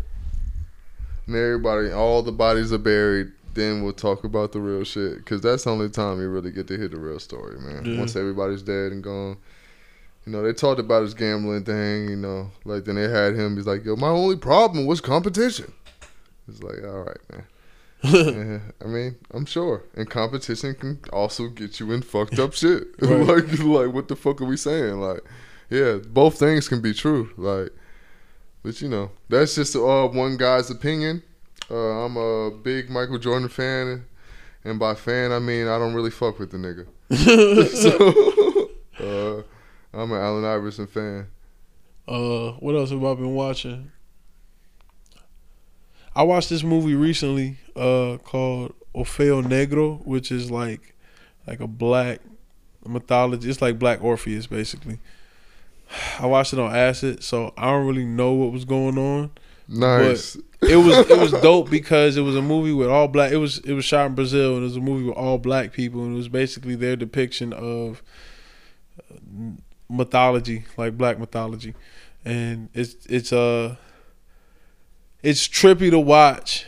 And 1.27 1.37
everybody, 1.37 1.93
all 1.93 2.23
the 2.23 2.33
bodies 2.33 2.73
are 2.73 2.79
buried. 2.79 3.33
Then 3.55 3.83
we'll 3.83 3.93
talk 3.93 4.25
about 4.25 4.53
the 4.53 4.61
real 4.61 4.85
shit 4.85 5.19
because 5.19 5.43
that's 5.43 5.65
the 5.65 5.71
only 5.71 5.91
time 5.91 6.21
you 6.21 6.29
really 6.29 6.51
get 6.51 6.69
to 6.69 6.77
hear 6.77 6.89
the 6.89 6.99
real 6.99 7.19
story, 7.19 7.59
man. 7.61 7.85
Yeah. 7.85 7.99
Once 7.99 8.17
everybody's 8.17 8.63
dead 8.63 8.93
and 8.93 9.03
gone. 9.03 9.37
You 10.25 10.33
know, 10.33 10.43
they 10.43 10.53
talked 10.53 10.81
about 10.81 11.03
his 11.03 11.15
gambling 11.15 11.65
thing, 11.65 12.09
you 12.09 12.17
know, 12.17 12.51
like 12.65 12.85
then 12.85 12.95
they 12.95 13.09
had 13.09 13.35
him. 13.35 13.57
He's 13.57 13.67
like, 13.67 13.85
yo, 13.85 13.97
my 13.97 14.09
only 14.09 14.37
problem 14.37 14.87
was 14.87 15.01
competition. 15.01 15.73
It's 16.49 16.63
like, 16.63 16.83
all 16.85 17.03
right, 17.03 17.19
man. 17.31 17.45
Yeah, 18.05 18.59
I 18.85 18.89
mean, 18.89 19.17
I'm 19.33 19.47
sure. 19.47 19.85
And 19.95 20.11
competition 20.11 20.75
can 20.75 20.99
also 21.13 21.49
get 21.49 21.79
you 21.79 21.93
in 21.93 22.03
fucked 22.03 22.39
up 22.39 22.53
shit. 22.53 22.89
Right. 23.01 23.27
like, 23.27 23.59
like, 23.61 23.93
what 23.93 24.09
the 24.09 24.17
fuck 24.17 24.41
are 24.41 24.45
we 24.45 24.57
saying? 24.57 25.01
Like, 25.01 25.21
yeah, 25.71 25.99
both 26.09 26.39
things 26.39 26.69
can 26.69 26.81
be 26.81 26.95
true. 26.95 27.31
Like, 27.37 27.71
but 28.63 28.81
you 28.81 28.89
know, 28.89 29.11
that's 29.29 29.55
just 29.55 29.77
uh, 29.77 30.09
one 30.09 30.37
guy's 30.37 30.71
opinion. 30.71 31.23
Uh, 31.71 32.05
I'm 32.05 32.17
a 32.17 32.51
big 32.51 32.91
Michael 32.91 33.19
Jordan 33.19 33.49
fan, 33.49 34.05
and 34.65 34.79
by 34.79 34.95
fan 34.95 35.33
I 35.33 35.39
mean 35.39 35.69
I 35.69 35.79
don't 35.79 35.95
really 35.95 36.11
fuck 36.11 36.39
with 36.39 36.51
the 36.51 36.59
nigga. 36.59 36.87
so, 38.99 39.43
uh, 39.43 39.43
I'm 39.99 40.13
an 40.13 40.21
Allen 40.21 40.45
Iverson 40.45 40.87
fan. 40.87 41.27
Uh, 42.07 42.53
what 42.53 42.75
else 42.75 42.91
have 42.91 43.05
I 43.05 43.15
been 43.15 43.35
watching? 43.35 43.93
I 46.15 46.25
watched 46.25 46.51
this 46.51 46.63
movie 46.63 46.95
recently, 46.95 47.59
uh, 47.75 48.19
called 48.23 48.75
Orfeo 48.95 49.43
Negro, 49.43 50.05
which 50.07 50.31
is 50.31 50.51
like, 50.51 50.95
like 51.47 51.61
a 51.61 51.67
black 51.67 52.21
mythology. 52.87 53.49
It's 53.49 53.63
like 53.63 53.79
Black 53.79 54.03
Orpheus, 54.03 54.47
basically. 54.47 54.99
I 56.19 56.27
watched 56.27 56.53
it 56.53 56.59
on 56.59 56.75
acid, 56.75 57.23
so 57.23 57.55
I 57.57 57.71
don't 57.71 57.87
really 57.87 58.05
know 58.05 58.33
what 58.33 58.53
was 58.53 58.65
going 58.65 58.99
on. 58.99 59.31
Nice. 59.69 60.37
It 60.63 60.77
was 60.77 61.11
it 61.11 61.19
was 61.19 61.33
dope 61.33 61.71
because 61.71 62.17
it 62.17 62.21
was 62.21 62.37
a 62.37 62.43
movie 62.43 62.73
with 62.73 62.89
all 62.89 63.09
black. 63.09 63.33
It 63.33 63.39
was 63.39 63.59
it 63.61 63.73
was 63.73 63.85
shot 63.85 64.07
in 64.07 64.15
Brazil, 64.15 64.55
and 64.55 64.61
it 64.61 64.65
was 64.65 64.77
a 64.77 64.81
movie 64.81 65.05
with 65.05 65.17
all 65.17 65.39
black 65.39 65.73
people, 65.73 66.03
and 66.05 66.15
it 66.15 66.17
was 66.17 66.29
basically 66.29 66.77
their 66.77 66.95
depiction 66.95 67.53
of 67.53 68.03
mythology, 69.89 70.65
like 70.77 70.97
black 70.97 71.19
mythology, 71.19 71.75
and 72.25 72.69
it's 72.75 73.07
it's 73.07 73.33
uh 73.33 73.77
it's 75.23 75.49
trippy 75.49 75.91
to 75.91 75.99
watch 75.99 76.67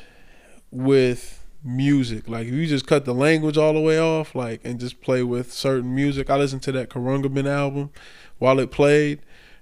with 0.70 1.44
music. 1.62 2.28
Like 2.28 2.46
if 2.46 2.52
you 2.54 2.66
just 2.66 2.86
cut 2.86 3.04
the 3.04 3.14
language 3.14 3.56
all 3.56 3.72
the 3.72 3.80
way 3.80 3.98
off, 3.98 4.34
like 4.34 4.60
and 4.64 4.80
just 4.80 5.00
play 5.00 5.22
with 5.22 5.52
certain 5.52 5.94
music. 5.94 6.30
I 6.30 6.36
listened 6.36 6.62
to 6.64 6.72
that 6.72 6.90
Khruangbin 6.90 7.46
album 7.46 7.90
while 8.38 8.58
it 8.58 8.70
played, 8.70 9.20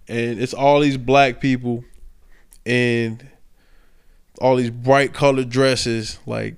and 0.09 0.41
it's 0.41 0.55
all 0.55 0.80
these 0.80 0.97
black 0.97 1.41
people 1.41 1.85
and 2.65 3.29
all 4.41 4.57
these 4.57 4.71
bright 4.71 5.13
colored 5.13 5.49
dresses, 5.49 6.19
like 6.27 6.57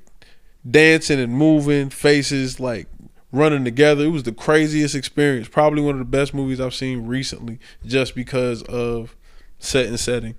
dancing 0.69 1.21
and 1.21 1.33
moving, 1.33 1.91
faces 1.91 2.59
like 2.59 2.87
running 3.33 3.65
together. 3.65 4.05
It 4.05 4.09
was 4.09 4.23
the 4.23 4.33
craziest 4.33 4.95
experience. 4.95 5.49
Probably 5.49 5.83
one 5.83 5.95
of 5.95 5.99
the 5.99 6.05
best 6.05 6.35
movies 6.35 6.61
I've 6.61 6.75
seen 6.75 7.07
recently, 7.07 7.59
just 7.85 8.15
because 8.15 8.63
of 8.63 9.17
set 9.59 9.87
and 9.87 9.99
setting. 9.99 10.35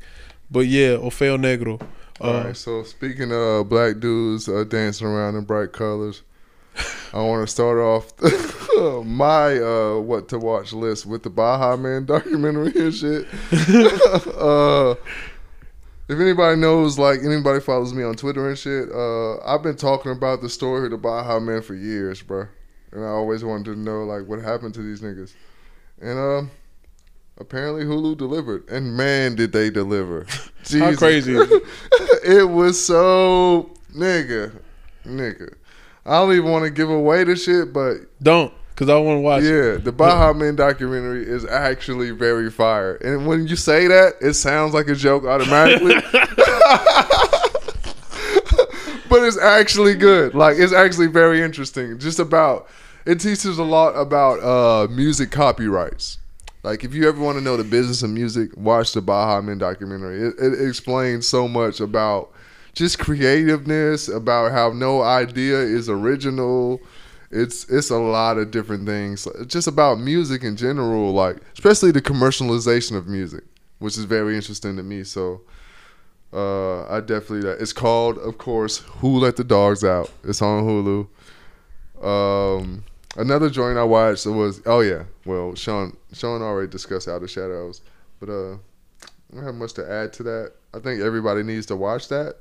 But 0.49 0.67
yeah, 0.67 0.95
Orfeu 0.95 1.37
Negro. 1.37 1.81
Uh, 2.21 2.23
All 2.23 2.43
right. 2.45 2.57
So 2.57 2.83
speaking 2.83 3.31
of 3.31 3.69
black 3.69 3.99
dudes 3.99 4.47
uh, 4.47 4.63
dancing 4.63 5.07
around 5.07 5.35
in 5.35 5.43
bright 5.43 5.73
colors, 5.73 6.21
I 7.13 7.21
want 7.21 7.47
to 7.47 7.51
start 7.51 7.77
off 7.77 8.11
my 9.05 9.57
uh, 9.57 9.99
what 9.99 10.27
to 10.29 10.39
watch 10.39 10.73
list 10.73 11.05
with 11.05 11.23
the 11.23 11.29
Baha 11.29 11.77
Men 11.77 12.05
documentary 12.05 12.73
and 12.75 12.93
shit. 12.93 13.27
if 16.07 16.19
anybody 16.19 16.59
knows, 16.59 16.99
like 16.99 17.21
anybody 17.23 17.59
follows 17.59 17.93
me 17.93 18.03
on 18.03 18.15
Twitter 18.15 18.47
and 18.47 18.57
shit, 18.57 18.89
uh, 18.91 19.37
I've 19.45 19.63
been 19.63 19.75
talking 19.75 20.11
about 20.11 20.41
the 20.41 20.49
story 20.49 20.85
of 20.85 20.91
the 20.91 20.97
Baha 20.97 21.39
Men 21.39 21.61
for 21.61 21.73
years, 21.73 22.21
bro. 22.21 22.47
And 22.91 23.03
I 23.03 23.09
always 23.09 23.43
wanted 23.43 23.65
to 23.73 23.75
know 23.75 24.03
like 24.03 24.27
what 24.27 24.39
happened 24.39 24.73
to 24.75 24.81
these 24.81 25.01
niggas. 25.01 25.33
And 25.99 26.19
um, 26.19 26.51
apparently 27.37 27.85
Hulu 27.85 28.17
delivered, 28.17 28.69
and 28.69 28.95
man, 28.95 29.35
did 29.35 29.51
they 29.51 29.69
deliver! 29.69 30.25
How 30.71 30.95
crazy 30.95 31.35
it 32.23 32.49
was 32.49 32.83
so 32.83 33.71
nigga, 33.95 34.51
nigga. 35.05 35.55
I 36.05 36.19
don't 36.19 36.33
even 36.33 36.51
want 36.51 36.65
to 36.65 36.69
give 36.69 36.89
away 36.89 37.23
the 37.23 37.35
shit, 37.35 37.73
but 37.73 37.97
Don't, 38.21 38.53
cause 38.75 38.89
I 38.89 38.97
want 38.97 39.17
to 39.17 39.21
watch. 39.21 39.43
it. 39.43 39.47
yeah, 39.47 39.77
the 39.77 39.91
Baha 39.91 40.33
Men 40.37 40.55
documentary 40.55 41.25
is 41.25 41.45
actually 41.45 42.11
very 42.11 42.49
fire. 42.51 42.95
And 42.95 43.27
when 43.27 43.47
you 43.47 43.55
say 43.55 43.87
that, 43.87 44.15
it 44.21 44.33
sounds 44.33 44.73
like 44.73 44.87
a 44.87 44.95
joke 44.95 45.25
automatically. 45.25 45.95
but 49.09 49.23
it's 49.23 49.39
actually 49.39 49.95
good. 49.95 50.33
Like 50.33 50.57
it's 50.57 50.73
actually 50.73 51.07
very 51.07 51.41
interesting. 51.41 51.97
Just 51.99 52.19
about 52.19 52.67
it 53.05 53.19
teaches 53.19 53.57
a 53.57 53.63
lot 53.63 53.91
about 53.91 54.39
uh 54.41 54.87
music 54.91 55.31
copyrights. 55.31 56.17
Like 56.63 56.83
if 56.83 56.93
you 56.95 57.07
ever 57.07 57.21
want 57.21 57.37
to 57.37 57.43
know 57.43 57.57
the 57.57 57.63
business 57.63 58.01
of 58.01 58.09
music, 58.09 58.49
watch 58.57 58.93
the 58.93 59.01
Baha 59.01 59.41
Men 59.41 59.59
documentary. 59.59 60.19
It, 60.27 60.33
it 60.39 60.67
explains 60.67 61.27
so 61.27 61.47
much 61.47 61.79
about 61.79 62.31
just 62.73 62.99
creativeness, 62.99 64.09
about 64.09 64.51
how 64.51 64.71
no 64.71 65.01
idea 65.01 65.59
is 65.59 65.89
original. 65.89 66.81
It's 67.35 67.69
it's 67.69 67.89
a 67.89 67.97
lot 67.97 68.37
of 68.37 68.51
different 68.51 68.85
things. 68.85 69.27
Just 69.47 69.67
about 69.67 69.99
music 69.99 70.43
in 70.43 70.55
general, 70.55 71.11
like 71.11 71.37
especially 71.53 71.91
the 71.91 72.01
commercialization 72.01 72.95
of 72.95 73.07
music, 73.07 73.43
which 73.79 73.97
is 73.97 74.05
very 74.05 74.35
interesting 74.35 74.77
to 74.77 74.83
me. 74.83 75.03
So 75.03 75.41
uh, 76.31 76.85
I 76.87 77.01
definitely 77.01 77.49
it's 77.49 77.73
called, 77.73 78.17
of 78.19 78.37
course, 78.37 78.77
Who 78.99 79.19
Let 79.19 79.35
the 79.35 79.43
Dogs 79.43 79.83
Out. 79.83 80.09
It's 80.23 80.41
on 80.41 80.63
Hulu. 80.63 81.07
Um, 82.01 82.83
another 83.17 83.49
joint 83.49 83.77
I 83.77 83.83
watched 83.83 84.25
was 84.25 84.61
oh 84.65 84.79
yeah, 84.79 85.03
well 85.25 85.55
Sean 85.55 85.95
Sean 86.13 86.41
already 86.41 86.71
discussed 86.71 87.09
Out 87.09 87.21
of 87.21 87.29
Shadows, 87.29 87.81
but 88.21 88.29
uh, 88.29 88.53
I 88.53 89.35
don't 89.35 89.43
have 89.43 89.55
much 89.55 89.73
to 89.73 89.91
add 89.91 90.13
to 90.13 90.23
that. 90.23 90.53
I 90.73 90.79
think 90.79 91.01
everybody 91.01 91.43
needs 91.43 91.65
to 91.65 91.75
watch 91.75 92.07
that. 92.07 92.37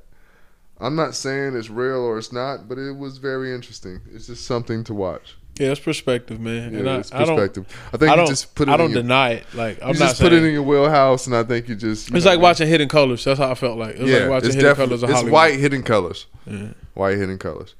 I'm 0.79 0.95
not 0.95 1.15
saying 1.15 1.55
it's 1.55 1.69
real 1.69 1.97
or 1.99 2.17
it's 2.17 2.33
not, 2.33 2.67
but 2.67 2.77
it 2.77 2.97
was 2.97 3.17
very 3.17 3.53
interesting. 3.53 4.01
It's 4.11 4.27
just 4.27 4.45
something 4.45 4.83
to 4.85 4.93
watch. 4.93 5.35
Yeah, 5.59 5.71
it's 5.71 5.79
perspective, 5.79 6.41
man. 6.41 6.73
Yeah, 6.73 6.79
and 6.79 6.89
I, 6.89 6.97
it's 6.97 7.13
I 7.13 7.23
don't, 7.23 7.37
perspective. 7.37 7.89
I, 7.93 7.97
think 7.97 8.11
I 8.11 8.15
don't, 8.17 8.27
just 8.27 8.55
put 8.55 8.67
it. 8.67 8.73
I 8.73 8.77
don't 8.77 8.91
your, 8.91 9.03
deny 9.03 9.29
it. 9.35 9.45
Like 9.53 9.81
I'm 9.81 9.93
you 9.93 9.99
not 9.99 10.09
just 10.09 10.21
put 10.21 10.33
it 10.33 10.43
in 10.43 10.51
your 10.51 10.63
wheelhouse, 10.63 11.27
and 11.27 11.35
I 11.35 11.43
think 11.43 11.69
you 11.69 11.75
just. 11.75 12.09
you 12.09 12.17
it's 12.17 12.25
know, 12.25 12.31
like 12.31 12.41
watching 12.41 12.67
Hidden 12.67 12.89
Colors. 12.89 13.23
That's 13.23 13.39
how 13.39 13.51
I 13.51 13.55
felt 13.55 13.77
like. 13.77 13.95
It 13.95 14.01
was 14.01 14.11
yeah, 14.11 14.17
like 14.19 14.29
watching 14.31 14.47
it's 14.47 14.55
Hidden 14.55 14.75
Colors 14.75 15.03
of 15.03 15.09
it's 15.09 15.15
Hollywood. 15.17 15.33
white 15.33 15.59
hidden 15.59 15.83
colors. 15.83 16.25
Yeah. 16.45 16.67
White 16.93 17.17
hidden 17.17 17.37
colors. 17.37 17.73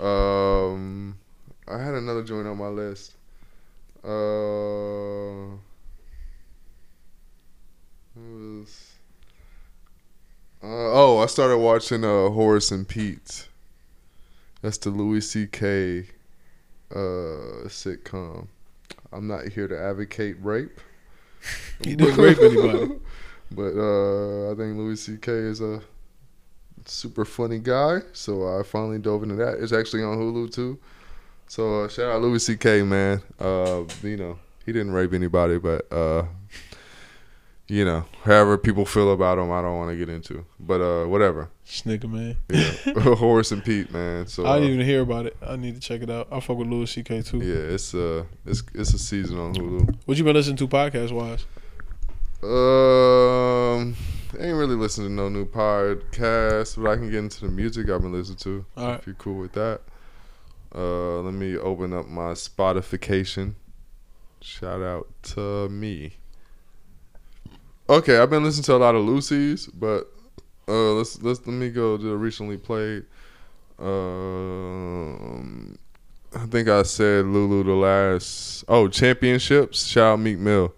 Um, 0.00 1.18
I 1.66 1.82
had 1.82 1.94
another 1.94 2.22
joint 2.22 2.46
on 2.46 2.56
my 2.56 2.68
list. 2.68 3.14
Uh, 4.02 5.58
what 8.14 8.24
was, 8.24 8.87
uh, 10.62 10.66
oh, 10.66 11.18
I 11.18 11.26
started 11.26 11.58
watching 11.58 12.04
uh, 12.04 12.28
Horace 12.30 12.70
and 12.70 12.86
Pete. 12.86 13.48
That's 14.62 14.78
the 14.78 14.90
Louis 14.90 15.20
C.K. 15.20 16.06
Uh, 16.90 17.66
sitcom. 17.66 18.48
I'm 19.12 19.26
not 19.26 19.48
here 19.48 19.68
to 19.68 19.80
advocate 19.80 20.36
rape. 20.42 20.80
He 21.84 21.94
didn't 21.94 22.16
rape 22.16 22.38
anybody. 22.38 22.94
But 23.50 23.76
uh, 23.78 24.52
I 24.52 24.54
think 24.56 24.76
Louis 24.76 24.96
C.K. 24.96 25.32
is 25.32 25.62
a 25.62 25.80
super 26.84 27.24
funny 27.24 27.58
guy, 27.58 28.00
so 28.12 28.58
I 28.58 28.62
finally 28.62 28.98
dove 28.98 29.22
into 29.22 29.36
that. 29.36 29.58
It's 29.58 29.72
actually 29.72 30.02
on 30.02 30.18
Hulu 30.18 30.52
too. 30.52 30.78
So 31.46 31.84
uh, 31.84 31.88
shout 31.88 32.12
out 32.12 32.20
Louis 32.20 32.44
C.K. 32.44 32.82
Man. 32.82 33.22
Uh, 33.40 33.84
you 34.02 34.16
know 34.18 34.38
he 34.66 34.72
didn't 34.72 34.92
rape 34.92 35.14
anybody, 35.14 35.58
but 35.58 35.90
uh, 35.90 36.24
you 37.68 37.84
know 37.84 38.04
however 38.24 38.58
people 38.58 38.84
feel 38.84 39.12
about 39.12 39.38
him, 39.38 39.50
I 39.52 39.62
don't 39.62 39.76
want 39.76 39.90
to 39.90 39.96
get 39.96 40.08
into. 40.08 40.44
But 40.58 40.80
uh, 40.80 41.06
whatever. 41.06 41.50
Snicker, 41.64 42.08
man. 42.08 42.36
Yeah, 42.50 42.72
Horace 43.14 43.52
and 43.52 43.64
Pete, 43.64 43.92
man. 43.92 44.26
So 44.26 44.44
I 44.44 44.50
uh, 44.50 44.54
didn't 44.56 44.74
even 44.74 44.86
hear 44.86 45.02
about 45.02 45.26
it. 45.26 45.36
I 45.46 45.56
need 45.56 45.74
to 45.74 45.80
check 45.80 46.02
it 46.02 46.10
out. 46.10 46.28
I 46.32 46.40
fuck 46.40 46.56
with 46.56 46.68
Louis 46.68 46.90
C.K. 46.90 47.22
too. 47.22 47.38
yeah, 47.38 47.74
it's 47.74 47.94
uh, 47.94 48.24
it's 48.46 48.62
it's 48.74 48.94
a 48.94 48.98
season 48.98 49.38
on 49.38 49.54
Hulu. 49.54 49.96
What 50.06 50.16
you 50.16 50.24
been 50.24 50.34
listening 50.34 50.56
to 50.56 50.68
podcast 50.68 51.12
wise? 51.12 51.46
Um, 52.42 53.96
ain't 54.38 54.56
really 54.56 54.76
listening 54.76 55.08
to 55.08 55.12
no 55.12 55.28
new 55.28 55.44
podcast, 55.44 56.80
but 56.80 56.90
I 56.90 56.96
can 56.96 57.10
get 57.10 57.18
into 57.18 57.42
the 57.42 57.50
music 57.50 57.90
I've 57.90 58.00
been 58.00 58.12
listening 58.12 58.38
to. 58.38 58.64
All 58.76 58.88
right. 58.88 58.98
If 59.00 59.06
you're 59.06 59.16
cool 59.16 59.38
with 59.38 59.52
that. 59.52 59.80
Uh, 60.74 61.20
let 61.20 61.34
me 61.34 61.56
open 61.56 61.92
up 61.92 62.06
my 62.06 62.32
Spotification. 62.32 63.54
Shout 64.40 64.82
out 64.82 65.08
to 65.34 65.68
me. 65.68 66.18
Okay, 67.90 68.18
I've 68.18 68.28
been 68.28 68.44
listening 68.44 68.64
to 68.64 68.74
a 68.74 68.76
lot 68.76 68.94
of 68.94 69.02
Lucy's, 69.02 69.66
but 69.66 70.12
uh, 70.68 70.92
let's 70.92 71.22
let's 71.22 71.40
let 71.46 71.54
me 71.54 71.70
go 71.70 71.96
to 71.96 72.02
the 72.02 72.16
recently 72.18 72.58
played. 72.58 73.06
Um, 73.78 75.78
I 76.36 76.44
think 76.44 76.68
I 76.68 76.82
said 76.82 77.24
Lulu 77.24 77.64
the 77.64 77.72
last. 77.72 78.62
Oh, 78.68 78.88
championships. 78.88 79.86
Shout 79.86 80.12
out 80.12 80.20
Meek 80.20 80.38
Mill. 80.38 80.74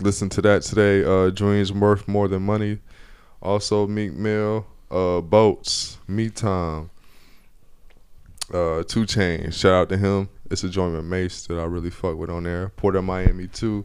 Listen 0.00 0.30
to 0.30 0.40
that 0.40 0.62
today. 0.62 1.04
Uh, 1.04 1.28
Dreams 1.28 1.74
worth 1.74 2.08
more 2.08 2.26
than 2.26 2.42
money. 2.42 2.78
Also 3.42 3.86
Meek 3.86 4.14
Mill. 4.14 4.66
Uh, 4.90 5.20
boats. 5.20 5.98
Me 6.08 6.30
time. 6.30 6.88
Uh, 8.48 8.82
2 8.82 9.04
Chainz. 9.04 9.52
Shout 9.52 9.72
out 9.72 9.88
to 9.90 9.98
him. 9.98 10.30
It's 10.50 10.64
a 10.64 10.70
joint 10.70 10.94
with 10.94 11.04
Mase 11.04 11.46
that 11.48 11.58
I 11.58 11.64
really 11.64 11.90
fuck 11.90 12.16
with 12.16 12.30
on 12.30 12.44
there. 12.44 12.70
Port 12.70 12.96
of 12.96 13.04
Miami 13.04 13.46
too. 13.46 13.84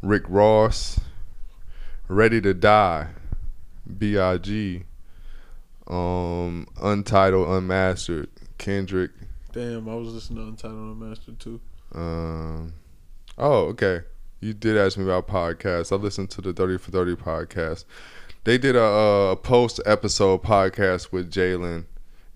Rick 0.00 0.22
Ross. 0.28 0.98
Ready 2.08 2.40
to 2.40 2.52
Die. 2.54 3.08
B.I.G. 3.98 4.84
Um, 5.86 6.66
Untitled, 6.80 7.48
Unmastered. 7.48 8.28
Kendrick. 8.58 9.10
Damn, 9.52 9.88
I 9.88 9.94
was 9.94 10.12
listening 10.12 10.44
to 10.44 10.48
Untitled 10.48 10.96
Unmastered 10.96 11.38
too. 11.40 11.60
Um, 11.94 12.74
oh, 13.38 13.66
okay. 13.66 14.00
You 14.40 14.54
did 14.54 14.76
ask 14.76 14.98
me 14.98 15.04
about 15.04 15.28
podcasts. 15.28 15.92
I 15.92 15.96
listened 15.96 16.30
to 16.30 16.40
the 16.40 16.52
Thirty 16.52 16.78
for 16.78 16.90
Thirty 16.90 17.14
podcast. 17.14 17.84
They 18.44 18.58
did 18.58 18.74
a, 18.74 18.82
a 18.82 19.36
post 19.36 19.80
episode 19.86 20.42
podcast 20.42 21.12
with 21.12 21.30
Jalen 21.30 21.84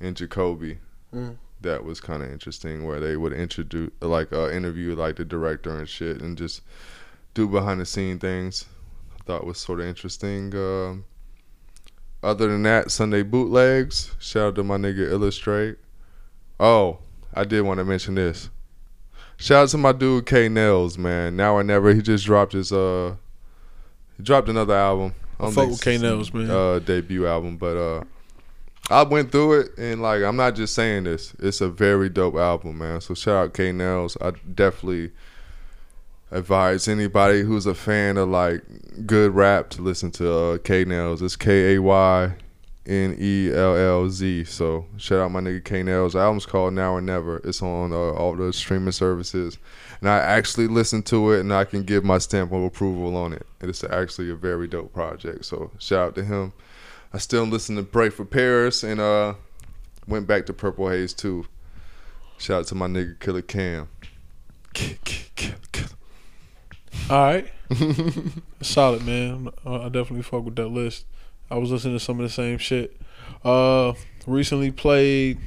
and 0.01 0.17
Jacoby. 0.17 0.79
Mm. 1.15 1.39
That 1.63 1.85
was 1.85 2.01
kind 2.01 2.23
of 2.23 2.31
interesting, 2.31 2.85
where 2.85 3.01
they 3.01 3.17
would 3.17 3.33
introduce, 3.33 3.91
like, 4.01 4.33
uh, 4.33 4.51
interview 4.51 4.95
like 4.95 5.17
the 5.17 5.25
director 5.25 5.77
and 5.77 5.89
shit, 5.89 6.21
and 6.21 6.39
just 6.39 6.63
do 7.35 7.49
behind 7.49 7.81
the 7.81 7.87
scene 7.87 8.19
things. 8.19 8.67
Thought 9.27 9.45
was 9.45 9.59
sort 9.59 9.81
of 9.81 9.87
interesting. 9.87 10.55
Um, 10.55 11.05
other 12.23 12.49
than 12.49 12.63
that, 12.63 12.91
Sunday 12.91 13.23
bootlegs. 13.23 14.15
Shout 14.19 14.49
out 14.49 14.55
to 14.55 14.65
my 14.65 14.77
nigga 14.77 15.11
Illustrate. 15.11 15.79
Oh, 16.59 16.99
I 17.35 17.45
did 17.45 17.63
want 17.63 17.79
to 17.79 17.85
mention 17.85 18.15
this. 18.15 18.51
Shout 19.37 19.65
out 19.65 19.69
to 19.71 19.79
my 19.79 19.93
dude 19.93 20.27
Kaynellz, 20.27 20.97
man. 20.97 21.37
Now 21.37 21.57
or 21.57 21.65
never. 21.65 21.93
He 21.93 22.01
just 22.01 22.25
dropped 22.25 22.53
his 22.53 22.73
uh, 22.73 23.17
he 24.17 24.23
dropped 24.23 24.49
another 24.49 24.75
album. 24.75 25.15
I 25.39 25.51
fuck 25.51 25.69
with 25.71 25.81
Kaynellz, 25.81 26.33
man. 26.33 26.51
Uh, 26.51 26.79
debut 26.79 27.27
album, 27.27 27.59
but 27.59 27.77
uh, 27.77 28.05
I 28.89 29.03
went 29.03 29.33
through 29.33 29.61
it 29.61 29.79
and 29.79 30.01
like 30.01 30.23
I'm 30.23 30.37
not 30.37 30.55
just 30.55 30.75
saying 30.75 31.05
this. 31.05 31.35
It's 31.39 31.61
a 31.61 31.69
very 31.69 32.09
dope 32.09 32.37
album, 32.37 32.79
man. 32.79 33.01
So 33.01 33.15
shout 33.15 33.37
out 33.37 33.55
Kaynellz. 33.55 34.17
I 34.21 34.39
definitely 34.55 35.11
advise 36.31 36.89
anybody 36.89 37.43
who's 37.43 37.67
a 37.67 37.75
fan 37.75 38.17
of 38.17 38.29
like 38.29 38.63
good 39.07 39.35
rap 39.35 39.71
to 39.71 39.83
listen 39.83 40.11
to 40.13 40.31
uh, 40.31 40.59
Kaynellz. 40.59 41.23
It's 41.23 41.37
K 41.37 41.75
A 41.75 41.83
Y 41.83 42.35
N 42.87 43.17
E 43.19 43.53
L 43.53 43.77
L 43.77 44.09
Z. 44.09 44.45
So 44.45 44.87
shout 44.97 45.21
out 45.21 45.31
my 45.31 45.41
nigga 45.41 45.63
Kaynellz. 45.63 46.15
Album's 46.15 46.47
called 46.47 46.75
Now 46.75 46.95
or 46.95 47.01
Never. 47.01 47.39
It's 47.39 47.63
on 47.63 47.93
uh, 47.93 47.97
all 47.97 48.35
the 48.35 48.53
streaming 48.53 48.93
services, 48.93 49.59
and 50.01 50.09
I 50.09 50.19
actually 50.19 50.69
listened 50.69 51.07
to 51.07 51.33
it 51.33 51.41
and 51.41 51.53
I 51.53 51.65
can 51.65 51.83
give 51.83 52.05
my 52.05 52.19
stamp 52.19 52.53
of 52.53 52.63
approval 52.63 53.17
on 53.17 53.33
it. 53.33 53.47
It's 53.61 53.85
actually 53.85 54.31
a 54.31 54.37
very 54.37 54.67
dope 54.67 54.93
project. 54.93 55.45
So 55.45 55.71
shout 55.79 56.09
out 56.09 56.15
to 56.17 56.25
him. 56.25 56.53
I 57.13 57.19
still 57.19 57.45
listen 57.45 57.77
to 57.77 57.83
Pray 57.83 58.11
for 58.11 58.25
Paris 58.25 58.83
and 58.83 59.01
uh 59.01 59.35
went 60.07 60.27
back 60.27 60.47
to 60.47 60.53
Purple 60.53 60.89
Haze 60.89 61.15
too. 61.15 61.47
Shout 62.39 62.61
out 62.61 62.67
to 62.67 62.75
my 62.75 62.87
nigga 62.87 63.19
Killer 63.19 63.43
Cam. 63.43 63.89
Kill, 64.75 64.99
kill, 65.05 65.55
kill. 65.73 65.87
All 67.09 67.17
right, 67.19 67.47
solid 68.63 69.05
man. 69.07 69.51
Uh, 69.65 69.83
I 69.83 69.89
definitely 69.89 70.23
fuck 70.23 70.45
with 70.45 70.57
that 70.57 70.69
list. 70.69 71.07
I 71.51 71.57
was 71.57 71.71
listening 71.71 71.97
to 71.97 72.05
some 72.05 72.19
of 72.19 72.25
the 72.25 72.31
same 72.33 72.59
shit. 72.59 73.01
Uh, 73.45 73.93
recently 74.27 74.73
played 74.73 75.39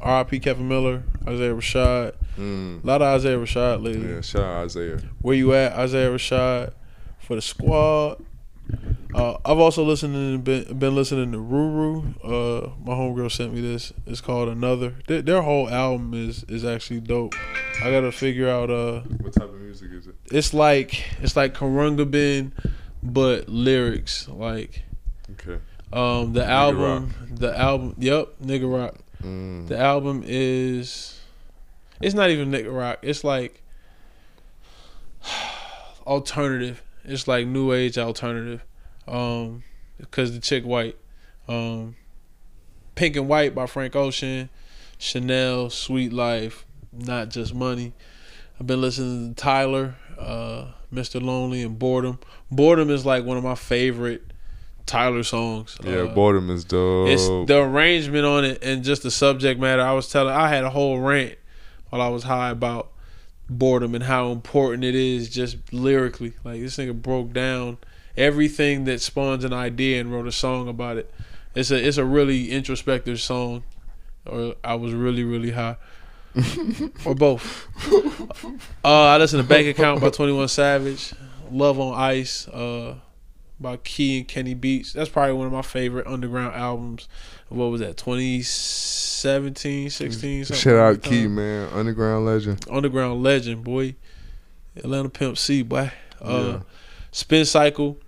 R.I.P. 0.00 0.38
Kevin 0.40 0.68
Miller, 0.68 1.02
Isaiah 1.26 1.54
Rashad. 1.54 2.14
Mm. 2.36 2.84
A 2.84 2.86
lot 2.86 3.02
of 3.02 3.08
Isaiah 3.16 3.38
Rashad 3.38 3.82
lately. 3.82 4.08
Yeah, 4.14 4.20
shout 4.20 4.42
out 4.42 4.64
Isaiah. 4.66 5.00
Where 5.20 5.34
you 5.34 5.52
at, 5.54 5.72
Isaiah 5.72 6.10
Rashad? 6.10 6.72
For 7.20 7.34
the 7.34 7.42
squad. 7.42 8.24
Uh, 9.14 9.38
I've 9.44 9.58
also 9.58 9.82
listened 9.84 10.14
and 10.14 10.44
been, 10.44 10.78
been 10.78 10.94
listening 10.94 11.32
to 11.32 11.38
Ruru. 11.38 12.14
Uh, 12.22 12.70
my 12.84 12.92
homegirl 12.92 13.32
sent 13.32 13.54
me 13.54 13.60
this. 13.62 13.92
It's 14.06 14.20
called 14.20 14.48
Another. 14.50 14.94
Their, 15.06 15.22
their 15.22 15.42
whole 15.42 15.68
album 15.70 16.12
is 16.14 16.44
is 16.44 16.64
actually 16.64 17.00
dope. 17.00 17.34
I 17.82 17.90
gotta 17.90 18.12
figure 18.12 18.48
out. 18.48 18.70
Uh, 18.70 19.00
What 19.20 19.32
type 19.32 19.48
of 19.48 19.54
music 19.60 19.90
is 19.92 20.06
it? 20.08 20.14
it's 20.30 20.52
like 20.52 21.04
it's 21.22 21.36
like 21.36 21.54
Khruangbin, 21.54 22.52
but 23.02 23.48
lyrics. 23.48 24.28
Like 24.28 24.82
Okay. 25.32 25.58
um, 25.92 26.34
the 26.34 26.44
album, 26.44 27.14
the 27.30 27.58
album. 27.58 27.94
Yep, 27.98 28.28
nigga 28.44 28.70
rock. 28.72 28.96
Mm. 29.22 29.68
The 29.68 29.78
album 29.78 30.22
is. 30.26 31.18
It's 32.00 32.14
not 32.14 32.30
even 32.30 32.50
nigga 32.52 32.72
rock. 32.76 32.98
It's 33.02 33.24
like 33.24 33.62
alternative. 36.06 36.82
It's 37.08 37.26
like 37.28 37.46
new 37.46 37.72
age 37.72 37.98
alternative. 37.98 38.62
Um, 39.06 39.62
because 39.98 40.32
the 40.32 40.40
chick 40.40 40.64
white. 40.64 40.96
Um, 41.48 41.96
Pink 42.94 43.16
and 43.16 43.28
White 43.28 43.54
by 43.54 43.66
Frank 43.66 43.94
Ocean, 43.96 44.50
Chanel, 44.98 45.70
Sweet 45.70 46.12
Life, 46.12 46.66
Not 46.92 47.30
Just 47.30 47.54
Money. 47.54 47.92
I've 48.60 48.66
been 48.66 48.80
listening 48.80 49.34
to 49.34 49.40
Tyler, 49.40 49.94
uh, 50.18 50.66
Mr. 50.92 51.22
Lonely, 51.22 51.62
and 51.62 51.78
Boredom. 51.78 52.18
Boredom 52.50 52.90
is 52.90 53.06
like 53.06 53.24
one 53.24 53.36
of 53.36 53.44
my 53.44 53.54
favorite 53.54 54.24
Tyler 54.84 55.22
songs. 55.22 55.78
Yeah, 55.84 55.92
Uh, 55.98 56.06
boredom 56.14 56.50
is 56.50 56.64
dope. 56.64 57.08
it's 57.08 57.26
the 57.48 57.58
arrangement 57.62 58.24
on 58.26 58.44
it 58.44 58.64
and 58.64 58.82
just 58.82 59.02
the 59.04 59.10
subject 59.10 59.60
matter. 59.60 59.80
I 59.82 59.92
was 59.92 60.08
telling, 60.08 60.34
I 60.34 60.48
had 60.48 60.64
a 60.64 60.70
whole 60.70 60.98
rant 60.98 61.36
while 61.90 62.02
I 62.02 62.08
was 62.08 62.24
high 62.24 62.50
about 62.50 62.90
boredom 63.48 63.94
and 63.94 64.04
how 64.04 64.30
important 64.30 64.84
it 64.84 64.94
is 64.94 65.28
just 65.28 65.56
lyrically. 65.72 66.34
Like 66.44 66.60
this 66.60 66.76
nigga 66.76 67.00
broke 67.00 67.32
down 67.32 67.78
everything 68.16 68.84
that 68.84 69.00
spawns 69.00 69.44
an 69.44 69.52
idea 69.52 70.00
and 70.00 70.12
wrote 70.12 70.26
a 70.26 70.32
song 70.32 70.68
about 70.68 70.96
it. 70.96 71.12
It's 71.54 71.70
a 71.70 71.86
it's 71.86 71.96
a 71.96 72.04
really 72.04 72.50
introspective 72.50 73.20
song. 73.20 73.64
Or 74.26 74.54
I 74.62 74.74
was 74.74 74.92
really 74.92 75.24
really 75.24 75.52
high. 75.52 75.76
or 77.04 77.14
both. 77.14 77.66
Uh, 78.84 79.04
I 79.06 79.16
listened 79.16 79.42
to 79.42 79.48
Bank 79.48 79.66
Account 79.66 80.00
by 80.00 80.10
Twenty 80.10 80.32
One 80.32 80.48
Savage, 80.48 81.14
Love 81.50 81.80
on 81.80 81.94
Ice, 81.94 82.46
uh, 82.48 82.94
by 83.60 83.76
Key 83.78 84.18
and 84.18 84.28
Kenny 84.28 84.54
Beats. 84.54 84.92
That's 84.92 85.08
probably 85.08 85.32
one 85.34 85.46
of 85.46 85.52
my 85.52 85.62
favorite 85.62 86.06
underground 86.06 86.54
albums. 86.54 87.08
What 87.48 87.66
was 87.66 87.80
that? 87.80 87.96
2017, 87.96 89.90
16, 89.90 90.44
something 90.44 90.60
Shout 90.60 90.76
out 90.76 91.02
that. 91.02 91.08
Key, 91.08 91.26
man. 91.28 91.68
Underground 91.72 92.26
legend. 92.26 92.64
Underground 92.70 93.22
legend, 93.22 93.64
boy. 93.64 93.94
Atlanta 94.76 95.08
Pimp 95.08 95.38
C, 95.38 95.62
boy. 95.62 95.90
Uh, 96.20 96.44
Yeah. 96.46 96.60
Spin 97.10 97.44
Cycle 97.44 97.98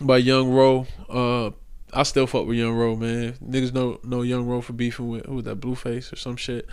by 0.00 0.18
Young 0.18 0.50
Ro. 0.50 0.86
Uh, 1.08 1.50
I 1.92 2.02
still 2.02 2.26
fuck 2.26 2.46
with 2.46 2.58
Young 2.58 2.74
Ro, 2.74 2.96
man. 2.96 3.34
Niggas 3.34 3.72
know 3.72 4.00
know 4.02 4.22
Young 4.22 4.46
Ro 4.46 4.60
for 4.60 4.72
beefing 4.72 5.08
with 5.08 5.24
who 5.26 5.36
was 5.36 5.44
that 5.44 5.60
Blueface 5.60 6.12
or 6.12 6.16
some 6.16 6.36
shit 6.36 6.66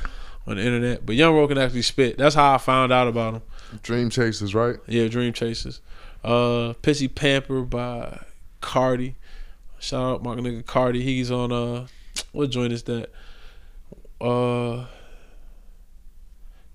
on 0.48 0.58
the 0.58 0.64
internet. 0.64 1.06
But 1.06 1.16
Young 1.16 1.34
Ro 1.36 1.48
can 1.48 1.58
actually 1.58 1.84
spit. 1.84 2.18
That's 2.18 2.36
how 2.36 2.56
I 2.56 2.58
found 2.58 2.92
out 2.92 3.08
about 3.08 3.36
him. 3.36 3.42
Dream 3.84 4.10
Chasers, 4.10 4.54
right? 4.56 4.78
Yeah, 4.88 5.08
Dream 5.08 5.32
Chasers. 5.32 5.80
Uh, 6.24 6.74
Pissy 6.82 7.14
Pamper 7.14 7.62
by 7.62 8.24
Carti. 8.62 9.16
Shout 9.80 10.04
out 10.04 10.24
my 10.24 10.36
nigga 10.36 10.64
Carti. 10.64 11.02
He's 11.02 11.30
on 11.30 11.52
uh, 11.52 11.88
what 12.32 12.50
joint 12.50 12.72
is 12.72 12.84
that? 12.84 13.10
Uh, 14.22 14.86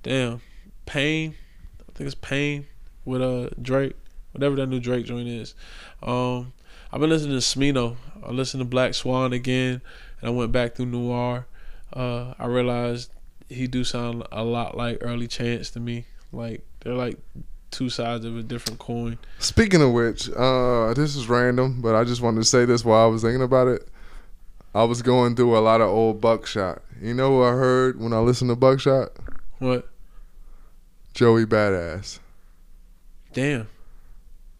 damn, 0.02 0.42
Pain. 0.84 1.34
I 1.80 1.92
think 1.92 2.06
it's 2.06 2.14
Pain 2.14 2.66
with 3.04 3.22
uh 3.22 3.48
Drake. 3.60 3.94
Whatever 4.32 4.56
that 4.56 4.66
new 4.66 4.80
Drake 4.80 5.06
joint 5.06 5.28
is. 5.28 5.54
Um, 6.02 6.52
I've 6.92 7.00
been 7.00 7.10
listening 7.10 7.38
to 7.38 7.44
Smino. 7.44 7.96
I 8.24 8.30
listened 8.30 8.60
to 8.60 8.66
Black 8.66 8.94
Swan 8.94 9.32
again, 9.32 9.80
and 10.20 10.28
I 10.28 10.30
went 10.30 10.52
back 10.52 10.74
through 10.74 10.86
Noir. 10.86 11.46
Uh, 11.92 12.34
I 12.38 12.46
realized 12.46 13.10
he 13.48 13.66
do 13.66 13.84
sound 13.84 14.24
a 14.30 14.44
lot 14.44 14.76
like 14.76 14.98
Early 15.00 15.26
Chance 15.26 15.70
to 15.70 15.80
me. 15.80 16.04
Like 16.32 16.66
they're 16.80 16.94
like 16.94 17.18
two 17.70 17.90
sides 17.90 18.24
of 18.24 18.36
a 18.36 18.42
different 18.42 18.78
coin. 18.78 19.18
Speaking 19.38 19.82
of 19.82 19.92
which, 19.92 20.30
uh, 20.30 20.94
this 20.94 21.16
is 21.16 21.28
random, 21.28 21.80
but 21.80 21.94
I 21.94 22.04
just 22.04 22.20
wanted 22.20 22.38
to 22.40 22.44
say 22.44 22.64
this 22.64 22.84
while 22.84 23.04
I 23.04 23.06
was 23.06 23.22
thinking 23.22 23.42
about 23.42 23.68
it. 23.68 23.88
I 24.74 24.84
was 24.84 25.02
going 25.02 25.34
through 25.34 25.56
a 25.56 25.60
lot 25.60 25.80
of 25.80 25.88
old 25.88 26.20
Buckshot. 26.20 26.82
You 27.00 27.14
know 27.14 27.30
who 27.30 27.42
I 27.42 27.50
heard 27.50 28.00
when 28.00 28.12
I 28.12 28.18
listened 28.18 28.50
to 28.50 28.56
Buckshot? 28.56 29.10
What? 29.58 29.88
Joey 31.14 31.46
Badass. 31.46 32.20
Damn. 33.32 33.68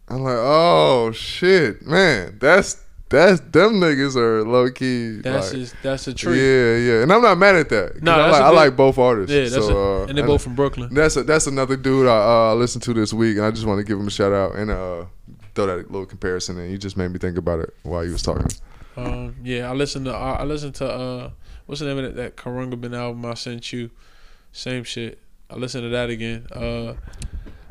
I'm 0.07 0.23
like, 0.23 0.37
oh 0.37 1.11
shit, 1.11 1.85
man, 1.85 2.37
that's 2.39 2.83
that's 3.09 3.39
them 3.41 3.79
niggas 3.79 4.15
are 4.15 4.43
low 4.43 4.69
key. 4.69 5.21
That's 5.21 5.51
like, 5.51 5.59
just 5.59 5.75
that's 5.81 6.07
a 6.07 6.13
treat. 6.13 6.37
yeah, 6.37 6.75
yeah, 6.77 7.01
and 7.03 7.11
I'm 7.11 7.21
not 7.21 7.37
mad 7.37 7.55
at 7.55 7.69
that. 7.69 8.03
No, 8.03 8.11
I, 8.11 8.29
like, 8.29 8.41
I 8.41 8.49
like 8.49 8.75
both 8.75 8.97
artists. 8.97 9.33
Yeah, 9.33 9.41
that's 9.41 9.55
so, 9.55 9.77
a, 9.77 10.03
uh, 10.03 10.05
and 10.07 10.17
they're 10.17 10.25
both 10.25 10.43
from 10.43 10.55
Brooklyn. 10.55 10.93
That's 10.93 11.15
a, 11.17 11.23
that's 11.23 11.47
another 11.47 11.75
dude 11.75 12.07
I 12.07 12.51
uh, 12.51 12.55
listened 12.55 12.83
to 12.83 12.93
this 12.93 13.11
week, 13.11 13.37
and 13.37 13.45
I 13.45 13.51
just 13.51 13.65
want 13.65 13.79
to 13.79 13.83
give 13.83 13.99
him 13.99 14.07
a 14.07 14.11
shout 14.11 14.31
out 14.31 14.55
and 14.55 14.69
uh, 14.69 15.05
throw 15.55 15.65
that 15.65 15.91
little 15.91 16.05
comparison 16.05 16.59
in. 16.59 16.69
You 16.69 16.77
just 16.77 16.97
made 16.97 17.11
me 17.11 17.19
think 17.19 17.37
about 17.37 17.59
it 17.59 17.73
while 17.83 18.05
you 18.05 18.11
was 18.11 18.21
talking. 18.21 18.47
Um, 18.95 19.35
yeah, 19.43 19.69
I 19.69 19.73
listened 19.73 20.05
to 20.05 20.13
I 20.13 20.37
I 20.37 20.43
listened 20.43 20.75
to 20.75 20.89
uh, 20.89 21.31
what's 21.65 21.81
the 21.81 21.87
name 21.87 21.97
of 21.97 22.03
that, 22.03 22.15
that 22.15 22.35
Karunga 22.35 22.93
album 22.95 23.25
I 23.25 23.33
sent 23.33 23.73
you? 23.73 23.89
Same 24.51 24.83
shit. 24.83 25.19
I 25.49 25.55
listened 25.55 25.83
to 25.83 25.89
that 25.89 26.09
again. 26.09 26.47
Uh, 26.51 26.93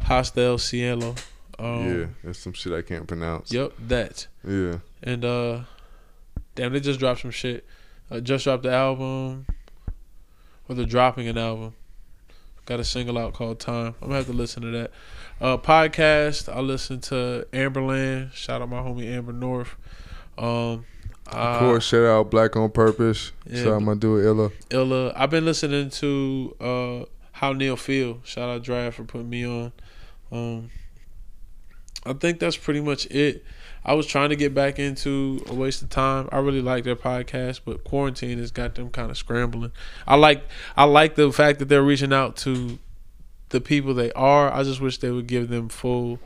Hasta 0.02 0.40
El 0.40 0.58
Cielo. 0.58 1.14
Um, 1.58 2.00
yeah, 2.00 2.06
that's 2.24 2.38
some 2.38 2.52
shit 2.52 2.72
I 2.72 2.82
can't 2.82 3.06
pronounce. 3.06 3.52
Yep, 3.52 3.72
that. 3.88 4.26
Yeah. 4.46 4.78
And 5.02 5.24
uh, 5.24 5.60
damn, 6.54 6.72
they 6.72 6.80
just 6.80 6.98
dropped 6.98 7.20
some 7.20 7.30
shit. 7.30 7.64
Uh, 8.10 8.20
just 8.20 8.44
dropped 8.44 8.62
the 8.62 8.72
album, 8.72 9.46
or 10.68 10.74
they're 10.74 10.86
dropping 10.86 11.28
an 11.28 11.38
album. 11.38 11.74
Got 12.66 12.80
a 12.80 12.84
single 12.84 13.16
out 13.16 13.32
called 13.32 13.60
Time. 13.60 13.94
I'm 14.00 14.08
gonna 14.08 14.16
have 14.16 14.26
to 14.26 14.32
listen 14.32 14.62
to 14.62 14.70
that. 14.72 14.90
Uh, 15.40 15.56
podcast. 15.56 16.54
I 16.54 16.60
listen 16.60 17.00
to 17.02 17.46
Amberland. 17.52 18.32
Shout 18.32 18.60
out 18.60 18.68
my 18.68 18.80
homie 18.80 19.06
Amber 19.06 19.32
North. 19.32 19.76
Um, 20.36 20.84
of 21.30 21.58
course, 21.60 21.86
shout 21.86 22.04
out 22.04 22.30
Black 22.30 22.56
on 22.56 22.70
Purpose. 22.70 23.32
Yeah, 23.46 23.64
shout 23.64 23.72
out 23.74 23.82
my 23.82 23.94
dude 23.94 24.24
Illa. 24.24 24.50
Illa. 24.70 25.12
I've 25.14 25.30
been 25.30 25.44
listening 25.44 25.90
to 25.90 26.56
uh, 26.60 27.04
How 27.32 27.52
Neil 27.52 27.76
Feel. 27.76 28.20
Shout 28.24 28.48
out 28.48 28.62
Draft 28.62 28.96
for 28.96 29.04
putting 29.04 29.30
me 29.30 29.46
on. 29.46 29.72
Um, 30.32 30.70
I 32.04 32.14
think 32.14 32.40
that's 32.40 32.56
pretty 32.56 32.80
much 32.80 33.06
it. 33.06 33.44
I 33.84 33.94
was 33.94 34.06
trying 34.06 34.30
to 34.30 34.36
get 34.36 34.54
back 34.54 34.78
into 34.78 35.42
a 35.48 35.54
waste 35.54 35.82
of 35.82 35.88
time. 35.88 36.28
I 36.30 36.38
really 36.38 36.60
like 36.60 36.84
their 36.84 36.96
podcast, 36.96 37.60
but 37.64 37.84
quarantine 37.84 38.38
has 38.38 38.50
got 38.50 38.74
them 38.74 38.90
kind 38.90 39.10
of 39.10 39.16
scrambling. 39.16 39.72
I 40.06 40.16
like 40.16 40.44
I 40.76 40.84
like 40.84 41.14
the 41.14 41.32
fact 41.32 41.58
that 41.60 41.66
they're 41.68 41.82
reaching 41.82 42.12
out 42.12 42.36
to 42.38 42.78
the 43.50 43.60
people 43.60 43.94
they 43.94 44.12
are. 44.12 44.52
I 44.52 44.62
just 44.62 44.80
wish 44.80 44.98
they 44.98 45.10
would 45.10 45.26
give 45.26 45.48
them 45.48 45.68
full. 45.68 46.18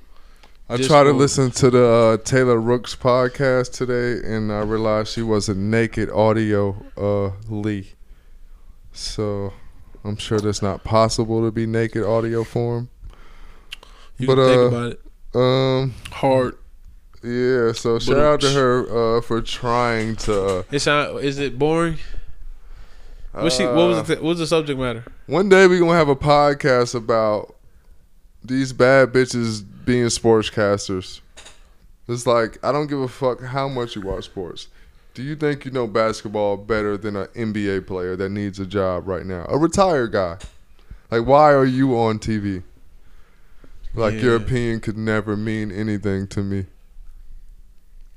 I 0.68 0.76
tried 0.78 1.04
to 1.04 1.12
listen 1.12 1.50
to 1.50 1.70
the 1.70 1.84
uh, 1.84 2.16
Taylor 2.24 2.58
Rooks 2.58 2.96
podcast 2.96 3.72
today, 3.72 4.26
and 4.26 4.50
I 4.50 4.60
realized 4.60 5.12
she 5.12 5.22
was 5.22 5.48
a 5.48 5.54
naked 5.54 6.08
audio 6.10 6.82
uh, 6.96 7.32
Lee. 7.52 7.92
So 8.92 9.52
I'm 10.04 10.16
sure 10.16 10.40
that's 10.40 10.62
not 10.62 10.82
possible 10.84 11.44
to 11.44 11.50
be 11.50 11.66
naked 11.66 12.04
audio 12.04 12.42
form. 12.42 12.88
You 14.18 14.26
but 14.26 14.36
can 14.36 14.46
think 14.46 14.58
uh, 14.58 14.76
about 14.76 14.92
it. 14.92 15.00
um, 15.34 15.94
Hard. 16.10 16.56
Yeah. 17.22 17.72
So 17.72 17.98
shout 17.98 18.18
out 18.18 18.40
to 18.40 18.50
her 18.50 19.18
uh, 19.18 19.20
for 19.20 19.40
trying 19.40 20.16
to. 20.16 20.44
Uh, 20.44 20.62
It 20.70 20.80
sound, 20.80 21.20
is 21.20 21.38
it 21.38 21.58
boring? 21.58 21.98
What 23.32 23.52
she? 23.52 23.64
What 23.64 23.74
was 23.74 23.98
uh, 23.98 24.02
the, 24.02 24.14
what 24.16 24.24
was 24.24 24.38
the 24.40 24.46
subject 24.46 24.78
matter? 24.78 25.04
One 25.26 25.48
day 25.48 25.66
we're 25.66 25.80
gonna 25.80 25.94
have 25.94 26.08
a 26.08 26.16
podcast 26.16 26.94
about 26.94 27.54
these 28.44 28.72
bad 28.72 29.12
bitches 29.12 29.64
being 29.84 30.06
sportscasters. 30.06 31.20
It's 32.08 32.26
like 32.26 32.62
I 32.64 32.72
don't 32.72 32.88
give 32.88 33.00
a 33.00 33.08
fuck 33.08 33.40
how 33.40 33.68
much 33.68 33.96
you 33.96 34.02
watch 34.02 34.24
sports. 34.24 34.68
Do 35.14 35.22
you 35.22 35.36
think 35.36 35.64
you 35.64 35.70
know 35.70 35.86
basketball 35.86 36.56
better 36.56 36.96
than 36.96 37.16
an 37.16 37.26
NBA 37.28 37.86
player 37.86 38.16
that 38.16 38.28
needs 38.30 38.58
a 38.58 38.66
job 38.66 39.06
right 39.06 39.24
now? 39.24 39.46
A 39.48 39.56
retired 39.56 40.12
guy. 40.12 40.38
Like 41.10 41.26
why 41.26 41.52
are 41.52 41.64
you 41.64 41.96
on 41.98 42.18
TV? 42.18 42.62
Like 43.94 44.14
your 44.14 44.36
opinion 44.36 44.80
could 44.80 44.96
never 44.96 45.36
mean 45.36 45.70
anything 45.70 46.26
to 46.28 46.42
me 46.42 46.66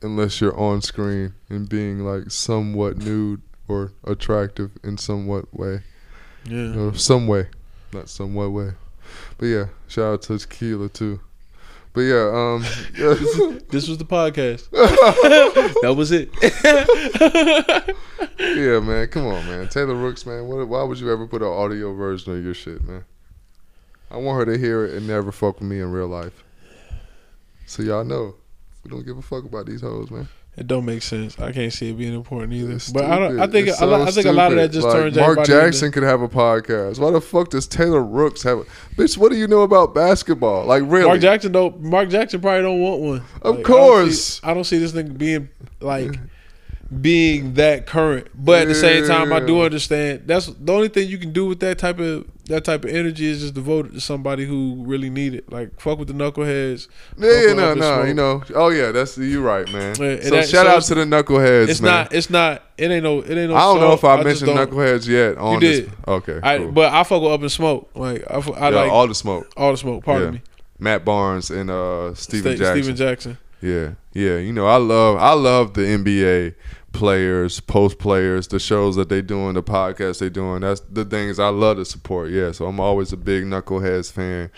unless 0.01 0.39
you're 0.41 0.57
on 0.59 0.81
screen 0.81 1.33
and 1.49 1.67
being 1.69 1.99
like 1.99 2.29
somewhat 2.31 2.97
nude 2.97 3.41
or 3.67 3.91
attractive 4.03 4.71
in 4.83 4.97
somewhat 4.97 5.53
way 5.53 5.81
Yeah. 6.45 6.75
or 6.77 6.93
some 6.95 7.27
way, 7.27 7.47
not 7.93 8.09
somewhat 8.09 8.51
way. 8.51 8.71
But 9.37 9.45
yeah, 9.47 9.65
shout 9.87 10.13
out 10.13 10.21
to 10.23 10.37
Tequila 10.37 10.89
too. 10.89 11.19
But 11.93 12.01
yeah, 12.01 12.29
um, 12.33 12.61
This 13.69 13.87
was 13.87 13.97
the 13.97 14.05
podcast. 14.05 14.69
that 15.81 15.93
was 15.95 16.11
it. 16.11 16.29
yeah, 18.39 18.79
man, 18.79 19.07
come 19.07 19.25
on, 19.27 19.45
man, 19.47 19.67
Taylor 19.69 19.95
Rooks, 19.95 20.25
man. 20.25 20.45
What, 20.47 20.67
why 20.67 20.83
would 20.83 20.99
you 20.99 21.11
ever 21.11 21.25
put 21.27 21.41
an 21.41 21.47
audio 21.47 21.93
version 21.93 22.37
of 22.37 22.43
your 22.43 22.53
shit, 22.53 22.83
man? 22.83 23.05
I 24.11 24.17
want 24.17 24.39
her 24.39 24.53
to 24.53 24.59
hear 24.59 24.85
it 24.85 24.93
and 24.95 25.07
never 25.07 25.31
fuck 25.31 25.59
with 25.59 25.69
me 25.69 25.79
in 25.79 25.91
real 25.91 26.07
life. 26.07 26.43
So 27.65 27.81
y'all 27.81 28.03
know, 28.03 28.35
we 28.85 28.91
don't 28.91 29.05
give 29.05 29.17
a 29.17 29.21
fuck 29.21 29.43
about 29.43 29.65
these 29.65 29.81
hoes, 29.81 30.09
man. 30.11 30.29
It 30.57 30.67
don't 30.67 30.85
make 30.85 31.01
sense. 31.01 31.37
I 31.37 31.51
can't 31.51 31.73
see 31.73 31.89
it 31.89 31.97
being 31.97 32.13
important 32.13 32.53
either. 32.53 32.73
It's 32.75 32.89
but 32.89 33.03
I 33.03 33.19
don't. 33.19 33.39
I 33.41 33.47
think 33.47 33.67
It's 33.67 33.81
a 33.81 33.85
lot, 33.85 34.03
so 34.03 34.07
I 34.07 34.11
think 34.11 34.25
a 34.27 34.31
lot 34.31 34.51
of 34.53 34.57
that 34.57 34.71
just 34.71 34.87
Like, 34.87 34.95
turns 34.95 35.17
Mark 35.17 35.43
Jackson 35.45 35.87
into- 35.87 35.99
could 35.99 36.03
have 36.07 36.21
a 36.21 36.29
podcast. 36.29 36.97
Why 36.99 37.11
the 37.11 37.19
fuck 37.19 37.49
does 37.49 37.67
Taylor 37.67 38.01
Rooks 38.01 38.43
have? 38.43 38.59
A, 38.59 38.63
bitch, 38.95 39.17
what 39.17 39.33
do 39.33 39.37
you 39.37 39.47
know 39.47 39.63
about 39.63 39.93
basketball? 39.93 40.65
Like 40.65 40.83
really? 40.85 41.07
Mark 41.07 41.19
Jackson 41.19 41.51
don't. 41.51 41.81
Mark 41.81 42.07
Jackson 42.09 42.39
probably 42.39 42.61
don't 42.61 42.79
want 42.79 43.01
one. 43.01 43.17
Of 43.17 43.23
Like, 43.23 43.43
I 43.43 43.51
don't 43.53 43.63
course. 43.65 44.23
see- 44.23 44.39
I 44.47 44.53
don't 44.53 44.63
see 44.63 44.77
this 44.77 44.93
thing 44.93 45.09
being 45.15 45.49
like 45.81 46.17
being 47.01 47.55
that 47.55 47.85
current. 47.85 48.27
But 48.33 48.61
at 48.63 48.67
the 48.69 48.75
same 48.75 49.05
time, 49.07 49.33
I 49.33 49.39
do 49.41 49.61
understand 49.61 50.23
that's 50.25 50.45
the 50.45 50.71
only 50.71 50.87
thing 50.87 51.09
you 51.09 51.17
can 51.17 51.33
do 51.33 51.47
with 51.47 51.59
that 51.61 51.79
type 51.79 51.99
of 51.99 52.25
that 52.47 52.63
type 52.63 52.83
of 52.85 52.91
energy 52.91 53.25
is 53.27 53.41
just 53.41 53.53
devoted 53.53 53.93
to 53.93 54.01
somebody 54.01 54.45
who 54.45 54.83
really 54.85 55.09
need 55.09 55.33
it. 55.33 55.51
Like 55.51 55.79
fuck 55.79 55.97
with 55.99 56.07
the 56.07 56.13
knuckleheads. 56.13 56.87
Yeah, 57.17 57.47
yeah, 57.47 57.53
no, 57.53 57.73
no, 57.73 58.03
you 58.03 58.13
know. 58.13 58.43
Oh 58.53 58.69
yeah, 58.69 58.91
that's 58.91 59.17
you 59.17 59.41
right, 59.41 59.65
man. 59.71 59.95
Yeah, 59.99 60.21
so 60.21 60.29
that- 60.29 60.49
shout 60.49 60.65
so 60.67 60.71
out 60.71 60.83
to 60.83 60.95
the 60.95 61.03
knuckleheads, 61.05 61.69
It's 61.69 61.81
man. 61.81 61.91
not. 61.91 62.13
It's 62.13 62.29
not. 62.29 62.63
It 62.77 62.91
ain't 62.91 63.03
no. 63.03 63.19
It 63.19 63.29
ain't 63.37 63.49
no. 63.51 63.55
I 63.55 63.61
don't 63.61 63.79
know 63.79 63.93
if 63.93 64.01
salt. 64.01 64.19
I, 64.19 64.23
mentioned 64.23 64.51
knuckleheads 64.51 65.07
yet 65.07 65.37
on 65.37 65.53
You 65.55 65.59
this. 65.59 65.79
did. 65.81 65.91
Okay, 66.07 66.39
I, 66.43 66.57
cool. 66.59 66.71
but 66.71 66.93
I 66.93 67.03
fuck 67.03 67.21
with 67.21 67.31
All 67.31 67.37
the 67.37 67.49
Smoke. 67.49 67.89
Like 67.95 68.23
I, 68.29 68.35
I 68.37 68.69
Yeah, 68.69 68.75
like 68.75 68.91
all 68.91 69.07
the 69.07 69.15
smoke. 69.15 69.51
All 69.57 69.71
the 69.71 69.77
smoke. 69.77 70.03
Pardon 70.03 70.25
Yeah. 70.27 70.31
me, 70.33 70.41
Matt 70.77 71.05
Barnes 71.05 71.49
and 71.49 71.69
uh, 71.71 72.13
Stephen 72.15 72.55
Sta- 72.55 72.63
Jackson. 72.65 72.83
Stephen 72.83 72.95
Jackson. 72.95 73.37
Yeah, 73.61 73.91
yeah. 74.13 74.37
You 74.37 74.53
know, 74.53 74.67
I 74.67 74.75
love 74.77 75.17
I 75.17 75.33
love 75.33 75.73
the 75.73 75.81
NBA 75.81 76.53
players, 76.95 77.59
post 77.59 77.99
players, 77.99 78.47
the 78.47 78.59
shows 78.59 78.95
that 78.95 79.09
they 79.09 79.21
doing, 79.21 79.53
the 79.53 79.63
podcasts 79.63 80.19
they 80.19 80.29
doing. 80.29 80.61
That's 80.61 80.79
the 80.81 81.05
things 81.05 81.39
I 81.39 81.49
love 81.49 81.77
to 81.77 81.85
support. 81.85 82.31
Yeah, 82.31 82.51
so 82.51 82.65
I'm 82.65 82.79
always 82.79 83.11
a 83.13 83.17
big 83.17 83.43
Knuckleheads 83.45 84.11
fan. 84.11 84.49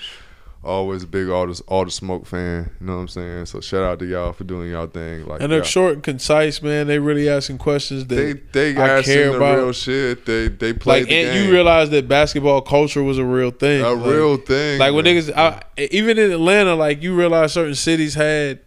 Always 0.63 1.03
a 1.03 1.07
big 1.07 1.29
all 1.29 1.47
the 1.47 1.61
all 1.67 1.85
the 1.85 1.91
smoke 1.91 2.25
fan. 2.25 2.71
You 2.81 2.87
know 2.87 2.95
what 2.95 3.01
I'm 3.01 3.07
saying? 3.07 3.45
So 3.45 3.61
shout 3.61 3.83
out 3.83 3.99
to 3.99 4.05
y'all 4.05 4.33
for 4.33 4.43
doing 4.43 4.69
y'all 4.71 4.87
thing. 4.87 5.25
Like 5.25 5.39
And 5.41 5.49
they're 5.51 5.59
y'all- 5.59 5.65
short 5.67 5.93
and 5.93 6.03
concise, 6.03 6.61
man. 6.61 6.87
They 6.87 6.99
really 6.99 7.29
asking 7.29 7.59
questions 7.59 8.05
that 8.07 8.15
they 8.15 8.33
they 8.73 8.81
I 8.81 9.01
care 9.01 9.29
the 9.31 9.37
about. 9.37 9.57
real 9.57 9.71
shit. 9.71 10.25
They 10.25 10.49
they 10.49 10.73
play 10.73 10.99
like 11.01 11.07
the 11.09 11.15
and 11.15 11.33
game. 11.35 11.45
you 11.45 11.51
realize 11.53 11.89
that 11.91 12.09
basketball 12.09 12.61
culture 12.61 13.03
was 13.03 13.17
a 13.17 13.23
real 13.23 13.51
thing. 13.51 13.81
a 13.81 13.91
Like- 13.91 14.11
real 14.13 14.35
thing. 14.37 14.79
Like 14.79 14.93
when 14.93 15.05
man. 15.05 15.15
niggas, 15.15 15.33
I, 15.37 15.61
even 15.91 16.17
in 16.17 16.31
Atlanta, 16.31 16.75
like 16.75 17.01
you 17.01 17.15
realize 17.15 17.53
certain 17.53 17.75
cities 17.75 18.15
had 18.15 18.59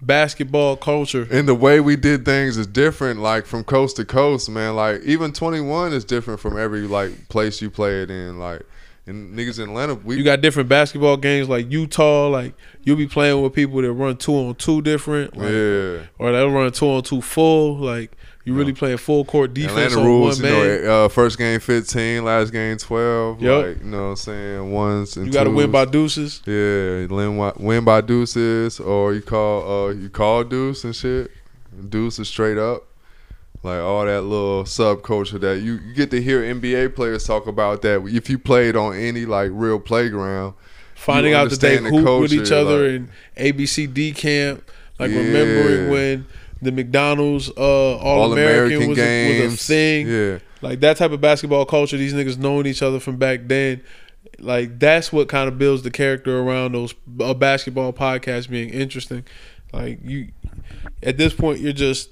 basketball 0.00 0.76
culture. 0.76 1.26
and 1.30 1.48
the 1.48 1.54
way 1.54 1.80
we 1.80 1.96
did 1.96 2.24
things 2.24 2.56
is 2.56 2.66
different 2.66 3.20
like 3.20 3.46
from 3.46 3.64
coast 3.64 3.96
to 3.96 4.04
coast 4.04 4.48
man 4.48 4.76
like 4.76 5.00
even 5.02 5.32
21 5.32 5.92
is 5.92 6.04
different 6.04 6.38
from 6.38 6.56
every 6.56 6.82
like 6.82 7.28
place 7.28 7.60
you 7.60 7.68
play 7.68 8.02
it 8.02 8.10
in 8.10 8.38
like 8.38 8.62
and 9.06 9.36
niggas 9.36 9.58
in 9.58 9.70
atlanta 9.70 9.94
we 9.94 10.16
You 10.16 10.22
got 10.22 10.40
different 10.42 10.68
basketball 10.68 11.16
games 11.16 11.48
like 11.48 11.70
Utah. 11.72 12.28
Like 12.28 12.54
you'll 12.82 12.96
be 12.96 13.06
playing 13.06 13.40
with 13.42 13.54
people 13.54 13.80
that 13.80 13.90
run 13.90 14.18
two 14.18 14.34
on 14.34 14.54
two 14.54 14.82
different, 14.82 15.34
like, 15.34 15.50
yeah 15.50 16.02
or 16.18 16.30
they'll 16.30 16.50
run 16.50 16.70
two 16.72 16.86
on 16.86 17.02
two 17.02 17.22
full. 17.22 17.76
Like 17.76 18.12
you 18.48 18.54
really 18.54 18.72
playing 18.72 18.96
full 18.96 19.24
court 19.24 19.52
defense 19.54 19.92
atlanta 19.92 20.00
on 20.00 20.06
rules 20.06 20.42
one 20.42 20.50
you 20.52 20.56
man. 20.58 20.84
know 20.84 21.04
uh, 21.04 21.08
first 21.08 21.36
game 21.38 21.60
15 21.60 22.24
last 22.24 22.50
game 22.50 22.76
12 22.76 23.42
Yup. 23.42 23.64
like 23.66 23.78
you 23.78 23.84
know 23.90 23.96
what 24.04 24.08
i'm 24.10 24.16
saying 24.16 24.72
ones 24.72 25.16
and 25.16 25.26
you 25.26 25.32
got 25.32 25.44
to 25.44 25.50
win 25.50 25.70
by 25.70 25.84
deuces. 25.84 26.42
yeah 26.46 27.06
win, 27.06 27.38
by- 27.38 27.52
win 27.58 27.84
by 27.84 28.00
deuces 28.00 28.80
or 28.80 29.12
you 29.14 29.20
call 29.22 29.88
uh 29.88 29.92
you 29.92 30.08
call 30.08 30.44
deuce 30.44 30.84
and 30.84 30.96
shit 30.96 31.30
deuce 31.88 32.18
is 32.18 32.28
straight 32.28 32.58
up 32.58 32.84
like 33.62 33.80
all 33.80 34.04
that 34.04 34.22
little 34.22 34.62
subculture 34.64 35.40
that 35.40 35.58
you, 35.60 35.74
you 35.78 35.92
get 35.92 36.10
to 36.12 36.22
hear 36.22 36.42
NBA 36.42 36.94
players 36.94 37.24
talk 37.26 37.48
about 37.48 37.82
that 37.82 38.06
if 38.06 38.30
you 38.30 38.38
played 38.38 38.76
on 38.76 38.94
any 38.94 39.26
like 39.26 39.50
real 39.52 39.80
playground. 39.80 40.54
Finding 40.94 41.32
You 41.32 41.38
out 41.38 41.50
that 41.50 41.60
they 41.60 41.76
the 41.78 41.90
hoop 41.90 42.20
with 42.22 42.32
each 42.32 42.52
other 42.52 42.82
like- 42.84 42.94
in 42.94 43.10
ABCD 43.36 44.14
camp. 44.14 44.62
Like 45.00 45.10
Yeah. 45.10 45.18
remembering 45.18 45.90
when 45.90 46.26
the 46.62 46.72
McDonald's 46.72 47.50
uh, 47.56 47.96
All 47.98 48.32
American 48.32 48.88
was, 48.88 48.98
a- 48.98 49.42
was 49.42 49.54
a 49.54 49.56
thing. 49.56 50.08
Yeah, 50.08 50.38
Like 50.62 50.80
that 50.80 50.96
type 50.96 51.12
of 51.12 51.20
basketball 51.20 51.64
culture, 51.66 51.96
these 51.96 52.14
niggas 52.14 52.38
knowing 52.38 52.66
each 52.66 52.82
other 52.82 52.98
from 53.00 53.16
back 53.16 53.40
then. 53.44 53.82
Like 54.40 54.78
that's 54.78 55.12
what 55.12 55.28
kind 55.28 55.48
of 55.48 55.58
builds 55.58 55.82
the 55.82 55.90
character 55.90 56.38
around 56.40 56.72
those 56.72 56.94
a 57.20 57.34
basketball 57.34 57.92
podcasts 57.92 58.48
being 58.48 58.70
interesting. 58.70 59.24
Like 59.72 59.98
you, 60.04 60.28
at 61.02 61.16
this 61.18 61.34
point, 61.34 61.60
you're 61.60 61.72
just 61.72 62.10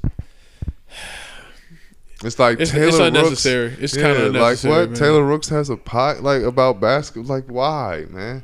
it's 2.25 2.39
like 2.39 2.59
it's, 2.61 2.71
Taylor 2.71 2.89
it's 2.89 2.99
Rooks- 2.99 3.07
unnecessary. 3.17 3.77
It's 3.79 3.97
kind 3.97 4.17
of 4.17 4.35
like 4.35 4.59
what 4.65 4.91
man. 4.91 4.95
Taylor 4.99 5.25
Rooks 5.25 5.49
has 5.51 5.69
a 5.71 5.77
pot 5.77 6.23
like 6.23 6.43
about 6.43 6.81
basketball. 6.81 7.37
Like 7.37 7.47
why, 7.49 8.07
man? 8.11 8.43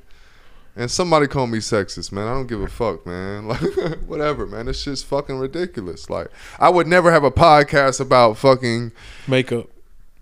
And 0.74 0.90
somebody 0.90 1.26
call 1.26 1.46
me 1.46 1.58
sexist, 1.58 2.12
man. 2.12 2.26
I 2.26 2.32
don't 2.32 2.46
give 2.46 2.62
a 2.62 2.66
fuck, 2.68 3.04
man. 3.06 3.46
Like 3.48 3.98
whatever, 4.06 4.46
man. 4.46 4.66
This 4.66 4.80
shit's 4.82 5.02
fucking 5.02 5.38
ridiculous. 5.38 6.08
Like 6.08 6.28
I 6.58 6.70
would 6.70 6.86
never 6.86 7.12
have 7.12 7.24
a 7.24 7.30
podcast 7.30 8.00
about 8.00 8.38
fucking 8.38 8.92
makeup. 9.28 9.68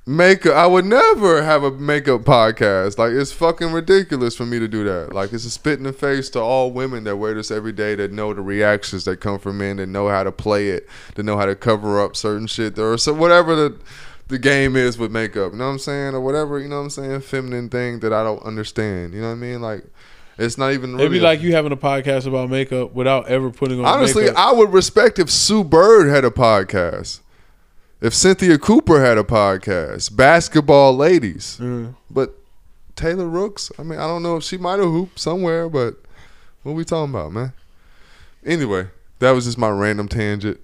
makeup. 0.06 0.54
I 0.56 0.66
would 0.66 0.84
never 0.86 1.42
have 1.42 1.62
a 1.62 1.70
makeup 1.70 2.22
podcast. 2.22 2.98
Like 2.98 3.12
it's 3.12 3.30
fucking 3.32 3.70
ridiculous 3.70 4.34
for 4.36 4.44
me 4.44 4.58
to 4.58 4.66
do 4.66 4.82
that. 4.84 5.12
Like 5.12 5.32
it's 5.32 5.44
a 5.44 5.50
spit 5.50 5.78
in 5.78 5.84
the 5.84 5.92
face 5.92 6.28
to 6.30 6.40
all 6.40 6.72
women 6.72 7.04
that 7.04 7.16
wear 7.16 7.34
this 7.34 7.52
every 7.52 7.72
day 7.72 7.94
that 7.94 8.10
know 8.12 8.34
the 8.34 8.42
reactions 8.42 9.04
that 9.04 9.20
come 9.20 9.38
from 9.38 9.58
men 9.58 9.76
that 9.76 9.86
know 9.86 10.08
how 10.08 10.24
to 10.24 10.32
play 10.32 10.70
it, 10.70 10.88
that 11.14 11.22
know 11.22 11.36
how 11.36 11.46
to 11.46 11.54
cover 11.54 12.02
up 12.02 12.16
certain 12.16 12.48
shit 12.48 12.76
or 12.76 12.98
so 12.98 13.12
whatever 13.14 13.54
the 13.54 13.78
the 14.26 14.38
game 14.38 14.76
is 14.76 14.96
with 14.96 15.10
makeup. 15.10 15.52
You 15.52 15.58
know 15.58 15.66
what 15.66 15.72
I'm 15.72 15.78
saying, 15.80 16.14
or 16.14 16.20
whatever. 16.20 16.58
You 16.58 16.68
know 16.68 16.76
what 16.76 16.82
I'm 16.82 16.90
saying, 16.90 17.20
feminine 17.20 17.68
thing 17.68 18.00
that 18.00 18.12
I 18.12 18.22
don't 18.22 18.42
understand. 18.42 19.12
You 19.12 19.20
know 19.20 19.26
what 19.28 19.32
I 19.34 19.36
mean? 19.36 19.60
Like, 19.60 19.84
it's 20.40 20.58
not 20.58 20.72
even. 20.72 20.92
Really 20.92 21.04
It'd 21.04 21.12
be 21.12 21.18
a- 21.18 21.22
like 21.22 21.40
you 21.42 21.52
having 21.54 21.72
a 21.72 21.76
podcast 21.76 22.26
about 22.26 22.50
makeup 22.50 22.92
without 22.94 23.28
ever 23.28 23.50
putting 23.50 23.78
on 23.80 23.84
Honestly, 23.86 24.24
makeup. 24.24 24.38
I 24.38 24.52
would 24.52 24.72
respect 24.72 25.18
if 25.18 25.30
Sue 25.30 25.62
Bird 25.64 26.08
had 26.08 26.24
a 26.24 26.30
podcast. 26.30 27.20
If 28.00 28.14
Cynthia 28.14 28.56
Cooper 28.58 29.04
had 29.04 29.18
a 29.18 29.22
podcast, 29.22 30.16
basketball 30.16 30.96
ladies. 30.96 31.58
Mm. 31.60 31.94
But 32.10 32.34
Taylor 32.96 33.28
Rooks, 33.28 33.70
I 33.78 33.82
mean, 33.82 33.98
I 33.98 34.06
don't 34.06 34.22
know 34.22 34.36
if 34.36 34.42
she 34.44 34.56
might 34.56 34.78
have 34.78 34.88
hooped 34.88 35.18
somewhere, 35.18 35.68
but 35.68 35.96
what 36.62 36.72
we 36.72 36.84
talking 36.84 37.10
about, 37.14 37.32
man? 37.32 37.52
Anyway, 38.44 38.88
that 39.18 39.32
was 39.32 39.44
just 39.44 39.58
my 39.58 39.68
random 39.68 40.08
tangent. 40.08 40.58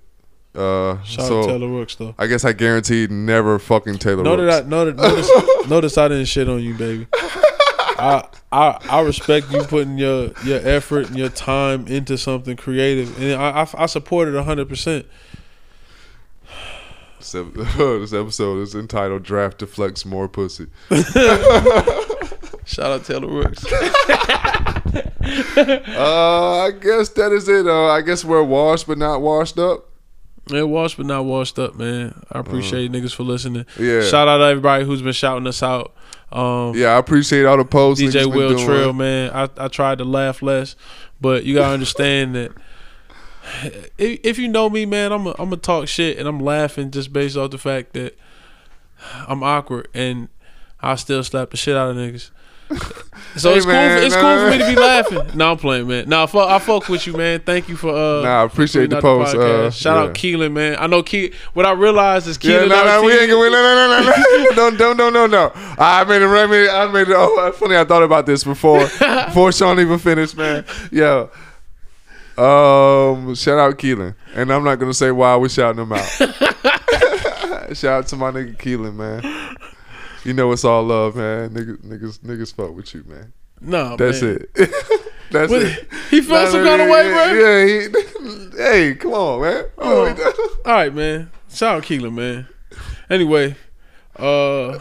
Uh, 0.55 1.03
Shout 1.03 1.27
so 1.27 1.47
Taylor 1.47 1.69
Rooks 1.69 1.97
though. 1.97 2.15
I 2.19 2.27
guess 2.27 2.43
I 2.47 2.55
guaranteed 2.55 3.11
never 3.11 3.59
fucking 3.59 3.99
Taylor 3.99 4.23
Know 4.23 4.37
Rooks. 4.37 4.55
that 4.55 4.65
I 4.65 4.69
notice, 4.69 5.69
notice 5.69 5.99
I 5.99 6.09
didn't 6.09 6.25
shit 6.25 6.49
on 6.49 6.63
you, 6.63 6.73
baby. 6.73 7.07
I 7.99 8.29
I 8.53 8.79
I 8.91 9.01
respect 9.03 9.51
you 9.53 9.63
putting 9.65 9.99
your 9.99 10.33
your 10.45 10.61
effort 10.67 11.09
and 11.09 11.17
your 11.17 11.29
time 11.29 11.87
into 11.87 12.17
something 12.19 12.57
creative, 12.57 13.21
and 13.21 13.41
I 13.41 13.63
I, 13.63 13.69
I 13.77 13.87
support 13.87 14.29
it 14.29 14.45
hundred 14.45 14.69
percent. 14.69 15.07
This 17.19 18.13
episode 18.13 18.61
is 18.61 18.75
entitled 18.75 19.25
"Draft 19.25 19.59
to 19.59 19.67
Flex 19.67 20.05
More 20.05 20.29
Pussy." 20.29 20.69
Shout 22.65 22.93
out 22.93 23.05
Taylor 23.05 23.29
Rooks. 23.29 23.65
Uh, 25.27 26.67
I 26.67 26.71
guess 26.71 27.09
that 27.11 27.33
is 27.33 27.49
it. 27.49 27.67
Uh, 27.67 27.87
I 27.89 28.01
guess 28.01 28.25
we're 28.25 28.43
washed 28.45 28.87
but 28.87 28.97
not 28.97 29.21
washed 29.21 29.59
up. 29.59 29.89
Man, 30.51 30.71
washed 30.71 30.97
but 30.97 31.07
not 31.07 31.25
washed 31.25 31.59
up, 31.59 31.75
man. 31.75 32.15
I 32.31 32.39
appreciate 32.39 32.93
niggas 32.93 33.13
for 33.15 33.25
listening. 33.25 33.67
Uh. 33.79 33.83
Yeah. 33.83 34.03
Shout 34.03 34.29
out 34.29 34.39
to 34.39 34.45
everybody 34.45 34.85
who's 34.85 35.03
been 35.03 35.13
shouting 35.13 35.47
us 35.49 35.63
out. 35.63 35.93
Um, 36.37 36.75
Yeah, 36.75 36.89
I 36.89 36.99
appreciate 36.99 37.45
all 37.47 37.57
the 37.57 37.65
posts. 37.65 38.03
DJ 38.03 38.27
Will. 38.33 38.59
Trill, 38.65 38.93
man. 38.93 39.31
I, 39.33 39.49
I 39.57 39.69
tried 39.69 39.99
to 39.99 40.05
laugh 40.05 40.43
less, 40.43 40.77
but 41.21 41.45
you 41.45 41.55
gotta 41.55 41.73
understand 41.73 42.35
that 42.35 42.53
if, 43.99 44.21
if 44.23 44.39
you 44.39 44.49
know 44.49 44.69
me, 44.69 44.87
man, 44.87 45.13
I'm 45.13 45.27
a, 45.27 45.31
I'm 45.31 45.51
gonna 45.51 45.57
talk 45.57 45.89
shit 45.89 46.19
and 46.19 46.29
I'm 46.29 46.41
laughing 46.41 46.91
just 46.91 47.13
based 47.13 47.37
off 47.37 47.51
the 47.51 47.59
fact 47.59 47.93
that 47.95 48.19
I'm 49.29 49.43
awkward 49.43 49.89
and 49.95 50.29
I 50.81 50.97
still 50.97 51.23
slap 51.25 51.51
the 51.51 51.57
shit 51.57 51.77
out 51.77 51.91
of 51.91 51.97
niggas. 51.97 52.31
So 53.37 53.51
Hey, 53.51 53.59
it's 53.59 53.67
man, 53.67 53.99
cool. 53.99 54.07
It's 54.07 54.15
nah, 54.15 54.21
cool 54.23 54.45
for 54.45 54.51
me 54.51 54.59
to 54.65 54.67
be 54.75 54.81
laughing. 54.81 55.23
No, 55.37 55.51
I'm 55.51 55.59
playing, 55.59 55.87
man. 55.87 56.09
No, 56.09 56.23
I 56.23 56.27
fuck, 56.27 56.49
I 56.49 56.59
fuck 56.59 56.89
with 56.89 57.07
you, 57.07 57.13
man. 57.13 57.41
Thank 57.41 57.69
you 57.69 57.77
for 57.77 57.91
uh. 57.91 58.23
Nah, 58.23 58.41
I 58.41 58.45
appreciate 58.45 58.89
the 58.89 58.99
post, 59.01 59.35
podcast. 59.35 59.67
uh, 59.67 59.71
Shout 59.71 59.97
yeah. 59.97 60.03
out 60.05 60.15
Keelan, 60.15 60.53
man. 60.53 60.77
I 60.79 60.87
know 60.87 61.03
Ke. 61.03 61.35
What 61.53 61.67
I 61.67 61.73
realized 61.73 62.29
is 62.29 62.39
Yeah, 62.43 62.61
Keelan. 62.61 62.69
no, 62.71 62.85
no, 62.85 63.03
we 63.03 63.13
ain't 63.13 63.31
gonna. 63.31 63.51
No, 63.51 63.61
no, 63.61 63.89
no, 63.89 64.01
no, 64.01 64.45
no, 64.45 64.55
don't, 64.55 64.79
don't, 64.79 64.97
no, 64.97 65.11
no, 65.11 65.27
no. 65.27 65.53
I 65.79 66.05
made 66.05 66.23
it. 66.23 66.29
I 66.29 66.47
made 66.47 66.65
it. 66.65 66.71
I 66.71 66.87
made 66.91 67.09
it. 67.09 67.15
Oh, 67.15 67.53
funny. 67.53 67.77
I 67.77 67.85
thought 67.85 68.03
about 68.03 68.25
this 68.25 68.43
before, 68.43 68.81
before 69.27 69.53
Sean 69.53 69.79
even 69.81 69.99
finished, 69.99 70.35
man. 70.37 70.65
Yeah. 70.91 71.27
Um, 72.39 73.35
shout 73.35 73.59
out 73.59 73.77
Keelan, 73.79 74.15
and 74.35 74.51
I'm 74.51 74.65
not 74.65 74.77
gonna 74.77 74.95
say 74.95 75.11
why 75.11 75.37
we 75.37 75.51
shouting 75.51 75.83
him 75.83 75.93
out. 75.93 76.07
shout 77.77 77.85
out 77.85 78.07
to 78.09 78.17
my 78.17 78.31
nigga 78.31 78.57
Keelan, 78.57 78.95
man. 78.95 79.57
You 80.27 80.35
know 80.35 80.51
it's 80.53 80.65
all 80.65 80.83
love, 80.83 81.17
man. 81.17 81.51
Niggas, 81.51 81.79
niggas, 81.85 82.19
niggas 82.21 82.55
fuck 82.55 82.75
with 82.75 82.93
you, 82.95 83.05
man. 83.07 83.33
No, 83.61 83.97
That's 83.97 84.23
man. 84.23 84.45
it. 84.57 84.71
That's 85.31 85.51
What- 85.51 85.63
it. 85.63 85.89
he 86.11 86.21
felt 86.21 86.47
Nah, 86.47 86.51
some 86.51 86.65
kind 86.65 86.83
of 86.83 86.89
yeah, 86.89 86.93
way, 86.93 87.09
bro. 87.11 87.33
Yeah. 87.33 87.67
He, 87.67 88.57
hey, 88.57 88.95
come 88.97 89.13
on, 89.13 89.41
man. 89.43 89.65
Oh. 89.79 90.61
All 90.67 90.73
right, 90.73 90.93
man. 90.95 91.31
Shout 91.51 91.77
out 91.79 91.83
Keelan, 91.85 92.13
man. 92.15 92.47
Anyway, 93.09 93.57
uh, 94.17 94.79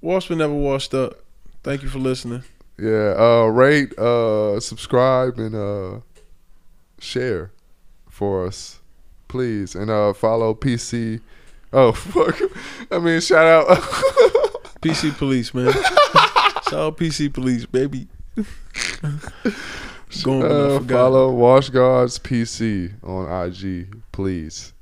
washed 0.00 0.28
but 0.28 0.38
never 0.38 0.52
washed 0.54 0.92
up. 0.94 1.18
Thank 1.62 1.82
you 1.82 1.88
for 1.88 1.98
listening. 2.00 2.42
Yeah, 2.78 3.14
uh 3.16 3.44
rate, 3.46 3.96
uh 3.98 4.58
subscribe 4.58 5.38
and 5.38 5.54
uh 5.54 6.00
share 6.98 7.52
for 8.08 8.44
us. 8.46 8.80
Please. 9.28 9.74
And 9.76 9.90
uh 9.90 10.12
follow 10.14 10.54
PC. 10.54 11.20
Oh 11.72 11.92
fuck. 11.92 12.38
I 12.90 12.98
mean 12.98 13.20
shout 13.20 13.46
out 13.46 13.78
PC 14.82 15.16
Police, 15.16 15.54
man. 15.54 15.72
Shout 16.72 16.80
out 16.80 16.96
PC 16.96 17.32
Police, 17.32 17.66
baby. 17.66 18.08
Going, 20.24 20.42
uh, 20.44 20.80
follow 20.80 21.30
Wash 21.32 21.68
Guards 21.70 22.18
PC 22.18 22.92
on 23.02 23.46
IG, 23.46 23.94
please. 24.10 24.72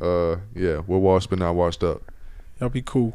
Uh 0.00 0.36
yeah, 0.54 0.80
we're 0.86 0.98
washed 0.98 1.30
but 1.30 1.38
not 1.38 1.54
washed 1.54 1.82
up. 1.82 2.02
Y'all 2.60 2.68
be 2.68 2.82
cool. 2.82 3.14